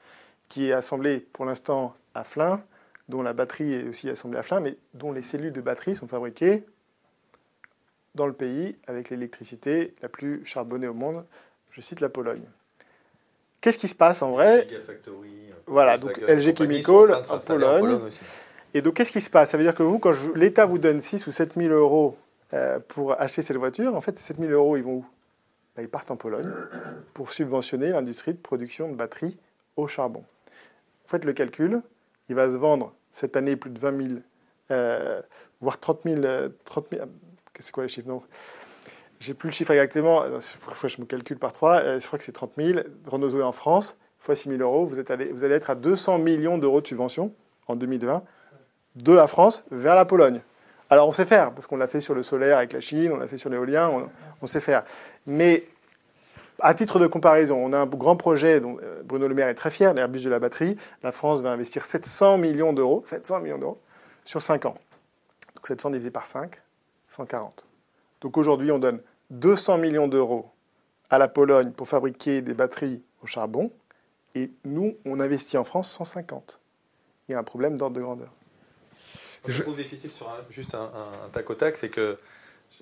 qui 0.50 0.70
est 0.70 0.74
assemblée 0.74 1.20
pour 1.20 1.46
l'instant 1.46 1.96
à 2.14 2.24
flin, 2.24 2.64
dont 3.10 3.22
la 3.22 3.34
batterie 3.34 3.74
est 3.74 3.88
aussi 3.88 4.10
assemblée 4.10 4.40
à 4.40 4.44
flin, 4.44 4.60
mais 4.60 4.78
dont 4.94 5.12
les 5.12 5.22
cellules 5.22 5.54
de 5.54 5.62
batterie 5.62 5.96
sont 5.96 6.08
fabriquées 6.08 6.64
dans 8.16 8.26
le 8.26 8.34
pays 8.34 8.76
avec 8.88 9.10
l'électricité 9.10 9.96
la 10.02 10.10
plus 10.10 10.46
charbonnée 10.46 10.88
au 10.88 10.94
monde. 10.94 11.24
Je 11.72 11.82
cite 11.82 12.02
la 12.02 12.10
Pologne. 12.10 12.44
Qu'est-ce 13.62 13.78
qui 13.78 13.88
se 13.88 13.96
passe 13.96 14.22
en 14.22 14.32
vrai? 14.32 14.68
Voilà, 15.66 15.98
donc 15.98 16.18
LG 16.18 16.58
Chemical 16.58 17.14
en, 17.30 17.38
Pologne. 17.40 18.00
Et 18.78 18.82
donc, 18.82 18.94
qu'est-ce 18.94 19.12
qui 19.12 19.22
se 19.22 19.30
passe? 19.30 19.50
Ça 19.50 19.58
veut 19.58 19.64
dire 19.64 19.74
que 19.74 19.82
vous, 19.82 19.98
quand 19.98 20.14
l'État 20.36 20.68
vous 20.68 20.78
donne 20.78 21.02
6 21.02 21.26
ou 21.26 21.32
7 21.32 21.56
000 21.56 21.74
euros 21.74 22.16
euh, 22.54 22.80
pour 22.88 23.20
acheter 23.20 23.42
cette 23.42 23.58
voiture, 23.58 23.96
en 23.96 24.02
fait, 24.02 24.18
ces 24.20 24.34
7 24.34 24.40
000 24.40 24.52
euros, 24.52 24.78
ils 24.78 24.84
vont 24.84 24.98
où? 24.98 25.06
Ben, 25.76 25.82
Ils 25.82 25.90
partent 25.90 26.12
en 26.12 26.16
Pologne 26.16 26.52
pour 27.16 27.32
subventionner 27.32 27.90
l'industrie 27.90 28.34
de 28.34 28.40
production 28.40 28.90
de 28.90 28.96
batteries 28.96 29.38
au 29.78 29.88
charbon. 29.88 30.24
Vous 31.04 31.10
faites 31.10 31.26
le 31.26 31.34
calcul, 31.34 31.82
il 32.30 32.36
va 32.36 32.52
se 32.52 32.58
vendre 32.58 32.94
cette 33.10 33.36
année 33.36 33.56
plus 33.56 33.72
de 33.72 33.80
20 33.80 34.10
000, 34.10 34.20
euh, 34.70 35.22
voire 35.60 35.80
30 35.80 36.04
000, 36.04 36.22
30 36.64 36.90
000 36.92 37.06
c'est 37.60 37.72
quoi 37.72 37.84
les 37.84 37.90
chiffres? 37.90 38.08
Non. 38.08 38.22
J'ai 39.20 39.34
plus 39.34 39.48
le 39.48 39.54
chiffre 39.54 39.72
exactement. 39.72 40.24
Il 40.26 40.42
faut 40.42 40.72
que 40.72 40.88
je 40.88 41.02
me 41.02 41.08
calcule 41.08 41.40
par 41.40 41.52
3. 41.52 41.82
Euh, 41.82 42.00
je 42.00 42.06
crois 42.06 42.20
que 42.20 42.26
c'est 42.26 42.32
30 42.32 42.54
000. 42.56 42.80
Renault 43.08 43.30
Zoé 43.30 43.42
en 43.42 43.52
France, 43.52 43.98
fois 44.20 44.36
6 44.36 44.50
000 44.50 44.62
euros, 44.62 44.86
vous, 44.86 45.00
êtes 45.00 45.10
allé, 45.10 45.32
vous 45.32 45.44
allez 45.44 45.56
être 45.56 45.72
à 45.72 45.76
200 45.76 46.20
millions 46.20 46.60
d'euros 46.60 46.82
de 46.82 46.88
subvention 46.88 47.34
en 47.68 47.76
2020 47.76 48.24
de 48.98 49.14
la 49.14 49.28
France 49.28 49.64
vers 49.72 49.96
la 49.96 50.06
Pologne. 50.06 50.42
Alors 50.90 51.08
on 51.08 51.12
sait 51.12 51.26
faire, 51.26 51.54
parce 51.54 51.68
qu'on 51.68 51.78
l'a 51.78 51.88
fait 51.88 52.02
sur 52.02 52.16
le 52.16 52.24
solaire 52.24 52.58
avec 52.58 52.74
la 52.74 52.80
Chine, 52.80 53.12
on 53.14 53.18
l'a 53.18 53.28
fait 53.28 53.38
sur 53.38 53.50
l'éolien, 53.50 53.92
on, 54.42 54.48
sait 54.48 54.62
faire. 54.62 54.84
Mais 55.26 55.68
à 56.60 56.74
titre 56.74 57.00
de 57.00 57.08
comparaison, 57.08 57.58
on 57.58 57.74
a 57.74 57.80
un 57.80 57.86
grand 57.86 58.16
projet 58.16 58.60
dont 58.60 58.78
euh, 58.82 59.02
Bruno 59.04 59.28
Le 59.28 59.36
Maire 59.36 59.50
est 59.50 59.54
très 59.54 59.72
fier, 59.72 59.94
l'Airbus 59.94 60.22
de 60.22 60.30
la 60.30 60.40
batterie. 60.40 60.78
La 61.04 61.12
France 61.12 61.42
va 61.42 61.52
investir 61.52 61.86
700 61.86 62.38
millions 62.38 62.74
d'euros, 62.74 63.02
700 63.06 63.42
millions 63.42 63.58
d'euros 63.58 63.80
sur 64.24 64.42
5 64.42 64.66
ans. 64.66 64.76
Donc 65.56 65.68
700 65.68 65.92
divisé 65.92 66.10
par 66.10 66.26
5, 66.26 66.62
140. 67.10 67.66
Donc 68.22 68.38
aujourd'hui, 68.38 68.72
on 68.72 68.80
donne 68.80 69.02
200 69.32 69.78
millions 69.78 70.08
d'euros 70.08 70.50
à 71.10 71.18
la 71.18 71.28
Pologne 71.28 71.72
pour 71.72 71.88
fabriquer 71.88 72.42
des 72.42 72.54
batteries 72.54 73.04
au 73.24 73.28
charbon, 73.28 73.72
et 74.36 74.52
nous, 74.66 74.96
on 75.06 75.20
investit 75.20 75.58
en 75.58 75.64
France 75.64 75.90
150. 75.92 76.60
Il 77.28 77.32
y 77.32 77.36
a 77.36 77.40
un 77.40 77.44
problème 77.44 77.78
d'ordre 77.78 77.96
de 77.96 78.02
grandeur. 78.02 78.37
Je 79.48 79.62
trouve 79.62 79.76
difficile 79.76 80.12
sur 80.12 80.30
juste 80.50 80.76
un, 80.76 80.92
tac 81.32 81.50
au 81.50 81.56
tac, 81.56 81.78
c'est 81.78 81.90
que 81.90 82.18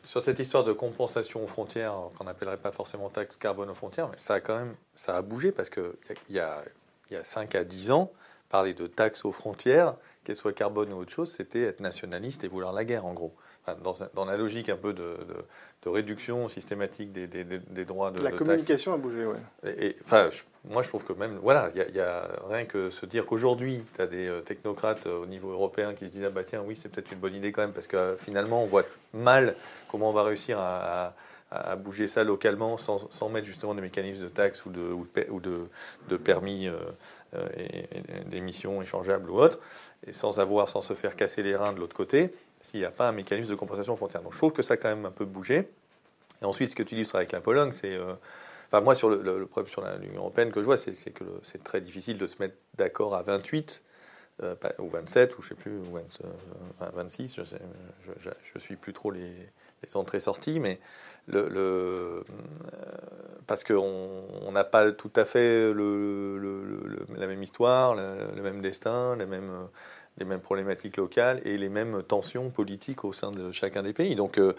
sur 0.04 0.22
cette 0.22 0.40
histoire 0.40 0.64
de 0.64 0.74
compensation 0.74 1.44
aux 1.44 1.48
frontières, 1.48 1.94
qu'on 2.18 2.24
n'appellerait 2.24 2.58
pas 2.58 2.72
forcément 2.72 3.10
taxe 3.10 3.36
carbone 3.36 3.70
aux 3.70 3.76
frontières, 3.76 4.10
mais 4.10 4.18
ça 4.18 4.36
a 4.36 4.40
quand 4.40 4.58
même 4.58 4.76
ça 4.96 5.16
a 5.16 5.22
bougé 5.22 5.52
parce 5.52 5.70
qu'il 5.70 5.84
y, 6.30 6.40
a, 6.40 6.64
y 7.12 7.16
a 7.16 7.24
5 7.24 7.54
à 7.56 7.64
10 7.64 7.92
ans, 7.92 8.12
parler 8.50 8.74
de 8.74 8.88
taxes 8.88 9.26
aux 9.26 9.32
frontières, 9.32 9.96
qu'elles 10.24 10.36
soient 10.36 10.54
carbone 10.54 10.92
ou 10.92 10.98
autre 10.98 11.12
chose, 11.12 11.32
c'était 11.32 11.62
être 11.62 11.82
nationaliste 11.82 12.44
et 12.44 12.48
vouloir 12.48 12.74
la 12.74 12.84
guerre 12.84 13.06
en 13.06 13.14
gros 13.14 13.36
dans, 13.74 14.26
la 14.26 14.38
logique 14.38 14.70
un 14.70 14.76
peu 14.76 14.94
de, 14.94 15.16
réduction 15.86 16.50
systématique 16.50 17.12
des, 17.12 17.86
droits 17.86 18.12
de 18.12 18.24
La 18.24 18.32
communication 18.32 18.94
a 18.94 18.98
bougé, 18.98 19.26
oui. 19.26 19.38
Et, 19.80 19.96
enfin, 20.04 20.30
moi, 20.68 20.82
je 20.82 20.90
trouve 20.90 21.06
que 21.06 21.14
même, 21.14 21.38
voilà, 21.42 21.70
il 21.76 21.96
y, 21.96 22.00
a 22.00 22.28
rien 22.50 22.66
que 22.66 22.90
se 22.90 23.06
dire 23.06 23.26
qu'aujourd'hui, 23.26 23.84
tu 23.94 24.02
as 24.02 24.08
des 24.08 24.28
euh, 24.28 24.42
technocrates 24.42 25.06
euh, 25.06 25.22
au 25.22 25.26
niveau 25.28 25.52
européen 25.52 25.94
qui 25.94 26.08
se 26.08 26.14
disent, 26.14 26.24
ah 26.26 26.32
bah 26.32 26.44
tiens, 26.44 26.64
oui, 26.66 26.76
c'est 26.76 26.90
peut-être 26.90 27.12
une 27.12 27.20
bonne 27.20 27.36
idée 27.36 27.52
quand 27.52 27.62
même, 27.62 27.72
parce 27.72 27.86
que 27.88 27.98
euh, 27.98 28.18
finalement, 28.18 28.64
on 28.64 28.66
voit 28.66 28.84
mal 29.14 29.56
comment 29.88 30.10
on 30.10 30.14
va 30.14 30.24
réussir 30.24 30.58
à, 30.60 31.14
bouger 31.78 32.08
ça 32.08 32.26
localement 32.26 32.78
sans, 32.78 33.30
mettre 33.30 33.48
justement 33.48 33.74
des 33.76 33.82
mécanismes 33.82 34.24
de 34.24 34.28
taxes 34.28 34.66
ou 34.66 34.72
de, 34.72 34.92
ou 35.30 35.40
de, 35.40 36.18
permis 36.18 36.70
d'émissions 38.26 38.82
échangeables 38.82 39.30
ou 39.30 39.40
autres, 39.40 39.60
et 40.06 40.12
sans 40.12 40.42
avoir, 40.42 40.68
sans 40.68 40.82
se 40.82 40.94
faire 40.96 41.16
casser 41.16 41.44
les 41.44 41.56
reins 41.56 41.72
de 41.72 41.80
l'autre 41.80 41.96
côté 41.96 42.34
s'il 42.66 42.80
n'y 42.80 42.86
a 42.86 42.92
pas 42.92 43.10
un 43.10 43.12
mécanisme 43.12 43.52
de 43.52 43.56
compensation 43.56 43.94
aux 43.94 43.96
frontières. 43.96 44.24
Donc 44.24 44.34
je 44.34 44.38
trouve 44.40 44.52
que 44.52 44.64
ça 44.64 44.74
a 44.74 44.78
quand 44.78 44.90
même 44.90 45.06
un 45.06 45.12
peu 45.12 45.26
bougé. 45.26 45.70
Et 46.42 46.46
ensuite, 46.46 46.72
ce 46.72 46.76
que 46.76 46.82
tu 46.82 46.96
illustres 46.96 47.16
avec 47.16 47.32
la 47.32 47.40
Pologne, 47.40 47.72
c'est. 47.72 47.94
Euh, 47.94 48.14
enfin, 48.68 48.82
moi, 48.82 48.96
sur 48.96 49.10
le, 49.10 49.46
problème 49.46 49.70
sur 49.70 49.84
l'Union 50.00 50.22
européenne 50.22 50.52
que 50.52 50.62
je 50.62 50.66
vois, 50.66 50.78
c'est 50.78 51.12
que 51.12 51.24
c'est 51.44 51.64
très 51.64 51.80
difficile 51.80 52.18
de 52.18 52.26
se 52.26 52.38
mettre 52.40 52.56
d'accord 52.76 53.14
à 53.14 53.22
28 53.22 53.84
euh, 54.42 54.56
ou 54.80 54.90
27, 54.90 55.38
ou 55.38 55.44
je 55.44 55.46
ne 55.46 55.50
sais 55.50 55.56
plus, 55.56 55.78
ou 55.78 56.00
26, 56.80 57.40
euh, 57.40 57.44
je 58.20 58.30
ne 58.56 58.60
suis 58.60 58.76
plus 58.76 58.94
trop 58.94 59.12
les, 59.12 59.32
entrées-sorties, 59.94 60.60
mais 60.60 60.80
le, 61.28 62.24
parce 63.46 63.64
qu'on 63.64 64.52
n'a 64.52 64.64
pas 64.64 64.92
tout 64.92 65.12
à 65.16 65.26
fait 65.26 65.72
la 65.72 67.28
même 67.28 67.44
histoire, 67.44 67.94
le, 67.94 68.42
même 68.42 68.62
destin, 68.62 69.16
les 69.16 69.28
mêmes 69.28 69.52
les 70.18 70.26
mêmes 70.26 70.40
problématiques 70.40 70.98
locales 70.98 71.42
et 71.46 71.58
les 71.58 71.70
mêmes 71.70 72.02
tensions 72.04 72.50
politiques 72.50 73.04
au 73.04 73.14
sein 73.14 73.32
de 73.32 73.52
chacun 73.52 73.84
des 73.84 73.94
pays. 73.94 74.16
Donc, 74.16 74.38
euh, 74.38 74.54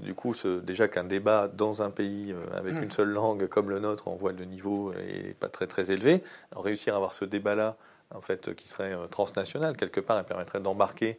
du 0.00 0.14
coup, 0.14 0.34
déjà 0.62 0.88
qu'un 0.88 1.04
débat 1.04 1.48
dans 1.48 1.82
un 1.82 1.90
pays 1.90 2.32
euh, 2.32 2.58
avec 2.58 2.74
une 2.80 2.90
seule 2.90 3.10
langue 3.10 3.46
comme 3.46 3.70
le 3.70 3.80
nôtre, 3.80 4.08
on 4.08 4.16
voit 4.16 4.32
le 4.32 4.44
niveau 4.44 4.92
est 4.94 5.38
pas 5.38 5.48
très 5.48 5.66
très 5.66 5.90
élevé. 5.90 6.22
réussir 6.56 6.94
à 6.94 6.96
avoir 6.96 7.12
ce 7.12 7.24
débat-là, 7.24 7.76
en 8.14 8.20
fait, 8.20 8.54
qui 8.54 8.66
serait 8.68 8.92
euh, 8.92 9.06
transnational 9.06 9.76
quelque 9.76 10.00
part, 10.00 10.18
et 10.18 10.24
permettrait 10.24 10.60
d'embarquer 10.60 11.18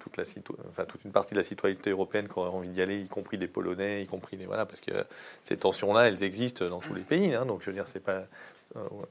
toute, 0.00 0.16
la 0.16 0.24
enfin, 0.68 0.84
toute 0.84 1.04
une 1.04 1.12
partie 1.12 1.34
de 1.34 1.38
la 1.38 1.44
citoyenneté 1.44 1.90
européenne 1.90 2.26
qui 2.26 2.36
aurait 2.40 2.50
envie 2.50 2.70
d'y 2.70 2.82
aller, 2.82 2.98
y 2.98 3.08
compris 3.08 3.36
les 3.36 3.46
Polonais, 3.46 4.02
y 4.02 4.06
compris 4.08 4.36
les 4.36 4.46
voilà, 4.46 4.66
parce 4.66 4.80
que 4.80 4.90
ces 5.42 5.56
tensions-là, 5.56 6.08
elles 6.08 6.24
existent 6.24 6.68
dans 6.68 6.80
tous 6.80 6.92
les 6.94 7.02
pays. 7.02 7.32
Hein, 7.32 7.46
donc, 7.46 7.60
je 7.60 7.66
veux 7.66 7.72
dire, 7.72 7.86
c'est 7.86 8.00
pas 8.00 8.24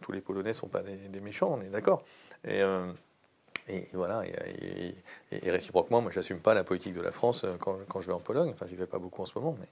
tous 0.02 0.12
les 0.12 0.20
Polonais 0.20 0.52
sont 0.52 0.68
pas 0.68 0.82
des, 0.82 0.98
des 0.98 1.22
méchants, 1.22 1.58
on 1.58 1.62
est 1.62 1.70
d'accord. 1.70 2.04
Et 2.46 2.62
et, 3.70 3.88
voilà, 3.94 4.24
et, 5.32 5.50
réciproquement, 5.50 6.02
moi, 6.02 6.12
j'assume 6.12 6.40
pas 6.40 6.54
la 6.54 6.64
politique 6.64 6.94
de 6.94 7.02
la 7.02 7.12
France 7.12 7.44
euh, 7.44 7.54
quand, 7.60 7.78
quand 7.88 8.02
je 8.02 8.08
vais 8.08 8.14
en 8.14 8.20
Pologne. 8.20 8.50
Enfin, 8.54 8.66
j'y 8.68 8.76
vais 8.76 8.86
pas 8.86 9.00
beaucoup 9.00 9.22
en 9.22 9.26
ce 9.26 9.38
moment, 9.38 9.56
mais 9.60 9.68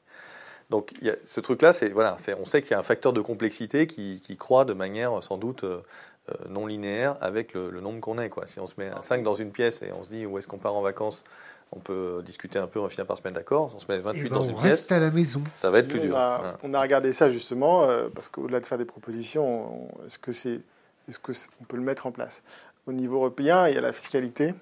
donc 0.70 0.94
y 1.02 1.10
a, 1.10 1.16
ce 1.26 1.42
truc-là, 1.42 1.74
c'est 1.74 1.90
voilà, 1.90 2.16
on 2.40 2.46
sait 2.46 2.62
qu'il 2.62 2.72
y 2.72 2.74
a 2.74 2.80
un 2.80 2.84
facteur 2.84 3.12
de 3.12 3.20
complexité 3.20 3.88
qui, 3.88 4.22
qui 4.22 4.38
croît 4.38 4.64
de 4.64 4.74
manière 4.74 5.22
sans 5.22 5.38
doute 5.38 5.66
euh, 5.66 5.82
euh, 6.30 6.34
non 6.50 6.66
linéaire 6.66 7.18
avec 7.20 7.54
le, 7.54 7.82
nombre 7.82 8.00
qu'on 8.00 8.18
est. 8.18 8.30
Quoi. 8.30 8.48
Si 8.48 8.60
on 8.60 8.68
se 8.68 8.76
met 8.78 8.90
à 8.90 9.02
5 9.02 9.24
dans 9.24 9.34
une 9.34 9.52
pièce 9.52 9.82
et 9.82 9.92
on 9.92 10.04
se 10.04 10.10
dit 10.10 10.26
où 10.26 10.38
est-ce 10.38 10.48
qu'on 10.48 10.60
part 10.60 10.76
en 10.76 10.82
vacances, 10.82 11.26
on 11.74 11.80
peut 11.80 12.22
discuter 12.26 12.60
un 12.60 12.68
peu, 12.68 12.80
on 12.80 12.88
finir 12.88 13.06
par 13.06 13.18
se 13.18 13.24
mettre 13.24 13.36
d'accord. 13.36 13.70
Si 13.70 13.76
on 13.76 13.80
se 13.80 13.86
met 13.90 14.00
28 14.00 14.22
eh 14.22 14.30
ben, 14.30 14.36
dans 14.36 14.44
une 14.44 14.56
pièce, 14.56 14.90
à 14.92 15.00
la 15.00 15.12
maison. 15.12 15.44
Ça 15.56 15.72
va 15.72 15.80
être 15.80 15.90
plus 15.90 16.00
dur. 16.00 16.18
On 16.64 16.74
a, 16.74 16.82
regardé 16.82 17.12
ça 17.12 17.30
justement 17.30 17.88
parce 18.16 18.30
qu'au-delà 18.30 18.62
de 18.62 18.66
faire 18.66 18.78
des 18.78 18.86
propositions, 18.86 19.90
est-ce 20.08 20.20
que 20.20 20.32
c'est 20.32 20.62
est-ce 21.10 21.20
qu'on 21.20 21.64
peut 21.66 21.78
le 21.78 21.84
mettre 21.84 22.06
en 22.06 22.12
place? 22.12 22.44
Au 22.88 22.94
niveau 22.94 23.18
européen, 23.18 23.68
il 23.68 23.76
y 23.76 23.78
a 23.78 23.82
la 23.82 23.94
fiscalité, 23.94 24.54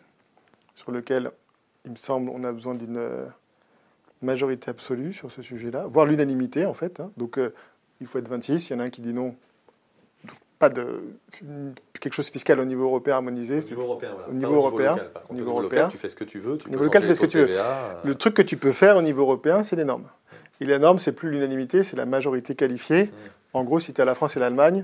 sur 0.76 0.92
lequel, 0.92 1.32
il 1.86 1.92
me 1.92 1.96
semble, 1.96 2.30
on 2.30 2.44
a 2.44 2.52
besoin 2.52 2.76
d'une 2.76 2.98
euh, 2.98 3.26
majorité 4.22 4.70
absolue 4.70 5.14
sur 5.14 5.32
ce 5.32 5.42
sujet-là, 5.42 5.88
voire 5.88 6.06
l'unanimité, 6.06 6.66
en 6.66 6.74
fait. 6.74 7.00
Hein. 7.00 7.12
Donc, 7.18 7.38
euh, 7.38 7.54
il 8.02 8.08
faut 8.08 8.20
être 8.20 8.30
26. 8.30 8.70
Il 8.70 8.74
y 8.74 8.76
en 8.76 8.80
a 8.80 8.84
un 8.84 8.90
qui 8.90 9.02
dit 9.02 9.14
non. 9.14 9.36
pas 10.58 10.70
de 10.70 11.02
quelque 12.00 12.14
chose 12.14 12.28
de 12.28 12.32
fiscal 12.32 12.60
au 12.60 12.66
niveau 12.66 12.86
européen 12.86 13.16
harmonisé. 13.16 13.60
Au 13.60 13.70
niveau 13.70 13.82
européen, 13.84 14.16
Au 14.30 14.34
niveau 14.34 14.56
européen. 14.56 14.98
Au 15.30 15.34
niveau 15.34 15.52
européen. 15.52 15.90
tu 15.90 15.98
fais 15.98 16.10
ce 16.10 16.16
que 16.16 16.24
tu 16.24 16.40
veux. 16.40 16.58
au 16.66 16.70
niveau 16.70 16.84
local, 16.84 17.02
tu 17.02 17.08
fais 17.08 17.16
ce 17.16 17.22
que 17.22 17.26
tu 17.26 17.40
veux. 17.40 17.58
Le 18.04 18.16
truc 18.16 18.34
que 18.34 18.42
tu 18.42 18.58
peux 18.58 18.72
faire 18.72 18.98
au 18.98 19.02
niveau 19.02 19.24
européen, 19.24 19.64
c'est 19.64 19.76
les 19.76 19.86
normes. 19.86 20.08
Et 20.62 20.66
les 20.66 20.78
normes, 20.78 21.00
c'est 21.00 21.14
plus 21.14 21.30
l'unanimité, 21.32 21.84
c'est 21.84 21.96
la 21.96 22.06
majorité 22.06 22.54
qualifiée. 22.54 23.06
Mmh. 23.06 23.12
En 23.54 23.64
gros, 23.64 23.80
si 23.80 23.94
tu 23.94 24.00
es 24.00 24.02
à 24.02 24.06
la 24.06 24.14
France 24.14 24.36
et 24.36 24.42
l'Allemagne, 24.42 24.84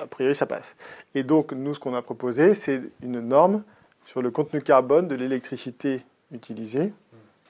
a 0.00 0.06
priori, 0.06 0.34
ça 0.34 0.46
passe. 0.46 0.74
Et 1.14 1.22
donc, 1.22 1.52
nous, 1.52 1.74
ce 1.74 1.80
qu'on 1.80 1.94
a 1.94 2.02
proposé, 2.02 2.54
c'est 2.54 2.82
une 3.02 3.20
norme 3.20 3.64
sur 4.04 4.22
le 4.22 4.30
contenu 4.30 4.62
carbone 4.62 5.08
de 5.08 5.14
l'électricité 5.14 6.02
utilisée 6.32 6.92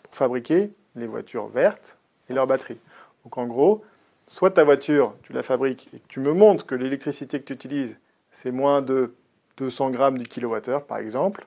pour 0.02 0.14
fabriquer 0.14 0.72
les 0.96 1.06
voitures 1.06 1.48
vertes 1.48 1.96
et 2.28 2.34
leurs 2.34 2.46
batteries. 2.46 2.78
Donc, 3.24 3.38
en 3.38 3.46
gros, 3.46 3.84
soit 4.26 4.50
ta 4.50 4.64
voiture, 4.64 5.14
tu 5.22 5.32
la 5.32 5.42
fabriques 5.42 5.88
et 5.94 6.02
tu 6.08 6.20
me 6.20 6.32
montres 6.32 6.66
que 6.66 6.74
l'électricité 6.74 7.40
que 7.40 7.44
tu 7.46 7.52
utilises, 7.52 7.96
c'est 8.30 8.50
moins 8.50 8.82
de 8.82 9.14
200 9.58 9.90
grammes 9.90 10.18
du 10.18 10.26
kilowattheure, 10.26 10.84
par 10.84 10.98
exemple. 10.98 11.46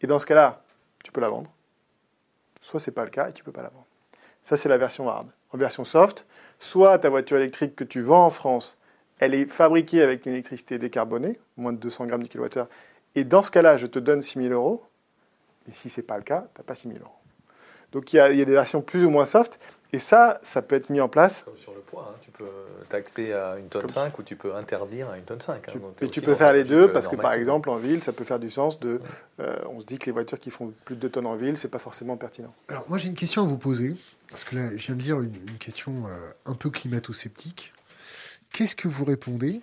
Et 0.00 0.06
dans 0.06 0.18
ce 0.18 0.26
cas-là, 0.26 0.62
tu 1.02 1.12
peux 1.12 1.20
la 1.20 1.28
vendre. 1.28 1.50
Soit 2.60 2.80
c'est 2.80 2.90
pas 2.90 3.04
le 3.04 3.10
cas 3.10 3.28
et 3.28 3.32
tu 3.32 3.44
peux 3.44 3.52
pas 3.52 3.62
la 3.62 3.68
vendre. 3.68 3.86
Ça, 4.42 4.56
c'est 4.56 4.68
la 4.68 4.78
version 4.78 5.08
hard. 5.08 5.28
En 5.52 5.58
version 5.58 5.84
soft, 5.84 6.26
soit 6.58 6.98
ta 6.98 7.08
voiture 7.08 7.36
électrique 7.36 7.74
que 7.74 7.84
tu 7.84 8.00
vends 8.00 8.26
en 8.26 8.30
France, 8.30 8.76
elle 9.18 9.34
est 9.34 9.46
fabriquée 9.46 10.02
avec 10.02 10.26
une 10.26 10.32
électricité 10.32 10.78
décarbonée, 10.78 11.38
moins 11.56 11.72
de 11.72 11.78
200 11.78 12.06
grammes 12.06 12.22
du 12.22 12.28
kilowattheure, 12.28 12.68
et 13.14 13.24
dans 13.24 13.42
ce 13.42 13.50
cas-là, 13.50 13.78
je 13.78 13.86
te 13.86 13.98
donne 13.98 14.22
6 14.22 14.38
000 14.38 14.52
euros, 14.52 14.84
Et 15.68 15.72
si 15.72 15.88
ce 15.88 16.00
n'est 16.00 16.06
pas 16.06 16.18
le 16.18 16.22
cas, 16.22 16.46
tu 16.54 16.60
n'as 16.60 16.64
pas 16.64 16.74
6 16.74 16.88
000 16.88 17.00
euros. 17.00 17.12
Donc 17.92 18.12
il 18.12 18.16
y, 18.16 18.20
a, 18.20 18.28
des 18.28 18.44
versions 18.44 18.82
plus 18.82 19.04
ou 19.04 19.10
moins 19.10 19.24
soft. 19.24 19.58
Et 19.92 19.98
ça, 19.98 20.38
ça 20.42 20.60
peut 20.60 20.74
être 20.74 20.90
mis 20.90 21.00
en 21.00 21.08
place. 21.08 21.42
Comme 21.44 21.56
sur 21.56 21.72
le 21.72 21.80
poids, 21.80 22.12
hein. 22.12 22.18
tu 22.20 22.30
peux 22.30 22.44
taxer 22.88 23.32
à 23.32 23.56
une 23.56 23.68
tonne 23.68 23.88
5 23.88 24.18
ou 24.18 24.22
tu 24.22 24.36
peux 24.36 24.54
interdire 24.54 25.08
à 25.08 25.16
une 25.16 25.24
tonne 25.24 25.40
5. 25.40 25.66
Hein. 25.68 25.72
Tu, 25.98 26.10
tu 26.10 26.20
peux 26.20 26.34
faire 26.34 26.52
les 26.52 26.64
deux 26.64 26.92
parce 26.92 27.08
que 27.08 27.16
par 27.16 27.32
exemple 27.32 27.70
en 27.70 27.76
ville, 27.76 28.02
ça 28.02 28.12
peut 28.12 28.24
faire 28.24 28.38
du 28.38 28.50
sens 28.50 28.78
de. 28.80 29.00
Euh, 29.40 29.56
on 29.70 29.80
se 29.80 29.86
dit 29.86 29.98
que 29.98 30.06
les 30.06 30.12
voitures 30.12 30.38
qui 30.38 30.50
font 30.50 30.74
plus 30.84 30.96
de 30.96 31.00
2 31.00 31.08
tonnes 31.08 31.26
en 31.26 31.36
ville, 31.36 31.56
c'est 31.56 31.68
pas 31.68 31.78
forcément 31.78 32.16
pertinent. 32.16 32.52
Alors 32.68 32.84
moi 32.88 32.98
j'ai 32.98 33.08
une 33.08 33.14
question 33.14 33.42
à 33.42 33.46
vous 33.46 33.58
poser 33.58 33.96
parce 34.28 34.44
que 34.44 34.56
là 34.56 34.76
je 34.76 34.86
viens 34.86 34.96
de 34.96 35.02
lire 35.02 35.20
une, 35.20 35.58
question 35.58 36.06
euh, 36.06 36.16
un 36.44 36.54
peu 36.54 36.68
climato-sceptique. 36.68 37.72
Qu'est-ce 38.52 38.76
que 38.76 38.88
vous 38.88 39.04
répondez 39.04 39.60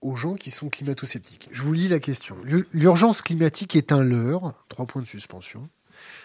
aux 0.00 0.16
gens 0.16 0.34
qui 0.34 0.50
sont 0.50 0.68
climato-sceptiques? 0.68 1.48
Je 1.52 1.62
vous 1.62 1.72
lis 1.72 1.88
la 1.88 2.00
question. 2.00 2.36
L'urgence 2.72 3.22
climatique 3.22 3.76
est 3.76 3.92
un 3.92 4.02
leurre. 4.02 4.54
Trois 4.68 4.86
points 4.86 5.02
de 5.02 5.06
suspension. 5.06 5.68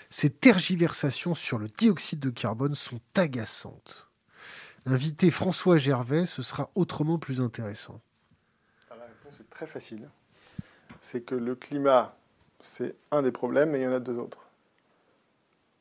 Ces 0.09 0.29
tergiversations 0.29 1.33
sur 1.33 1.57
le 1.57 1.67
dioxyde 1.67 2.19
de 2.19 2.29
carbone 2.29 2.75
sont 2.75 3.01
agaçantes. 3.15 4.09
Inviter 4.85 5.31
François 5.31 5.77
Gervais, 5.77 6.25
ce 6.25 6.41
sera 6.43 6.69
autrement 6.75 7.17
plus 7.17 7.41
intéressant. 7.41 7.99
Ah, 8.89 8.95
la 8.97 9.05
réponse 9.05 9.39
est 9.39 9.49
très 9.49 9.67
facile. 9.67 10.09
C'est 11.01 11.21
que 11.21 11.35
le 11.35 11.55
climat, 11.55 12.15
c'est 12.61 12.95
un 13.11 13.23
des 13.23 13.31
problèmes, 13.31 13.71
mais 13.71 13.81
il 13.81 13.83
y 13.83 13.87
en 13.87 13.93
a 13.93 13.99
deux 13.99 14.17
autres. 14.17 14.39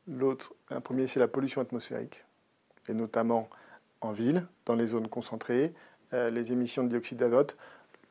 L'autre, 0.09 0.55
un 0.71 0.81
premier, 0.81 1.07
c'est 1.07 1.21
la 1.21 1.29
pollution 1.29 1.61
atmosphérique, 1.61 2.25
et 2.89 2.95
notamment 2.95 3.49
en 4.05 4.13
ville, 4.13 4.47
dans 4.67 4.75
les 4.75 4.87
zones 4.87 5.09
concentrées, 5.09 5.73
euh, 6.13 6.31
les 6.31 6.53
émissions 6.53 6.85
de 6.85 6.89
dioxyde 6.89 7.19
d'azote. 7.19 7.57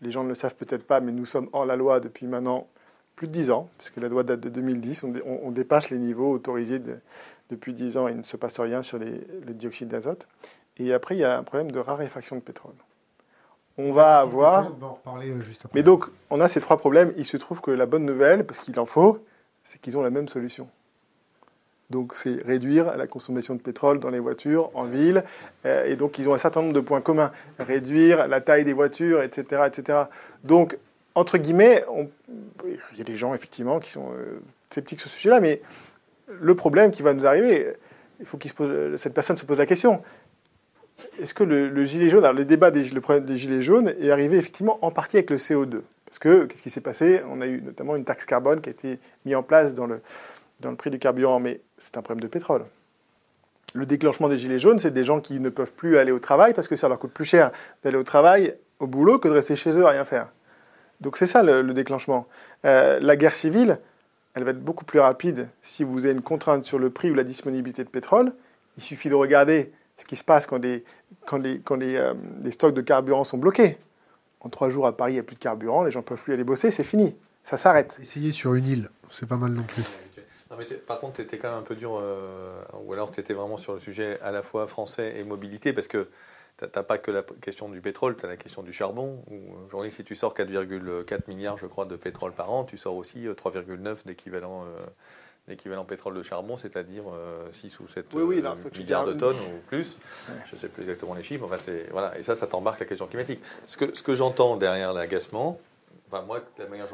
Les 0.01 0.11
gens 0.11 0.23
ne 0.23 0.29
le 0.29 0.35
savent 0.35 0.55
peut-être 0.55 0.85
pas, 0.85 0.99
mais 0.99 1.11
nous 1.11 1.25
sommes 1.25 1.49
hors 1.53 1.65
la 1.65 1.75
loi 1.75 1.99
depuis 1.99 2.27
maintenant 2.27 2.67
plus 3.15 3.27
de 3.27 3.33
10 3.33 3.51
ans, 3.51 3.69
puisque 3.77 3.97
la 3.97 4.09
loi 4.09 4.23
date 4.23 4.39
de 4.39 4.49
2010. 4.49 5.05
On, 5.25 5.51
dépasse 5.51 5.91
les 5.91 5.99
niveaux 5.99 6.31
autorisés 6.31 6.81
depuis 7.49 7.73
10 7.73 7.97
ans 7.97 8.07
et 8.07 8.11
il 8.11 8.17
ne 8.17 8.23
se 8.23 8.35
passe 8.35 8.59
rien 8.59 8.81
sur 8.81 8.97
les, 8.97 9.21
le 9.45 9.53
dioxyde 9.53 9.87
d'azote. 9.87 10.27
Et 10.77 10.91
après, 10.93 11.15
il 11.15 11.19
y 11.19 11.23
a 11.23 11.37
un 11.37 11.43
problème 11.43 11.71
de 11.71 11.79
raréfaction 11.79 12.35
de 12.35 12.41
pétrole. 12.41 12.73
On 13.77 13.91
va 13.91 14.19
avoir. 14.19 14.71
On 14.71 14.77
va 14.77 14.87
en 14.87 14.93
reparler 14.93 15.29
euh, 15.29 15.41
juste 15.41 15.65
après. 15.65 15.79
Mais 15.79 15.83
donc, 15.83 16.05
on 16.31 16.41
a 16.41 16.47
ces 16.47 16.59
trois 16.59 16.77
problèmes. 16.77 17.13
Il 17.17 17.25
se 17.25 17.37
trouve 17.37 17.61
que 17.61 17.71
la 17.71 17.85
bonne 17.85 18.05
nouvelle, 18.05 18.45
parce 18.45 18.59
qu'il 18.59 18.77
en 18.79 18.85
faut, 18.85 19.23
c'est 19.63 19.79
qu'ils 19.79 19.97
ont 19.97 20.01
la 20.01 20.09
même 20.09 20.27
solution. 20.27 20.67
Donc, 21.93 22.13
c'est 22.15 22.41
réduire 22.43 22.97
la 22.97 23.05
consommation 23.05 23.53
de 23.53 23.61
pétrole 23.61 23.99
dans 23.99 24.09
les 24.09 24.19
voitures, 24.19 24.71
en 24.73 24.85
ville. 24.85 25.23
Euh, 25.67 25.85
et 25.85 25.95
donc, 25.95 26.17
ils 26.17 26.27
ont 26.27 26.33
un 26.33 26.39
certain 26.39 26.63
nombre 26.63 26.73
de 26.73 26.79
points 26.79 27.01
communs. 27.01 27.31
Réduire 27.59 28.27
la 28.27 28.41
taille 28.41 28.65
des 28.65 28.73
voitures, 28.73 29.21
etc. 29.21 29.61
etc. 29.67 29.99
Donc, 30.43 30.75
entre 31.13 31.37
guillemets, 31.37 31.85
il 32.65 32.97
y 32.97 33.01
a 33.01 33.03
des 33.03 33.15
gens, 33.15 33.35
effectivement, 33.35 33.79
qui 33.79 33.91
sont 33.91 34.09
euh, 34.11 34.39
sceptiques 34.71 35.01
sur 35.01 35.09
ce 35.11 35.17
sujet-là, 35.17 35.39
mais 35.39 35.61
le 36.27 36.55
problème 36.55 36.91
qui 36.91 37.03
va 37.03 37.13
nous 37.13 37.27
arriver, 37.27 37.75
il 38.19 38.25
faut 38.25 38.39
que 38.39 38.97
cette 38.97 39.13
personne 39.13 39.37
se 39.37 39.45
pose 39.45 39.59
la 39.59 39.67
question 39.67 40.01
est-ce 41.19 41.33
que 41.33 41.43
le, 41.43 41.85
gilet 41.85 42.07
jaune, 42.07 42.23
alors 42.23 42.35
le 42.35 42.45
débat 42.45 42.69
des, 42.69 42.83
le 42.89 43.01
problème 43.01 43.25
des 43.25 43.35
gilets 43.35 43.63
jaunes 43.63 43.93
est 43.99 44.11
arrivé 44.11 44.37
effectivement 44.37 44.77
en 44.83 44.91
partie 44.91 45.17
avec 45.17 45.31
le 45.31 45.37
CO2 45.37 45.81
Parce 46.05 46.19
que 46.19 46.45
qu'est-ce 46.45 46.61
qui 46.61 46.69
s'est 46.69 46.81
passé? 46.81 47.21
On 47.29 47.41
a 47.41 47.47
eu 47.47 47.61
notamment 47.61 47.95
une 47.95 48.05
taxe 48.05 48.25
carbone 48.25 48.61
qui 48.61 48.69
a 48.69 48.71
été 48.71 48.99
mise 49.25 49.35
en 49.35 49.41
place 49.41 49.73
dans 49.73 49.87
le, 49.87 50.01
dans 50.63 50.71
le 50.71 50.75
prix 50.75 50.89
du 50.89 50.99
carburant, 50.99 51.39
mais 51.39 51.61
c'est 51.77 51.97
un 51.97 52.01
problème 52.01 52.21
de 52.21 52.27
pétrole. 52.27 52.65
Le 53.75 53.85
déclenchement 53.85 54.29
des 54.29 54.37
gilets 54.37 54.59
jaunes, 54.59 54.79
c'est 54.79 54.91
des 54.91 55.03
gens 55.03 55.19
qui 55.19 55.39
ne 55.39 55.49
peuvent 55.49 55.73
plus 55.73 55.97
aller 55.97 56.11
au 56.11 56.19
travail 56.19 56.53
parce 56.53 56.67
que 56.67 56.75
ça 56.75 56.87
leur 56.87 56.99
coûte 56.99 57.11
plus 57.11 57.25
cher 57.25 57.51
d'aller 57.83 57.97
au 57.97 58.03
travail, 58.03 58.55
au 58.79 58.87
boulot, 58.87 59.17
que 59.17 59.27
de 59.27 59.33
rester 59.33 59.55
chez 59.55 59.71
eux 59.71 59.85
à 59.85 59.89
rien 59.89 60.05
faire. 60.05 60.29
Donc 61.01 61.17
c'est 61.17 61.25
ça 61.25 61.43
le, 61.43 61.63
déclenchement. 61.73 62.27
Euh, 62.65 62.99
la 63.01 63.15
guerre 63.15 63.35
civile, 63.35 63.79
elle 64.35 64.43
va 64.43 64.51
être 64.51 64.63
beaucoup 64.63 64.85
plus 64.85 64.99
rapide 64.99 65.49
si 65.61 65.83
vous 65.83 66.05
avez 66.05 66.13
une 66.13 66.21
contrainte 66.21 66.65
sur 66.65 66.79
le 66.79 66.89
prix 66.89 67.11
ou 67.11 67.15
la 67.15 67.23
disponibilité 67.23 67.83
de 67.83 67.89
pétrole. 67.89 68.33
Il 68.77 68.83
suffit 68.83 69.09
de 69.09 69.15
regarder 69.15 69.71
ce 69.97 70.05
qui 70.05 70.15
se 70.15 70.23
passe 70.23 70.47
quand, 70.47 70.63
euh, 70.63 72.13
les, 72.41 72.51
stocks 72.51 72.73
de 72.73 72.81
carburant 72.81 73.23
sont 73.23 73.37
bloqués. 73.37 73.77
En 74.39 74.49
trois 74.49 74.69
jours 74.69 74.87
à 74.87 74.95
Paris, 74.95 75.13
il 75.13 75.15
n'y 75.15 75.19
a 75.19 75.23
plus 75.23 75.35
de 75.35 75.39
carburant, 75.39 75.83
les 75.83 75.91
gens 75.91 75.99
ne 75.99 76.05
peuvent 76.05 76.21
plus 76.21 76.33
aller 76.33 76.43
bosser, 76.43 76.71
c'est 76.71 76.83
fini. 76.83 77.15
Ça 77.43 77.57
s'arrête. 77.57 77.97
Essayez 78.01 78.31
sur 78.31 78.53
une 78.53 78.65
île, 78.65 78.89
c'est 79.09 79.27
pas 79.27 79.37
mal 79.37 79.51
non 79.51 79.63
plus. 79.63 79.83
Par 80.85 80.99
contre, 80.99 81.15
tu 81.15 81.21
étais 81.21 81.37
quand 81.37 81.49
même 81.49 81.59
un 81.59 81.63
peu 81.63 81.75
dur, 81.75 81.97
euh, 81.99 82.61
ou 82.83 82.93
alors 82.93 83.11
tu 83.11 83.19
étais 83.19 83.33
vraiment 83.33 83.57
sur 83.57 83.73
le 83.73 83.79
sujet 83.79 84.19
à 84.21 84.31
la 84.31 84.41
fois 84.41 84.67
français 84.67 85.13
et 85.17 85.23
mobilité, 85.23 85.73
parce 85.73 85.87
que 85.87 86.09
tu 86.57 86.65
n'as 86.65 86.83
pas 86.83 86.97
que 86.97 87.11
la 87.11 87.23
question 87.23 87.69
du 87.69 87.81
pétrole, 87.81 88.15
tu 88.15 88.25
as 88.25 88.29
la 88.29 88.37
question 88.37 88.63
du 88.63 88.73
charbon. 88.73 89.23
Aujourd'hui, 89.67 89.91
si 89.91 90.03
tu 90.03 90.15
sors 90.15 90.33
4,4 90.33 91.21
milliards, 91.27 91.57
je 91.57 91.65
crois, 91.65 91.85
de 91.85 91.95
pétrole 91.95 92.31
par 92.31 92.51
an, 92.51 92.63
tu 92.63 92.77
sors 92.77 92.95
aussi 92.95 93.25
3,9 93.25 93.69
euh, 93.69 93.95
d'équivalent 94.05 94.65
l'équivalent 95.47 95.83
pétrole 95.83 96.15
de 96.15 96.23
charbon, 96.23 96.57
c'est-à-dire 96.57 97.03
6 97.51 97.75
euh, 97.75 97.83
ou 97.83 97.87
7 97.87 98.15
euh, 98.15 98.25
milliards 98.77 99.05
de 99.05 99.13
tonnes 99.13 99.35
ou 99.35 99.59
plus. 99.67 99.97
Je 100.45 100.55
ne 100.55 100.57
sais 100.57 100.69
plus 100.69 100.83
exactement 100.83 101.13
les 101.13 101.23
chiffres. 101.23 101.45
Enfin, 101.45 101.57
voilà. 101.91 102.17
Et 102.17 102.23
ça, 102.23 102.35
ça 102.35 102.47
t'embarque 102.47 102.79
la 102.79 102.85
question 102.85 103.07
climatique. 103.07 103.41
Ce 103.65 103.77
que, 103.77 103.95
ce 103.95 104.03
que 104.03 104.15
j'entends 104.15 104.55
derrière 104.55 104.93
l'agacement, 104.93 105.59
enfin, 106.13 106.25
moi, 106.25 106.41
la 106.57 106.67
manière 106.67 106.87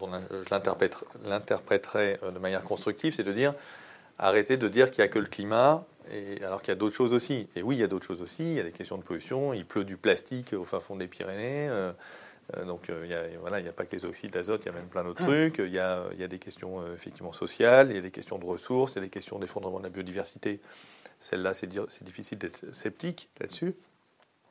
dont 0.00 0.08
je 0.30 1.28
l'interpréterais 1.28 2.18
euh, 2.22 2.30
de 2.30 2.38
manière 2.38 2.62
constructive, 2.62 3.14
c'est 3.14 3.22
de 3.22 3.32
dire 3.32 3.54
arrêtez 4.18 4.56
de 4.56 4.68
dire 4.68 4.90
qu'il 4.90 5.02
n'y 5.02 5.06
a 5.06 5.08
que 5.08 5.18
le 5.18 5.26
climat, 5.26 5.84
et, 6.12 6.42
alors 6.44 6.60
qu'il 6.60 6.68
y 6.68 6.72
a 6.72 6.76
d'autres 6.76 6.94
choses 6.94 7.14
aussi. 7.14 7.48
Et 7.56 7.62
oui, 7.62 7.76
il 7.76 7.80
y 7.80 7.82
a 7.82 7.88
d'autres 7.88 8.06
choses 8.06 8.22
aussi. 8.22 8.42
Il 8.42 8.54
y 8.54 8.60
a 8.60 8.62
des 8.62 8.72
questions 8.72 8.98
de 8.98 9.02
pollution. 9.02 9.54
Il 9.54 9.64
pleut 9.64 9.84
du 9.84 9.96
plastique 9.96 10.52
au 10.52 10.64
fin 10.64 10.80
fond 10.80 10.96
des 10.96 11.08
Pyrénées. 11.08 11.68
Euh, 12.56 12.64
donc 12.64 12.90
euh, 12.90 13.00
il 13.02 13.08
n'y 13.08 13.14
a, 13.14 13.22
voilà, 13.40 13.56
a 13.56 13.72
pas 13.72 13.84
que 13.84 13.96
les 13.96 14.04
oxydes 14.04 14.32
d'azote, 14.32 14.62
il 14.64 14.66
y 14.66 14.68
a 14.68 14.72
même 14.72 14.86
plein 14.86 15.02
d'autres 15.02 15.22
trucs. 15.22 15.58
Il 15.58 15.72
y 15.72 15.78
a, 15.78 16.04
y 16.18 16.22
a, 16.22 16.28
des 16.28 16.38
questions 16.38 16.80
euh, 16.80 16.94
effectivement 16.94 17.32
sociales, 17.32 17.88
il 17.90 17.96
y 17.96 17.98
a 17.98 18.02
des 18.02 18.10
questions 18.10 18.38
de 18.38 18.44
ressources, 18.44 18.92
il 18.92 18.96
y 18.96 18.98
a 18.98 19.02
des 19.02 19.10
questions 19.10 19.38
d'effondrement 19.38 19.78
de 19.78 19.84
la 19.84 19.90
biodiversité. 19.90 20.60
Celle-là, 21.18 21.54
c'est 21.54 21.68
difficile 22.02 22.38
d'être 22.38 22.74
sceptique 22.74 23.30
là-dessus. 23.40 23.74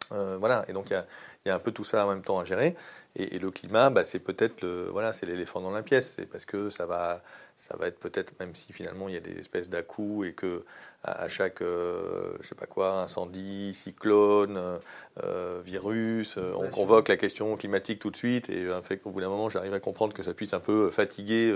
voilà, 0.09 0.65
et 0.67 0.73
donc 0.73 0.89
il 0.89 0.93
y 0.93 0.95
a, 0.95 1.05
y 1.45 1.49
a, 1.49 1.55
un 1.55 1.59
peu 1.59 1.71
tout 1.71 1.83
ça 1.83 2.05
en 2.05 2.09
même 2.09 2.23
temps 2.23 2.39
à 2.39 2.45
gérer. 2.45 2.75
Et, 3.15 3.37
le 3.37 3.51
climat, 3.51 3.91
bah, 3.91 4.03
c'est 4.03 4.19
peut-être 4.19 4.61
le, 4.61 4.89
voilà, 4.91 5.13
c'est 5.13 5.27
l'éléphant 5.27 5.61
dans 5.61 5.69
la 5.69 5.83
pièce. 5.83 6.13
C'est 6.15 6.25
parce 6.25 6.45
que 6.45 6.71
ça 6.71 6.87
va, 6.87 7.21
ça 7.57 7.77
va 7.77 7.87
être 7.87 7.99
peut-être, 7.99 8.33
même 8.39 8.55
si 8.55 8.73
finalement 8.73 9.07
il 9.07 9.13
y 9.13 9.17
a 9.17 9.19
des 9.19 9.39
espèces 9.39 9.69
dà 9.69 9.79
et 9.79 10.33
que 10.33 10.65
à, 11.03 11.27
chaque, 11.27 11.61
euh, 11.61 12.33
je 12.41 12.47
sais 12.47 12.55
pas 12.55 12.65
quoi, 12.65 13.01
incendie, 13.01 13.73
cyclone, 13.73 14.79
euh, 15.23 15.61
virus, 15.63 16.37
euh, 16.37 16.53
on 16.55 16.69
convoque 16.69 17.09
la 17.09 17.17
question 17.17 17.55
climatique 17.55 17.99
tout 17.99 18.09
de 18.09 18.15
suite. 18.15 18.49
Et 18.49 18.67
fait 18.81 18.97
qu'au 18.97 19.11
bout 19.11 19.21
d'un 19.21 19.29
moment, 19.29 19.49
j'arrive 19.49 19.73
à 19.73 19.79
comprendre 19.79 20.13
que 20.13 20.23
ça 20.23 20.33
puisse 20.33 20.53
un 20.53 20.59
peu 20.59 20.89
fatiguer 20.89 21.53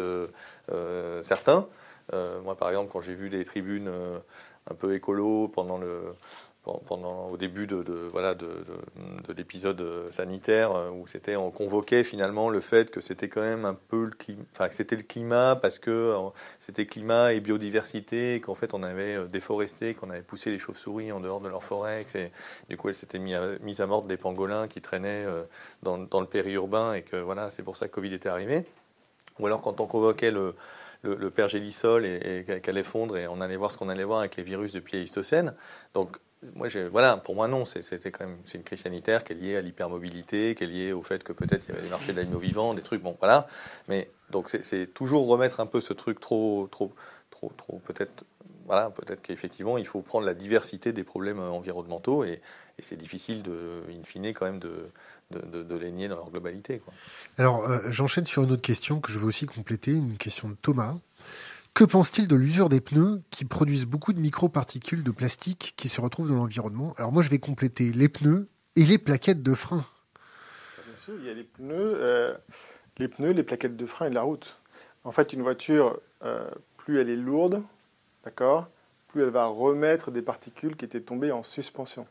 certains. 1.23 1.67
moi, 2.43 2.55
par 2.55 2.69
exemple, 2.69 2.91
quand 2.91 3.01
j'ai 3.01 3.15
vu 3.15 3.29
des 3.29 3.43
tribunes 3.43 3.89
un 4.69 4.75
peu 4.75 4.93
écolo 4.93 5.47
pendant 5.47 5.77
le 5.77 6.13
pendant, 6.85 7.29
au 7.29 7.37
début 7.37 7.67
de, 7.67 7.83
voilà, 8.11 8.35
de, 8.35 8.47
l'épisode 9.35 9.83
sanitaire 10.11 10.71
euh, 10.71 10.89
où 10.89 11.07
c'était 11.07 11.35
on 11.35 11.51
convoquait 11.51 12.03
finalement 12.03 12.49
le 12.49 12.59
fait 12.59 12.91
que 12.91 13.01
c'était 13.01 13.29
quand 13.29 13.41
même 13.41 13.65
un 13.65 13.73
peu 13.75 14.05
le 14.05 14.11
climat, 14.11 14.43
enfin 14.53 14.67
c'était 14.71 14.95
le 14.95 15.03
climat 15.03 15.55
parce 15.55 15.79
que 15.79 15.91
euh, 15.91 16.29
c'était 16.59 16.85
climat 16.85 17.33
et 17.33 17.39
biodiversité, 17.39 18.41
qu'en 18.41 18.55
fait 18.55 18.73
on 18.73 18.83
avait 18.83 19.15
euh, 19.15 19.25
déforesté, 19.25 19.93
qu'on 19.93 20.09
avait 20.09 20.21
poussé 20.21 20.49
les 20.51 20.59
chauves-souris 20.59 21.11
en 21.11 21.19
dehors 21.19 21.39
de 21.39 21.49
leur 21.49 21.63
forêt, 21.63 22.05
que 22.05 22.29
du 22.69 22.77
coup 22.77 22.89
elles 22.89 22.95
s'étaient 22.95 23.19
mises 23.19 23.81
à, 23.81 23.83
à 23.83 23.87
mort 23.87 24.03
des 24.03 24.17
pangolins 24.17 24.67
qui 24.67 24.81
traînaient 24.81 25.25
dans, 25.83 25.97
dans, 25.97 26.19
le 26.19 26.27
périurbain 26.27 26.93
et 26.93 27.01
que 27.01 27.17
voilà 27.17 27.49
c'est 27.49 27.63
pour 27.63 27.77
ça 27.77 27.87
que 27.87 27.93
Covid 27.93 28.13
était 28.13 28.29
arrivé. 28.29 28.65
Ou 29.39 29.45
alors 29.45 29.61
quand 29.61 29.79
on 29.81 29.85
convoquait 29.85 30.31
le, 30.31 30.55
le, 31.03 31.15
le 31.15 31.29
pergélisol 31.29 32.05
et, 32.05 32.43
et 32.47 32.61
qu'elle 32.61 32.77
effondre 32.77 33.17
et 33.17 33.27
on 33.27 33.39
allait 33.41 33.57
voir 33.57 33.71
ce 33.71 33.77
qu'on 33.77 33.89
allait 33.89 34.03
voir 34.03 34.19
avec 34.19 34.35
les 34.35 34.43
virus 34.43 34.73
depuis 34.73 34.97
Pléistocène. 34.97 35.53
Donc 35.93 36.17
moi, 36.53 36.67
voilà, 36.91 37.17
pour 37.17 37.35
moi, 37.35 37.47
non. 37.47 37.65
C'était 37.65 38.11
quand 38.11 38.25
même 38.25 38.37
c'est 38.45 38.57
une 38.57 38.63
crise 38.63 38.81
sanitaire 38.81 39.23
qui 39.23 39.33
est 39.33 39.35
liée 39.35 39.57
à 39.57 39.61
l'hypermobilité, 39.61 40.55
qui 40.55 40.63
est 40.63 40.67
liée 40.67 40.91
au 40.91 41.03
fait 41.03 41.23
que 41.23 41.33
peut-être 41.33 41.65
il 41.67 41.69
y 41.69 41.71
avait 41.73 41.83
des 41.83 41.89
marchés 41.89 42.13
d'animaux 42.13 42.39
vivants, 42.39 42.73
des 42.73 42.83
trucs. 42.83 43.01
Bon, 43.01 43.15
voilà. 43.19 43.47
Mais 43.87 44.09
donc 44.31 44.49
c'est 44.49 44.93
toujours 44.93 45.27
remettre 45.27 45.59
un 45.59 45.65
peu 45.65 45.81
ce 45.81 45.93
truc 45.93 46.19
trop, 46.19 46.67
trop, 46.71 46.93
trop, 47.31 47.51
trop 47.57 47.79
peut-être. 47.79 48.23
Voilà, 48.65 48.89
peut-être 48.89 49.21
qu'effectivement, 49.21 49.77
il 49.77 49.87
faut 49.87 50.01
prendre 50.01 50.25
la 50.25 50.33
diversité 50.33 50.91
des 50.91 51.05
problèmes 51.05 51.39
environnementaux 51.39 52.25
et, 52.25 52.41
c'est 52.79 52.97
difficile, 52.97 53.41
de, 53.41 53.81
in 53.89 54.03
fine, 54.03 54.33
quand 54.33 54.45
même, 54.45 54.59
de, 54.59 54.89
de, 55.31 55.63
de, 55.63 55.75
les 55.77 55.89
nier 55.89 56.09
dans 56.09 56.17
leur 56.17 56.29
globalité. 56.29 56.81
Alors, 57.37 57.63
euh, 57.63 57.79
j'enchaîne 57.91 58.25
sur 58.25 58.43
une 58.43 58.51
autre 58.51 58.61
question 58.61 58.99
que 58.99 59.09
je 59.09 59.19
veux 59.19 59.25
aussi 59.25 59.45
compléter, 59.45 59.91
une 59.91 60.17
question 60.17 60.49
de 60.49 60.53
Thomas. 60.53 60.97
Que 61.77 61.83
pense-t-il 61.83 62.27
de 62.27 62.35
l'usure 62.35 62.69
des 62.69 62.81
pneus 62.81 63.21
qui 63.29 63.45
produisent 63.45 63.85
beaucoup 63.85 64.11
de 64.11 64.19
microparticules 64.19 65.03
de 65.03 65.11
plastique 65.11 65.75
qui 65.77 65.89
se 65.89 66.01
retrouvent 66.01 66.27
dans 66.27 66.33
l'environnement? 66.33 66.95
Alors 66.97 67.11
moi, 67.11 67.21
je 67.21 67.29
vais 67.29 67.37
compléter 67.37 67.91
les 67.91 68.09
pneus 68.09 68.49
et 68.75 68.83
les 68.83 68.97
plaquettes 68.97 69.43
de 69.43 69.53
frein. 69.53 69.85
Bien 70.87 70.95
sûr, 70.95 71.13
il 71.19 71.27
y 71.27 71.29
a 71.29 71.35
les 71.35 71.43
pneus, 71.43 71.93
euh, 72.01 72.33
les 72.97 73.07
pneus, 73.07 73.29
les 73.29 73.43
plaquettes 73.43 73.77
de 73.77 73.85
frein 73.85 74.07
et 74.07 74.09
la 74.09 74.23
route. 74.23 74.57
En 75.03 75.11
fait, 75.11 75.33
une 75.33 75.43
voiture, 75.43 75.99
euh, 76.25 76.49
plus 76.77 76.99
elle 76.99 77.11
est 77.11 77.15
lourde, 77.15 77.61
d'accord, 78.25 78.69
plus 79.09 79.21
elle 79.21 79.29
va 79.29 79.45
remettre 79.45 80.09
des 80.09 80.23
particules 80.23 80.75
qui 80.75 80.85
étaient 80.85 81.01
tombées 81.01 81.31
en 81.31 81.43
suspension. 81.43 82.07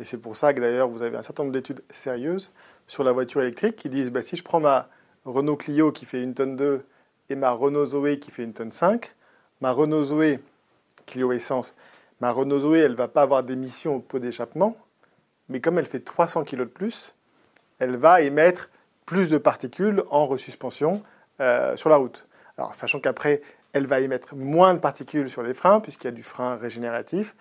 Et 0.00 0.04
c'est 0.04 0.18
pour 0.18 0.36
ça 0.36 0.52
que 0.52 0.60
d'ailleurs, 0.60 0.88
vous 0.88 1.02
avez 1.02 1.16
un 1.16 1.22
certain 1.22 1.44
nombre 1.44 1.54
d'études 1.54 1.84
sérieuses 1.88 2.50
sur 2.88 3.04
la 3.04 3.12
voiture 3.12 3.42
électrique 3.42 3.76
qui 3.76 3.90
disent 3.90 4.10
bah, 4.10 4.22
si 4.22 4.34
je 4.34 4.42
prends 4.42 4.58
ma 4.58 4.88
Renault 5.24 5.56
Clio 5.56 5.92
qui 5.92 6.04
fait 6.04 6.20
une 6.20 6.34
tonne 6.34 6.56
2 6.56 6.84
et 7.30 7.36
ma 7.36 7.50
Renault 7.50 7.86
Zoé 7.86 8.18
qui 8.18 8.30
fait 8.30 8.44
une 8.44 8.52
tonne 8.52 8.72
5, 8.72 9.14
ma 9.60 9.72
Renault 9.72 10.04
Zoé, 10.04 10.40
Clio 11.06 11.32
Essence, 11.32 11.74
ma 12.20 12.30
Renault 12.30 12.60
Zoé, 12.60 12.80
elle 12.80 12.94
va 12.94 13.08
pas 13.08 13.22
avoir 13.22 13.42
d'émission 13.42 13.96
au 13.96 14.00
pot 14.00 14.18
d'échappement, 14.18 14.76
mais 15.48 15.60
comme 15.60 15.78
elle 15.78 15.86
fait 15.86 16.00
300 16.00 16.44
kg 16.44 16.58
de 16.60 16.64
plus, 16.64 17.14
elle 17.78 17.96
va 17.96 18.20
émettre 18.20 18.70
plus 19.06 19.30
de 19.30 19.38
particules 19.38 20.02
en 20.10 20.26
resuspension 20.26 21.02
euh, 21.40 21.76
sur 21.76 21.88
la 21.88 21.96
route. 21.96 22.26
Alors, 22.58 22.74
sachant 22.74 23.00
qu'après, 23.00 23.40
elle 23.72 23.86
va 23.86 24.00
émettre 24.00 24.34
moins 24.34 24.74
de 24.74 24.78
particules 24.78 25.30
sur 25.30 25.42
les 25.42 25.54
freins, 25.54 25.80
puisqu'il 25.80 26.06
y 26.06 26.08
a 26.08 26.12
du 26.12 26.22
frein 26.22 26.56
régénératif. 26.56 27.34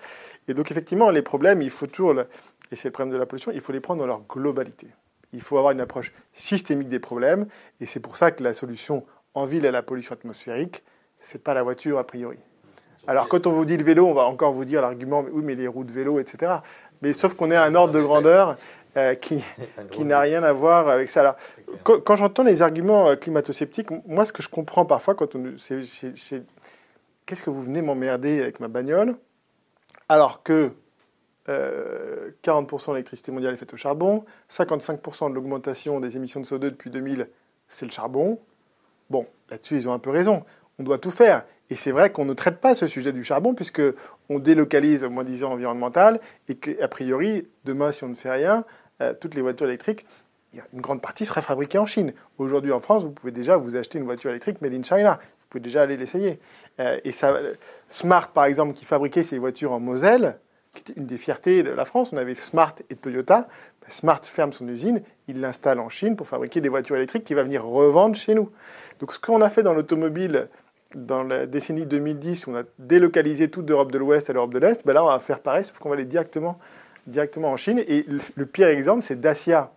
Et 0.47 0.53
donc, 0.53 0.71
effectivement, 0.71 1.09
les 1.09 1.21
problèmes, 1.21 1.61
il 1.61 1.69
faut 1.69 1.87
toujours, 1.87 2.13
et 2.71 2.75
c'est 2.75 2.89
le 2.89 2.91
problème 2.91 3.13
de 3.13 3.17
la 3.17 3.25
pollution, 3.25 3.51
il 3.51 3.61
faut 3.61 3.73
les 3.73 3.79
prendre 3.79 3.99
dans 3.99 4.07
leur 4.07 4.21
globalité. 4.21 4.87
Il 5.33 5.41
faut 5.41 5.57
avoir 5.57 5.73
une 5.73 5.81
approche 5.81 6.13
systémique 6.33 6.87
des 6.87 6.99
problèmes, 6.99 7.47
et 7.81 7.85
c'est 7.85 7.99
pour 7.99 8.15
ça 8.15 8.31
que 8.31 8.43
la 8.43 8.53
solution 8.53 9.05
en 9.37 9.45
ville 9.45 9.67
à 9.67 9.71
la 9.71 9.83
pollution 9.83 10.13
atmosphérique, 10.13 10.83
c'est 11.19 11.43
pas 11.43 11.53
la 11.53 11.61
voiture 11.61 11.99
a 11.99 12.03
priori. 12.03 12.37
Alors, 13.05 13.29
quand 13.29 13.45
on 13.45 13.51
vous 13.51 13.65
dit 13.65 13.77
le 13.77 13.83
vélo, 13.83 14.07
on 14.07 14.13
va 14.13 14.25
encore 14.25 14.51
vous 14.51 14.65
dire 14.65 14.81
l'argument, 14.81 15.23
oui, 15.31 15.43
mais 15.45 15.55
les 15.55 15.67
roues 15.67 15.83
de 15.83 15.91
vélo, 15.91 16.19
etc. 16.19 16.55
Mais 17.01 17.13
sauf 17.13 17.35
qu'on 17.35 17.51
est 17.51 17.55
à 17.55 17.63
un 17.63 17.75
ordre 17.75 17.93
de 17.93 18.01
grandeur 18.01 18.57
euh, 18.97 19.13
qui, 19.13 19.43
qui 19.91 20.03
n'a 20.05 20.19
rien 20.19 20.41
à 20.43 20.51
voir 20.53 20.89
avec 20.89 21.07
ça. 21.09 21.21
Alors, 21.21 21.35
quand, 21.83 22.15
j'entends 22.15 22.43
les 22.43 22.63
arguments 22.63 23.09
euh, 23.09 23.15
climato-sceptiques, 23.15 23.89
moi, 24.07 24.25
ce 24.25 24.33
que 24.33 24.41
je 24.41 24.49
comprends 24.49 24.85
parfois, 24.85 25.13
quand 25.13 25.35
on, 25.35 25.53
c'est, 25.57 25.81
qu'est-ce 27.25 27.43
que 27.43 27.51
vous 27.51 27.61
venez 27.61 27.83
m'emmerder 27.83 28.41
avec 28.41 28.59
ma 28.59 28.67
bagnole, 28.67 29.15
alors 30.09 30.41
que 30.41 30.71
40% 31.47 32.87
de 32.87 32.91
l'électricité 32.93 33.31
mondiale 33.31 33.53
est 33.53 33.57
faite 33.57 33.73
au 33.73 33.77
charbon, 33.77 34.25
55% 34.49 35.29
de 35.29 35.35
l'augmentation 35.35 36.01
des 36.01 36.17
émissions 36.17 36.41
de 36.41 36.45
CO2 36.45 36.59
depuis 36.59 36.89
2000, 36.89 37.29
c'est 37.69 37.85
le 37.85 37.91
charbon. 37.91 38.37
Bon, 39.09 39.25
là-dessus, 39.49 39.75
ils 39.75 39.89
ont 39.89 39.93
un 39.93 39.99
peu 39.99 40.09
raison. 40.09 40.43
On 40.79 40.83
doit 40.83 40.97
tout 40.97 41.11
faire. 41.11 41.43
Et 41.69 41.75
c'est 41.75 41.91
vrai 41.91 42.11
qu'on 42.11 42.25
ne 42.25 42.33
traite 42.33 42.59
pas 42.59 42.75
ce 42.75 42.87
sujet 42.87 43.11
du 43.11 43.23
charbon 43.23 43.53
puisque 43.53 43.81
on 44.29 44.39
délocalise 44.39 45.03
au 45.03 45.09
moins 45.09 45.23
disant 45.23 45.51
environnemental 45.51 46.19
et 46.47 46.55
qu'a 46.55 46.87
priori, 46.87 47.47
demain, 47.65 47.91
si 47.91 48.03
on 48.03 48.09
ne 48.09 48.15
fait 48.15 48.31
rien, 48.31 48.63
euh, 49.01 49.13
toutes 49.19 49.35
les 49.35 49.41
voitures 49.41 49.67
électriques, 49.67 50.05
une 50.73 50.81
grande 50.81 51.01
partie 51.01 51.25
sera 51.25 51.41
fabriquée 51.41 51.77
en 51.77 51.85
Chine. 51.85 52.13
Aujourd'hui, 52.37 52.71
en 52.71 52.79
France, 52.79 53.03
vous 53.03 53.11
pouvez 53.11 53.31
déjà 53.31 53.57
vous 53.57 53.75
acheter 53.75 53.99
une 53.99 54.05
voiture 54.05 54.31
électrique 54.31 54.61
made 54.61 54.73
in 54.73 54.83
China. 54.83 55.19
Vous 55.39 55.47
pouvez 55.49 55.61
déjà 55.61 55.83
aller 55.83 55.97
l'essayer. 55.97 56.39
Euh, 56.79 56.99
et 57.03 57.11
ça, 57.11 57.37
Smart, 57.89 58.31
par 58.31 58.45
exemple, 58.45 58.73
qui 58.73 58.85
fabriquait 58.85 59.23
ses 59.23 59.37
voitures 59.37 59.71
en 59.71 59.79
Moselle, 59.79 60.39
une 60.95 61.05
des 61.05 61.17
fiertés 61.17 61.63
de 61.63 61.71
la 61.71 61.85
France, 61.85 62.11
on 62.13 62.17
avait 62.17 62.35
Smart 62.35 62.75
et 62.89 62.95
Toyota. 62.95 63.47
Ben, 63.81 63.89
Smart 63.89 64.21
ferme 64.23 64.51
son 64.53 64.67
usine, 64.67 65.01
il 65.27 65.39
l'installe 65.39 65.79
en 65.79 65.89
Chine 65.89 66.15
pour 66.15 66.27
fabriquer 66.27 66.61
des 66.61 66.69
voitures 66.69 66.95
électriques 66.95 67.23
qu'il 67.23 67.35
va 67.35 67.43
venir 67.43 67.65
revendre 67.65 68.15
chez 68.15 68.33
nous. 68.33 68.49
Donc, 68.99 69.13
ce 69.13 69.19
qu'on 69.19 69.41
a 69.41 69.49
fait 69.49 69.63
dans 69.63 69.73
l'automobile 69.73 70.49
dans 70.95 71.23
la 71.23 71.45
décennie 71.45 71.85
2010, 71.85 72.47
où 72.47 72.51
on 72.51 72.55
a 72.55 72.63
délocalisé 72.79 73.49
toute 73.49 73.69
l'Europe 73.69 73.91
de 73.91 73.97
l'Ouest 73.97 74.29
à 74.29 74.33
l'Europe 74.33 74.53
de 74.53 74.59
l'Est, 74.59 74.85
ben 74.85 74.93
là, 74.93 75.03
on 75.03 75.07
va 75.07 75.19
faire 75.19 75.39
pareil, 75.39 75.65
sauf 75.65 75.79
qu'on 75.79 75.89
va 75.89 75.95
aller 75.95 76.05
directement, 76.05 76.59
directement 77.05 77.51
en 77.51 77.57
Chine. 77.57 77.83
Et 77.87 78.05
le, 78.35 78.45
pire 78.45 78.67
exemple, 78.67 79.03
c'est 79.03 79.19
Dacia. 79.19 79.71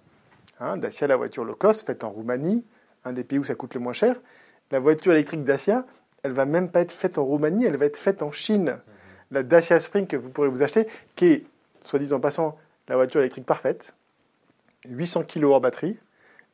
Hein, 0.61 0.77
Dacia, 0.77 1.07
la 1.07 1.17
voiture 1.17 1.45
low 1.45 1.55
cost, 1.55 1.87
faite 1.87 2.05
en 2.05 2.11
Roumanie, 2.11 2.65
un 3.05 3.13
des 3.13 3.25
pays 3.25 3.39
où 3.39 3.45
ça 3.45 3.55
coûte 3.55 3.75
le 3.75 3.81
moins 3.81 3.93
cher. 3.93 4.17
La 4.71 4.79
voiture 4.79 5.13
électrique 5.13 5.43
Dacia, 5.43 5.85
elle 6.23 6.33
va 6.33 6.45
même 6.45 6.71
pas 6.71 6.81
être 6.81 6.93
faite 6.93 7.19
en 7.19 7.25
Roumanie, 7.25 7.65
elle 7.65 7.77
va 7.77 7.87
être 7.87 7.97
faite 7.97 8.23
en 8.23 8.31
Chine. 8.31 8.77
La 9.31 9.43
Dacia 9.43 9.81
Spring 9.81 10.07
que 10.07 10.16
vous 10.16 10.31
pourrez 10.31 10.49
vous 10.49 10.62
acheter, 10.62 10.87
qui 11.14 11.26
est, 11.26 11.45
soit 11.85 11.99
dit 11.99 12.12
en 12.12 12.20
passant, 12.20 12.59
la 12.89 12.97
voiture 12.97 13.20
électrique 13.20 13.47
parfaite, 13.47 13.95
800 14.89 15.24
kg 15.24 15.45
hors 15.45 15.61
batterie, 15.61 15.99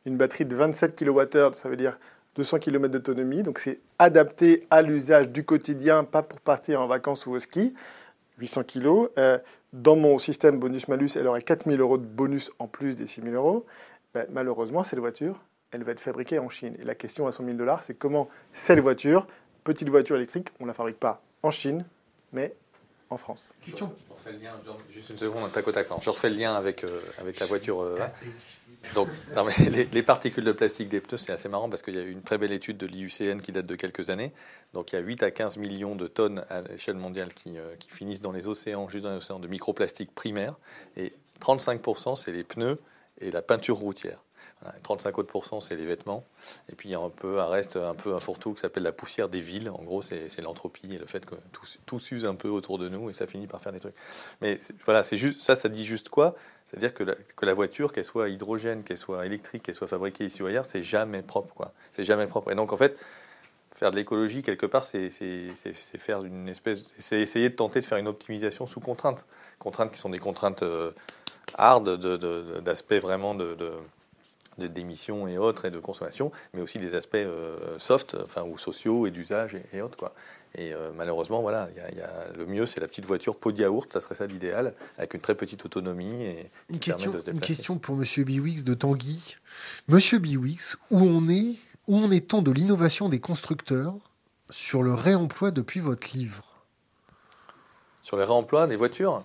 une 0.04 0.16
batterie 0.16 0.44
de 0.44 0.54
27 0.54 0.96
kWh, 0.96 1.54
ça 1.54 1.68
veut 1.68 1.76
dire 1.76 1.98
200 2.36 2.58
km 2.58 2.92
d'autonomie. 2.92 3.42
Donc 3.42 3.58
c'est 3.58 3.80
adapté 3.98 4.66
à 4.70 4.82
l'usage 4.82 5.28
du 5.28 5.44
quotidien, 5.44 6.04
pas 6.04 6.22
pour 6.22 6.40
partir 6.40 6.80
en 6.80 6.86
vacances 6.86 7.26
ou 7.26 7.32
au 7.32 7.40
ski. 7.40 7.74
800 8.38 8.64
kg. 8.64 9.08
Euh, 9.18 9.38
dans 9.72 9.96
mon 9.96 10.18
système 10.18 10.58
bonus-malus, 10.58 11.16
elle 11.16 11.26
aurait 11.26 11.42
4000 11.42 11.80
euros 11.80 11.98
de 11.98 12.04
bonus 12.04 12.50
en 12.58 12.66
plus 12.66 12.94
des 12.94 13.06
6000 13.06 13.34
euros. 13.34 13.66
Ben, 14.14 14.26
malheureusement, 14.30 14.84
cette 14.84 14.98
voiture, 14.98 15.40
elle 15.70 15.84
va 15.84 15.92
être 15.92 16.00
fabriquée 16.00 16.38
en 16.38 16.48
Chine. 16.48 16.76
Et 16.80 16.84
la 16.84 16.94
question 16.94 17.26
à 17.26 17.32
100 17.32 17.44
000 17.44 17.56
dollars, 17.56 17.82
c'est 17.82 17.94
comment 17.94 18.28
cette 18.52 18.78
voiture, 18.78 19.26
petite 19.64 19.88
voiture 19.88 20.16
électrique, 20.16 20.48
on 20.60 20.64
ne 20.64 20.68
la 20.68 20.74
fabrique 20.74 20.98
pas 21.00 21.22
en 21.42 21.50
Chine, 21.50 21.84
mais 22.32 22.54
en 23.10 23.16
France. 23.16 23.44
Question. 23.64 23.94
Je 24.08 24.14
refais 24.14 24.32
le 24.32 24.38
lien, 24.38 24.52
juste 24.92 25.10
une 25.10 25.18
seconde, 25.18 25.50
tac 25.52 25.66
au 25.66 25.72
tac. 25.72 25.86
Je 26.02 26.10
refais 26.10 26.30
le 26.30 26.36
lien 26.36 26.54
avec, 26.54 26.84
euh, 26.84 27.00
avec 27.18 27.38
la 27.38 27.46
voiture. 27.46 27.80
Euh, 27.80 27.98
donc, 28.94 29.08
les, 29.92 30.02
particules 30.02 30.44
de 30.44 30.52
plastique 30.52 30.88
des 30.88 31.00
pneus, 31.00 31.18
c'est 31.18 31.32
assez 31.32 31.48
marrant 31.48 31.68
parce 31.68 31.82
qu'il 31.82 31.94
y 31.94 31.98
a 31.98 32.02
eu 32.02 32.10
une 32.10 32.22
très 32.22 32.38
belle 32.38 32.52
étude 32.52 32.76
de 32.76 32.86
l'IUCN 32.86 33.40
qui 33.40 33.52
date 33.52 33.66
de 33.66 33.76
quelques 33.76 34.10
années. 34.10 34.32
Donc, 34.74 34.92
il 34.92 34.96
y 34.96 34.98
a 34.98 35.02
8 35.02 35.22
à 35.22 35.30
15 35.30 35.56
millions 35.58 35.94
de 35.94 36.06
tonnes 36.06 36.44
à 36.50 36.62
l'échelle 36.62 36.96
mondiale 36.96 37.32
qui, 37.32 37.58
euh, 37.58 37.74
qui, 37.78 37.90
finissent 37.90 38.20
dans 38.20 38.32
les 38.32 38.48
océans, 38.48 38.88
juste 38.88 39.04
dans 39.04 39.10
les 39.10 39.18
océans, 39.18 39.38
de 39.38 39.48
microplastiques 39.48 40.14
primaires. 40.14 40.56
Et 40.96 41.12
35%, 41.40 42.16
c'est 42.16 42.32
les 42.32 42.44
pneus 42.44 42.78
et 43.20 43.30
la 43.30 43.42
peinture 43.42 43.76
routière. 43.76 44.22
35 44.82 45.18
autres 45.18 45.60
c'est 45.60 45.76
les 45.76 45.86
vêtements. 45.86 46.24
Et 46.70 46.74
puis 46.74 46.88
il 46.88 46.92
y 46.92 46.94
a 46.94 47.00
un 47.00 47.10
peu 47.10 47.40
un 47.40 47.46
reste, 47.46 47.76
un 47.76 47.94
peu 47.94 48.14
un 48.14 48.20
fourre-tout 48.20 48.54
qui 48.54 48.60
s'appelle 48.60 48.82
la 48.82 48.92
poussière 48.92 49.28
des 49.28 49.40
villes. 49.40 49.70
En 49.70 49.82
gros, 49.82 50.02
c'est 50.02 50.40
l'entropie 50.40 50.94
et 50.94 50.98
le 50.98 51.06
fait 51.06 51.24
que 51.24 51.34
tout, 51.86 51.98
s'use 51.98 52.24
un 52.24 52.34
peu 52.34 52.48
autour 52.48 52.78
de 52.78 52.88
nous 52.88 53.10
et 53.10 53.12
ça 53.12 53.26
finit 53.26 53.46
par 53.46 53.60
faire 53.60 53.72
des 53.72 53.80
trucs. 53.80 53.94
Mais 54.40 54.58
voilà, 54.84 55.02
juste 55.02 55.40
ça, 55.40 55.56
ça 55.56 55.68
dit 55.68 55.84
juste 55.84 56.08
quoi? 56.08 56.34
C'est-à-dire 56.64 56.94
que 56.94 57.04
que 57.04 57.46
la 57.46 57.54
voiture, 57.54 57.92
qu'elle 57.92 58.04
soit 58.04 58.28
hydrogène, 58.28 58.82
qu'elle 58.82 58.98
soit 58.98 59.26
électrique, 59.26 59.62
qu'elle 59.62 59.74
soit 59.74 59.86
fabriquée 59.86 60.24
ici 60.24 60.42
ou 60.42 60.46
ailleurs, 60.46 60.66
c'est 60.66 60.82
jamais 60.82 61.22
propre. 61.22 61.70
C'est 61.92 62.04
jamais 62.04 62.26
propre. 62.26 62.50
Et 62.50 62.54
donc 62.54 62.72
en 62.72 62.76
fait, 62.76 62.98
faire 63.74 63.90
de 63.90 63.96
l'écologie 63.96 64.42
quelque 64.42 64.66
part, 64.66 64.84
c'est 64.84 65.10
faire 65.10 66.24
une 66.24 66.48
espèce, 66.48 66.90
c'est 66.98 67.20
essayer 67.20 67.50
de 67.50 67.54
tenter 67.54 67.80
de 67.80 67.84
faire 67.84 67.98
une 67.98 68.08
optimisation 68.08 68.66
sous 68.66 68.80
contraintes, 68.80 69.26
contraintes 69.58 69.92
qui 69.92 69.98
sont 69.98 70.10
des 70.10 70.18
contraintes 70.18 70.62
euh, 70.62 70.90
hard 71.54 71.98
d'aspects 72.62 72.94
vraiment 72.94 73.34
de 73.34 73.56
d'émissions 74.58 75.28
et 75.28 75.38
autres 75.38 75.64
et 75.64 75.70
de 75.70 75.78
consommation, 75.78 76.32
mais 76.54 76.62
aussi 76.62 76.78
des 76.78 76.94
aspects 76.94 77.14
euh, 77.16 77.78
soft, 77.78 78.16
enfin 78.22 78.42
ou 78.42 78.58
sociaux 78.58 79.06
et 79.06 79.10
d'usage 79.10 79.56
et, 79.72 79.82
autres 79.82 79.96
quoi. 79.96 80.14
Et 80.54 80.72
euh, 80.72 80.90
malheureusement, 80.96 81.42
voilà, 81.42 81.68
y 81.76 82.00
a, 82.00 82.32
le 82.36 82.46
mieux 82.46 82.64
c'est 82.66 82.80
la 82.80 82.88
petite 82.88 83.04
voiture 83.04 83.36
pot 83.36 83.52
de 83.52 83.60
yaourt, 83.60 83.92
ça 83.92 84.00
serait 84.00 84.14
ça 84.14 84.26
l'idéal, 84.26 84.74
avec 84.96 85.14
une 85.14 85.20
très 85.20 85.34
petite 85.34 85.64
autonomie 85.64 86.22
et 86.22 86.50
une 86.70 86.78
question, 86.78 87.12
une 87.30 87.40
question 87.40 87.78
pour 87.78 87.96
Monsieur 87.96 88.24
Biwix 88.24 88.64
de 88.64 88.74
Tanguy. 88.74 89.36
Monsieur 89.88 90.18
Biwix, 90.18 90.76
où 90.90 91.00
on 91.00 91.28
est, 91.28 91.56
où 91.86 91.98
en 91.98 92.10
est-on 92.10 92.42
de 92.42 92.50
l'innovation 92.50 93.08
des 93.08 93.20
constructeurs 93.20 93.94
sur 94.50 94.82
le 94.82 94.94
réemploi 94.94 95.50
depuis 95.50 95.80
votre 95.80 96.08
livre? 96.16 96.44
Sur 98.00 98.16
le 98.16 98.24
réemploi 98.24 98.66
des 98.66 98.76
voitures? 98.76 99.24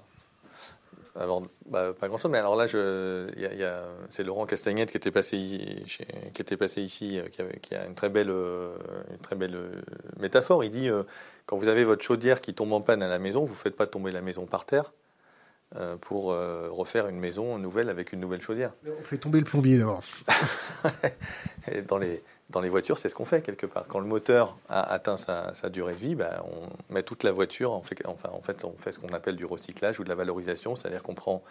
Alors, 1.20 1.44
bah, 1.66 1.94
pas 1.94 2.08
grand-chose, 2.08 2.32
mais 2.32 2.38
alors 2.38 2.56
là, 2.56 2.68
c'est 4.10 4.24
Laurent 4.24 4.46
Castagnette 4.46 4.92
qui 4.92 4.98
était 4.98 5.12
passé, 5.12 5.38
qui 6.34 6.42
était 6.42 6.58
passé 6.58 6.82
ici, 6.82 7.20
euh, 7.20 7.28
qui, 7.62 7.76
a 7.76 7.86
une 7.86 7.96
très 7.96 8.10
belle, 8.10 8.30
euh, 8.30 8.78
une 9.12 9.18
très 9.18 9.36
belle 9.36 9.56
euh, 9.56 9.82
métaphore. 10.20 10.64
Il 10.64 10.70
dit 10.70 10.90
quand 11.46 11.58
vous 11.58 11.68
avez 11.68 11.84
votre 11.84 12.04
chaudière 12.04 12.40
qui 12.40 12.54
tombe 12.54 12.72
en 12.72 12.82
panne 12.82 13.04
à 13.04 13.10
la 13.10 13.20
maison, 13.20 13.44
vous 13.44 13.54
ne 13.54 13.58
faites 13.58 13.76
pas 13.76 13.88
tomber 13.88 14.12
la 14.12 14.22
maison 14.22 14.46
par 14.46 14.66
terre 14.66 14.94
pour 16.02 16.26
refaire 16.26 17.08
une 17.08 17.20
maison 17.20 17.58
nouvelle 17.58 17.88
avec 17.88 18.12
une 18.12 18.20
nouvelle 18.20 18.42
chaudière. 18.42 18.74
On 18.86 19.04
fait 19.04 19.18
tomber 19.18 19.40
le 19.40 19.46
plombier 19.46 19.78
d'abord. 19.78 20.02
dans 21.88 21.98
les, 21.98 22.22
dans 22.52 22.62
les 22.62 22.70
voitures, 22.70 22.98
c'est 22.98 23.10
ce 23.10 23.16
qu'on 23.16 23.26
fait 23.26 23.42
quelque 23.42 23.66
part. 23.66 23.86
Quand 23.88 24.00
le 24.00 24.06
moteur 24.06 24.58
a 24.70 24.82
atteint 24.92 25.18
sa, 25.18 25.70
durée 25.70 25.94
de 25.94 25.98
vie, 25.98 26.16
ben, 26.16 26.44
on 26.46 26.94
met 26.94 27.04
toute 27.04 27.24
la 27.24 27.32
voiture, 27.32 27.72
on 27.72 27.82
fait, 27.82 27.96
enfin, 28.06 28.30
en 28.34 28.42
fait, 28.42 28.66
on 28.66 28.74
fait 28.78 28.92
ce 28.92 29.00
qu'on 29.00 29.10
appelle 29.10 29.36
du 29.36 29.46
recyclage 29.46 30.00
ou 30.00 30.04
de 30.04 30.10
la 30.10 30.16
valorisation, 30.16 30.76
c'est-à-dire 30.76 31.02
qu'on 31.02 31.16
prend, 31.16 31.44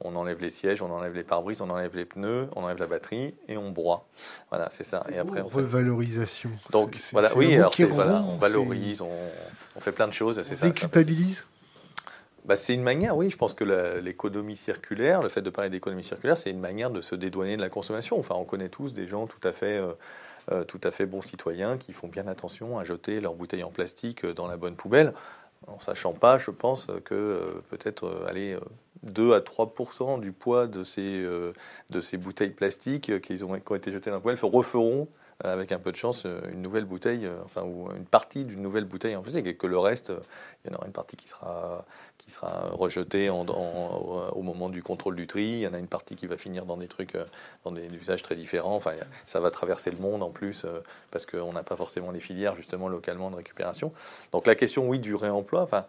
on 0.00 0.14
enlève 0.14 0.40
les 0.40 0.50
sièges, 0.50 0.82
on 0.82 0.90
enlève 0.90 1.14
les 1.14 1.22
pare-brises, 1.22 1.62
on 1.62 1.70
enlève 1.70 1.96
les 1.96 2.04
pneus, 2.04 2.48
on 2.54 2.64
enlève 2.64 2.78
la 2.78 2.86
batterie 2.86 3.34
et 3.48 3.56
on 3.56 3.70
broie. 3.70 4.06
Voilà, 4.50 4.68
c'est 4.70 4.84
ça. 4.84 5.04
Et 5.12 5.18
après, 5.18 5.40
on 5.40 5.48
revalorisation. 5.48 6.50
Donc, 6.70 6.96
voilà, 7.12 7.30
oui, 7.36 7.54
alors 7.54 7.74
voilà, 7.90 8.22
on 8.28 8.36
valorise, 8.36 9.00
on, 9.00 9.10
on, 9.76 9.80
fait 9.80 9.92
plein 9.92 10.08
de 10.08 10.12
choses. 10.12 10.42
C'est 10.42 10.56
ça. 10.56 10.66
Déculpabilise 10.66 11.46
bah, 12.44 12.56
c'est 12.56 12.74
une 12.74 12.82
manière, 12.82 13.16
oui, 13.16 13.30
je 13.30 13.36
pense 13.36 13.54
que 13.54 13.62
l'économie 14.00 14.56
circulaire, 14.56 15.22
le 15.22 15.28
fait 15.28 15.42
de 15.42 15.50
parler 15.50 15.70
d'économie 15.70 16.02
circulaire, 16.02 16.36
c'est 16.36 16.50
une 16.50 16.58
manière 16.58 16.90
de 16.90 17.00
se 17.00 17.14
dédouaner 17.14 17.56
de 17.56 17.62
la 17.62 17.68
consommation. 17.68 18.18
Enfin, 18.18 18.34
on 18.36 18.44
connaît 18.44 18.68
tous 18.68 18.92
des 18.92 19.06
gens 19.06 19.28
tout 19.28 19.46
à 19.46 19.52
fait 19.52 19.78
euh, 19.78 19.92
euh, 20.52 20.64
tout 20.64 20.80
à 20.84 20.90
fait 20.90 21.06
bons 21.06 21.22
citoyens 21.22 21.78
qui 21.78 21.92
font 21.92 22.08
bien 22.08 22.26
attention 22.26 22.78
à 22.78 22.84
jeter 22.84 23.20
leurs 23.20 23.34
bouteilles 23.34 23.64
en 23.64 23.70
plastique 23.70 24.26
dans 24.26 24.46
la 24.46 24.56
bonne 24.56 24.76
poubelle, 24.76 25.14
en 25.66 25.80
sachant 25.80 26.12
pas, 26.12 26.38
je 26.38 26.50
pense, 26.50 26.88
que 27.04 27.14
euh, 27.14 27.62
peut-être 27.70 28.04
euh, 28.04 28.26
aller 28.28 28.56
2 29.02 29.32
à 29.34 29.40
3 29.40 29.74
du 30.18 30.32
poids 30.32 30.66
de 30.66 30.84
ces, 30.84 31.26
de 31.90 32.00
ces 32.00 32.16
bouteilles 32.18 32.50
plastiques 32.50 33.20
qui 33.20 33.42
ont, 33.42 33.58
qui 33.58 33.72
ont 33.72 33.74
été 33.74 33.90
jetées 33.90 34.10
dans 34.10 34.16
la 34.16 34.20
poubelle 34.20 34.38
referont 34.42 35.08
avec 35.42 35.72
un 35.72 35.78
peu 35.78 35.90
de 35.90 35.96
chance, 35.96 36.26
une 36.52 36.62
nouvelle 36.62 36.84
bouteille, 36.84 37.28
enfin, 37.44 37.62
ou 37.62 37.88
une 37.96 38.04
partie 38.04 38.44
d'une 38.44 38.62
nouvelle 38.62 38.84
bouteille 38.84 39.16
en 39.16 39.22
plastique, 39.22 39.46
et 39.46 39.56
que 39.56 39.66
le 39.66 39.78
reste, 39.78 40.12
il 40.64 40.70
y 40.70 40.74
en 40.74 40.78
aura 40.78 40.86
une 40.86 40.92
partie 40.92 41.16
qui 41.16 41.28
sera, 41.28 41.84
qui 42.18 42.30
sera 42.30 42.70
rejetée 42.70 43.28
au 43.30 44.42
moment 44.42 44.68
du 44.68 44.82
contrôle 44.82 45.16
du 45.16 45.26
tri, 45.26 45.42
il 45.42 45.60
y 45.60 45.66
en 45.66 45.74
a 45.74 45.78
une 45.78 45.88
partie 45.88 46.16
qui 46.16 46.26
va 46.26 46.36
finir 46.36 46.64
dans 46.64 46.76
des 46.76 46.88
trucs, 46.88 47.16
dans 47.64 47.72
des 47.72 47.86
usages 47.88 48.22
très 48.22 48.36
différents, 48.36 48.76
enfin, 48.76 48.92
ça 49.26 49.40
va 49.40 49.50
traverser 49.50 49.90
le 49.90 49.98
monde 49.98 50.22
en 50.22 50.30
plus, 50.30 50.64
parce 51.10 51.26
qu'on 51.26 51.52
n'a 51.52 51.62
pas 51.62 51.76
forcément 51.76 52.10
les 52.10 52.20
filières, 52.20 52.54
justement, 52.54 52.88
localement 52.88 53.30
de 53.30 53.36
récupération. 53.36 53.92
Donc 54.32 54.46
la 54.46 54.54
question, 54.54 54.88
oui, 54.88 54.98
du 54.98 55.14
réemploi, 55.14 55.62
enfin, 55.62 55.86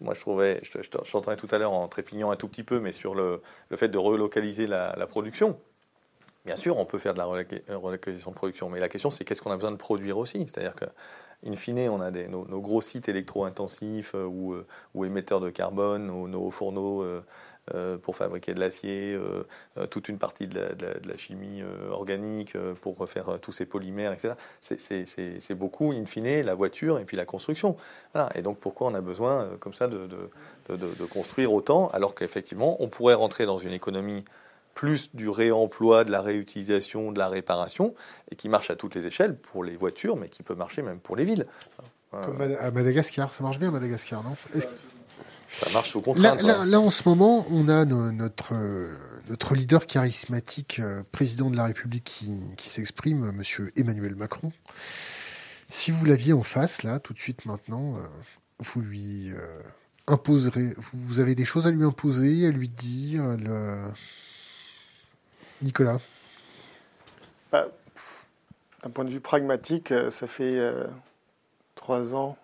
moi 0.00 0.14
je 0.14 0.20
trouvais, 0.20 0.60
je, 0.62 0.88
t'entendais 0.88 1.36
tout 1.36 1.48
à 1.50 1.58
l'heure 1.58 1.72
en 1.72 1.86
trépignant 1.88 2.30
un 2.30 2.36
tout 2.36 2.48
petit 2.48 2.64
peu, 2.64 2.80
mais 2.80 2.92
sur 2.92 3.14
le, 3.14 3.40
le 3.68 3.76
fait 3.76 3.88
de 3.88 3.98
relocaliser 3.98 4.66
la 4.66 5.06
production, 5.06 5.58
Bien 6.46 6.54
sûr, 6.54 6.78
on 6.78 6.84
peut 6.84 6.98
faire 6.98 7.12
de 7.12 7.18
la 7.18 7.24
relocalisation 7.24 8.30
de 8.30 8.36
production, 8.36 8.70
mais 8.70 8.78
la 8.78 8.88
question 8.88 9.10
c'est 9.10 9.24
qu'est-ce 9.24 9.42
qu'on 9.42 9.50
a 9.50 9.56
besoin 9.56 9.72
de 9.72 9.76
produire 9.76 10.16
aussi? 10.16 10.38
C'est-à-dire 10.38 10.76
que, 10.76 10.84
in 11.44 11.56
fine, 11.56 11.88
on 11.88 12.00
a 12.00 12.12
nos, 12.12 12.60
gros 12.60 12.80
sites 12.80 13.08
électro-intensifs 13.08 14.14
euh, 14.14 14.24
ou, 14.24 14.54
euh, 14.54 14.64
ou, 14.94 15.04
émetteurs 15.04 15.40
de 15.40 15.50
carbone, 15.50 16.06
nos, 16.06 16.28
nos 16.28 16.52
fourneaux 16.52 17.02
euh, 17.02 17.98
pour 17.98 18.14
fabriquer 18.14 18.54
de 18.54 18.60
l'acier, 18.60 19.18
toute 19.90 20.08
une 20.08 20.18
partie 20.18 20.46
de 20.46 20.56
la, 20.56 21.16
chimie 21.16 21.64
organique 21.90 22.56
pour 22.80 23.08
faire 23.08 23.40
tous 23.42 23.50
ces 23.50 23.66
polymères, 23.66 24.12
etc. 24.12 24.34
C'est 24.60 25.54
beaucoup, 25.56 25.90
in 25.90 26.06
fine, 26.06 26.42
la 26.42 26.54
voiture 26.54 27.00
et 27.00 27.04
puis 27.04 27.16
la 27.16 27.24
construction. 27.24 27.76
Et 28.36 28.42
donc 28.42 28.60
pourquoi 28.60 28.86
on 28.86 28.94
a 28.94 29.00
besoin 29.00 29.48
comme 29.58 29.74
ça 29.74 29.88
de 29.88 31.06
construire 31.10 31.52
autant 31.52 31.88
alors 31.88 32.14
qu'effectivement 32.14 32.76
on 32.80 32.86
pourrait 32.86 33.14
rentrer 33.14 33.46
dans 33.46 33.58
une 33.58 33.72
économie 33.72 34.24
plus 34.76 35.08
du 35.14 35.30
réemploi, 35.30 36.04
de 36.04 36.12
la 36.12 36.20
réutilisation, 36.20 37.10
de 37.10 37.18
la 37.18 37.28
réparation, 37.28 37.94
et 38.30 38.36
qui 38.36 38.50
marche 38.50 38.70
à 38.70 38.76
toutes 38.76 38.94
les 38.94 39.06
échelles 39.06 39.36
pour 39.36 39.64
les 39.64 39.74
voitures, 39.74 40.16
mais 40.16 40.28
qui 40.28 40.42
peut 40.42 40.54
marcher 40.54 40.82
même 40.82 41.00
pour 41.00 41.16
les 41.16 41.24
villes. 41.24 41.46
Comme 42.10 42.40
à 42.60 42.70
Madagascar, 42.70 43.32
ça 43.32 43.42
marche 43.42 43.58
bien 43.58 43.70
Madagascar, 43.70 44.22
non? 44.22 44.36
Ça 45.50 45.70
marche 45.72 45.90
sous 45.90 46.02
contrainte. 46.02 46.42
Là, 46.42 46.78
en 46.78 46.90
ce 46.90 47.08
moment, 47.08 47.46
on 47.50 47.70
a 47.70 47.86
notre, 47.86 48.52
notre 49.30 49.54
leader 49.54 49.86
charismatique, 49.86 50.78
euh, 50.80 51.02
président 51.10 51.50
de 51.50 51.56
la 51.56 51.64
République, 51.64 52.04
qui, 52.04 52.54
qui 52.58 52.68
s'exprime, 52.68 53.32
monsieur 53.32 53.72
Emmanuel 53.76 54.14
Macron. 54.14 54.52
Si 55.70 55.90
vous 55.90 56.04
l'aviez 56.04 56.34
en 56.34 56.42
face, 56.42 56.82
là, 56.82 56.98
tout 56.98 57.14
de 57.14 57.18
suite 57.18 57.46
maintenant, 57.46 57.96
euh, 57.96 58.00
vous 58.58 58.82
lui 58.82 59.30
euh, 59.30 59.62
imposerez, 60.06 60.74
vous 60.92 61.20
avez 61.20 61.34
des 61.34 61.46
choses 61.46 61.66
à 61.66 61.70
lui 61.70 61.84
imposer, 61.84 62.46
à 62.46 62.50
lui 62.50 62.68
dire, 62.68 63.22
le 63.38 63.78
Nicolas 65.62 65.98
bah, 67.52 67.68
D'un 68.82 68.90
point 68.90 69.04
de 69.04 69.10
vue 69.10 69.20
pragmatique, 69.20 69.92
euh, 69.92 70.10
ça 70.10 70.26
fait 70.26 70.58
euh, 70.58 70.84
trois 71.74 72.14
ans, 72.14 72.36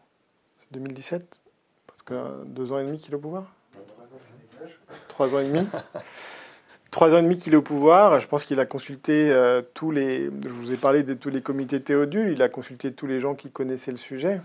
2017 0.72 1.40
Parce 1.86 2.02
que 2.02 2.44
deux 2.44 2.72
ans 2.72 2.78
et 2.78 2.84
demi 2.84 2.98
qu'il 2.98 3.12
est 3.12 3.16
au 3.16 3.20
pouvoir 3.20 3.52
Trois 5.09 5.34
ans 5.34 5.40
et 5.40 5.48
demi 5.48 5.66
Trois 6.90 7.14
ans 7.14 7.18
et 7.18 7.22
demi 7.22 7.39
qu'il 7.39 7.55
est 7.55 7.56
au 7.56 7.62
pouvoir, 7.62 8.20
je 8.20 8.28
pense 8.28 8.44
qu'il 8.44 8.60
a 8.60 8.66
consulté 8.66 9.32
euh, 9.32 9.62
tous 9.72 9.90
les. 9.90 10.26
Je 10.26 10.48
vous 10.51 10.72
ai 10.72 10.76
parlé 10.76 11.02
de 11.02 11.14
tous 11.14 11.30
les 11.30 11.40
comités 11.40 11.80
Théodule, 11.80 12.28
il 12.32 12.43
a 12.43 12.51
consulté 12.51 12.93
tous 12.93 13.06
les 13.06 13.18
gens 13.18 13.34
qui 13.34 13.51
connaissaient 13.51 13.93
le 13.93 13.97
sujet. 13.97 14.43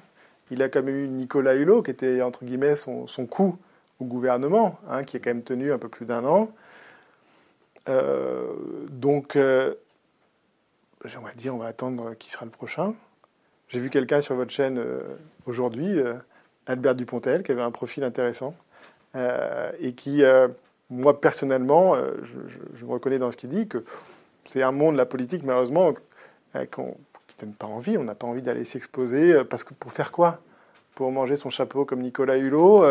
Il 0.50 0.62
a 0.62 0.70
quand 0.70 0.82
même 0.82 0.96
eu 0.96 1.10
Nicolas 1.10 1.56
Hulot, 1.56 1.84
qui 1.84 1.92
était 1.92 2.22
entre 2.22 2.46
guillemets 2.46 2.78
son, 2.78 3.06
son 3.06 3.26
coup 3.26 3.58
au 4.00 4.06
gouvernement, 4.06 4.80
hein, 4.90 5.04
qui 5.04 5.18
a 5.18 5.20
quand 5.20 5.30
même 5.30 5.44
tenu 5.44 5.74
un 5.74 5.78
peu 5.78 5.90
plus 5.90 6.06
d'un 6.06 6.24
an. 6.24 6.50
Euh, 7.90 8.54
donc, 8.90 9.36
euh, 9.36 9.74
j'aimerais 11.06 11.34
dire, 11.36 11.56
on 11.56 11.58
va 11.58 11.68
attendre 11.68 12.14
qui 12.16 12.30
sera 12.30 12.46
le 12.46 12.52
prochain. 12.52 12.94
J'ai 13.70 13.80
vu 13.80 13.90
quelqu'un 13.90 14.22
sur 14.22 14.36
votre 14.36 14.52
chaîne 14.52 14.78
euh, 14.78 15.02
aujourd'hui, 15.46 16.00
Albert 16.66 16.96
Dupontel, 16.96 17.44
qui 17.44 17.52
avait 17.52 17.62
un 17.62 17.72
profil 17.72 18.04
intéressant 18.04 18.56
et 19.80 19.94
qui, 19.94 20.22
moi 20.92 21.20
personnellement, 21.20 21.96
je, 22.22 22.86
me 22.86 22.92
reconnais 22.92 23.18
dans 23.18 23.32
ce 23.32 23.38
qu'il 23.38 23.50
dit, 23.50 23.68
que 23.68 23.84
c'est 24.46 24.62
un 24.62 24.72
monde, 24.72 24.96
la 24.96 25.08
politique, 25.08 25.42
malheureusement, 25.44 25.94
qui 26.54 26.82
ne 26.82 27.42
donne 27.42 27.54
pas 27.54 27.66
envie. 27.66 27.98
On 27.98 28.04
n'a 28.04 28.14
pas 28.14 28.28
envie 28.28 28.44
d'aller 28.44 28.64
s'exposer 28.64 29.44
parce 29.46 29.64
que 29.64 29.74
pour 29.74 29.92
faire 29.92 30.12
quoi? 30.12 30.42
Pour 30.94 31.12
manger 31.12 31.36
son 31.36 31.50
chapeau 31.50 31.84
comme 31.84 32.02
Nicolas 32.02 32.38
Hulot, 32.38 32.86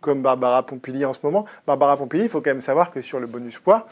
comme 0.00 0.22
Barbara 0.22 0.64
Pompili 0.64 1.04
en 1.04 1.12
ce 1.12 1.20
moment. 1.22 1.44
Barbara 1.66 1.98
Pompili, 1.98 2.22
il 2.24 2.30
faut 2.30 2.40
quand 2.40 2.50
même 2.50 2.62
savoir 2.62 2.90
que 2.90 3.02
sur 3.02 3.20
le 3.20 3.26
bonus 3.26 3.58
poids, 3.58 3.86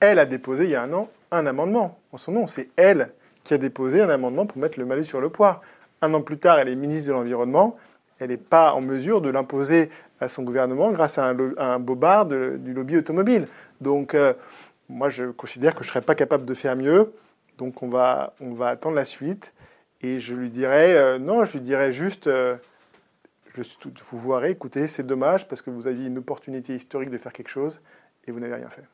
elle 0.00 0.18
a 0.18 0.26
déposé 0.26 0.64
il 0.64 0.70
y 0.70 0.74
a 0.74 0.82
un 0.82 0.92
an 0.92 1.08
un 1.30 1.46
amendement 1.46 1.98
en 2.12 2.18
son 2.18 2.32
nom. 2.32 2.46
C'est 2.46 2.68
elle 2.76 3.12
qui 3.44 3.54
a 3.54 3.58
déposé 3.58 4.00
un 4.00 4.08
amendement 4.08 4.46
pour 4.46 4.58
mettre 4.58 4.78
le 4.78 4.84
malus 4.84 5.04
sur 5.04 5.20
le 5.20 5.30
poids. 5.30 5.62
Un 6.02 6.12
an 6.14 6.22
plus 6.22 6.38
tard, 6.38 6.58
elle 6.58 6.68
est 6.68 6.76
ministre 6.76 7.08
de 7.08 7.12
l'Environnement. 7.12 7.76
Elle 8.18 8.30
n'est 8.30 8.36
pas 8.36 8.72
en 8.72 8.80
mesure 8.80 9.20
de 9.20 9.30
l'imposer 9.30 9.90
à 10.20 10.28
son 10.28 10.42
gouvernement 10.42 10.92
grâce 10.92 11.18
à 11.18 11.26
un, 11.26 11.78
bobard 11.78 12.26
du 12.26 12.74
lobby 12.74 12.96
automobile. 12.96 13.48
Donc, 13.80 14.14
euh, 14.14 14.34
moi, 14.88 15.08
je 15.08 15.24
considère 15.26 15.74
que 15.74 15.82
je 15.82 15.88
ne 15.88 15.92
serais 15.92 16.02
pas 16.02 16.14
capable 16.14 16.44
de 16.44 16.52
faire 16.52 16.76
mieux. 16.76 17.12
Donc, 17.56 17.82
on 17.82 17.88
va, 17.88 18.34
attendre 18.62 18.96
la 18.96 19.06
suite. 19.06 19.54
Et 20.02 20.18
je 20.18 20.34
lui 20.34 20.50
dirais, 20.50 20.96
euh, 20.96 21.18
non, 21.18 21.44
je 21.44 21.52
lui 21.52 21.60
dirais 21.60 21.92
juste, 21.92 22.26
euh, 22.26 22.56
je 23.54 23.62
suis 23.62 23.76
tout, 23.78 23.92
vous 24.12 24.32
verrez, 24.32 24.50
écoutez, 24.50 24.86
c'est 24.86 25.06
dommage 25.06 25.46
parce 25.46 25.60
que 25.60 25.70
vous 25.70 25.86
aviez 25.86 26.06
une 26.06 26.18
opportunité 26.18 26.74
historique 26.74 27.10
de 27.10 27.18
faire 27.18 27.32
quelque 27.32 27.50
chose 27.50 27.80
et 28.26 28.32
vous 28.32 28.40
n'avez 28.40 28.54
rien 28.54 28.70
fait. 28.70 28.84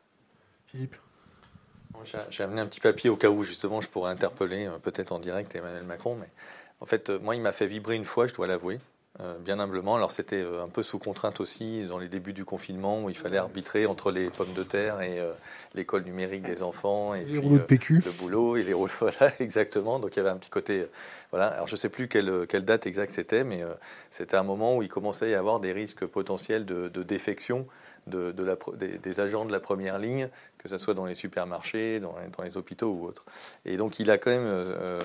J'ai 2.30 2.42
amené 2.42 2.60
un 2.60 2.66
petit 2.66 2.80
papier 2.80 3.10
au 3.10 3.16
cas 3.16 3.28
où 3.28 3.42
justement 3.44 3.80
je 3.80 3.88
pourrais 3.88 4.10
interpeller 4.10 4.66
euh, 4.66 4.78
peut-être 4.78 5.12
en 5.12 5.18
direct 5.18 5.54
Emmanuel 5.54 5.84
Macron, 5.84 6.16
mais 6.20 6.28
en 6.80 6.86
fait 6.86 7.10
euh, 7.10 7.18
moi 7.18 7.34
il 7.34 7.40
m'a 7.40 7.52
fait 7.52 7.66
vibrer 7.66 7.96
une 7.96 8.04
fois, 8.04 8.26
je 8.26 8.34
dois 8.34 8.46
l'avouer, 8.46 8.78
euh, 9.20 9.38
bien 9.38 9.58
humblement. 9.58 9.96
Alors 9.96 10.10
c'était 10.10 10.42
un 10.42 10.68
peu 10.68 10.82
sous 10.82 10.98
contrainte 10.98 11.40
aussi 11.40 11.84
dans 11.84 11.98
les 11.98 12.08
débuts 12.08 12.32
du 12.32 12.44
confinement 12.44 13.02
où 13.02 13.10
il 13.10 13.16
fallait 13.16 13.38
arbitrer 13.38 13.86
entre 13.86 14.10
les 14.10 14.30
pommes 14.30 14.52
de 14.54 14.62
terre 14.62 15.00
et 15.00 15.20
l'école 15.76 16.04
numérique 16.04 16.42
des 16.42 16.62
enfants 16.62 17.14
et 17.14 17.24
les 17.24 17.38
rouleaux 17.38 17.58
de 17.58 17.62
PQ. 17.62 18.02
le 18.04 18.10
boulot 18.12 18.56
et 18.56 18.62
les 18.62 18.72
rouleaux 18.72 18.92
voilà 19.00 19.32
exactement. 19.38 19.98
Donc 19.98 20.16
il 20.16 20.18
y 20.18 20.20
avait 20.20 20.30
un 20.30 20.36
petit 20.36 20.50
côté 20.50 20.86
voilà. 21.30 21.46
Alors 21.48 21.66
je 21.66 21.76
sais 21.76 21.88
plus 21.88 22.08
quelle, 22.08 22.46
quelle 22.48 22.64
date 22.64 22.86
exacte 22.86 23.12
c'était, 23.12 23.44
mais 23.44 23.62
c'était 24.10 24.36
un 24.36 24.42
moment 24.42 24.76
où 24.76 24.82
il 24.82 24.88
commençait 24.88 25.26
à 25.26 25.28
y 25.30 25.34
avoir 25.34 25.60
des 25.60 25.72
risques 25.72 26.06
potentiels 26.06 26.64
de, 26.64 26.88
de 26.88 27.02
défection 27.02 27.66
de, 28.06 28.42
la, 28.42 28.56
des, 28.76 29.20
agents 29.20 29.44
de 29.44 29.52
la 29.52 29.60
première 29.60 29.98
ligne, 29.98 30.28
que 30.58 30.68
ce 30.68 30.78
soit 30.78 30.94
dans 30.94 31.06
les 31.06 31.14
supermarchés, 31.14 32.00
dans, 32.00 32.14
dans, 32.36 32.44
les 32.44 32.56
hôpitaux 32.56 32.90
ou 32.92 33.06
autres. 33.06 33.24
Et 33.64 33.76
donc 33.76 33.98
il 33.98 34.10
a 34.10 34.18
quand 34.18 34.30
même 34.30 34.46
euh, 34.46 35.00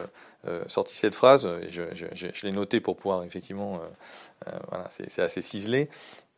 euh, 0.47 0.63
sorti 0.67 0.95
cette 0.95 1.15
phrase, 1.15 1.45
et 1.45 1.71
je, 1.71 1.81
je, 1.93 2.45
l'ai 2.45 2.51
noté 2.51 2.79
pour 2.79 2.95
pouvoir 2.97 3.23
effectivement, 3.23 3.81
euh, 4.47 4.51
voilà, 4.69 4.87
c'est 4.89 5.21
assez 5.21 5.41
ciselé. 5.41 5.89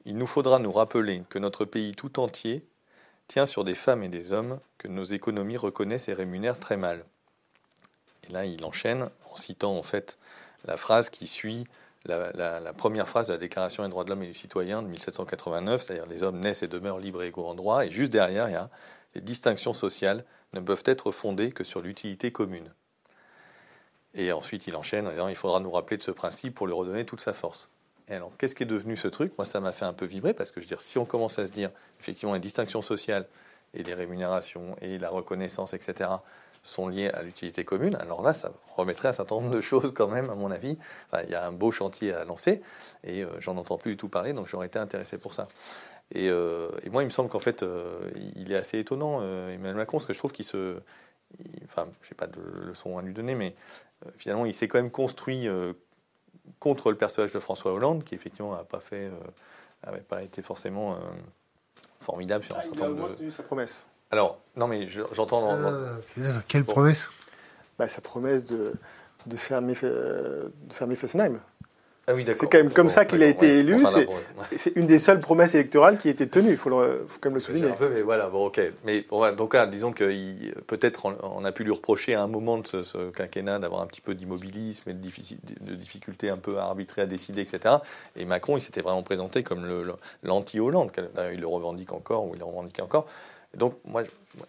Il 0.06 0.18
nous 0.18 0.28
faudra 0.28 0.60
nous 0.60 0.72
rappeler 0.72 1.24
que 1.30 1.40
notre 1.40 1.66
pays 1.66 1.94
tout 1.94 2.20
entier 2.20 2.66
tient 3.28 3.46
sur 3.46 3.64
des 3.64 3.76
femmes 3.76 4.04
et 4.04 4.10
des 4.10 4.34
hommes 4.34 4.60
que 4.78 4.88
nos 4.88 5.04
économies 5.04 5.58
reconnaissent 5.58 6.10
et 6.10 6.14
rémunèrent 6.14 6.60
très 6.60 6.78
mal. 6.78 7.06
Et 8.28 8.32
là, 8.32 8.46
il 8.46 8.64
enchaîne 8.64 9.10
en 9.32 9.36
citant 9.36 9.78
en 9.78 9.84
fait 9.84 10.18
la 10.66 10.78
phrase 10.78 11.10
qui 11.10 11.28
suit 11.28 11.66
la, 12.06 12.74
première 12.74 13.08
phrase 13.08 13.28
de 13.28 13.34
la 13.34 13.38
Déclaration 13.38 13.84
des 13.84 13.90
droits 13.90 14.04
de 14.04 14.10
l'homme 14.10 14.24
et 14.24 14.28
du 14.28 14.34
citoyen 14.34 14.82
de 14.82 14.88
1789, 14.88 15.84
c'est-à-dire 15.84 16.06
les 16.06 16.24
hommes 16.24 16.40
naissent 16.40 16.64
et 16.64 16.68
demeurent 16.68 17.00
libres 17.00 17.24
et 17.24 17.28
égaux 17.28 17.46
en 17.46 17.56
droit, 17.56 17.86
et 17.86 17.92
juste 17.92 18.12
derrière, 18.12 18.50
il 18.50 18.54
y 18.54 18.56
a 18.56 18.70
les 19.16 19.22
distinctions 19.22 19.74
sociales 19.74 20.26
ne 20.54 20.60
peuvent 20.60 20.84
être 20.86 21.12
fondées 21.12 21.52
que 21.52 21.64
sur 21.64 21.82
l'utilité 21.82 22.32
commune. 22.32 22.74
Et 24.16 24.32
ensuite, 24.32 24.68
il 24.68 24.76
enchaîne 24.76 25.08
en 25.08 25.12
disant 25.12 25.28
il 25.28 25.36
faudra 25.36 25.60
nous 25.60 25.72
rappeler 25.72 25.98
de 25.98 26.04
ce 26.04 26.12
principe 26.12 26.56
pour 26.56 26.68
lui 26.68 26.74
redonner 26.74 27.06
toute 27.06 27.22
sa 27.22 27.34
force. 27.34 27.70
Et 28.10 28.14
alors, 28.16 28.32
qu'est-ce 28.38 28.56
qui 28.56 28.64
est 28.64 28.68
devenu 28.68 28.98
ce 28.98 29.08
truc? 29.08 29.34
Moi, 29.38 29.46
ça 29.46 29.60
m'a 29.60 29.72
fait 29.72 29.86
un 29.86 29.94
peu 29.94 30.06
vibrer 30.06 30.34
parce 30.34 30.52
que 30.52 30.60
je 30.60 30.66
veux 30.66 30.70
dire, 30.70 30.82
si 30.82 30.98
on 30.98 31.06
commence 31.06 31.40
à 31.40 31.46
se 31.46 31.52
dire 31.52 31.72
effectivement 32.00 32.34
les 32.34 32.40
distinctions 32.40 32.82
sociales 32.82 33.26
et 33.74 33.84
les 33.84 33.94
rémunérations 33.94 34.76
et 34.82 35.00
la 35.00 35.10
reconnaissance, 35.10 35.74
etc., 35.74 36.10
sont 36.64 36.88
liées 36.88 37.10
à 37.10 37.24
l'utilité 37.24 37.66
commune, 37.66 37.96
alors 37.96 38.24
là, 38.24 38.34
ça 38.34 38.54
remettrait 38.78 39.10
un 39.10 39.14
certain 39.14 39.36
nombre 39.36 39.54
de 39.54 39.62
choses 39.62 39.92
quand 39.94 40.08
même, 40.08 40.30
à 40.30 40.36
mon 40.36 40.50
avis. 40.50 40.78
il 41.24 41.30
y 41.30 41.36
a 41.36 41.46
un 41.46 41.52
beau 41.52 41.72
chantier 41.72 42.14
à 42.14 42.24
lancer, 42.24 42.62
et 43.04 43.24
euh, 43.24 43.28
j'en 43.40 43.58
entends 43.58 43.78
plus 43.78 43.92
du 43.92 43.98
tout 43.98 44.08
parler, 44.08 44.32
donc 44.32 44.48
j'aurais 44.48 44.68
été 44.68 44.80
intéressé 44.80 45.18
pour 45.18 45.34
ça. 45.34 45.48
Et, 46.12 46.30
euh, 46.30 46.70
moi, 46.90 47.04
il 47.04 47.08
me 47.08 47.12
semble 47.12 47.30
qu'en 47.30 47.40
fait, 47.40 47.64
euh, 47.64 48.10
il 48.38 48.52
est 48.52 48.56
assez 48.56 48.80
étonnant, 48.80 49.22
Emmanuel 49.50 49.76
Macron, 49.76 49.98
parce 49.98 50.06
que 50.06 50.14
je 50.14 50.18
trouve 50.18 50.32
qu'il 50.32 50.46
se... 50.46 50.78
enfin, 51.66 51.90
je 52.02 52.12
n'ai 52.12 52.16
pas 52.16 52.28
de 52.28 52.40
leçon 52.68 52.98
à 52.98 53.02
lui 53.02 53.14
donner, 53.14 53.36
mais 53.36 53.56
finalement, 54.18 54.46
il 54.46 54.54
s'est 54.54 54.70
quand 54.70 54.78
même 54.78 54.92
construit 54.92 55.48
contre 56.60 56.92
le 56.92 56.98
personnage 56.98 57.32
de 57.32 57.40
François 57.40 57.74
Hollande, 57.74 58.04
qui 58.04 58.16
effectivement 58.16 58.56
n'a 58.56 58.64
pas 58.64 58.80
fait... 58.80 59.12
n'avait 59.86 60.02
pas 60.02 60.24
été 60.24 60.42
forcément 60.42 60.98
formidable 62.00 62.44
sur 62.44 62.56
un 62.56 62.60
ah, 62.60 62.64
certain 62.64 62.90
nombre 62.90 63.16
de... 63.16 63.32
sa 63.32 63.44
promesse. 63.44 63.86
Alors, 64.12 64.40
non, 64.56 64.68
mais 64.68 64.88
j'entends. 64.88 65.50
Euh, 65.52 65.98
quelle 66.48 66.66
promesse 66.66 67.10
bah, 67.80 67.88
Sa 67.88 68.02
promesse 68.02 68.46
de, 68.46 68.74
de, 69.26 69.36
fermer, 69.36 69.74
de 69.74 70.52
fermer 70.70 70.96
Fessenheim. 70.96 71.40
Ah 72.06 72.14
oui, 72.14 72.26
c'est 72.34 72.52
quand 72.52 72.58
même 72.58 72.72
comme 72.72 72.90
ça 72.90 73.06
qu'il 73.06 73.24
a 73.24 73.28
été 73.28 73.60
élu. 73.60 73.82
c'est 74.58 74.76
une 74.76 74.88
des 74.88 75.00
seules 75.00 75.22
promesses 75.22 75.56
électorales 75.56 75.98
qui 75.98 76.10
a 76.10 76.12
été 76.12 76.28
tenue, 76.28 76.52
il 76.52 76.58
faut, 76.58 76.70
faut, 76.70 77.20
quand 77.22 77.30
même 77.30 77.36
le 77.36 77.40
souligner. 77.40 77.70
Un 77.70 77.74
peu, 77.74 77.88
mais 77.88 78.02
voilà, 78.02 78.28
bon, 78.28 78.48
ok. 78.48 78.60
Mais 78.84 79.06
donc, 79.38 79.56
ah, 79.56 79.66
disons 79.68 79.94
que 79.94 80.04
peut-être 80.64 81.06
on 81.24 81.46
a 81.46 81.52
pu 81.54 81.64
lui 81.64 81.72
reprocher 81.72 82.14
à 82.14 82.22
un 82.22 82.28
moment 82.28 82.58
de 82.58 82.84
ce, 82.84 83.10
quinquennat 83.12 83.60
d'avoir 83.60 83.82
un 83.82 83.88
petit 83.88 84.02
peu 84.02 84.16
d'immobilisme 84.16 84.90
et 84.90 84.94
de, 84.94 85.00
de, 85.00 85.76
difficulté 85.76 86.30
un 86.30 86.36
peu 86.36 86.58
à 86.58 86.64
arbitrer, 86.64 87.04
à 87.04 87.06
décider, 87.06 87.42
etc. 87.42 87.76
Et 88.18 88.26
Macron, 88.26 88.58
il 88.58 88.62
s'était 88.62 88.82
vraiment 88.82 89.04
présenté 89.04 89.44
comme 89.44 89.66
l'anti-Hollande. 90.24 90.92
Il 91.32 91.40
le 91.40 91.48
revendique 91.48 91.94
encore, 91.94 92.26
ou 92.26 92.34
il 92.34 92.40
le 92.40 92.46
revendique 92.46 92.82
encore. 92.82 93.08
Donc, 93.58 93.76
moi, 93.86 94.04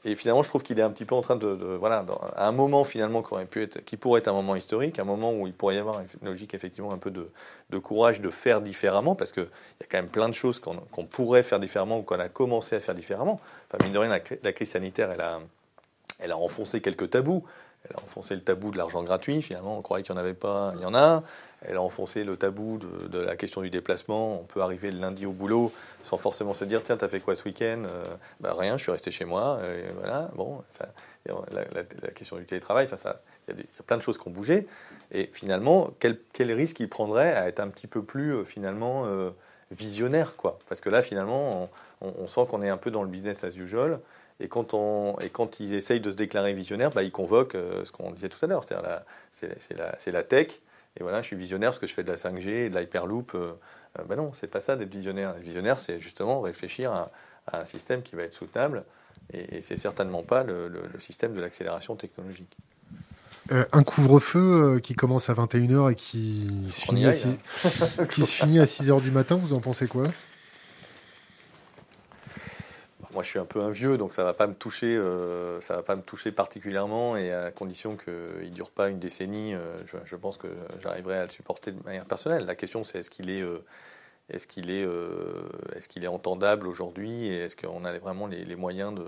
et 0.05 0.16
finalement, 0.16 0.43
je 0.43 0.48
trouve 0.48 0.62
qu'il 0.62 0.78
est 0.78 0.82
un 0.82 0.90
petit 0.90 1.05
peu 1.05 1.14
en 1.14 1.20
train 1.20 1.36
de, 1.36 1.47
voilà, 1.47 2.06
à 2.36 2.48
un 2.48 2.52
moment 2.52 2.85
finalement 2.85 3.22
qui 3.22 3.59
être, 3.60 3.85
qui 3.85 3.97
pourrait 3.98 4.20
être 4.20 4.28
un 4.28 4.32
moment 4.32 4.56
historique, 4.56 4.98
un 4.98 5.05
moment 5.05 5.32
où 5.35 5.47
il 5.47 5.52
pourrait 5.52 5.74
y 5.74 5.78
avoir 5.78 6.01
une 6.01 6.06
logique 6.28 6.55
effectivement 6.55 6.93
un 6.93 6.98
peu 6.98 7.10
de, 7.10 7.28
courage 7.78 8.20
de 8.20 8.31
faire 8.31 8.62
différemment, 8.62 9.14
parce 9.14 9.32
qu'il 9.32 9.43
y 9.43 9.85
a 9.85 9.86
quand 9.90 9.98
même 9.98 10.09
plein 10.09 10.28
de 10.28 10.35
choses 10.35 10.59
qu'on 10.59 11.05
pourrait 11.05 11.43
faire 11.43 11.60
différemment 11.60 11.98
ou 11.98 12.02
qu'on 12.02 12.18
a 12.18 12.28
commencé 12.28 12.76
à 12.76 12.81
faire 12.81 12.94
différemment. 12.94 13.40
Enfin, 13.68 13.85
mine 13.85 13.93
de 13.93 13.98
rien, 13.98 14.09
la, 14.09 14.20
la 14.43 14.52
crise 14.52 14.70
sanitaire, 14.70 15.10
elle 15.10 15.20
a, 15.20 15.40
elle 16.18 16.32
a 16.32 16.39
enfoncé 16.39 16.81
quelques 16.81 17.10
tabous. 17.10 17.44
Elle 17.89 17.97
a 17.97 18.02
enfoncé 18.02 18.35
le 18.35 18.40
tabou 18.40 18.70
de 18.70 18.78
l'argent 18.78 19.02
gratuit, 19.02 19.43
finalement, 19.43 19.77
on 19.77 19.82
croyait 19.82 20.02
qu'il 20.02 20.15
n'y 20.15 20.20
en 20.20 20.23
avait 20.23 20.35
pas, 20.35 20.73
il 20.77 20.82
y 20.82 20.86
en 20.86 20.94
a. 20.94 21.23
Elle 21.66 21.77
a 21.77 21.82
enfoncé 21.82 22.24
le 22.24 22.36
tabou 22.36 22.78
de, 22.78 23.19
la 23.19 23.36
question 23.36 23.61
du 23.61 23.69
déplacement. 23.69 24.40
On 24.40 24.44
peut 24.44 24.62
arriver 24.62 24.90
le 24.90 24.98
lundi 24.98 25.27
au 25.27 25.32
boulot 25.32 25.73
sans 26.02 26.16
forcément 26.16 26.55
se 26.55 26.65
dire 26.65 26.82
tiens, 26.82 26.97
t'as 26.97 27.09
fait 27.09 27.20
quoi 27.20 27.35
ce 27.35 27.44
week-end? 27.44 27.82
Euh, 27.86 28.05
bah, 28.40 28.55
Rien, 28.59 28.77
je 28.78 28.82
suis 28.82 28.93
resté 28.93 29.11
chez 29.11 29.24
moi. 29.27 29.59
Voilà, 29.98 30.31
bon. 30.35 30.62
la, 31.27 32.11
question 32.11 32.36
du 32.36 32.47
télétravail, 32.47 32.89
il 33.48 33.55
y, 33.55 33.61
a 33.61 33.82
plein 33.86 33.98
de 33.98 34.02
choses 34.02 34.16
qui 34.16 34.28
ont 34.28 34.32
bougé. 34.32 34.66
Et 35.11 35.28
finalement, 35.32 35.90
quel, 36.01 36.19
risque 36.52 36.81
il 36.81 36.89
prendrait 36.89 37.35
à 37.35 37.48
être 37.48 37.61
un 37.61 37.69
petit 37.69 37.86
peu 37.86 38.02
plus, 38.02 38.35
euh, 38.35 38.44
finalement, 38.44 39.05
euh, 39.06 39.31
visionnaire, 39.70 40.36
quoi? 40.36 40.59
Parce 40.69 40.81
que 40.81 40.89
là, 40.89 41.02
finalement, 41.02 41.70
on 42.01 42.27
sent 42.27 42.47
qu'on 42.51 42.62
est 42.62 42.69
un 42.69 42.77
peu 42.77 42.90
dans 42.90 43.02
le 43.02 43.09
business 43.09 43.44
as 43.44 43.56
usual. 43.56 44.01
Et 44.40 44.48
quand, 44.48 44.74
on, 44.74 45.16
et 45.20 45.31
quand 45.31 45.61
ils 45.61 45.74
essayent 45.74 46.01
de 46.01 46.11
se 46.11 46.16
déclarer 46.16 46.55
visionnaire, 46.55 46.90
bah, 46.90 47.02
ils 47.02 47.12
convoquent 47.12 47.55
euh, 47.55 47.85
ce 47.85 47.93
qu'on 47.93 48.11
disait 48.11 48.28
tout 48.28 48.44
à 48.44 48.48
l'heure, 48.48 48.65
c'est-à-dire 48.66 49.05
la, 49.77 50.12
la, 50.12 50.23
tech. 50.24 50.48
Et 50.98 51.02
voilà, 51.02 51.23
je 51.23 51.27
suis 51.27 51.36
visionnaire 51.36 51.70
parce 51.70 51.78
que 51.78 51.86
je 51.86 51.94
fais 51.94 52.02
de 52.02 52.11
la 52.11 52.16
5G 52.16 52.48
et 52.48 52.70
de 52.70 52.77
l'Hyperloop. 52.77 53.35
Euh, 53.35 53.52
euh, 53.98 54.02
bah 54.09 54.16
non, 54.16 54.32
c'est 54.32 54.48
pas 54.48 54.61
ça 54.61 54.74
d'être 54.74 54.93
visionnaire. 54.93 55.35
visionnaire, 55.35 55.78
c'est 55.78 56.01
justement 56.01 56.40
réfléchir 56.40 56.93
à, 56.93 57.11
un 57.52 57.65
système 57.65 58.02
qui 58.02 58.16
va 58.16 58.23
être 58.23 58.35
soutenable. 58.35 58.85
Et, 59.32 59.59
et 59.59 59.61
c'est 59.61 59.77
certainement 59.77 60.23
pas 60.23 60.43
le, 60.43 60.70
système 60.98 61.35
de 61.35 61.40
l'accélération 61.40 61.94
technologique. 61.94 62.56
un 63.51 63.82
couvre-feu 63.82 64.81
qui 64.82 64.94
commence 64.94 65.31
à 65.31 65.35
21h 65.35 65.93
et 65.93 65.94
qui 65.94 66.70
se, 66.70 66.81
finit, 66.81 67.06
à 67.06 67.12
6, 67.12 67.39
hein. 67.65 68.06
qui 68.06 68.23
se 68.23 68.35
finit 68.35 68.59
à 68.59 68.65
6h 68.65 69.01
du 69.01 69.12
matin, 69.12 69.36
vous 69.36 69.52
en 69.52 69.61
pensez 69.61 69.86
quoi? 69.86 70.06
Moi, 73.15 73.23
je 73.23 73.28
suis 73.28 73.39
un 73.39 73.45
peu 73.45 73.61
un 73.61 73.70
vieux, 73.70 73.97
donc 73.97 74.12
ça 74.12 74.24
va 74.24 74.35
pas 74.35 74.47
me 74.47 74.55
toucher, 74.55 74.97
euh, 74.97 75.61
ça 75.61 75.77
va 75.77 75.82
pas 75.82 75.97
me 75.97 76.03
toucher 76.03 76.32
particulièrement, 76.32 77.16
et 77.16 77.32
à 77.32 77.51
condition 77.53 77.97
qu'il 77.97 78.12
ne 78.12 78.55
dure 78.55 78.70
pas 78.70 78.89
une 78.89 78.99
décennie, 78.99 79.55
euh, 79.55 79.78
je, 80.05 80.16
pense 80.16 80.36
que 80.36 80.49
j'arriverai 80.82 81.19
à 81.19 81.24
le 81.24 81.31
supporter 81.31 81.73
de 81.73 81.82
manière 81.85 82.05
personnelle. 82.05 82.45
La 82.45 82.57
question, 82.57 82.82
c'est 82.85 82.99
est-ce 82.99 83.11
qu'il 83.11 83.31
est, 83.31 83.41
euh, 83.41 83.65
est-ce 84.28 84.47
qu'il 84.47 84.70
est, 84.70 84.86
est-ce 85.77 85.89
qu'il 85.89 86.05
est 86.05 86.09
entendable 86.09 86.66
aujourd'hui, 86.66 87.27
et 87.27 87.45
est-ce 87.45 87.57
qu'on 87.57 87.85
a 87.85 87.97
vraiment 87.99 88.27
les, 88.27 88.57
moyens 88.57 88.95
de 88.95 89.05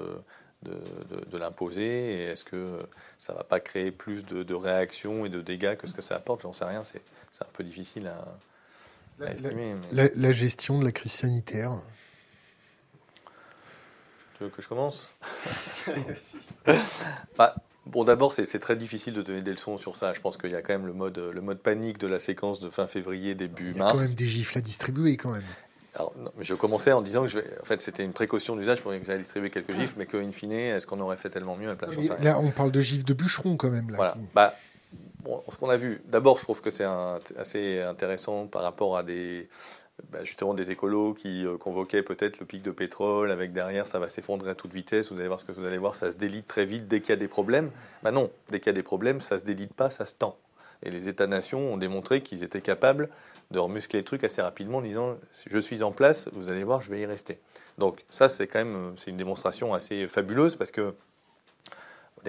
de, 0.62 1.38
l'imposer 1.38 1.84
et 1.84 2.24
est-ce 2.24 2.44
que 2.44 2.78
ça 3.18 3.32
va 3.34 3.44
pas 3.44 3.60
créer 3.60 3.92
plus 3.92 4.24
de, 4.24 4.54
réactions 4.54 5.24
et 5.24 5.28
de 5.28 5.40
dégâts 5.40 5.76
que 5.76 5.86
ce 5.86 5.94
que 5.94 6.02
ça 6.02 6.16
apporte? 6.16 6.42
J'en 6.42 6.52
sais 6.52 6.64
rien, 6.64 6.82
c'est 6.82 7.02
un 7.42 7.48
peu 7.52 7.62
difficile 7.62 8.08
à, 8.08 9.30
estimer. 9.30 9.74
la, 9.92 10.32
gestion 10.32 10.78
de 10.78 10.84
la 10.84 10.92
crise 10.92 11.12
sanitaire, 11.12 11.80
tu 14.36 14.44
veux 14.44 14.50
que 14.50 14.62
je 14.62 14.68
commence 14.68 15.08
bah, 17.38 17.54
Bon, 17.86 18.02
d'abord, 18.02 18.32
c'est 18.32 18.58
très 18.58 18.74
difficile 18.74 19.14
de 19.14 19.22
donner 19.22 19.42
des 19.42 19.52
leçons 19.52 19.78
sur 19.78 19.96
ça. 19.96 20.12
Je 20.12 20.20
pense 20.20 20.36
qu'il 20.36 20.50
y 20.50 20.56
a 20.56 20.62
quand 20.62 20.72
même 20.72 20.86
le 20.86 20.92
mode, 20.92 21.18
le 21.18 21.40
mode 21.40 21.58
panique 21.58 21.98
de 21.98 22.08
la 22.08 22.18
séquence 22.18 22.58
de 22.58 22.68
fin 22.68 22.88
février, 22.88 23.36
début 23.36 23.74
mars. 23.74 23.76
Il 23.76 23.78
y 23.78 23.82
a 23.82 23.90
quand 23.92 23.98
même 23.98 24.14
des 24.14 24.26
gifles 24.26 24.58
à 24.58 24.60
distribuer, 24.60 25.16
quand 25.16 25.30
même. 25.30 25.44
Alors, 25.94 26.12
je 26.40 26.54
commençais 26.54 26.92
en 26.92 27.00
disant 27.00 27.22
que 27.22 27.28
je 27.28 27.38
vais, 27.38 27.60
en 27.62 27.64
fait, 27.64 27.80
c'était 27.80 28.04
une 28.04 28.12
précaution 28.12 28.56
d'usage 28.56 28.80
pour 28.80 28.90
que 28.90 28.98
j'allais 29.04 29.20
distribuer 29.20 29.50
quelques 29.50 29.74
gifles, 29.74 29.94
mais 29.98 30.06
qu'in 30.06 30.32
fine, 30.32 30.52
est-ce 30.52 30.86
qu'on 30.86 31.00
aurait 31.00 31.16
fait 31.16 31.30
tellement 31.30 31.56
mieux? 31.56 31.68
À 31.68 31.70
la 31.70 31.76
place 31.76 31.94
Là, 32.20 32.38
on 32.40 32.50
parle 32.50 32.72
de 32.72 32.80
gifles 32.80 33.04
de 33.04 33.14
bûcherons, 33.14 33.56
quand 33.56 33.70
même. 33.70 33.88
Là, 33.90 33.96
voilà. 33.96 34.14
Bah, 34.34 34.54
bon, 35.22 35.40
ce 35.48 35.56
qu'on 35.56 35.70
a 35.70 35.76
vu, 35.76 36.02
d'abord, 36.06 36.38
je 36.38 36.42
trouve 36.42 36.60
que 36.60 36.70
c'est 36.70 36.86
assez 37.38 37.80
intéressant 37.80 38.48
par 38.48 38.62
rapport 38.62 38.96
à 38.96 39.04
des 39.04 39.48
bah, 40.10 40.24
justement 40.24 40.54
des 40.54 40.70
écolos 40.70 41.14
qui 41.14 41.46
euh, 41.46 41.56
convoquaient 41.56 42.02
peut-être 42.02 42.38
le 42.38 42.46
pic 42.46 42.62
de 42.62 42.70
pétrole 42.70 43.30
avec 43.30 43.52
derrière 43.52 43.86
ça 43.86 43.98
va 43.98 44.08
s'effondrer 44.08 44.50
à 44.50 44.54
toute 44.54 44.72
vitesse. 44.72 45.10
Vous 45.10 45.18
allez 45.18 45.28
voir 45.28 45.40
ce 45.40 45.44
que 45.44 45.52
vous 45.52 45.64
allez 45.64 45.78
voir, 45.78 45.94
ça 45.94 46.10
se 46.10 46.16
délite 46.16 46.46
très 46.46 46.66
vite 46.66 46.86
dès 46.86 47.00
qu'il 47.00 47.10
y 47.10 47.12
a 47.12 47.16
des 47.16 47.28
problèmes. 47.28 47.70
Bah 48.02 48.10
non, 48.10 48.30
dès 48.50 48.60
qu'il 48.60 48.66
y 48.66 48.70
a 48.70 48.74
des 48.74 48.82
problèmes, 48.82 49.20
ça 49.20 49.38
se 49.38 49.44
délite 49.44 49.72
pas, 49.72 49.90
ça 49.90 50.06
se 50.06 50.14
tend. 50.14 50.36
Et 50.82 50.90
les 50.90 51.08
États-nations 51.08 51.72
ont 51.72 51.78
démontré 51.78 52.22
qu'ils 52.22 52.42
étaient 52.42 52.60
capables 52.60 53.08
de 53.50 53.58
remuscler 53.58 54.00
le 54.00 54.04
truc 54.04 54.22
assez 54.24 54.42
rapidement 54.42 54.78
en 54.78 54.82
disant 54.82 55.16
je 55.46 55.58
suis 55.58 55.82
en 55.82 55.92
place, 55.92 56.28
vous 56.32 56.50
allez 56.50 56.64
voir, 56.64 56.82
je 56.82 56.90
vais 56.90 57.00
y 57.00 57.06
rester. 57.06 57.38
Donc 57.78 58.04
ça 58.10 58.28
c'est 58.28 58.46
quand 58.46 58.58
même 58.58 58.92
c'est 58.96 59.10
une 59.10 59.16
démonstration 59.16 59.72
assez 59.72 60.08
fabuleuse 60.08 60.56
parce 60.56 60.70
que 60.70 60.94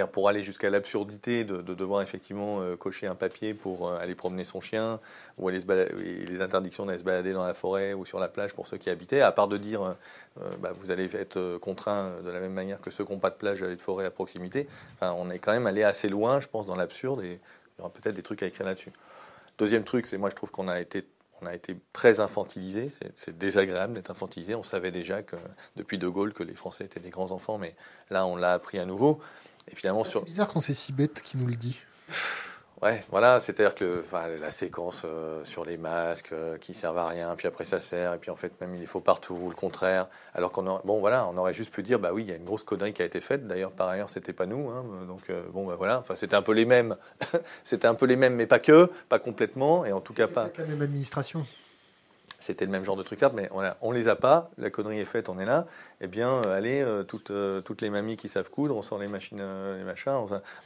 pour 0.06 0.30
aller 0.30 0.44
jusqu'à 0.44 0.70
l'absurdité 0.70 1.44
de, 1.44 1.62
devoir 1.62 2.04
effectivement 2.04 2.62
euh, 2.62 2.76
cocher 2.76 3.08
un 3.08 3.16
papier 3.16 3.56
pour 3.56 3.88
euh, 3.88 3.98
aller 3.98 4.14
promener 4.14 4.46
son 4.46 4.62
chien, 4.62 5.00
ou 5.40 5.48
aller 5.48 5.60
les 6.28 6.42
interdictions 6.42 6.86
d'aller 6.86 7.00
se 7.00 7.04
balader 7.04 7.34
dans 7.34 7.46
la 7.46 7.56
forêt 7.56 7.94
ou 7.94 8.06
sur 8.06 8.20
la 8.20 8.28
plage 8.28 8.54
pour 8.54 8.68
ceux 8.68 8.78
qui 8.78 8.92
habitaient, 8.92 9.22
à 9.22 9.32
part 9.32 9.48
de 9.48 9.58
dire 9.58 9.82
euh, 9.82 10.50
bah, 10.60 10.74
vous 10.78 10.92
allez 10.92 11.16
être 11.16 11.58
contraint 11.58 12.12
de 12.24 12.30
la 12.30 12.40
même 12.40 12.54
manière 12.54 12.80
que 12.80 12.92
ceux 12.92 13.04
qui 13.04 13.12
n'ont 13.12 13.20
pas 13.20 13.32
de 13.32 13.36
plage 13.36 13.62
d'aller 13.62 13.76
de 13.76 13.82
forêt 13.82 14.06
à 14.06 14.12
proximité, 14.12 14.68
on 15.02 15.32
est 15.32 15.40
quand 15.40 15.54
même 15.54 15.66
allé 15.66 15.84
assez 15.84 16.10
loin, 16.10 16.40
je 16.40 16.48
pense, 16.48 16.68
dans 16.68 16.76
l'absurde, 16.76 17.24
et 17.24 17.40
il 17.78 17.80
y 17.80 17.82
aura 17.82 17.90
peut-être 17.90 18.16
des 18.16 18.22
trucs 18.22 18.44
à 18.44 18.46
écrire 18.46 18.68
là-dessus. 18.68 18.92
Deuxième 19.58 19.84
truc, 19.84 20.06
c'est 20.06 20.18
moi 20.18 20.30
je 20.30 20.36
trouve 20.36 20.52
qu'on 20.52 20.68
a 20.68 20.80
été 20.80 21.04
on 21.42 21.46
a 21.46 21.54
été 21.54 21.78
très 21.94 22.20
infantilisé. 22.20 22.90
C'est 23.16 23.38
désagréable 23.38 23.94
d'être 23.94 24.12
infantilisé. 24.12 24.56
On 24.56 24.64
savait 24.64 24.92
déjà 24.92 25.22
que 25.22 25.36
depuis 25.76 25.98
De 25.98 26.08
Gaulle 26.08 26.34
que 26.34 26.44
les 26.44 26.56
Français 26.56 26.86
étaient 26.86 27.00
des 27.00 27.10
grands 27.10 27.32
enfants, 27.32 27.58
mais 27.58 27.76
là 28.10 28.26
on 28.26 28.36
l'a 28.36 28.54
appris 28.54 28.80
à 28.80 28.86
nouveau. 28.86 29.20
Et 29.72 29.76
finalement, 29.76 30.04
sur... 30.04 30.24
bizarre 30.24 30.48
quand 30.48 30.62
c'est 30.62 30.74
si 30.74 30.94
bête 30.94 31.22
qui 31.22 31.38
nous 31.38 31.48
le 31.48 31.56
dit. 31.56 31.78
Ouais, 32.84 33.04
voilà, 33.10 33.40
c'est-à-dire 33.40 33.74
que 33.74 34.04
la 34.40 34.52
séquence 34.52 35.02
euh, 35.04 35.44
sur 35.46 35.66
les 35.66 35.78
masques 35.78 36.32
euh, 36.32 36.60
qui 36.60 36.76
servent 36.76 37.00
à 37.00 37.08
rien, 37.08 37.36
puis 37.36 37.48
après 37.48 37.66
ça 37.66 37.80
sert, 37.80 38.14
et 38.14 38.20
puis 38.20 38.30
en 38.30 38.36
fait 38.36 38.54
même 38.62 38.76
il 38.76 38.84
est 38.84 38.88
faux 38.88 39.00
partout, 39.00 39.34
ou 39.34 39.50
le 39.50 39.56
contraire. 39.56 40.08
Alors 40.36 40.52
qu'on 40.52 40.80
bon 40.86 41.00
voilà, 41.00 41.28
on 41.28 41.38
aurait 41.38 41.56
juste 41.56 41.74
pu 41.74 41.82
dire 41.82 41.98
bah 41.98 42.12
oui, 42.14 42.22
il 42.22 42.30
y 42.30 42.32
a 42.32 42.36
une 42.36 42.46
grosse 42.46 42.64
connerie 42.64 42.94
qui 42.94 43.02
a 43.02 43.06
été 43.06 43.20
faite. 43.20 43.48
D'ailleurs 43.48 43.72
par 43.72 43.90
ailleurs 43.90 44.12
c'était 44.12 44.32
pas 44.32 44.46
nous, 44.46 44.70
hein, 44.70 44.86
donc 45.08 45.22
euh, 45.32 45.42
bon 45.52 45.66
bah 45.66 45.74
voilà, 45.76 45.98
enfin 45.98 46.16
c'était 46.16 46.36
un 46.36 46.44
peu 46.44 46.52
les 46.52 46.66
mêmes, 46.66 46.96
c'était 47.64 47.88
un 47.88 47.96
peu 47.96 48.06
les 48.06 48.16
mêmes, 48.16 48.36
mais 48.36 48.46
pas 48.46 48.60
que, 48.60 48.92
pas 49.10 49.18
complètement, 49.18 49.84
et 49.84 49.92
en 49.92 50.00
tout 50.00 50.14
cas 50.14 50.28
pas. 50.28 50.52
la 50.56 50.66
même 50.66 50.84
administration 50.84 51.48
c'était 52.40 52.66
le 52.66 52.72
même 52.72 52.84
genre 52.84 52.96
de 52.96 53.04
truc, 53.04 53.20
certes, 53.20 53.34
mais 53.36 53.50
on, 53.82 53.92
ne 53.92 53.98
les 53.98 54.08
a 54.08 54.16
pas, 54.16 54.52
la 54.58 54.70
connerie 54.70 55.00
est 55.00 55.06
faite, 55.06 55.28
on 55.28 55.40
est 55.40 55.46
là. 55.46 55.66
Eh 56.02 56.08
bien, 56.08 56.30
euh, 56.30 56.56
allez, 56.56 56.82
euh, 56.82 57.02
toutes, 57.02 57.32
euh, 57.32 57.62
toutes 57.62 57.82
les 57.82 57.90
mamies 57.90 58.16
qui 58.16 58.30
savent 58.30 58.52
coudre, 58.52 58.78
on 58.78 58.84
sort 58.84 59.00
les 59.00 59.08
machines, 59.08 59.42
les 59.78 59.84
machins, 59.84 60.14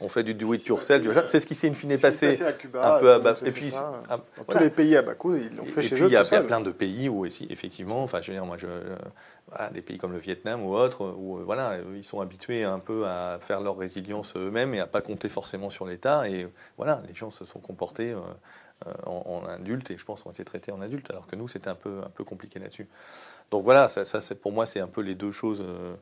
on, 0.00 0.08
fait 0.10 0.22
du 0.22 0.34
do 0.34 0.52
it 0.52 0.66
yourself. 0.66 1.24
C'est 1.24 1.40
ce 1.40 1.46
qui 1.46 1.54
s'est 1.54 1.70
in 1.70 1.72
fine 1.72 1.98
passé, 1.98 2.38
un 2.42 2.98
peu 2.98 3.10
à 3.12 3.18
bas. 3.18 3.34
Et 3.44 3.50
puis, 3.50 3.70
dans 3.70 4.44
tous 4.46 4.58
les 4.58 4.70
pays 4.70 4.96
à 4.96 5.02
bas 5.02 5.14
coût, 5.14 5.34
ils 5.34 5.54
l'ont 5.56 5.64
fait 5.64 5.80
et 5.80 5.84
chez 5.84 5.94
puis, 5.94 6.04
eux. 6.04 6.08
Il 6.08 6.12
y, 6.12 6.16
a 6.16 6.24
plein 6.24 6.60
de 6.60 6.70
pays 6.70 7.08
où, 7.08 7.24
effectivement, 7.24 8.02
enfin, 8.02 8.20
je 8.20 8.30
veux 8.30 8.36
dire, 8.36 8.44
moi, 8.44 8.58
je, 8.58 8.66
des 9.72 9.80
pays 9.80 9.96
comme 9.96 10.12
le 10.12 10.18
Vietnam 10.18 10.62
ou 10.64 10.74
autres, 10.74 11.06
où 11.16 11.38
voilà, 11.38 11.78
ils 11.94 12.04
sont 12.04 12.20
habitués 12.20 12.64
un 12.64 12.78
peu 12.78 13.06
à 13.06 13.38
faire 13.40 13.62
leur 13.62 13.78
résilience 13.78 14.34
eux-mêmes 14.36 14.74
et 14.74 14.80
à 14.80 14.86
pas 14.86 15.00
compter 15.00 15.30
forcément 15.30 15.70
sur 15.70 15.86
l'État. 15.86 16.28
Et 16.28 16.46
voilà, 16.76 17.02
les 17.08 17.14
gens 17.14 17.30
se 17.30 17.46
sont 17.46 17.60
comportés 17.60 18.14
euh, 18.86 18.92
en, 19.06 19.44
adulte 19.46 19.90
et 19.90 19.98
je 19.98 20.04
pense 20.04 20.24
ont 20.26 20.30
été 20.30 20.44
traités 20.44 20.72
en 20.72 20.80
adulte, 20.80 21.10
alors 21.10 21.26
que 21.26 21.36
nous 21.36 21.48
c'était 21.48 21.68
un 21.68 21.74
peu, 21.74 22.00
un 22.04 22.10
peu 22.10 22.24
compliqué 22.24 22.58
là-dessus. 22.58 22.88
Donc 23.50 23.64
voilà, 23.64 23.88
ça, 23.88 24.04
pour 24.40 24.52
moi 24.52 24.66
c'est 24.66 24.80
un 24.80 24.86
peu 24.86 25.00
les 25.00 25.14
deux 25.14 25.32
choses, 25.32 25.62
euh, 25.66 25.94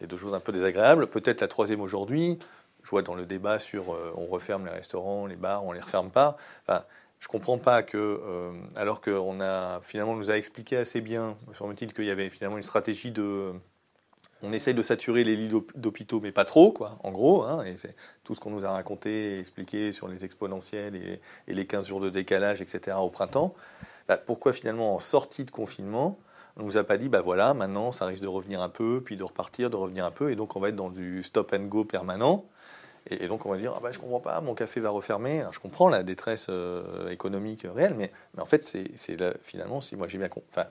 les 0.00 0.06
deux 0.06 0.16
choses 0.16 0.34
un 0.34 0.40
peu 0.40 0.52
désagréables. 0.52 1.06
Peut-être 1.06 1.40
la 1.40 1.48
troisième 1.48 1.80
aujourd'hui, 1.80 2.38
je 2.82 2.90
vois 2.90 3.02
dans 3.02 3.14
le 3.14 3.26
débat 3.26 3.58
sur 3.58 3.94
euh, 3.94 4.12
on 4.16 4.26
referme 4.26 4.66
les 4.66 4.72
restaurants, 4.72 5.26
les 5.26 5.36
bars, 5.36 5.64
on 5.64 5.72
les 5.72 5.80
referme 5.80 6.10
pas. 6.10 6.36
Je 7.20 7.26
comprends 7.26 7.58
pas 7.58 7.82
que, 7.82 8.20
alors 8.76 9.00
qu'on 9.00 9.40
a 9.40 9.80
finalement 9.80 10.14
nous 10.14 10.30
a 10.30 10.36
expliqué 10.36 10.76
assez 10.76 11.00
bien, 11.00 11.36
semble-t-il 11.58 11.92
qu'il 11.92 12.04
y 12.04 12.12
avait 12.12 12.30
finalement 12.30 12.58
une 12.58 12.62
stratégie 12.62 13.10
de 13.10 13.54
on 14.42 14.52
essaye 14.52 14.74
de 14.74 14.82
saturer 14.82 15.24
les 15.24 15.36
lits 15.36 15.50
d'hôpitaux, 15.74 16.20
mais 16.20 16.32
pas 16.32 16.44
trop, 16.44 16.72
quoi, 16.72 16.98
en 17.02 17.10
gros. 17.10 17.42
Hein, 17.42 17.64
et 17.64 17.76
c'est 17.76 17.94
tout 18.24 18.34
ce 18.34 18.40
qu'on 18.40 18.50
nous 18.50 18.64
a 18.64 18.70
raconté 18.70 19.36
et 19.36 19.40
expliqué 19.40 19.92
sur 19.92 20.08
les 20.08 20.24
exponentiels 20.24 20.94
et, 20.94 21.20
les 21.52 21.66
15 21.66 21.88
jours 21.88 22.00
de 22.00 22.10
décalage, 22.10 22.60
etc., 22.60 22.96
au 23.00 23.10
printemps. 23.10 23.54
Bah, 24.06 24.16
pourquoi 24.16 24.52
finalement, 24.52 24.94
en 24.94 25.00
sortie 25.00 25.44
de 25.44 25.50
confinement, 25.50 26.18
on 26.56 26.62
ne 26.62 26.66
nous 26.66 26.76
a 26.76 26.84
pas 26.84 26.98
dit, 26.98 27.08
bah 27.08 27.20
voilà, 27.20 27.54
maintenant, 27.54 27.92
ça 27.92 28.06
risque 28.06 28.22
de 28.22 28.28
revenir 28.28 28.62
un 28.62 28.68
peu, 28.68 29.00
puis 29.04 29.16
de 29.16 29.24
repartir, 29.24 29.70
de 29.70 29.76
revenir 29.76 30.04
un 30.04 30.10
peu, 30.10 30.30
et 30.30 30.36
donc 30.36 30.56
on 30.56 30.60
va 30.60 30.70
être 30.70 30.76
dans 30.76 30.90
du 30.90 31.22
stop 31.22 31.52
and 31.52 31.66
go 31.66 31.84
permanent. 31.84 32.44
Et, 33.10 33.26
donc 33.26 33.46
on 33.46 33.50
va 33.50 33.56
dire, 33.56 33.72
ah 33.76 33.80
bah, 33.82 33.90
je 33.92 33.98
comprends 33.98 34.20
pas, 34.20 34.40
mon 34.40 34.54
café 34.54 34.80
va 34.80 34.90
refermer. 34.90 35.44
je 35.52 35.58
comprends 35.58 35.88
la 35.88 36.02
détresse 36.02 36.46
euh, 36.50 37.08
économique 37.10 37.66
réelle, 37.74 37.94
mais, 37.94 38.12
en 38.38 38.44
fait, 38.44 38.62
c'est 38.62 38.90
finalement, 39.42 39.80
si 39.80 39.96
moi 39.96 40.08
j'ai 40.08 40.18
bien 40.18 40.28
compris, 40.28 40.62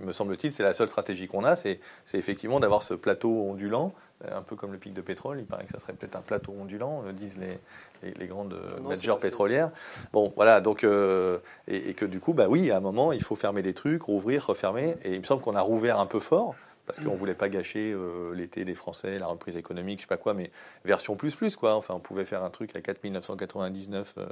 me 0.00 0.12
semble-t-il, 0.12 0.52
c'est 0.52 0.62
la 0.62 0.72
seule 0.72 0.88
stratégie 0.88 1.26
qu'on 1.26 1.44
a, 1.44 1.56
c'est 1.56 1.80
effectivement 2.14 2.60
d'avoir 2.60 2.82
ce 2.82 2.94
plateau 2.94 3.30
ondulant, 3.30 3.92
un 4.30 4.42
peu 4.42 4.56
comme 4.56 4.72
le 4.72 4.78
pic 4.78 4.94
de 4.94 5.00
pétrole. 5.00 5.38
Il 5.40 5.46
paraît 5.46 5.64
que 5.64 5.72
ça 5.72 5.78
serait 5.78 5.92
peut-être 5.92 6.16
un 6.16 6.22
plateau 6.22 6.54
ondulant, 6.58 7.02
disent 7.12 7.38
les, 7.38 8.12
les, 8.14 8.26
grandes 8.26 8.56
majors 8.82 9.18
pétrolières. 9.18 9.70
Bon, 10.12 10.32
voilà, 10.36 10.60
donc, 10.60 10.84
et, 10.84 11.88
et, 11.90 11.94
que 11.94 12.06
du 12.06 12.20
coup, 12.20 12.32
bah 12.32 12.46
oui, 12.48 12.70
à 12.70 12.78
un 12.78 12.80
moment, 12.80 13.12
il 13.12 13.22
faut 13.22 13.34
fermer 13.34 13.62
des 13.62 13.74
trucs, 13.74 14.02
rouvrir, 14.02 14.46
refermer. 14.46 14.94
Et 15.04 15.14
il 15.14 15.20
me 15.20 15.24
semble 15.24 15.42
qu'on 15.42 15.56
a 15.56 15.60
rouvert 15.60 16.00
un 16.00 16.06
peu 16.06 16.20
fort 16.20 16.54
parce 16.86 17.00
qu'on 17.00 17.12
ne 17.12 17.16
voulait 17.16 17.34
pas 17.34 17.48
gâcher 17.48 17.92
euh, 17.92 18.32
l'été 18.32 18.64
des 18.64 18.76
Français, 18.76 19.18
la 19.18 19.26
reprise 19.26 19.56
économique, 19.56 19.98
je 19.98 20.02
sais 20.02 20.08
pas 20.08 20.16
quoi, 20.16 20.34
mais 20.34 20.50
version 20.84 21.16
plus 21.16 21.34
plus 21.34 21.56
quoi. 21.56 21.74
Enfin, 21.74 21.94
on 21.94 22.00
pouvait 22.00 22.24
faire 22.24 22.44
un 22.44 22.50
truc 22.50 22.74
à 22.76 22.80
4999, 22.80 24.14
euh, 24.16 24.26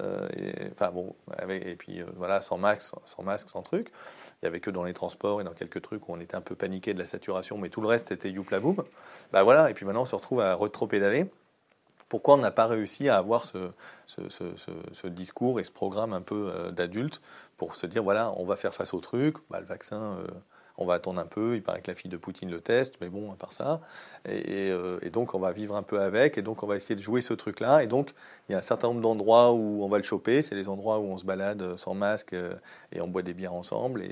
euh, 0.00 0.28
et, 0.36 0.52
enfin 0.72 0.90
bon, 0.90 1.16
et 1.48 1.76
puis 1.76 2.02
voilà, 2.16 2.42
sans 2.42 2.58
masque, 2.58 2.94
sans 3.06 3.22
masque, 3.22 3.48
sans 3.48 3.62
truc. 3.62 3.90
Il 4.42 4.46
y 4.46 4.48
avait 4.48 4.60
que 4.60 4.70
dans 4.70 4.84
les 4.84 4.92
transports 4.92 5.40
et 5.40 5.44
dans 5.44 5.54
quelques 5.54 5.80
trucs 5.80 6.08
où 6.08 6.12
on 6.12 6.20
était 6.20 6.36
un 6.36 6.42
peu 6.42 6.54
paniqué 6.54 6.92
de 6.92 6.98
la 6.98 7.06
saturation, 7.06 7.56
mais 7.56 7.70
tout 7.70 7.80
le 7.80 7.88
reste 7.88 8.08
c'était 8.08 8.30
youpla 8.30 8.60
boum. 8.60 8.84
Bah 9.32 9.42
voilà, 9.42 9.70
et 9.70 9.74
puis 9.74 9.86
maintenant 9.86 10.02
on 10.02 10.06
se 10.06 10.14
retrouve 10.14 10.40
à 10.40 10.54
retro-pédaler. 10.54 11.30
Pourquoi 12.10 12.34
on 12.34 12.38
n'a 12.38 12.50
pas 12.50 12.66
réussi 12.66 13.10
à 13.10 13.18
avoir 13.18 13.44
ce, 13.44 15.08
discours 15.08 15.60
et 15.60 15.64
ce 15.64 15.70
programme 15.70 16.14
un 16.14 16.22
peu 16.22 16.70
d'adulte 16.72 17.20
pour 17.58 17.74
se 17.76 17.86
dire 17.86 18.02
voilà, 18.02 18.32
on 18.38 18.44
va 18.44 18.56
faire 18.56 18.74
face 18.74 18.94
au 18.94 19.00
truc, 19.00 19.36
bah, 19.50 19.60
le 19.60 19.66
vaccin 19.66 20.16
on 20.78 20.86
va 20.86 20.94
attendre 20.94 21.20
un 21.20 21.26
peu, 21.26 21.56
il 21.56 21.62
paraît 21.62 21.82
que 21.82 21.90
la 21.90 21.96
fille 21.96 22.10
de 22.10 22.16
Poutine 22.16 22.50
le 22.50 22.60
teste, 22.60 22.98
mais 23.00 23.08
bon, 23.08 23.32
à 23.32 23.34
part 23.34 23.52
ça. 23.52 23.80
Euh, 24.28 24.98
et, 25.02 25.10
donc, 25.10 25.34
on 25.34 25.40
va 25.40 25.50
vivre 25.50 25.74
un 25.74 25.82
peu 25.82 26.00
avec, 26.00 26.38
et 26.38 26.42
donc, 26.42 26.62
on 26.62 26.68
va 26.68 26.76
essayer 26.76 26.94
de 26.94 27.02
jouer 27.02 27.20
ce 27.20 27.34
truc-là. 27.34 27.82
Et 27.82 27.88
donc, 27.88 28.14
il 28.48 28.52
y 28.52 28.54
a 28.54 28.58
un 28.58 28.62
certain 28.62 28.88
nombre 28.88 29.00
d'endroits 29.00 29.52
où 29.52 29.82
on 29.82 29.88
va 29.88 29.98
le 29.98 30.04
choper, 30.04 30.40
c'est 30.40 30.54
les 30.54 30.68
endroits 30.68 31.00
où 31.00 31.06
on 31.06 31.18
se 31.18 31.24
balade 31.24 31.76
sans 31.76 31.94
masque 31.94 32.32
euh, 32.32 32.54
et 32.92 33.00
on 33.00 33.08
boit 33.08 33.22
des 33.22 33.34
bières 33.34 33.54
ensemble. 33.54 34.04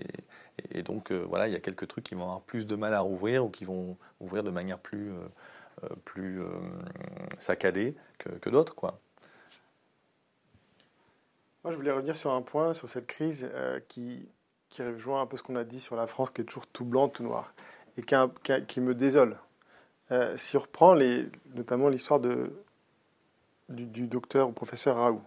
Et, 0.73 0.83
donc, 0.83 1.13
euh, 1.13 1.25
voilà, 1.29 1.47
il 1.47 1.53
y 1.53 1.57
a 1.57 1.61
quelques 1.61 1.87
trucs 1.87 2.05
qui 2.05 2.17
vont 2.17 2.25
avoir 2.25 2.41
plus 2.41 2.67
de 2.67 2.75
mal 2.75 2.95
à 2.95 3.01
rouvrir 3.01 3.45
ou 3.45 3.49
qui 3.49 3.65
vont 3.65 3.97
ouvrir 4.21 4.43
de 4.43 4.51
manière 4.51 4.81
plus, 4.81 5.13
plus 6.05 6.41
saccadée 7.39 7.95
que, 8.19 8.31
que 8.31 8.51
d'autres, 8.51 8.75
quoi. 8.75 8.99
Moi, 11.63 11.73
je 11.73 11.77
voulais 11.77 11.91
revenir 11.91 12.17
sur 12.17 12.33
un 12.33 12.43
point, 12.43 12.75
sur 12.75 12.89
cette 12.89 13.07
crise 13.07 13.49
qui, 13.89 14.29
qui 14.77 14.83
rejoint 14.83 15.23
un 15.23 15.27
peu 15.27 15.39
ce 15.39 15.43
qu'on 15.43 15.57
a 15.57 15.65
dit 15.65 15.81
sur 15.81 15.97
la 15.97 16.07
France, 16.07 16.29
qui 16.29 16.43
est 16.43 16.45
toujours 16.45 16.67
tout 16.67 16.85
blanc, 16.85 17.09
tout 17.09 17.23
noir, 17.23 17.55
et 17.97 18.03
qui, 18.03 18.81
me 18.83 18.95
désole. 18.95 19.39
Euh, 20.13 20.37
si 20.37 20.59
on 20.59 20.61
reprend 20.61 20.95
notamment 21.55 21.89
l'histoire 21.89 22.21
du, 22.21 24.07
docteur 24.07 24.51
ou 24.51 24.53
professeur 24.53 24.97
Raoult, 24.97 25.23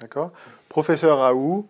d'accord? 0.00 0.30
Professeur 0.68 1.18
Raoult, 1.18 1.68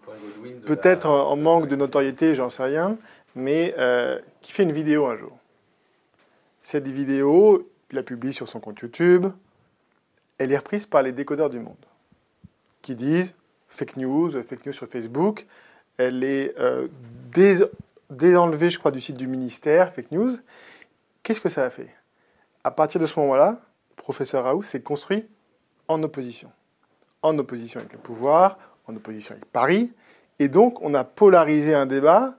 peut-être 0.66 1.06
en, 1.08 1.34
manque 1.36 1.66
de 1.66 1.76
notoriété, 1.76 2.34
j'en 2.34 2.50
sais 2.50 2.64
rien, 2.64 2.98
mais 3.34 3.74
euh, 3.78 4.20
qui 4.42 4.52
fait 4.52 4.64
une 4.64 4.72
vidéo 4.72 5.06
un 5.06 5.16
jour. 5.16 5.32
Cette 6.60 6.88
vidéo, 6.88 7.70
il 7.90 7.94
la 7.94 8.02
publie 8.02 8.34
sur 8.34 8.46
son 8.48 8.60
compte 8.60 8.80
YouTube, 8.80 9.26
elle 10.36 10.52
est 10.52 10.58
reprise 10.58 10.84
par 10.84 11.02
les 11.02 11.12
décodeurs 11.12 11.48
du 11.48 11.58
monde, 11.58 11.86
qui 12.82 12.94
disent 12.94 13.32
fake 13.70 13.96
news, 13.96 14.42
fake 14.42 14.66
news 14.66 14.74
sur 14.74 14.86
Facebook, 14.86 15.46
elle 15.98 16.24
est 16.24 16.54
euh, 16.58 16.88
désenlevée, 18.10 18.70
je 18.70 18.78
crois, 18.78 18.90
du 18.90 19.00
site 19.00 19.16
du 19.16 19.26
ministère, 19.26 19.92
fake 19.92 20.12
news. 20.12 20.32
Qu'est-ce 21.22 21.40
que 21.40 21.48
ça 21.48 21.64
a 21.64 21.70
fait? 21.70 21.88
À 22.64 22.70
partir 22.70 23.00
de 23.00 23.06
ce 23.06 23.18
moment-là, 23.20 23.60
professeur 23.96 24.44
Raoult 24.44 24.62
s'est 24.62 24.80
construit 24.80 25.26
en 25.88 26.02
opposition. 26.02 26.50
En 27.22 27.36
opposition 27.38 27.80
avec 27.80 27.92
le 27.92 27.98
pouvoir, 27.98 28.58
en 28.86 28.96
opposition 28.96 29.34
avec 29.34 29.44
Paris. 29.46 29.92
Et 30.38 30.48
donc, 30.48 30.80
on 30.82 30.94
a 30.94 31.04
polarisé 31.04 31.74
un 31.74 31.86
débat 31.86 32.36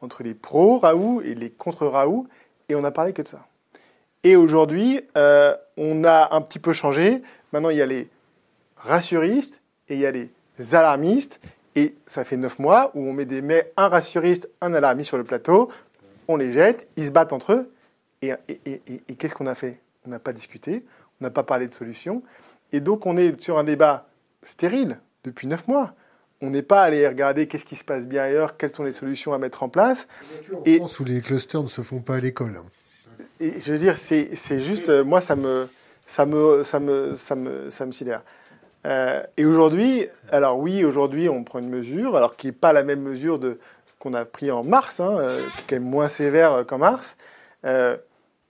entre 0.00 0.22
les 0.22 0.34
pro-Raoult 0.34 1.22
et 1.22 1.34
les 1.34 1.50
contre-Raoult, 1.50 2.26
et 2.68 2.74
on 2.74 2.80
n'a 2.80 2.90
parlé 2.90 3.12
que 3.12 3.22
de 3.22 3.28
ça. 3.28 3.46
Et 4.24 4.36
aujourd'hui, 4.36 5.00
euh, 5.16 5.56
on 5.76 6.04
a 6.04 6.34
un 6.34 6.40
petit 6.40 6.58
peu 6.60 6.72
changé. 6.72 7.22
Maintenant, 7.52 7.70
il 7.70 7.76
y 7.76 7.82
a 7.82 7.86
les 7.86 8.08
rassuristes 8.76 9.60
et 9.88 9.94
il 9.94 10.00
y 10.00 10.06
a 10.06 10.12
les 10.12 10.30
alarmistes. 10.72 11.40
Et 11.74 11.94
ça 12.06 12.24
fait 12.24 12.36
neuf 12.36 12.58
mois 12.58 12.90
où 12.94 13.06
on 13.06 13.12
met 13.12 13.24
des 13.24 13.42
met 13.42 13.72
un 13.76 13.88
rassuriste, 13.88 14.48
un 14.60 14.74
alarmiste 14.74 15.08
sur 15.08 15.16
le 15.16 15.24
plateau, 15.24 15.70
on 16.28 16.36
les 16.36 16.52
jette, 16.52 16.86
ils 16.96 17.06
se 17.06 17.10
battent 17.10 17.32
entre 17.32 17.52
eux. 17.52 17.72
Et, 18.20 18.34
qu'est-ce 19.18 19.34
qu'on 19.34 19.46
a 19.46 19.54
fait? 19.54 19.80
On 20.06 20.10
n'a 20.10 20.18
pas 20.18 20.32
discuté, 20.32 20.84
on 21.20 21.24
n'a 21.24 21.30
pas 21.30 21.42
parlé 21.42 21.66
de 21.68 21.74
solution. 21.74 22.22
Et 22.72 22.80
donc 22.80 23.06
on 23.06 23.16
est 23.16 23.40
sur 23.40 23.58
un 23.58 23.64
débat 23.64 24.06
stérile 24.42 25.00
depuis 25.24 25.46
neuf 25.46 25.66
mois. 25.66 25.94
On 26.40 26.50
n'est 26.50 26.62
pas 26.62 26.82
allé 26.82 27.06
regarder 27.06 27.46
qu'est-ce 27.46 27.64
qui 27.64 27.76
se 27.76 27.84
passe 27.84 28.06
bien 28.06 28.22
ailleurs, 28.22 28.56
quelles 28.56 28.74
sont 28.74 28.82
les 28.82 28.92
solutions 28.92 29.32
à 29.32 29.38
mettre 29.38 29.62
en 29.62 29.68
place. 29.68 30.08
En 30.52 30.62
et 30.64 30.78
France 30.78 30.98
où 31.00 31.04
les 31.04 31.20
clusters 31.20 31.62
ne 31.62 31.68
se 31.68 31.82
font 31.82 32.00
pas 32.00 32.16
à 32.16 32.20
l'école. 32.20 32.56
Hein. 32.56 32.64
Et 33.40 33.60
je 33.60 33.72
veux 33.72 33.78
dire, 33.78 33.96
c'est 33.96 34.60
juste, 34.60 34.88
moi, 34.88 35.20
ça 35.20 35.36
me, 35.36 35.68
ça 36.06 36.26
me, 36.26 36.62
ça 36.64 36.80
me, 36.80 37.16
ça 37.16 37.34
me, 37.34 37.70
ça 37.70 37.86
me 37.86 37.92
sidère. 37.92 38.22
Euh, 38.86 39.22
et 39.36 39.44
aujourd'hui, 39.44 40.08
alors 40.30 40.58
oui, 40.58 40.84
aujourd'hui, 40.84 41.28
on 41.28 41.44
prend 41.44 41.60
une 41.60 41.68
mesure, 41.68 42.16
alors 42.16 42.36
qui 42.36 42.48
n'est 42.48 42.52
pas 42.52 42.72
la 42.72 42.82
même 42.82 43.02
mesure 43.02 43.38
qu'on 43.98 44.14
a 44.14 44.24
pris 44.24 44.50
en 44.50 44.64
mars, 44.64 45.00
hein, 45.00 45.18
euh, 45.18 45.38
qui 45.38 45.60
est 45.60 45.64
quand 45.68 45.76
même 45.76 45.90
moins 45.90 46.08
sévère 46.08 46.64
qu'en 46.66 46.78
mars. 46.78 47.16
Euh, 47.64 47.96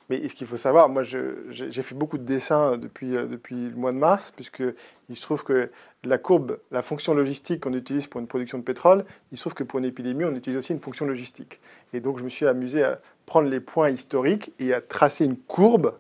mais 0.09 0.29
ce 0.29 0.35
qu'il 0.35 0.47
faut 0.47 0.57
savoir, 0.57 0.89
moi, 0.89 1.05
j'ai 1.05 1.83
fait 1.83 1.95
beaucoup 1.95 2.19
de 2.19 2.25
dessins 2.25 2.77
depuis, 2.77 3.11
depuis 3.11 3.71
le 3.71 3.77
mois 3.77 3.93
de 3.93 3.99
mars, 3.99 4.31
puisque 4.35 4.63
il 5.09 5.17
se 5.17 5.23
trouve 5.23 5.43
que 5.43 5.71
la 6.05 6.19
courbe, 6.19 6.59
la 6.71 6.83
fonction 6.83 7.15
logistique 7.15 7.61
qu'on 7.61 7.73
utilise 7.73 8.09
pour 8.09 8.21
une 8.21 8.27
production 8.27 8.59
de 8.59 8.63
pétrole, 8.63 9.05
il 9.31 9.39
se 9.39 9.45
trouve 9.45 9.55
que 9.55 9.65
pour 9.65 9.79
une 9.79 9.87
épidémie, 9.87 10.25
on 10.25 10.35
utilise 10.35 10.59
aussi 10.59 10.73
une 10.73 10.81
fonction 10.81 11.07
logistique. 11.07 11.61
Et 11.95 12.01
donc, 12.01 12.19
je 12.19 12.25
me 12.25 12.29
suis 12.29 12.47
amusé 12.47 12.83
à 12.83 13.01
prendre 13.25 13.49
les 13.49 13.61
points 13.61 13.89
historiques 13.89 14.53
et 14.59 14.75
à 14.75 14.83
tracer 14.83 15.25
une 15.25 15.39
courbe 15.39 15.95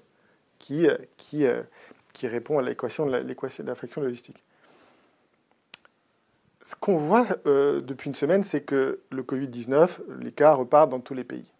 qui, 0.58 0.88
qui, 1.16 1.46
qui 2.12 2.26
répond 2.26 2.58
à 2.58 2.62
l'équation 2.62 3.06
de, 3.06 3.20
de 3.20 3.66
la 3.66 3.74
friction 3.74 4.00
logistique. 4.00 4.42
Ce 6.64 6.76
qu'on 6.76 6.96
voit 6.96 7.26
euh, 7.46 7.80
depuis 7.80 8.08
une 8.08 8.14
semaine, 8.14 8.44
c'est 8.44 8.60
que 8.62 9.00
le 9.10 9.22
Covid-19, 9.22 10.00
les 10.20 10.32
cas 10.32 10.54
repartent 10.54 10.90
dans 10.90 11.00
tous 11.00 11.14
les 11.14 11.24
pays. 11.24 11.50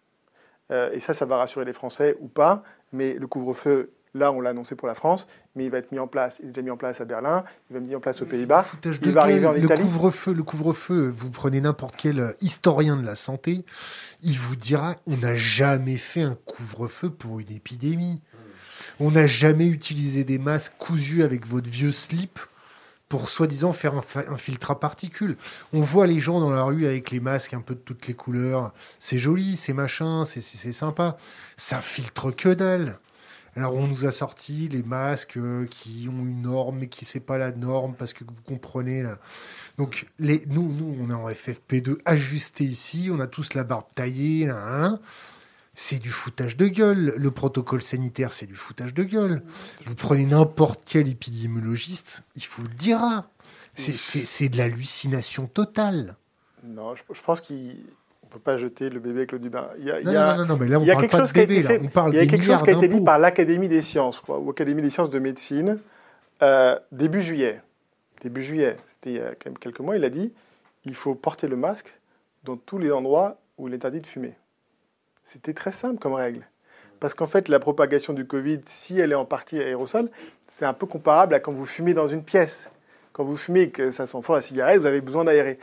Euh, 0.71 0.91
et 0.93 0.99
ça, 0.99 1.13
ça 1.13 1.25
va 1.25 1.37
rassurer 1.37 1.65
les 1.65 1.73
Français 1.73 2.15
ou 2.21 2.27
pas, 2.27 2.63
mais 2.93 3.13
le 3.13 3.27
couvre-feu, 3.27 3.91
là, 4.13 4.31
on 4.31 4.39
l'a 4.39 4.51
annoncé 4.51 4.75
pour 4.75 4.87
la 4.87 4.95
France, 4.95 5.27
mais 5.55 5.65
il 5.65 5.71
va 5.71 5.79
être 5.79 5.91
mis 5.91 5.99
en 5.99 6.07
place, 6.07 6.39
il 6.41 6.49
est 6.49 6.51
déjà 6.51 6.61
mis 6.61 6.71
en 6.71 6.77
place 6.77 7.01
à 7.01 7.05
Berlin, 7.05 7.43
il 7.69 7.73
va 7.73 7.79
être 7.79 7.87
mis 7.87 7.95
en 7.95 7.99
place 7.99 8.21
aux 8.21 8.25
Pays-Bas, 8.25 8.65
il 8.85 9.11
va 9.11 9.21
arriver 9.21 9.45
en 9.45 9.55
Italie. 9.55 9.81
Le 9.81 9.87
couvre-feu, 9.87 10.33
le 10.33 10.43
couvre-feu, 10.43 11.13
vous 11.15 11.31
prenez 11.31 11.59
n'importe 11.59 11.97
quel 11.97 12.35
historien 12.39 12.95
de 12.95 13.05
la 13.05 13.15
santé, 13.15 13.65
il 14.21 14.39
vous 14.39 14.55
dira, 14.55 14.95
on 15.05 15.17
n'a 15.17 15.35
jamais 15.35 15.97
fait 15.97 16.21
un 16.21 16.37
couvre-feu 16.45 17.09
pour 17.09 17.39
une 17.39 17.51
épidémie. 17.51 18.21
On 18.99 19.11
n'a 19.11 19.27
jamais 19.27 19.67
utilisé 19.67 20.23
des 20.23 20.37
masques 20.37 20.73
cousus 20.77 21.23
avec 21.23 21.47
votre 21.47 21.69
vieux 21.69 21.91
slip 21.91 22.39
pour 23.09 23.29
soi-disant 23.29 23.73
faire 23.73 23.93
un, 23.95 24.37
filtre 24.37 24.71
à 24.71 24.79
particules. 24.79 25.37
On 25.71 25.81
voit 25.81 26.07
les 26.07 26.19
gens 26.19 26.39
dans 26.39 26.49
la 26.49 26.63
rue 26.63 26.87
avec 26.87 27.11
les 27.11 27.19
masques 27.19 27.53
un 27.53 27.61
peu 27.61 27.75
de 27.75 27.79
toutes 27.79 28.07
les 28.07 28.15
couleurs. 28.15 28.73
C'est 28.97 29.19
joli, 29.19 29.55
c'est 29.55 29.73
machin, 29.73 30.25
c'est 30.25 30.71
sympa. 30.71 31.17
Ça 31.55 31.79
filtre 31.81 32.31
que 32.31 32.49
dalle. 32.49 32.97
Alors 33.55 33.75
on 33.75 33.85
nous 33.85 34.05
a 34.05 34.11
sorti 34.11 34.67
les 34.67 34.81
masques 34.81 35.37
euh, 35.37 35.67
qui 35.69 36.09
ont 36.09 36.25
une 36.25 36.41
norme 36.41 36.79
mais 36.79 36.87
qui 36.87 37.05
c'est 37.05 37.19
pas 37.19 37.37
la 37.37 37.51
norme 37.51 37.93
parce 37.93 38.13
que 38.13 38.23
vous 38.23 38.41
comprenez 38.47 39.03
là. 39.03 39.19
Donc 39.77 40.07
nous, 40.19 40.73
nous 40.73 40.97
on 40.99 41.11
est 41.11 41.13
en 41.13 41.29
FFP2 41.29 41.97
ajusté 42.05 42.63
ici, 42.63 43.09
on 43.11 43.19
a 43.19 43.27
tous 43.27 43.53
la 43.53 43.63
barbe 43.63 43.85
taillée. 43.93 44.49
Hein 44.49 44.99
c'est 45.75 45.99
du 45.99 46.09
foutage 46.09 46.57
de 46.57 46.67
gueule. 46.67 47.13
Le 47.17 47.31
protocole 47.31 47.81
sanitaire, 47.81 48.33
c'est 48.33 48.45
du 48.45 48.55
foutage 48.55 48.93
de 48.93 49.03
gueule. 49.03 49.41
Vous 49.85 49.95
prenez 49.95 50.25
n'importe 50.25 50.81
quel 50.85 51.07
épidémiologiste, 51.07 52.23
il 52.35 52.43
vous 52.51 52.63
le 52.63 52.69
dira. 52.69 53.27
C'est 53.75 54.49
de 54.49 54.57
l'hallucination 54.57 55.47
totale. 55.47 56.15
Non, 56.63 56.95
je, 56.95 57.21
pense 57.21 57.41
qu'on 57.41 57.53
ne 57.53 58.29
peut 58.29 58.39
pas 58.39 58.57
jeter 58.57 58.89
le 58.89 58.99
bébé 58.99 59.19
avec 59.19 59.31
l'eau 59.33 59.39
du 59.39 59.49
bain. 59.49 59.67
Il 59.79 59.85
y 59.85 59.91
a, 59.91 60.01
non, 60.01 60.37
non, 60.37 60.45
non, 60.45 60.57
mais 60.57 60.67
là, 60.67 60.79
on 60.79 60.85
parle 60.85 61.07
pas 61.09 61.27
de 61.27 61.33
bébé, 61.33 61.79
on 61.81 61.87
parle 61.87 62.13
Il 62.13 62.17
y 62.17 62.19
a 62.19 62.25
quelque 62.25 62.45
chose 62.45 62.61
qui 62.61 62.69
a 62.69 62.73
été 62.73 62.87
dit 62.87 63.01
par 63.01 63.19
l'Académie 63.19 63.67
des 63.67 63.81
sciences, 63.81 64.21
quoi, 64.21 64.39
ou 64.39 64.47
l'Académie 64.47 64.81
des 64.81 64.89
sciences 64.89 65.09
de 65.09 65.19
médecine, 65.19 65.79
euh, 66.41 66.79
début 66.91 67.21
juillet. 67.21 67.61
Début 68.21 68.41
juillet, 68.41 68.77
c'était 68.87 69.09
il 69.09 69.15
y 69.17 69.19
a 69.19 69.31
quand 69.31 69.47
même 69.47 69.57
quelques 69.57 69.81
mois, 69.81 69.97
il 69.97 70.05
a 70.05 70.09
dit 70.09 70.31
il 70.85 70.95
faut 70.95 71.15
porter 71.15 71.47
le 71.47 71.55
masque 71.55 71.97
dans 72.43 72.57
tous 72.57 72.77
les 72.77 72.91
endroits 72.91 73.37
où 73.57 73.67
il 73.67 73.73
est 73.73 73.77
interdit 73.77 73.99
de 73.99 74.07
fumer. 74.07 74.33
C'était 75.25 75.53
très 75.53 75.71
simple 75.71 75.99
comme 75.99 76.13
règle. 76.13 76.47
Parce 76.99 77.13
qu'en 77.13 77.27
fait, 77.27 77.49
la 77.49 77.59
propagation 77.59 78.13
du 78.13 78.25
Covid, 78.25 78.61
si 78.65 78.99
elle 78.99 79.11
est 79.11 79.15
en 79.15 79.25
partie 79.25 79.59
aérosol, 79.59 80.09
c'est 80.47 80.65
un 80.65 80.73
peu 80.73 80.85
comparable 80.85 81.33
à 81.33 81.39
quand 81.39 81.51
vous 81.51 81.65
fumez 81.65 81.93
dans 81.93 82.07
une 82.07 82.23
pièce. 82.23 82.69
Quand 83.11 83.23
vous 83.23 83.35
fumez 83.35 83.69
que 83.69 83.91
ça 83.91 84.07
sent 84.07 84.21
fort 84.21 84.35
la 84.35 84.41
cigarette, 84.41 84.79
vous 84.79 84.85
avez 84.85 85.01
besoin 85.01 85.23
d'aérer. 85.25 85.59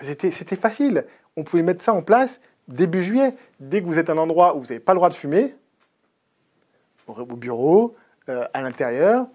C'était 0.00 0.56
facile. 0.56 1.04
On 1.36 1.44
pouvait 1.44 1.62
mettre 1.62 1.82
ça 1.82 1.92
en 1.92 2.02
place 2.02 2.40
début 2.68 3.02
juillet. 3.02 3.34
Dès 3.60 3.82
que 3.82 3.86
vous 3.86 3.98
êtes 3.98 4.08
à 4.10 4.14
un 4.14 4.18
endroit 4.18 4.56
où 4.56 4.60
vous 4.60 4.66
n'avez 4.66 4.80
pas 4.80 4.92
le 4.92 4.98
droit 4.98 5.08
de 5.08 5.14
fumer, 5.14 5.54
au 7.06 7.36
bureau, 7.36 7.94
euh, 8.28 8.46
à 8.52 8.62
l'intérieur, 8.62 9.26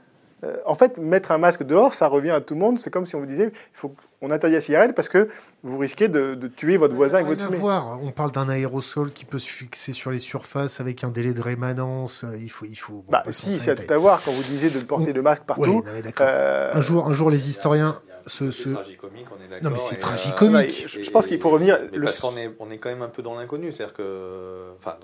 Euh, 0.44 0.58
en 0.66 0.76
fait, 0.76 1.00
mettre 1.00 1.32
un 1.32 1.40
masque 1.40 1.64
dehors, 1.64 1.96
ça 1.96 2.08
revient 2.08 2.30
à 2.30 2.42
tout 2.42 2.54
le 2.54 2.60
monde. 2.60 2.78
C'est 2.78 2.92
comme 2.92 3.08
si 3.08 3.16
on 3.16 3.20
vous 3.20 3.26
disait, 3.26 3.46
il 3.46 3.74
faut 3.74 3.96
qu'on 4.20 4.32
interdit 4.32 4.56
la 4.56 4.62
cigarette 4.62 4.96
parce 4.96 5.10
que 5.10 5.28
vous 5.64 5.78
risquez 5.78 6.08
de, 6.08 6.36
tuer 6.56 6.78
votre 6.78 6.96
voisin 6.96 7.18
avec 7.18 7.28
votre 7.28 7.46
fumée. 7.46 7.58
Voir. 7.58 8.00
On 8.02 8.12
parle 8.12 8.32
d'un 8.32 8.50
aérosol 8.50 9.12
qui 9.12 9.26
peut 9.26 9.40
se 9.40 9.50
fixer 9.50 9.94
sur 9.94 10.12
les 10.12 10.20
surfaces 10.20 10.80
avec 10.80 11.04
un 11.04 11.10
délai 11.10 11.34
de 11.34 11.42
rémanence. 11.42 12.26
Il 12.40 12.50
faut, 12.50 12.66
il 12.66 12.76
faut. 12.76 13.04
bah, 13.10 13.24
si, 13.30 13.60
c'est 13.60 13.72
à 13.72 13.76
tout 13.76 13.92
à 13.92 13.98
voir. 13.98 14.22
Quand 14.24 14.32
vous 14.32 14.44
disiez 14.44 14.70
de 14.70 14.80
porter 14.80 15.14
le 15.14 15.22
masque 15.22 15.44
partout. 15.44 15.84
Euh, 16.22 16.72
un 16.74 16.82
jour, 16.82 17.08
un 17.08 17.14
jour, 17.14 17.30
les 17.30 17.50
historiens. 17.50 18.00
Ce, 18.26 18.52
ce... 18.52 18.70
tragicomique, 18.70 19.28
on 19.32 19.42
est 19.42 19.48
d'accord. 19.48 19.64
Non, 19.64 19.70
mais 19.70 19.80
c'est 19.80 19.96
tragicomique. 19.96 20.86
Euh, 20.86 21.02
je, 21.02 21.10
pense 21.12 21.28
qu'il 21.28 21.40
faut 21.40 21.50
revenir. 21.50 21.80
le... 21.94 22.04
Parce 22.04 22.20
qu'on 22.20 22.36
est, 22.36 22.52
on 22.60 22.70
est 22.70 22.78
quand 22.78 22.90
même 22.90 23.02
un 23.02 23.08
peu 23.08 23.22
dans 23.22 23.36
l'inconnu. 23.36 23.72
C'est-à-dire 23.72 23.96
que. 23.96 24.74
Enfin, 24.78 24.98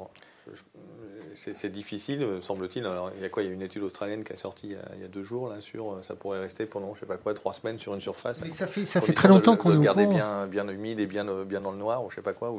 c'est 1.36 1.72
difficile, 1.72 2.26
semble-t-il. 2.42 2.88
il 3.16 3.22
y 3.22 3.26
a 3.26 3.30
quoi? 3.30 3.44
Il 3.44 3.48
y 3.48 3.50
a 3.50 3.54
une 3.54 3.62
étude 3.62 3.84
australienne 3.84 4.24
qui 4.24 4.34
a 4.34 4.38
sorti 4.38 4.76
il 4.96 5.02
y 5.02 5.06
a, 5.06 5.08
deux 5.08 5.24
jours 5.24 5.50
là 5.50 5.62
sur 5.62 5.92
euh, 5.92 6.02
ça 6.02 6.16
pourrait 6.16 6.40
rester 6.40 6.66
pendant 6.66 6.94
je 6.96 7.02
sais 7.02 7.06
pas 7.06 7.18
quoi 7.18 7.34
trois 7.34 7.54
semaines 7.54 7.78
sur 7.78 7.94
une 7.94 8.02
surface. 8.02 8.42
Mais 8.42 8.50
ça 8.50 8.68
fait 8.68 8.86
ça 8.86 9.02
fait 9.02 9.14
très 9.14 9.28
longtemps 9.28 9.56
qu'on 9.56 9.70
nous 9.70 9.82
garder 9.82 10.06
bien 10.06 10.48
bien 10.48 10.68
humide 10.68 11.00
et 11.00 11.06
bien 11.06 11.26
bien 11.44 11.62
dans 11.62 11.72
le 11.72 11.78
noir 11.78 12.04
ou 12.04 12.10
je 12.10 12.16
sais 12.16 12.22
pas 12.22 12.34
quoi. 12.34 12.54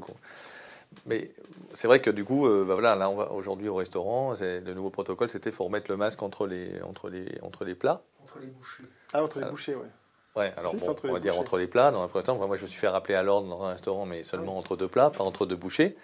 mais 1.06 1.30
c'est 1.74 1.86
vrai 1.86 2.00
que 2.00 2.10
du 2.10 2.24
coup, 2.24 2.46
euh, 2.46 2.64
bah 2.66 2.74
voilà, 2.74 2.96
là 2.96 3.10
on 3.10 3.16
va 3.16 3.32
aujourd'hui 3.32 3.68
au 3.68 3.74
restaurant. 3.74 4.34
Le 4.40 4.74
nouveau 4.74 4.90
protocole, 4.90 5.30
c'était 5.30 5.52
faut 5.52 5.64
remettre 5.64 5.90
le 5.90 5.96
masque 5.96 6.22
entre 6.22 6.46
les 6.46 6.80
entre 6.82 7.08
les 7.08 7.26
entre 7.42 7.64
les 7.64 7.74
plats. 7.74 8.02
Entre 8.22 8.38
les 8.40 8.46
bouchées. 8.46 8.84
Ah 9.12 9.22
entre 9.22 9.40
les 9.40 9.46
bouchées, 9.46 9.74
ouais. 9.74 9.88
Ouais, 10.36 10.52
alors 10.56 10.74
on 11.04 11.12
va 11.12 11.20
dire 11.20 11.38
entre 11.38 11.58
les 11.58 11.68
plats. 11.68 11.92
Dans 11.92 12.02
un 12.02 12.08
premier 12.08 12.24
temps, 12.24 12.36
moi 12.36 12.56
je 12.56 12.62
me 12.62 12.66
suis 12.66 12.78
fait 12.78 12.88
rappeler 12.88 13.14
à 13.14 13.22
l'ordre 13.22 13.48
dans 13.48 13.62
un 13.64 13.70
restaurant, 13.70 14.04
mais 14.04 14.24
seulement 14.24 14.54
ah 14.56 14.58
entre 14.58 14.76
deux 14.76 14.88
plats, 14.88 15.10
pas 15.10 15.22
entre 15.22 15.46
deux 15.46 15.56
bouchées 15.56 15.96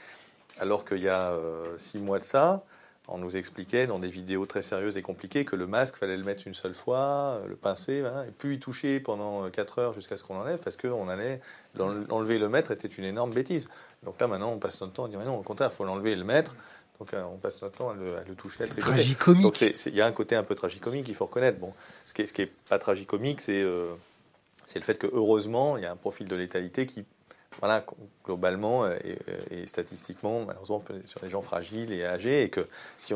alors 0.60 0.84
qu'il 0.84 0.98
y 0.98 1.08
a 1.08 1.32
euh, 1.32 1.74
six 1.78 1.98
mois 1.98 2.18
de 2.18 2.24
ça, 2.24 2.62
on 3.08 3.18
nous 3.18 3.36
expliquait 3.36 3.86
dans 3.86 3.98
des 3.98 4.08
vidéos 4.08 4.46
très 4.46 4.62
sérieuses 4.62 4.96
et 4.96 5.02
compliquées 5.02 5.44
que 5.44 5.56
le 5.56 5.66
masque, 5.66 5.96
fallait 5.96 6.16
le 6.16 6.22
mettre 6.22 6.46
une 6.46 6.54
seule 6.54 6.74
fois, 6.74 7.40
euh, 7.42 7.48
le 7.48 7.56
pincer, 7.56 8.04
hein, 8.04 8.24
et 8.28 8.30
puis 8.30 8.56
y 8.56 8.58
toucher 8.58 9.00
pendant 9.00 9.44
euh, 9.44 9.48
quatre 9.48 9.78
heures 9.78 9.94
jusqu'à 9.94 10.16
ce 10.16 10.22
qu'on 10.22 10.34
l'enlève, 10.34 10.58
parce 10.58 10.76
qu'on 10.76 11.08
allait 11.08 11.40
l'enlever 11.74 12.38
le 12.38 12.48
mettre 12.48 12.70
était 12.70 12.88
une 12.88 13.04
énorme 13.04 13.32
bêtise. 13.32 13.68
Donc 14.04 14.20
là, 14.20 14.28
maintenant, 14.28 14.52
on 14.52 14.58
passe 14.58 14.80
notre 14.80 14.92
temps 14.92 15.06
à 15.06 15.08
dire, 15.08 15.18
mais 15.18 15.24
non, 15.24 15.38
au 15.38 15.42
contraire, 15.42 15.70
il 15.72 15.76
faut 15.76 15.84
l'enlever 15.84 16.12
et 16.12 16.16
le 16.16 16.24
mettre. 16.24 16.54
Donc 16.98 17.14
on 17.14 17.38
passe 17.38 17.62
notre 17.62 17.78
temps 17.78 17.88
à 17.88 17.94
le, 17.94 18.34
toucher, 18.34 18.64
à 18.64 18.66
le 18.66 18.74
Tragicomique. 18.74 19.42
Donc 19.42 19.58
il 19.62 19.94
y 19.94 20.02
a 20.02 20.06
un 20.06 20.12
côté 20.12 20.36
un 20.36 20.42
peu 20.42 20.54
tragicomique, 20.54 21.08
il 21.08 21.14
faut 21.14 21.24
reconnaître. 21.24 21.58
Bon, 21.58 21.72
ce 22.04 22.12
qui 22.12 22.20
n'est 22.20 22.44
est 22.44 22.52
pas 22.68 22.78
tragicomique, 22.78 23.40
c'est 23.40 23.64
c'est 24.66 24.78
le 24.78 24.84
fait 24.84 24.98
que 24.98 25.06
heureusement, 25.10 25.78
il 25.78 25.82
y 25.82 25.86
a 25.86 25.92
un 25.92 25.96
profil 25.96 26.28
de 26.28 26.36
létalité 26.36 26.84
qui 26.84 27.06
voilà, 27.60 27.84
globalement 28.24 28.84
euh, 28.84 28.96
et, 29.50 29.66
statistiquement, 29.66 30.44
malheureusement, 30.46 30.82
sur 31.04 31.20
les 31.22 31.30
gens 31.30 31.42
fragiles 31.42 31.92
et 31.92 32.04
âgés, 32.04 32.42
et 32.42 32.48
que 32.48 32.66
si 32.96 33.14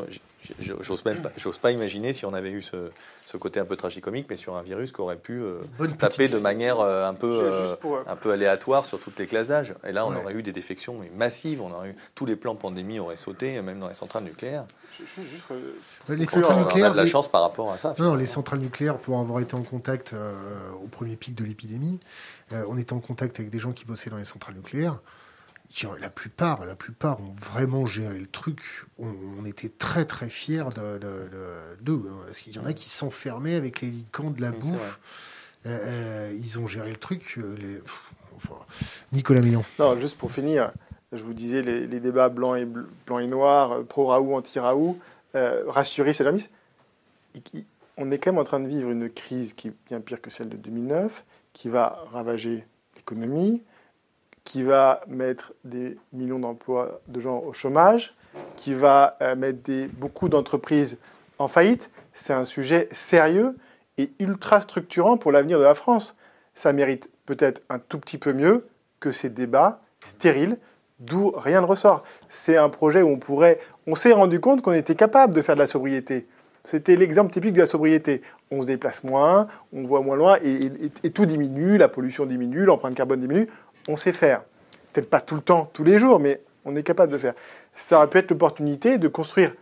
j'ose 0.61 1.05
même 1.07 1.23
pas, 1.23 1.31
j'ose 1.39 1.57
pas 1.57 1.71
imaginer 1.71 2.13
si 2.13 2.27
on 2.27 2.35
avait 2.35 2.51
eu 2.51 2.61
ce, 2.61 2.91
ce, 3.25 3.39
côté 3.39 3.59
un 3.59 3.65
peu 3.65 3.77
tragicomique, 3.77 4.27
mais 4.29 4.37
sur 4.37 4.55
un 4.57 4.63
virus 4.63 4.93
qui 4.93 5.01
aurait 5.01 5.17
pu 5.17 5.41
euh, 5.41 5.61
taper 5.99 6.29
de 6.29 6.39
manière 6.39 6.81
euh, 6.81 7.09
un 7.09 7.15
peu, 7.15 7.51
un 8.07 8.17
peu 8.17 8.33
aléatoire 8.33 8.85
sur 8.85 9.01
toutes 9.01 9.19
les 9.19 9.27
classes 9.27 9.49
d'âge. 9.49 9.75
Et 9.87 9.93
là, 9.93 10.07
on 10.07 10.15
aurait 10.15 10.35
eu 10.35 10.43
des 10.43 10.53
défections 10.53 10.97
massives, 11.17 11.63
on 11.63 11.73
aurait 11.73 11.91
eu 11.91 11.97
tous 12.15 12.27
les 12.27 12.37
plans 12.37 12.55
pandémie 12.55 12.99
auraient 12.99 13.17
sauté, 13.17 13.61
même 13.63 13.81
dans 13.81 13.89
les 13.89 13.95
centrales 13.95 14.25
nucléaires. 14.25 14.67
les 16.09 16.27
centrales 16.27 16.59
nucléaires, 16.59 16.89
on 16.89 16.91
a 16.91 16.95
de 16.95 16.97
la 16.97 17.07
chance 17.07 17.29
par 17.29 17.41
rapport 17.41 17.73
à 17.73 17.79
ça. 17.79 17.95
Non, 17.99 18.15
les 18.15 18.27
centrales 18.27 18.61
nucléaires, 18.61 18.99
pour 18.99 19.19
avoir 19.19 19.41
été 19.41 19.55
en 19.55 19.63
contact 19.63 20.15
au 20.83 20.87
premier 20.89 21.17
pic 21.17 21.35
de 21.35 21.45
l'épidémie, 21.45 21.99
euh, 21.99 22.34
on 22.51 22.77
était 22.77 22.93
en 22.93 23.01
contact 23.01 23.41
avec 23.41 23.51
des 23.51 23.59
gens 23.59 23.73
qui 23.73 23.85
bossaient 23.85 24.11
dans 24.11 24.17
les 24.17 24.25
centrales 24.25 24.55
nucléaires. 24.55 25.01
La 26.01 26.09
plupart, 26.09 26.65
la 26.67 26.77
plupart 26.77 27.21
ont 27.21 27.33
vraiment 27.33 27.85
géré 27.85 28.19
le 28.19 28.29
truc. 28.29 28.85
On, 28.99 29.45
était 29.45 29.69
très 29.69 30.05
très 30.05 30.29
fiers 30.29 30.65
d'eux. 30.75 30.99
De, 31.81 31.93
hein, 31.93 32.23
parce 32.27 32.41
qu'il 32.41 32.55
y 32.55 32.59
en 32.59 32.65
a 32.65 32.73
qui 32.73 32.89
s'enfermaient 32.89 33.57
avec 33.57 33.81
les 33.81 33.93
camps 34.13 34.31
de 34.31 34.41
la 34.41 34.53
bouffe. 34.53 35.01
Euh, 35.67 35.79
euh, 36.31 36.39
ils 36.39 36.61
ont 36.61 36.67
géré 36.67 36.91
le 36.91 36.97
truc. 36.97 37.41
Nicolas 39.13 39.41
Millon. 39.41 39.65
Non, 39.79 39.99
juste 39.99 40.17
pour 40.17 40.31
finir, 40.31 40.71
je 41.13 41.23
vous 41.23 41.35
disais 41.35 41.63
les, 41.63 42.01
débats 42.01 42.29
blancs 42.29 42.57
et, 42.57 42.67
blanc 43.07 43.19
et 43.19 43.27
noirs, 43.27 43.83
pro-Raoult, 43.85 44.37
anti-Raoult, 44.37 44.99
rassurer, 45.35 46.13
c'est 46.13 46.25
la 46.25 46.33
mise. 46.33 46.51
On 47.97 48.13
est 48.13 48.19
quand 48.19 48.31
même 48.31 48.41
en 48.41 48.45
train 48.45 48.61
de 48.61 48.69
vivre 48.69 48.91
une 48.91 49.11
crise 49.11 49.55
qui 49.55 49.69
est 49.69 49.75
bien 49.89 50.01
pire 50.01 50.21
que 50.21 50.31
celle 50.31 50.49
de 50.49 50.57
2009 50.57 51.25
qui 51.55 51.71
va 51.71 52.05
ravager 52.13 52.67
l'économie, 52.97 53.63
qui 54.45 54.63
va 54.63 55.01
mettre 55.09 55.55
des 55.65 55.97
millions 56.13 56.39
d'emplois 56.39 57.01
de 57.09 57.19
gens 57.21 57.39
au 57.39 57.55
chômage, 57.55 58.15
qui 58.57 58.75
va 58.75 59.13
euh, 59.23 59.35
mettre 59.35 59.71
beaucoup 59.99 60.29
d'entreprises 60.29 60.99
en 61.39 61.49
faillite. 61.49 61.91
C'est 62.13 62.35
un 62.35 62.45
sujet 62.45 62.89
sérieux 62.93 63.57
et 63.97 64.13
ultra 64.19 64.61
structurant 64.61 65.17
pour 65.17 65.33
l'avenir 65.33 65.59
de 65.59 65.65
la 65.65 65.75
France. 65.75 66.15
Ça 66.53 66.73
mérite 66.73 67.09
peut-être 67.25 67.63
un 67.71 67.79
tout 67.79 67.99
petit 67.99 68.19
peu 68.19 68.33
mieux 68.33 68.67
que 69.01 69.13
ces 69.13 69.31
débats 69.31 69.81
stériles 70.01 70.59
d'où 71.01 71.33
rien 71.37 71.61
ne 71.61 71.67
ressort. 71.67 72.03
C'est 72.29 72.57
un 72.57 72.69
projet 72.69 73.03
où 73.03 73.09
on 73.09 73.19
pourrait... 73.19 73.59
On 73.87 73.95
s'est 73.95 74.13
rendu 74.13 74.41
compte 74.41 74.63
qu'on 74.63 74.73
était 74.73 74.95
capable 74.95 75.35
de 75.35 75.43
faire 75.43 75.57
de 75.57 75.61
la 75.61 75.67
sobriété. 75.67 76.27
C'était 76.65 76.97
l'exemple 76.97 77.31
typique 77.31 77.53
de 77.53 77.61
la 77.61 77.67
sobriété. 77.67 78.23
On 78.51 78.63
se 78.63 78.67
déplace 78.67 79.05
moins, 79.05 79.47
on 79.75 79.87
voit 79.87 80.01
moins 80.01 80.17
loin 80.17 80.39
et, 80.43 81.11
tout 81.11 81.27
diminue, 81.27 81.77
la 81.77 81.89
pollution 81.89 82.25
diminue, 82.25 82.65
l'empreinte 82.65 82.95
carbone 82.95 83.21
diminue. 83.21 83.49
On 83.87 83.97
sait 83.97 84.13
faire. 84.13 84.43
Peut-être 84.93 85.11
pas 85.11 85.21
tout 85.21 85.35
le 85.35 85.43
temps, 85.43 85.69
tous 85.73 85.85
les 85.85 85.99
jours, 85.99 86.21
mais 86.21 86.41
on 86.65 86.75
est 86.75 86.83
capable 86.83 87.13
de 87.13 87.19
faire. 87.19 87.35
Ça 87.75 87.99
aurait 87.99 88.09
pu 88.09 88.19
être 88.19 88.31
l'opportunité 88.31 88.97
de 88.97 89.09
construire 89.09 89.53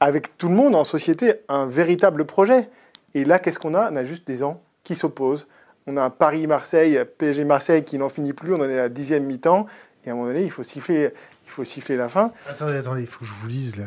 avec 0.00 0.36
tout 0.36 0.48
le 0.48 0.54
monde 0.54 0.74
en 0.74 0.84
société 0.84 1.34
un 1.48 1.66
véritable 1.66 2.26
projet. 2.26 2.68
Et 3.14 3.24
là, 3.24 3.38
qu'est-ce 3.38 3.58
qu'on 3.58 3.74
a? 3.74 3.90
On 3.90 3.96
a 3.96 4.04
juste 4.04 4.26
des 4.26 4.36
gens 4.36 4.60
qui 4.82 4.96
s'opposent. 4.96 5.46
On 5.86 5.96
a 5.96 6.02
un 6.02 6.10
Paris-Marseille, 6.10 7.00
PSG-Marseille 7.16 7.84
qui 7.84 7.96
n'en 7.96 8.10
finit 8.10 8.34
plus, 8.34 8.52
on 8.52 8.60
en 8.60 8.68
est 8.68 8.78
à 8.78 8.82
la 8.82 8.88
dixième 8.90 9.24
mi-temps. 9.24 9.66
Et 10.04 10.10
à 10.10 10.12
un 10.12 10.16
moment 10.16 10.26
donné, 10.26 10.42
il 10.42 10.50
faut 10.50 10.62
siffler, 10.62 11.10
il 11.46 11.50
faut 11.50 11.64
siffler 11.64 11.96
la 11.96 12.10
fin. 12.10 12.32
Attendez, 12.50 12.76
attendez, 12.76 13.00
il 13.00 13.06
faut 13.06 13.20
que 13.20 13.24
je 13.24 13.32
vous 13.32 13.48
lise 13.48 13.82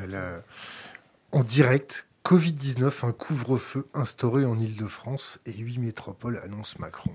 en 1.32 1.44
direct 1.44 2.07
Covid-19, 2.28 3.06
un 3.06 3.14
couvre-feu 3.14 3.88
instauré 3.94 4.44
en 4.44 4.60
Ile-de-France 4.60 5.40
et 5.46 5.54
huit 5.54 5.80
métropoles 5.80 6.42
annoncent 6.44 6.76
Macron. 6.78 7.12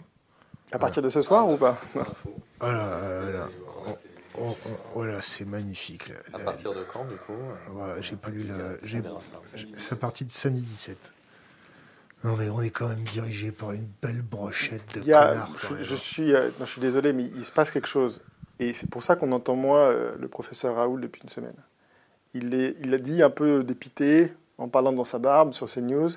À 0.72 0.78
partir 0.78 1.02
de 1.02 1.10
ce 1.10 1.20
soir 1.20 1.46
ou 1.50 1.58
pas? 1.58 1.78
Oh 1.94 2.00
là 2.62 3.30
là 3.30 3.48
oh, 3.84 3.96
oh, 4.40 4.56
oh, 4.94 5.04
là, 5.04 5.20
c'est 5.20 5.44
magnifique. 5.44 6.10
à 6.32 6.38
partir 6.38 6.72
de 6.72 6.82
quand, 6.90 7.04
du 7.04 7.16
coup? 7.16 7.34
J'ai 8.00 8.16
pas 8.16 8.30
lu 8.30 8.44
la. 8.44 8.76
C'est 9.76 9.92
à 9.92 9.96
partir 9.96 10.26
de 10.26 10.32
samedi 10.32 10.62
17. 10.62 11.12
Non, 12.24 12.36
mais 12.38 12.48
on 12.48 12.62
est 12.62 12.70
quand 12.70 12.88
même 12.88 13.04
dirigé 13.04 13.52
par 13.52 13.72
une 13.72 13.88
belle 14.00 14.22
brochette 14.22 14.94
de 14.94 15.04
connards. 15.04 15.50
Je, 15.78 15.94
suis, 15.94 16.34
euh, 16.34 16.48
je 16.58 16.64
suis 16.64 16.80
désolé, 16.80 17.12
mais 17.12 17.24
il 17.36 17.44
se 17.44 17.52
passe 17.52 17.70
quelque 17.70 17.88
chose. 17.88 18.22
Et 18.60 18.72
c'est 18.72 18.88
pour 18.88 19.02
ça 19.02 19.16
qu'on 19.16 19.32
entend 19.32 19.56
moins 19.56 19.90
euh, 19.90 20.14
le 20.18 20.28
professeur 20.28 20.76
Raoul 20.76 21.02
depuis 21.02 21.20
une 21.22 21.28
semaine. 21.28 21.56
Il, 22.32 22.54
est, 22.54 22.76
il 22.82 22.94
a 22.94 22.98
dit 22.98 23.22
un 23.22 23.28
peu 23.28 23.62
dépité, 23.62 24.32
en 24.58 24.68
parlant 24.68 24.92
dans 24.92 25.04
sa 25.04 25.18
barbe 25.18 25.52
sur 25.52 25.68
CNews, 25.68 26.10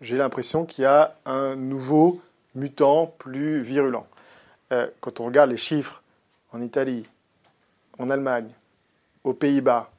j'ai 0.00 0.16
l'impression 0.16 0.64
qu'il 0.64 0.82
y 0.82 0.86
a 0.86 1.16
un 1.24 1.56
nouveau 1.56 2.20
mutant 2.54 3.06
plus 3.18 3.60
virulent. 3.62 4.06
Euh, 4.72 4.88
quand 5.00 5.20
on 5.20 5.26
regarde 5.26 5.50
les 5.50 5.56
chiffres 5.56 6.02
en 6.52 6.60
Italie, 6.60 7.06
en 7.98 8.10
Allemagne, 8.10 8.50
aux 9.22 9.32
Pays-Bas, 9.32 9.90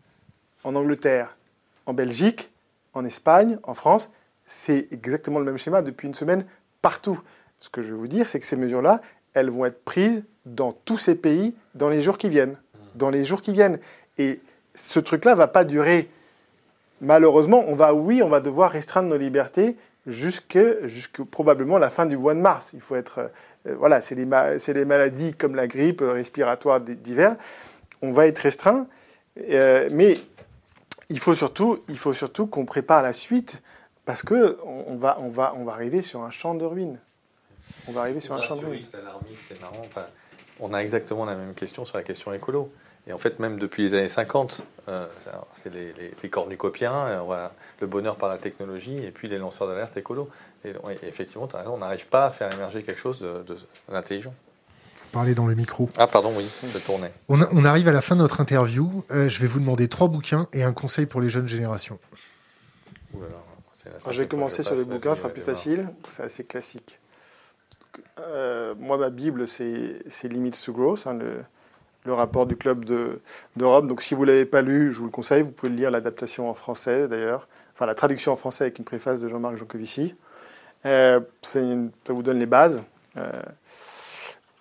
en 0.63 0.75
Angleterre, 0.75 1.35
en 1.85 1.93
Belgique, 1.93 2.51
en 2.93 3.05
Espagne, 3.05 3.57
en 3.63 3.73
France, 3.73 4.11
c'est 4.45 4.87
exactement 4.91 5.39
le 5.39 5.45
même 5.45 5.57
schéma 5.57 5.81
depuis 5.81 6.07
une 6.07 6.13
semaine 6.13 6.45
partout. 6.81 7.19
Ce 7.59 7.69
que 7.69 7.81
je 7.81 7.91
veux 7.91 7.97
vous 7.97 8.07
dire, 8.07 8.27
c'est 8.27 8.39
que 8.39 8.45
ces 8.45 8.55
mesures-là, 8.55 9.01
elles 9.33 9.49
vont 9.49 9.65
être 9.65 9.83
prises 9.83 10.23
dans 10.45 10.71
tous 10.71 10.97
ces 10.97 11.15
pays 11.15 11.55
dans 11.73 11.89
les 11.89 12.01
jours 12.01 12.17
qui 12.17 12.29
viennent. 12.29 12.57
Dans 12.95 13.09
les 13.09 13.23
jours 13.23 13.41
qui 13.41 13.51
viennent. 13.51 13.79
Et 14.17 14.39
ce 14.75 14.99
truc-là 14.99 15.31
ne 15.31 15.37
va 15.37 15.47
pas 15.47 15.63
durer 15.63 16.09
malheureusement, 17.01 17.63
on 17.67 17.75
va, 17.75 17.93
oui, 17.93 18.21
on 18.23 18.29
va 18.29 18.41
devoir 18.41 18.71
restreindre 18.71 19.09
nos 19.09 19.17
libertés 19.17 19.77
jusque, 20.07 20.59
jusque 20.83 21.23
probablement 21.23 21.77
la 21.77 21.89
fin 21.89 22.05
du 22.05 22.17
mois 22.17 22.33
de 22.33 22.39
mars. 22.39 22.71
Il 22.73 22.81
faut 22.81 22.95
être, 22.95 23.31
euh, 23.67 23.75
voilà, 23.75 24.01
c'est 24.01 24.15
les, 24.15 24.85
maladies 24.85 25.33
comme 25.33 25.55
la 25.55 25.67
grippe 25.67 26.01
euh, 26.01 26.11
respiratoire 26.11 26.81
d'hiver. 26.81 27.35
On 28.01 28.11
va 28.11 28.27
être 28.27 28.39
restreint, 28.39 28.87
euh, 29.49 29.89
mais 29.91 30.19
il 31.09 31.19
faut 31.19 31.35
surtout, 31.35 31.83
il 31.89 31.97
faut 31.97 32.13
surtout 32.13 32.47
qu'on 32.47 32.65
prépare 32.65 33.01
la 33.01 33.13
suite 33.13 33.61
parce 34.05 34.21
que 34.21 34.59
on 34.63 34.97
va, 34.97 35.17
on 35.19 35.29
va, 35.29 35.53
on 35.55 35.63
va 35.63 35.73
arriver 35.73 36.01
sur 36.01 36.23
un 36.23 36.31
champ 36.31 36.53
de 36.53 36.65
ruines. 36.65 36.99
On 37.87 37.91
va 37.91 38.01
arriver 38.01 38.19
sur 38.19 38.35
un 38.35 38.41
champ 38.41 38.55
de 38.55 38.65
ruines. 38.65 38.85
on 40.59 40.73
a 40.73 40.79
exactement 40.79 41.25
la 41.25 41.35
même 41.35 41.53
question 41.53 41.85
sur 41.85 41.97
la 41.97 42.03
question 42.03 42.33
écolo. 42.33 42.71
Et 43.07 43.13
en 43.13 43.17
fait, 43.17 43.39
même 43.39 43.59
depuis 43.59 43.83
les 43.83 43.93
années 43.93 44.07
50, 44.07 44.63
euh, 44.89 45.05
c'est 45.53 45.73
les, 45.73 45.93
les, 45.93 46.11
les, 46.21 46.29
cornucopiens, 46.29 47.05
euh, 47.05 47.47
le 47.79 47.87
bonheur 47.87 48.15
par 48.15 48.29
la 48.29 48.37
technologie, 48.37 48.97
et 48.97 49.11
puis 49.11 49.27
les 49.27 49.37
lanceurs 49.37 49.67
d'alerte 49.67 49.95
écolo. 49.97 50.29
Et, 50.63 50.73
effectivement, 51.03 51.47
on 51.67 51.77
n'arrive 51.77 52.07
pas 52.07 52.25
à 52.25 52.31
faire 52.31 52.51
émerger 52.53 52.81
quelque 52.81 52.99
chose 52.99 53.23
d'intelligent. 53.87 54.33
Vous 54.95 55.19
parlez 55.19 55.35
dans 55.35 55.45
le 55.45 55.55
micro. 55.55 55.87
Ah, 55.97 56.07
pardon, 56.07 56.33
oui, 56.35 56.45
je 56.73 56.79
tournais. 56.79 57.11
On, 57.29 57.39
on 57.39 57.63
arrive 57.63 57.87
à 57.87 57.91
la 57.91 58.01
fin 58.01 58.15
de 58.15 58.21
notre 58.21 58.41
interview. 58.41 59.05
Euh, 59.11 59.29
je 59.29 59.39
vais 59.39 59.47
vous 59.47 59.59
demander 59.59 59.87
trois 59.87 60.07
bouquins 60.07 60.47
et 60.51 60.63
un 60.63 60.73
conseil 60.73 61.05
pour 61.05 61.21
les 61.21 61.29
jeunes 61.29 61.47
générations. 61.47 61.99
Je 64.09 64.21
vais 64.21 64.27
commencer 64.27 64.63
sur 64.63 64.75
le 64.75 64.83
bouquin, 64.83 65.13
ce 65.13 65.21
sera 65.21 65.29
plus 65.29 65.43
facile. 65.43 65.89
C'est 66.09 66.23
assez 66.23 66.43
classique. 66.43 66.99
Euh, 68.19 68.73
moi, 68.77 68.97
ma 68.97 69.09
Bible, 69.09 69.47
c'est 69.47 70.27
Limits 70.27 70.51
to 70.65 70.73
Growth, 70.73 71.05
hein, 71.05 71.13
le, 71.13 71.43
rapport 72.13 72.45
du 72.45 72.55
club 72.55 72.85
d'Europe. 73.55 73.87
Donc, 73.87 74.01
si 74.01 74.13
vous 74.13 74.25
ne 74.25 74.31
l'avez 74.31 74.45
pas 74.45 74.61
lu, 74.61 74.93
je 74.93 74.99
vous 74.99 75.05
le 75.05 75.11
conseille. 75.11 75.41
Vous 75.41 75.51
pouvez 75.51 75.71
lire 75.71 75.91
l'adaptation 75.91 76.49
en 76.49 76.53
français, 76.53 77.07
d'ailleurs. 77.07 77.47
Enfin, 77.73 77.85
la 77.85 77.95
traduction 77.95 78.31
en 78.31 78.35
français 78.35 78.65
avec 78.65 78.79
une 78.79 78.85
préface 78.85 79.19
de 79.19 79.27
Jean-Marc 79.27 79.57
Jancovici. 79.57 80.15
Euh, 80.85 81.19
ça 81.41 81.59
vous 82.09 82.23
donne 82.23 82.39
les 82.39 82.45
bases. 82.45 82.81
Euh, 83.17 83.31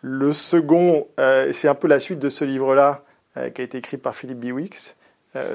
le 0.01 0.33
second, 0.33 1.07
c'est 1.53 1.69
un 1.69 1.75
peu 1.75 1.89
la 1.89 2.01
suite 2.01 2.19
de 2.19 2.29
ce 2.29 2.45
livre-là, 2.45 3.03
qui 3.35 3.61
a 3.61 3.65
été 3.65 3.79
écrit 3.79 3.97
par 3.97 4.15
Philippe 4.15 4.39
Biwix. 4.39 4.97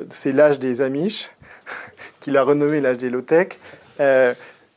c'est 0.09 0.31
L'âge 0.31 0.57
des 0.57 0.81
Amish, 0.81 1.29
qu'il 2.19 2.35
a 2.35 2.43
renommé 2.43 2.81
L'âge 2.81 2.97
des 2.97 3.11
low-tech. 3.11 3.59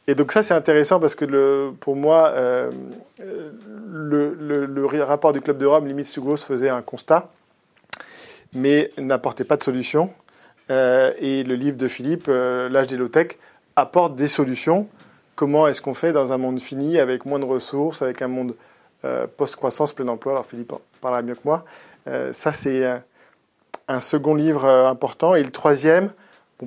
Et 0.09 0.15
donc 0.15 0.33
ça, 0.33 0.43
c'est 0.43 0.55
intéressant 0.55 0.99
parce 0.99 1.15
que 1.15 1.71
pour 1.81 1.95
moi, 1.95 2.33
euh, 2.35 2.71
le, 3.21 5.03
rapport 5.05 5.33
du 5.33 5.41
Club 5.41 5.59
de 5.59 5.67
Rome, 5.67 5.87
Limits 5.87 6.13
to 6.13 6.37
faisait 6.37 6.69
un 6.69 6.83
constat, 6.83 7.31
mais 8.53 8.91
n'apportait 8.99 9.45
pas 9.45 9.57
de 9.57 9.63
solution. 9.63 10.13
Euh, 10.71 11.13
et 11.19 11.45
le 11.45 11.55
livre 11.55 11.77
de 11.77 11.87
Philippe, 11.87 12.27
euh, 12.29 12.69
L'âge 12.69 12.89
des 12.89 12.97
low-tech, 12.97 13.39
apporte 13.77 14.17
des 14.17 14.29
solutions. 14.29 14.89
Comment 15.37 15.69
est-ce 15.69 15.81
qu'on 15.81 15.95
fait 15.95 16.13
dans 16.13 16.33
un 16.33 16.39
monde 16.39 16.61
fini, 16.61 16.99
avec 16.99 17.25
moins 17.25 17.39
de 17.39 17.45
ressources, 17.45 18.03
avec 18.03 18.23
un 18.23 18.29
monde 18.29 18.55
post-croissance, 19.37 19.93
plein 19.93 20.05
d'emploi 20.05 20.33
Alors 20.33 20.47
Philippe 20.47 20.73
parlera 21.01 21.23
mieux 21.23 21.35
que 21.35 21.41
moi. 21.45 21.65
ça, 22.33 22.53
c'est 22.53 22.85
un 23.89 24.01
second 24.01 24.37
livre 24.37 24.65
important. 24.65 25.35
Et 25.35 25.43
le 25.43 25.51
troisième, 25.51 26.13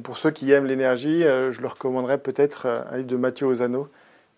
pour 0.01 0.17
ceux 0.17 0.31
qui 0.31 0.51
aiment 0.51 0.65
l'énergie, 0.65 1.23
euh, 1.23 1.51
je 1.51 1.61
leur 1.61 1.73
recommanderais 1.73 2.17
peut-être 2.17 2.65
euh, 2.65 2.81
un 2.91 2.97
livre 2.97 3.07
de 3.07 3.15
Mathieu 3.15 3.47
Ozano 3.47 3.89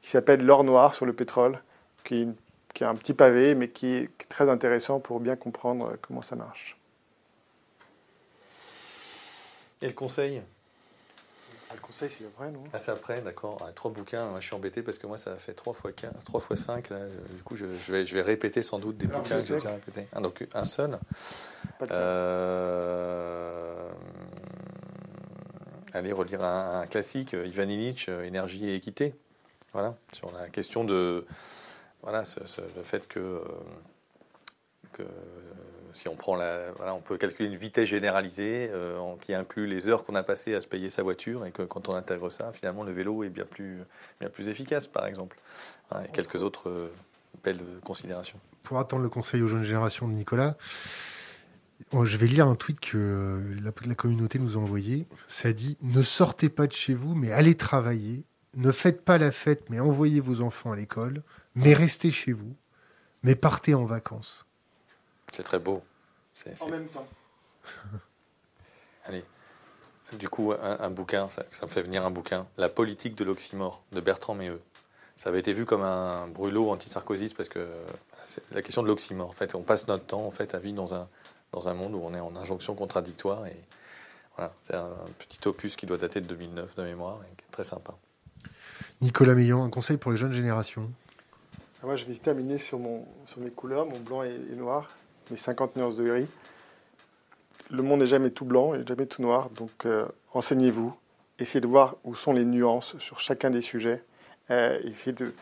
qui 0.01 0.09
s'appelle 0.09 0.45
L'or 0.45 0.63
noir 0.63 0.93
sur 0.93 1.05
le 1.05 1.13
pétrole, 1.13 1.59
qui 2.03 2.21
est, 2.21 2.83
un 2.83 2.95
petit 2.95 3.15
pavé, 3.15 3.55
mais 3.55 3.69
qui 3.69 3.87
est 3.87 4.09
très 4.29 4.49
intéressant 4.49 4.99
pour 4.99 5.19
bien 5.19 5.35
comprendre 5.35 5.87
euh, 5.87 5.97
comment 5.99 6.21
ça 6.21 6.35
marche. 6.35 6.77
Et 9.81 9.87
le 9.87 9.93
conseil? 9.93 10.41
Ah, 11.69 11.73
le 11.73 11.81
conseil, 11.81 12.09
c'est 12.09 12.25
après, 12.25 12.51
non? 12.51 12.63
Ah, 12.71 12.79
c'est 12.79 12.91
après, 12.91 13.21
d'accord. 13.21 13.57
Ah, 13.61 13.71
trois 13.73 13.91
bouquins, 13.91 14.39
je 14.39 14.45
suis 14.45 14.55
embêté 14.55 14.83
parce 14.83 14.97
que 14.97 15.07
moi, 15.07 15.17
ça 15.17 15.33
a 15.33 15.35
fait 15.35 15.53
3 15.53 15.73
fois 15.73 15.91
15, 15.91 16.11
3 16.23 16.39
fois 16.39 16.55
5. 16.55 16.89
Là. 16.91 16.99
Du 17.35 17.43
coup, 17.43 17.55
je, 17.55 17.65
vais, 17.65 18.05
je 18.05 18.13
vais 18.13 18.21
répéter 18.21 18.63
sans 18.63 18.79
doute 18.79 18.97
des 18.97 19.07
bouquins 19.07 19.41
que 19.41 19.45
j'ai 19.45 19.55
déjà 19.55 19.71
répétés. 19.71 20.07
Ah, 20.13 20.21
donc, 20.21 20.47
un 20.53 20.63
seul. 20.63 20.97
Pas 21.79 21.85
euh 21.91 23.76
aller 25.93 26.11
relire 26.11 26.43
un, 26.43 26.85
classique, 26.87 27.33
euh, 27.33 27.47
Ivan 27.47 27.69
Illich, 27.69 28.07
euh, 28.09 28.23
Énergie 28.23 28.69
et 28.69 28.75
équité. 28.75 29.15
Voilà, 29.73 29.95
sur 30.13 30.31
la 30.31 30.49
question 30.49 30.83
de. 30.83 31.25
Voilà, 32.03 32.23
le 32.75 32.83
fait 32.83 33.07
que, 33.07 33.19
euh, 33.19 33.41
que 34.93 35.03
si 35.93 36.07
on 36.07 36.15
prend 36.15 36.35
la, 36.35 36.71
voilà, 36.77 36.93
on 36.93 37.01
peut 37.01 37.17
calculer 37.17 37.49
une 37.49 37.57
vitesse 37.57 37.89
généralisée 37.89 38.71
qui 39.21 39.33
inclut 39.33 39.65
les 39.65 39.89
heures 39.89 40.03
qu'on 40.03 40.15
a 40.15 40.23
passées 40.23 40.53
à 40.53 40.61
se 40.61 40.67
payer 40.67 40.89
sa 40.89 41.01
voiture 41.01 41.45
et 41.45 41.51
que 41.51 41.63
quand 41.63 41.89
on 41.89 41.95
intègre 41.95 42.29
ça, 42.29 42.53
finalement 42.53 42.83
le 42.83 42.91
vélo 42.91 43.23
est 43.23 43.29
bien 43.29 43.45
plus, 43.45 43.79
bien 44.19 44.29
plus 44.29 44.47
efficace, 44.47 44.85
par 44.85 45.07
exemple. 45.07 45.37
et 46.05 46.11
quelques 46.11 46.43
autres 46.43 46.91
belles 47.43 47.63
considérations. 47.83 48.39
Pour 48.61 48.77
attendre 48.77 49.03
le 49.03 49.09
conseil 49.09 49.41
aux 49.41 49.47
jeunes 49.47 49.63
générations 49.63 50.07
de 50.07 50.13
Nicolas, 50.13 50.55
je 51.91 52.17
vais 52.17 52.27
lire 52.27 52.47
un 52.47 52.55
tweet 52.55 52.79
que 52.79 52.97
euh, 52.97 53.71
la, 53.85 53.95
communauté 53.95 54.39
nous 54.39 54.57
a 54.57 54.59
envoyé. 54.59 55.07
Ça 55.27 55.53
dit 55.53 55.77
Ne 55.81 56.01
sortez 56.01 56.49
pas 56.49 56.67
de 56.67 56.73
chez 56.73 56.93
vous, 56.93 57.15
mais 57.15 57.31
allez 57.31 57.55
travailler. 57.55 58.23
Ne 58.55 58.71
faites 58.71 59.03
pas 59.03 59.17
la 59.17 59.31
fête, 59.31 59.69
mais 59.69 59.79
envoyez 59.79 60.19
vos 60.19 60.41
enfants 60.41 60.71
à 60.71 60.75
l'école. 60.75 61.23
Mais 61.55 61.73
restez 61.73 62.11
chez 62.11 62.33
vous. 62.33 62.55
Mais 63.23 63.35
partez 63.35 63.73
en 63.73 63.85
vacances. 63.85 64.45
C'est 65.31 65.43
très 65.43 65.59
beau. 65.59 65.83
En 66.61 66.67
même 66.67 66.87
temps. 66.87 67.07
allez. 69.05 69.23
Du 70.17 70.29
coup, 70.29 70.53
un, 70.53 70.89
bouquin, 70.89 71.27
ça, 71.27 71.43
me 71.63 71.67
fait 71.67 71.81
venir 71.81 72.05
un 72.05 72.11
bouquin. 72.11 72.47
La 72.57 72.69
politique 72.69 73.15
de 73.15 73.25
l'oxymore 73.25 73.83
de 73.91 73.99
Bertrand 73.99 74.35
Méheux. 74.35 74.61
Ça 75.17 75.29
avait 75.29 75.39
été 75.39 75.51
vu 75.51 75.65
comme 75.65 75.81
un 75.81 76.27
brûlot 76.27 76.69
anti-sarkoziste 76.69 77.35
parce 77.35 77.49
que 77.49 77.67
c'est 78.25 78.43
la 78.51 78.61
question 78.61 78.83
de 78.83 78.87
l'oxymore. 78.87 79.29
En 79.29 79.33
fait, 79.33 79.55
on 79.55 79.63
passe 79.63 79.87
notre 79.87 80.05
temps 80.05 80.25
en 80.25 80.31
fait 80.31 80.55
à 80.55 80.59
vivre 80.59 80.77
dans 80.77 80.93
un, 80.93 81.09
dans 81.51 81.67
un 81.67 81.73
monde 81.73 81.93
où 81.93 82.01
on 82.03 82.13
est 82.13 82.19
en 82.19 82.35
injonction 82.35 82.75
contradictoire. 82.75 83.45
Et 83.47 83.55
voilà, 84.35 84.53
c'est 84.63 84.75
un 84.75 84.91
petit 85.19 85.47
opus 85.47 85.75
qui 85.75 85.85
doit 85.85 85.97
dater 85.97 86.21
de 86.21 86.27
2009 86.27 86.75
de 86.75 86.83
mémoire 86.83 87.19
et 87.23 87.35
qui 87.35 87.43
est 87.43 87.51
très 87.51 87.63
sympa. 87.63 87.93
Nicolas 89.01 89.35
Meillan, 89.35 89.63
un 89.63 89.69
conseil 89.69 89.97
pour 89.97 90.11
les 90.11 90.17
jeunes 90.17 90.31
générations? 90.31 90.89
Ah, 91.81 91.85
Moi, 91.85 91.95
je 91.95 92.05
vais 92.05 92.15
terminer 92.15 92.57
sur, 92.57 92.79
mon, 92.79 93.05
sur 93.25 93.39
mes 93.39 93.51
couleurs, 93.51 93.85
mon 93.85 93.99
blanc 93.99 94.23
et, 94.23 94.37
noir, 94.55 94.89
mes 95.29 95.37
50 95.37 95.75
nuances 95.75 95.95
de 95.95 96.07
gris. 96.07 96.27
Le 97.69 97.83
monde 97.83 97.99
n'est 97.99 98.07
jamais 98.07 98.29
tout 98.29 98.45
blanc 98.45 98.73
et 98.73 98.85
jamais 98.87 99.05
tout 99.05 99.21
noir, 99.21 99.49
donc 99.49 99.85
euh, 99.85 100.05
renseignez-vous, 100.31 100.95
essayez 101.37 101.59
de 101.59 101.67
voir 101.67 101.97
où 102.05 102.15
sont 102.15 102.31
les 102.31 102.45
nuances 102.45 102.97
sur 102.97 103.19
chacun 103.19 103.49
des 103.49 103.61
sujets. 103.61 104.03
Euh, 104.49 104.79
essayez 104.85 105.11
de 105.11 105.33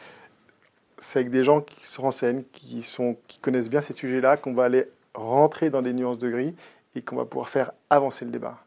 c'est 0.97 1.19
avec 1.19 1.31
des 1.31 1.43
gens 1.43 1.61
qui 1.61 1.85
se 1.85 1.99
renseignent, 1.99 2.43
qui, 2.53 2.81
sont, 2.81 3.17
qui 3.27 3.39
connaissent 3.39 3.69
bien 3.69 3.81
ces 3.81 3.93
sujets-là, 3.93 4.37
qu'on 4.37 4.53
va 4.53 4.63
aller 4.63 4.87
rentrer 5.15 5.69
dans 5.69 5.81
des 5.81 5.93
nuances 5.93 6.19
de 6.19 6.29
gris 6.29 6.55
et 6.95 7.01
qu'on 7.01 7.15
va 7.15 7.25
pouvoir 7.25 7.49
faire 7.49 7.71
avancer 7.89 8.25
le 8.25 8.31
débat. 8.31 8.59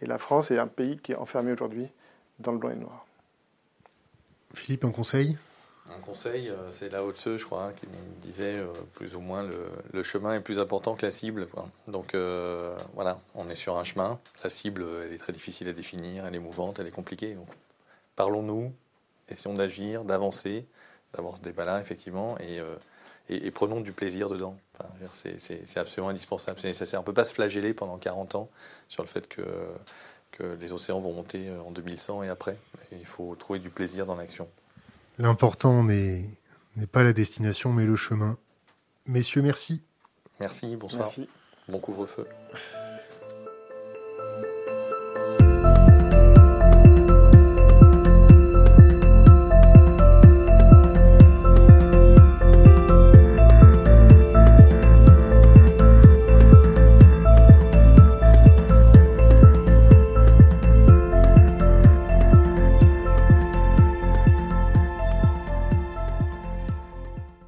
Et 0.00 0.06
la 0.06 0.18
France 0.18 0.50
est 0.50 0.58
un 0.58 0.66
pays 0.66 0.96
qui 0.96 1.12
est 1.12 1.16
enfermé 1.16 1.52
aujourd'hui 1.52 1.88
dans 2.38 2.52
le 2.52 2.58
blanc 2.58 2.70
et 2.70 2.74
le 2.74 2.80
noir. 2.80 3.06
Philippe, 4.54 4.84
un 4.84 4.90
conseil? 4.90 5.36
Un 5.90 6.00
conseil, 6.00 6.50
euh, 6.50 6.70
c'est 6.70 6.90
Lao 6.90 7.12
Tse, 7.12 7.38
je 7.38 7.44
crois, 7.44 7.64
hein, 7.64 7.72
qui 7.74 7.86
disait 8.20 8.56
euh, 8.56 8.66
plus 8.94 9.14
ou 9.14 9.20
moins 9.20 9.42
le, 9.92 10.02
chemin 10.02 10.34
est 10.34 10.40
plus 10.40 10.58
important 10.58 10.94
que 10.94 11.04
la 11.04 11.10
cible. 11.10 11.48
Donc 11.86 12.14
euh, 12.14 12.76
voilà, 12.94 13.20
on 13.34 13.48
est 13.48 13.54
sur 13.54 13.78
un 13.78 13.84
chemin. 13.84 14.18
La 14.44 14.50
cible, 14.50 14.84
elle 15.04 15.12
est 15.12 15.18
très 15.18 15.32
difficile 15.32 15.68
à 15.68 15.72
définir, 15.72 16.26
elle 16.26 16.34
est 16.34 16.40
mouvante, 16.40 16.78
elle 16.78 16.86
est 16.86 16.92
compliquée. 16.92 17.34
Donc 17.34 17.48
parlons-nous, 18.16 18.72
essayons 19.28 19.54
d'agir, 19.54 20.04
d'avancer, 20.04 20.66
d'avoir 21.14 21.36
ce 21.36 21.42
débat-là, 21.42 21.80
effectivement, 21.80 22.36
et 22.38 22.60
et, 23.28 23.50
prenons 23.50 23.80
du 23.80 23.92
plaisir 23.92 24.28
dedans. 24.28 24.56
c'est 25.12 25.78
absolument 25.78 26.10
indispensable, 26.10 26.58
c'est 26.60 26.68
nécessaire. 26.68 27.00
On 27.00 27.02
ne 27.02 27.06
peut 27.06 27.12
pas 27.12 27.24
se 27.24 27.34
flageller 27.34 27.74
pendant 27.74 27.98
40 27.98 28.34
ans 28.34 28.50
sur 28.88 29.02
le 29.02 29.08
fait 29.08 29.28
que, 29.28 29.42
que 30.32 30.56
les 30.60 30.72
océans 30.72 30.98
vont 30.98 31.12
monter 31.12 31.50
en 31.66 31.70
2100 31.70 32.22
et 32.22 32.28
après. 32.28 32.56
Il 32.92 33.06
faut 33.06 33.34
trouver 33.34 33.58
du 33.58 33.70
plaisir 33.70 34.06
dans 34.06 34.14
l'action. 34.14 34.48
L'important 35.18 35.82
n'est 35.82 36.24
pas 36.90 37.02
la 37.02 37.12
destination, 37.12 37.72
mais 37.72 37.84
le 37.84 37.96
chemin. 37.96 38.38
Messieurs, 39.06 39.42
merci. 39.42 39.82
Merci, 40.40 40.76
bonsoir. 40.76 41.08
Bon 41.68 41.80
couvre-feu. 41.80 42.26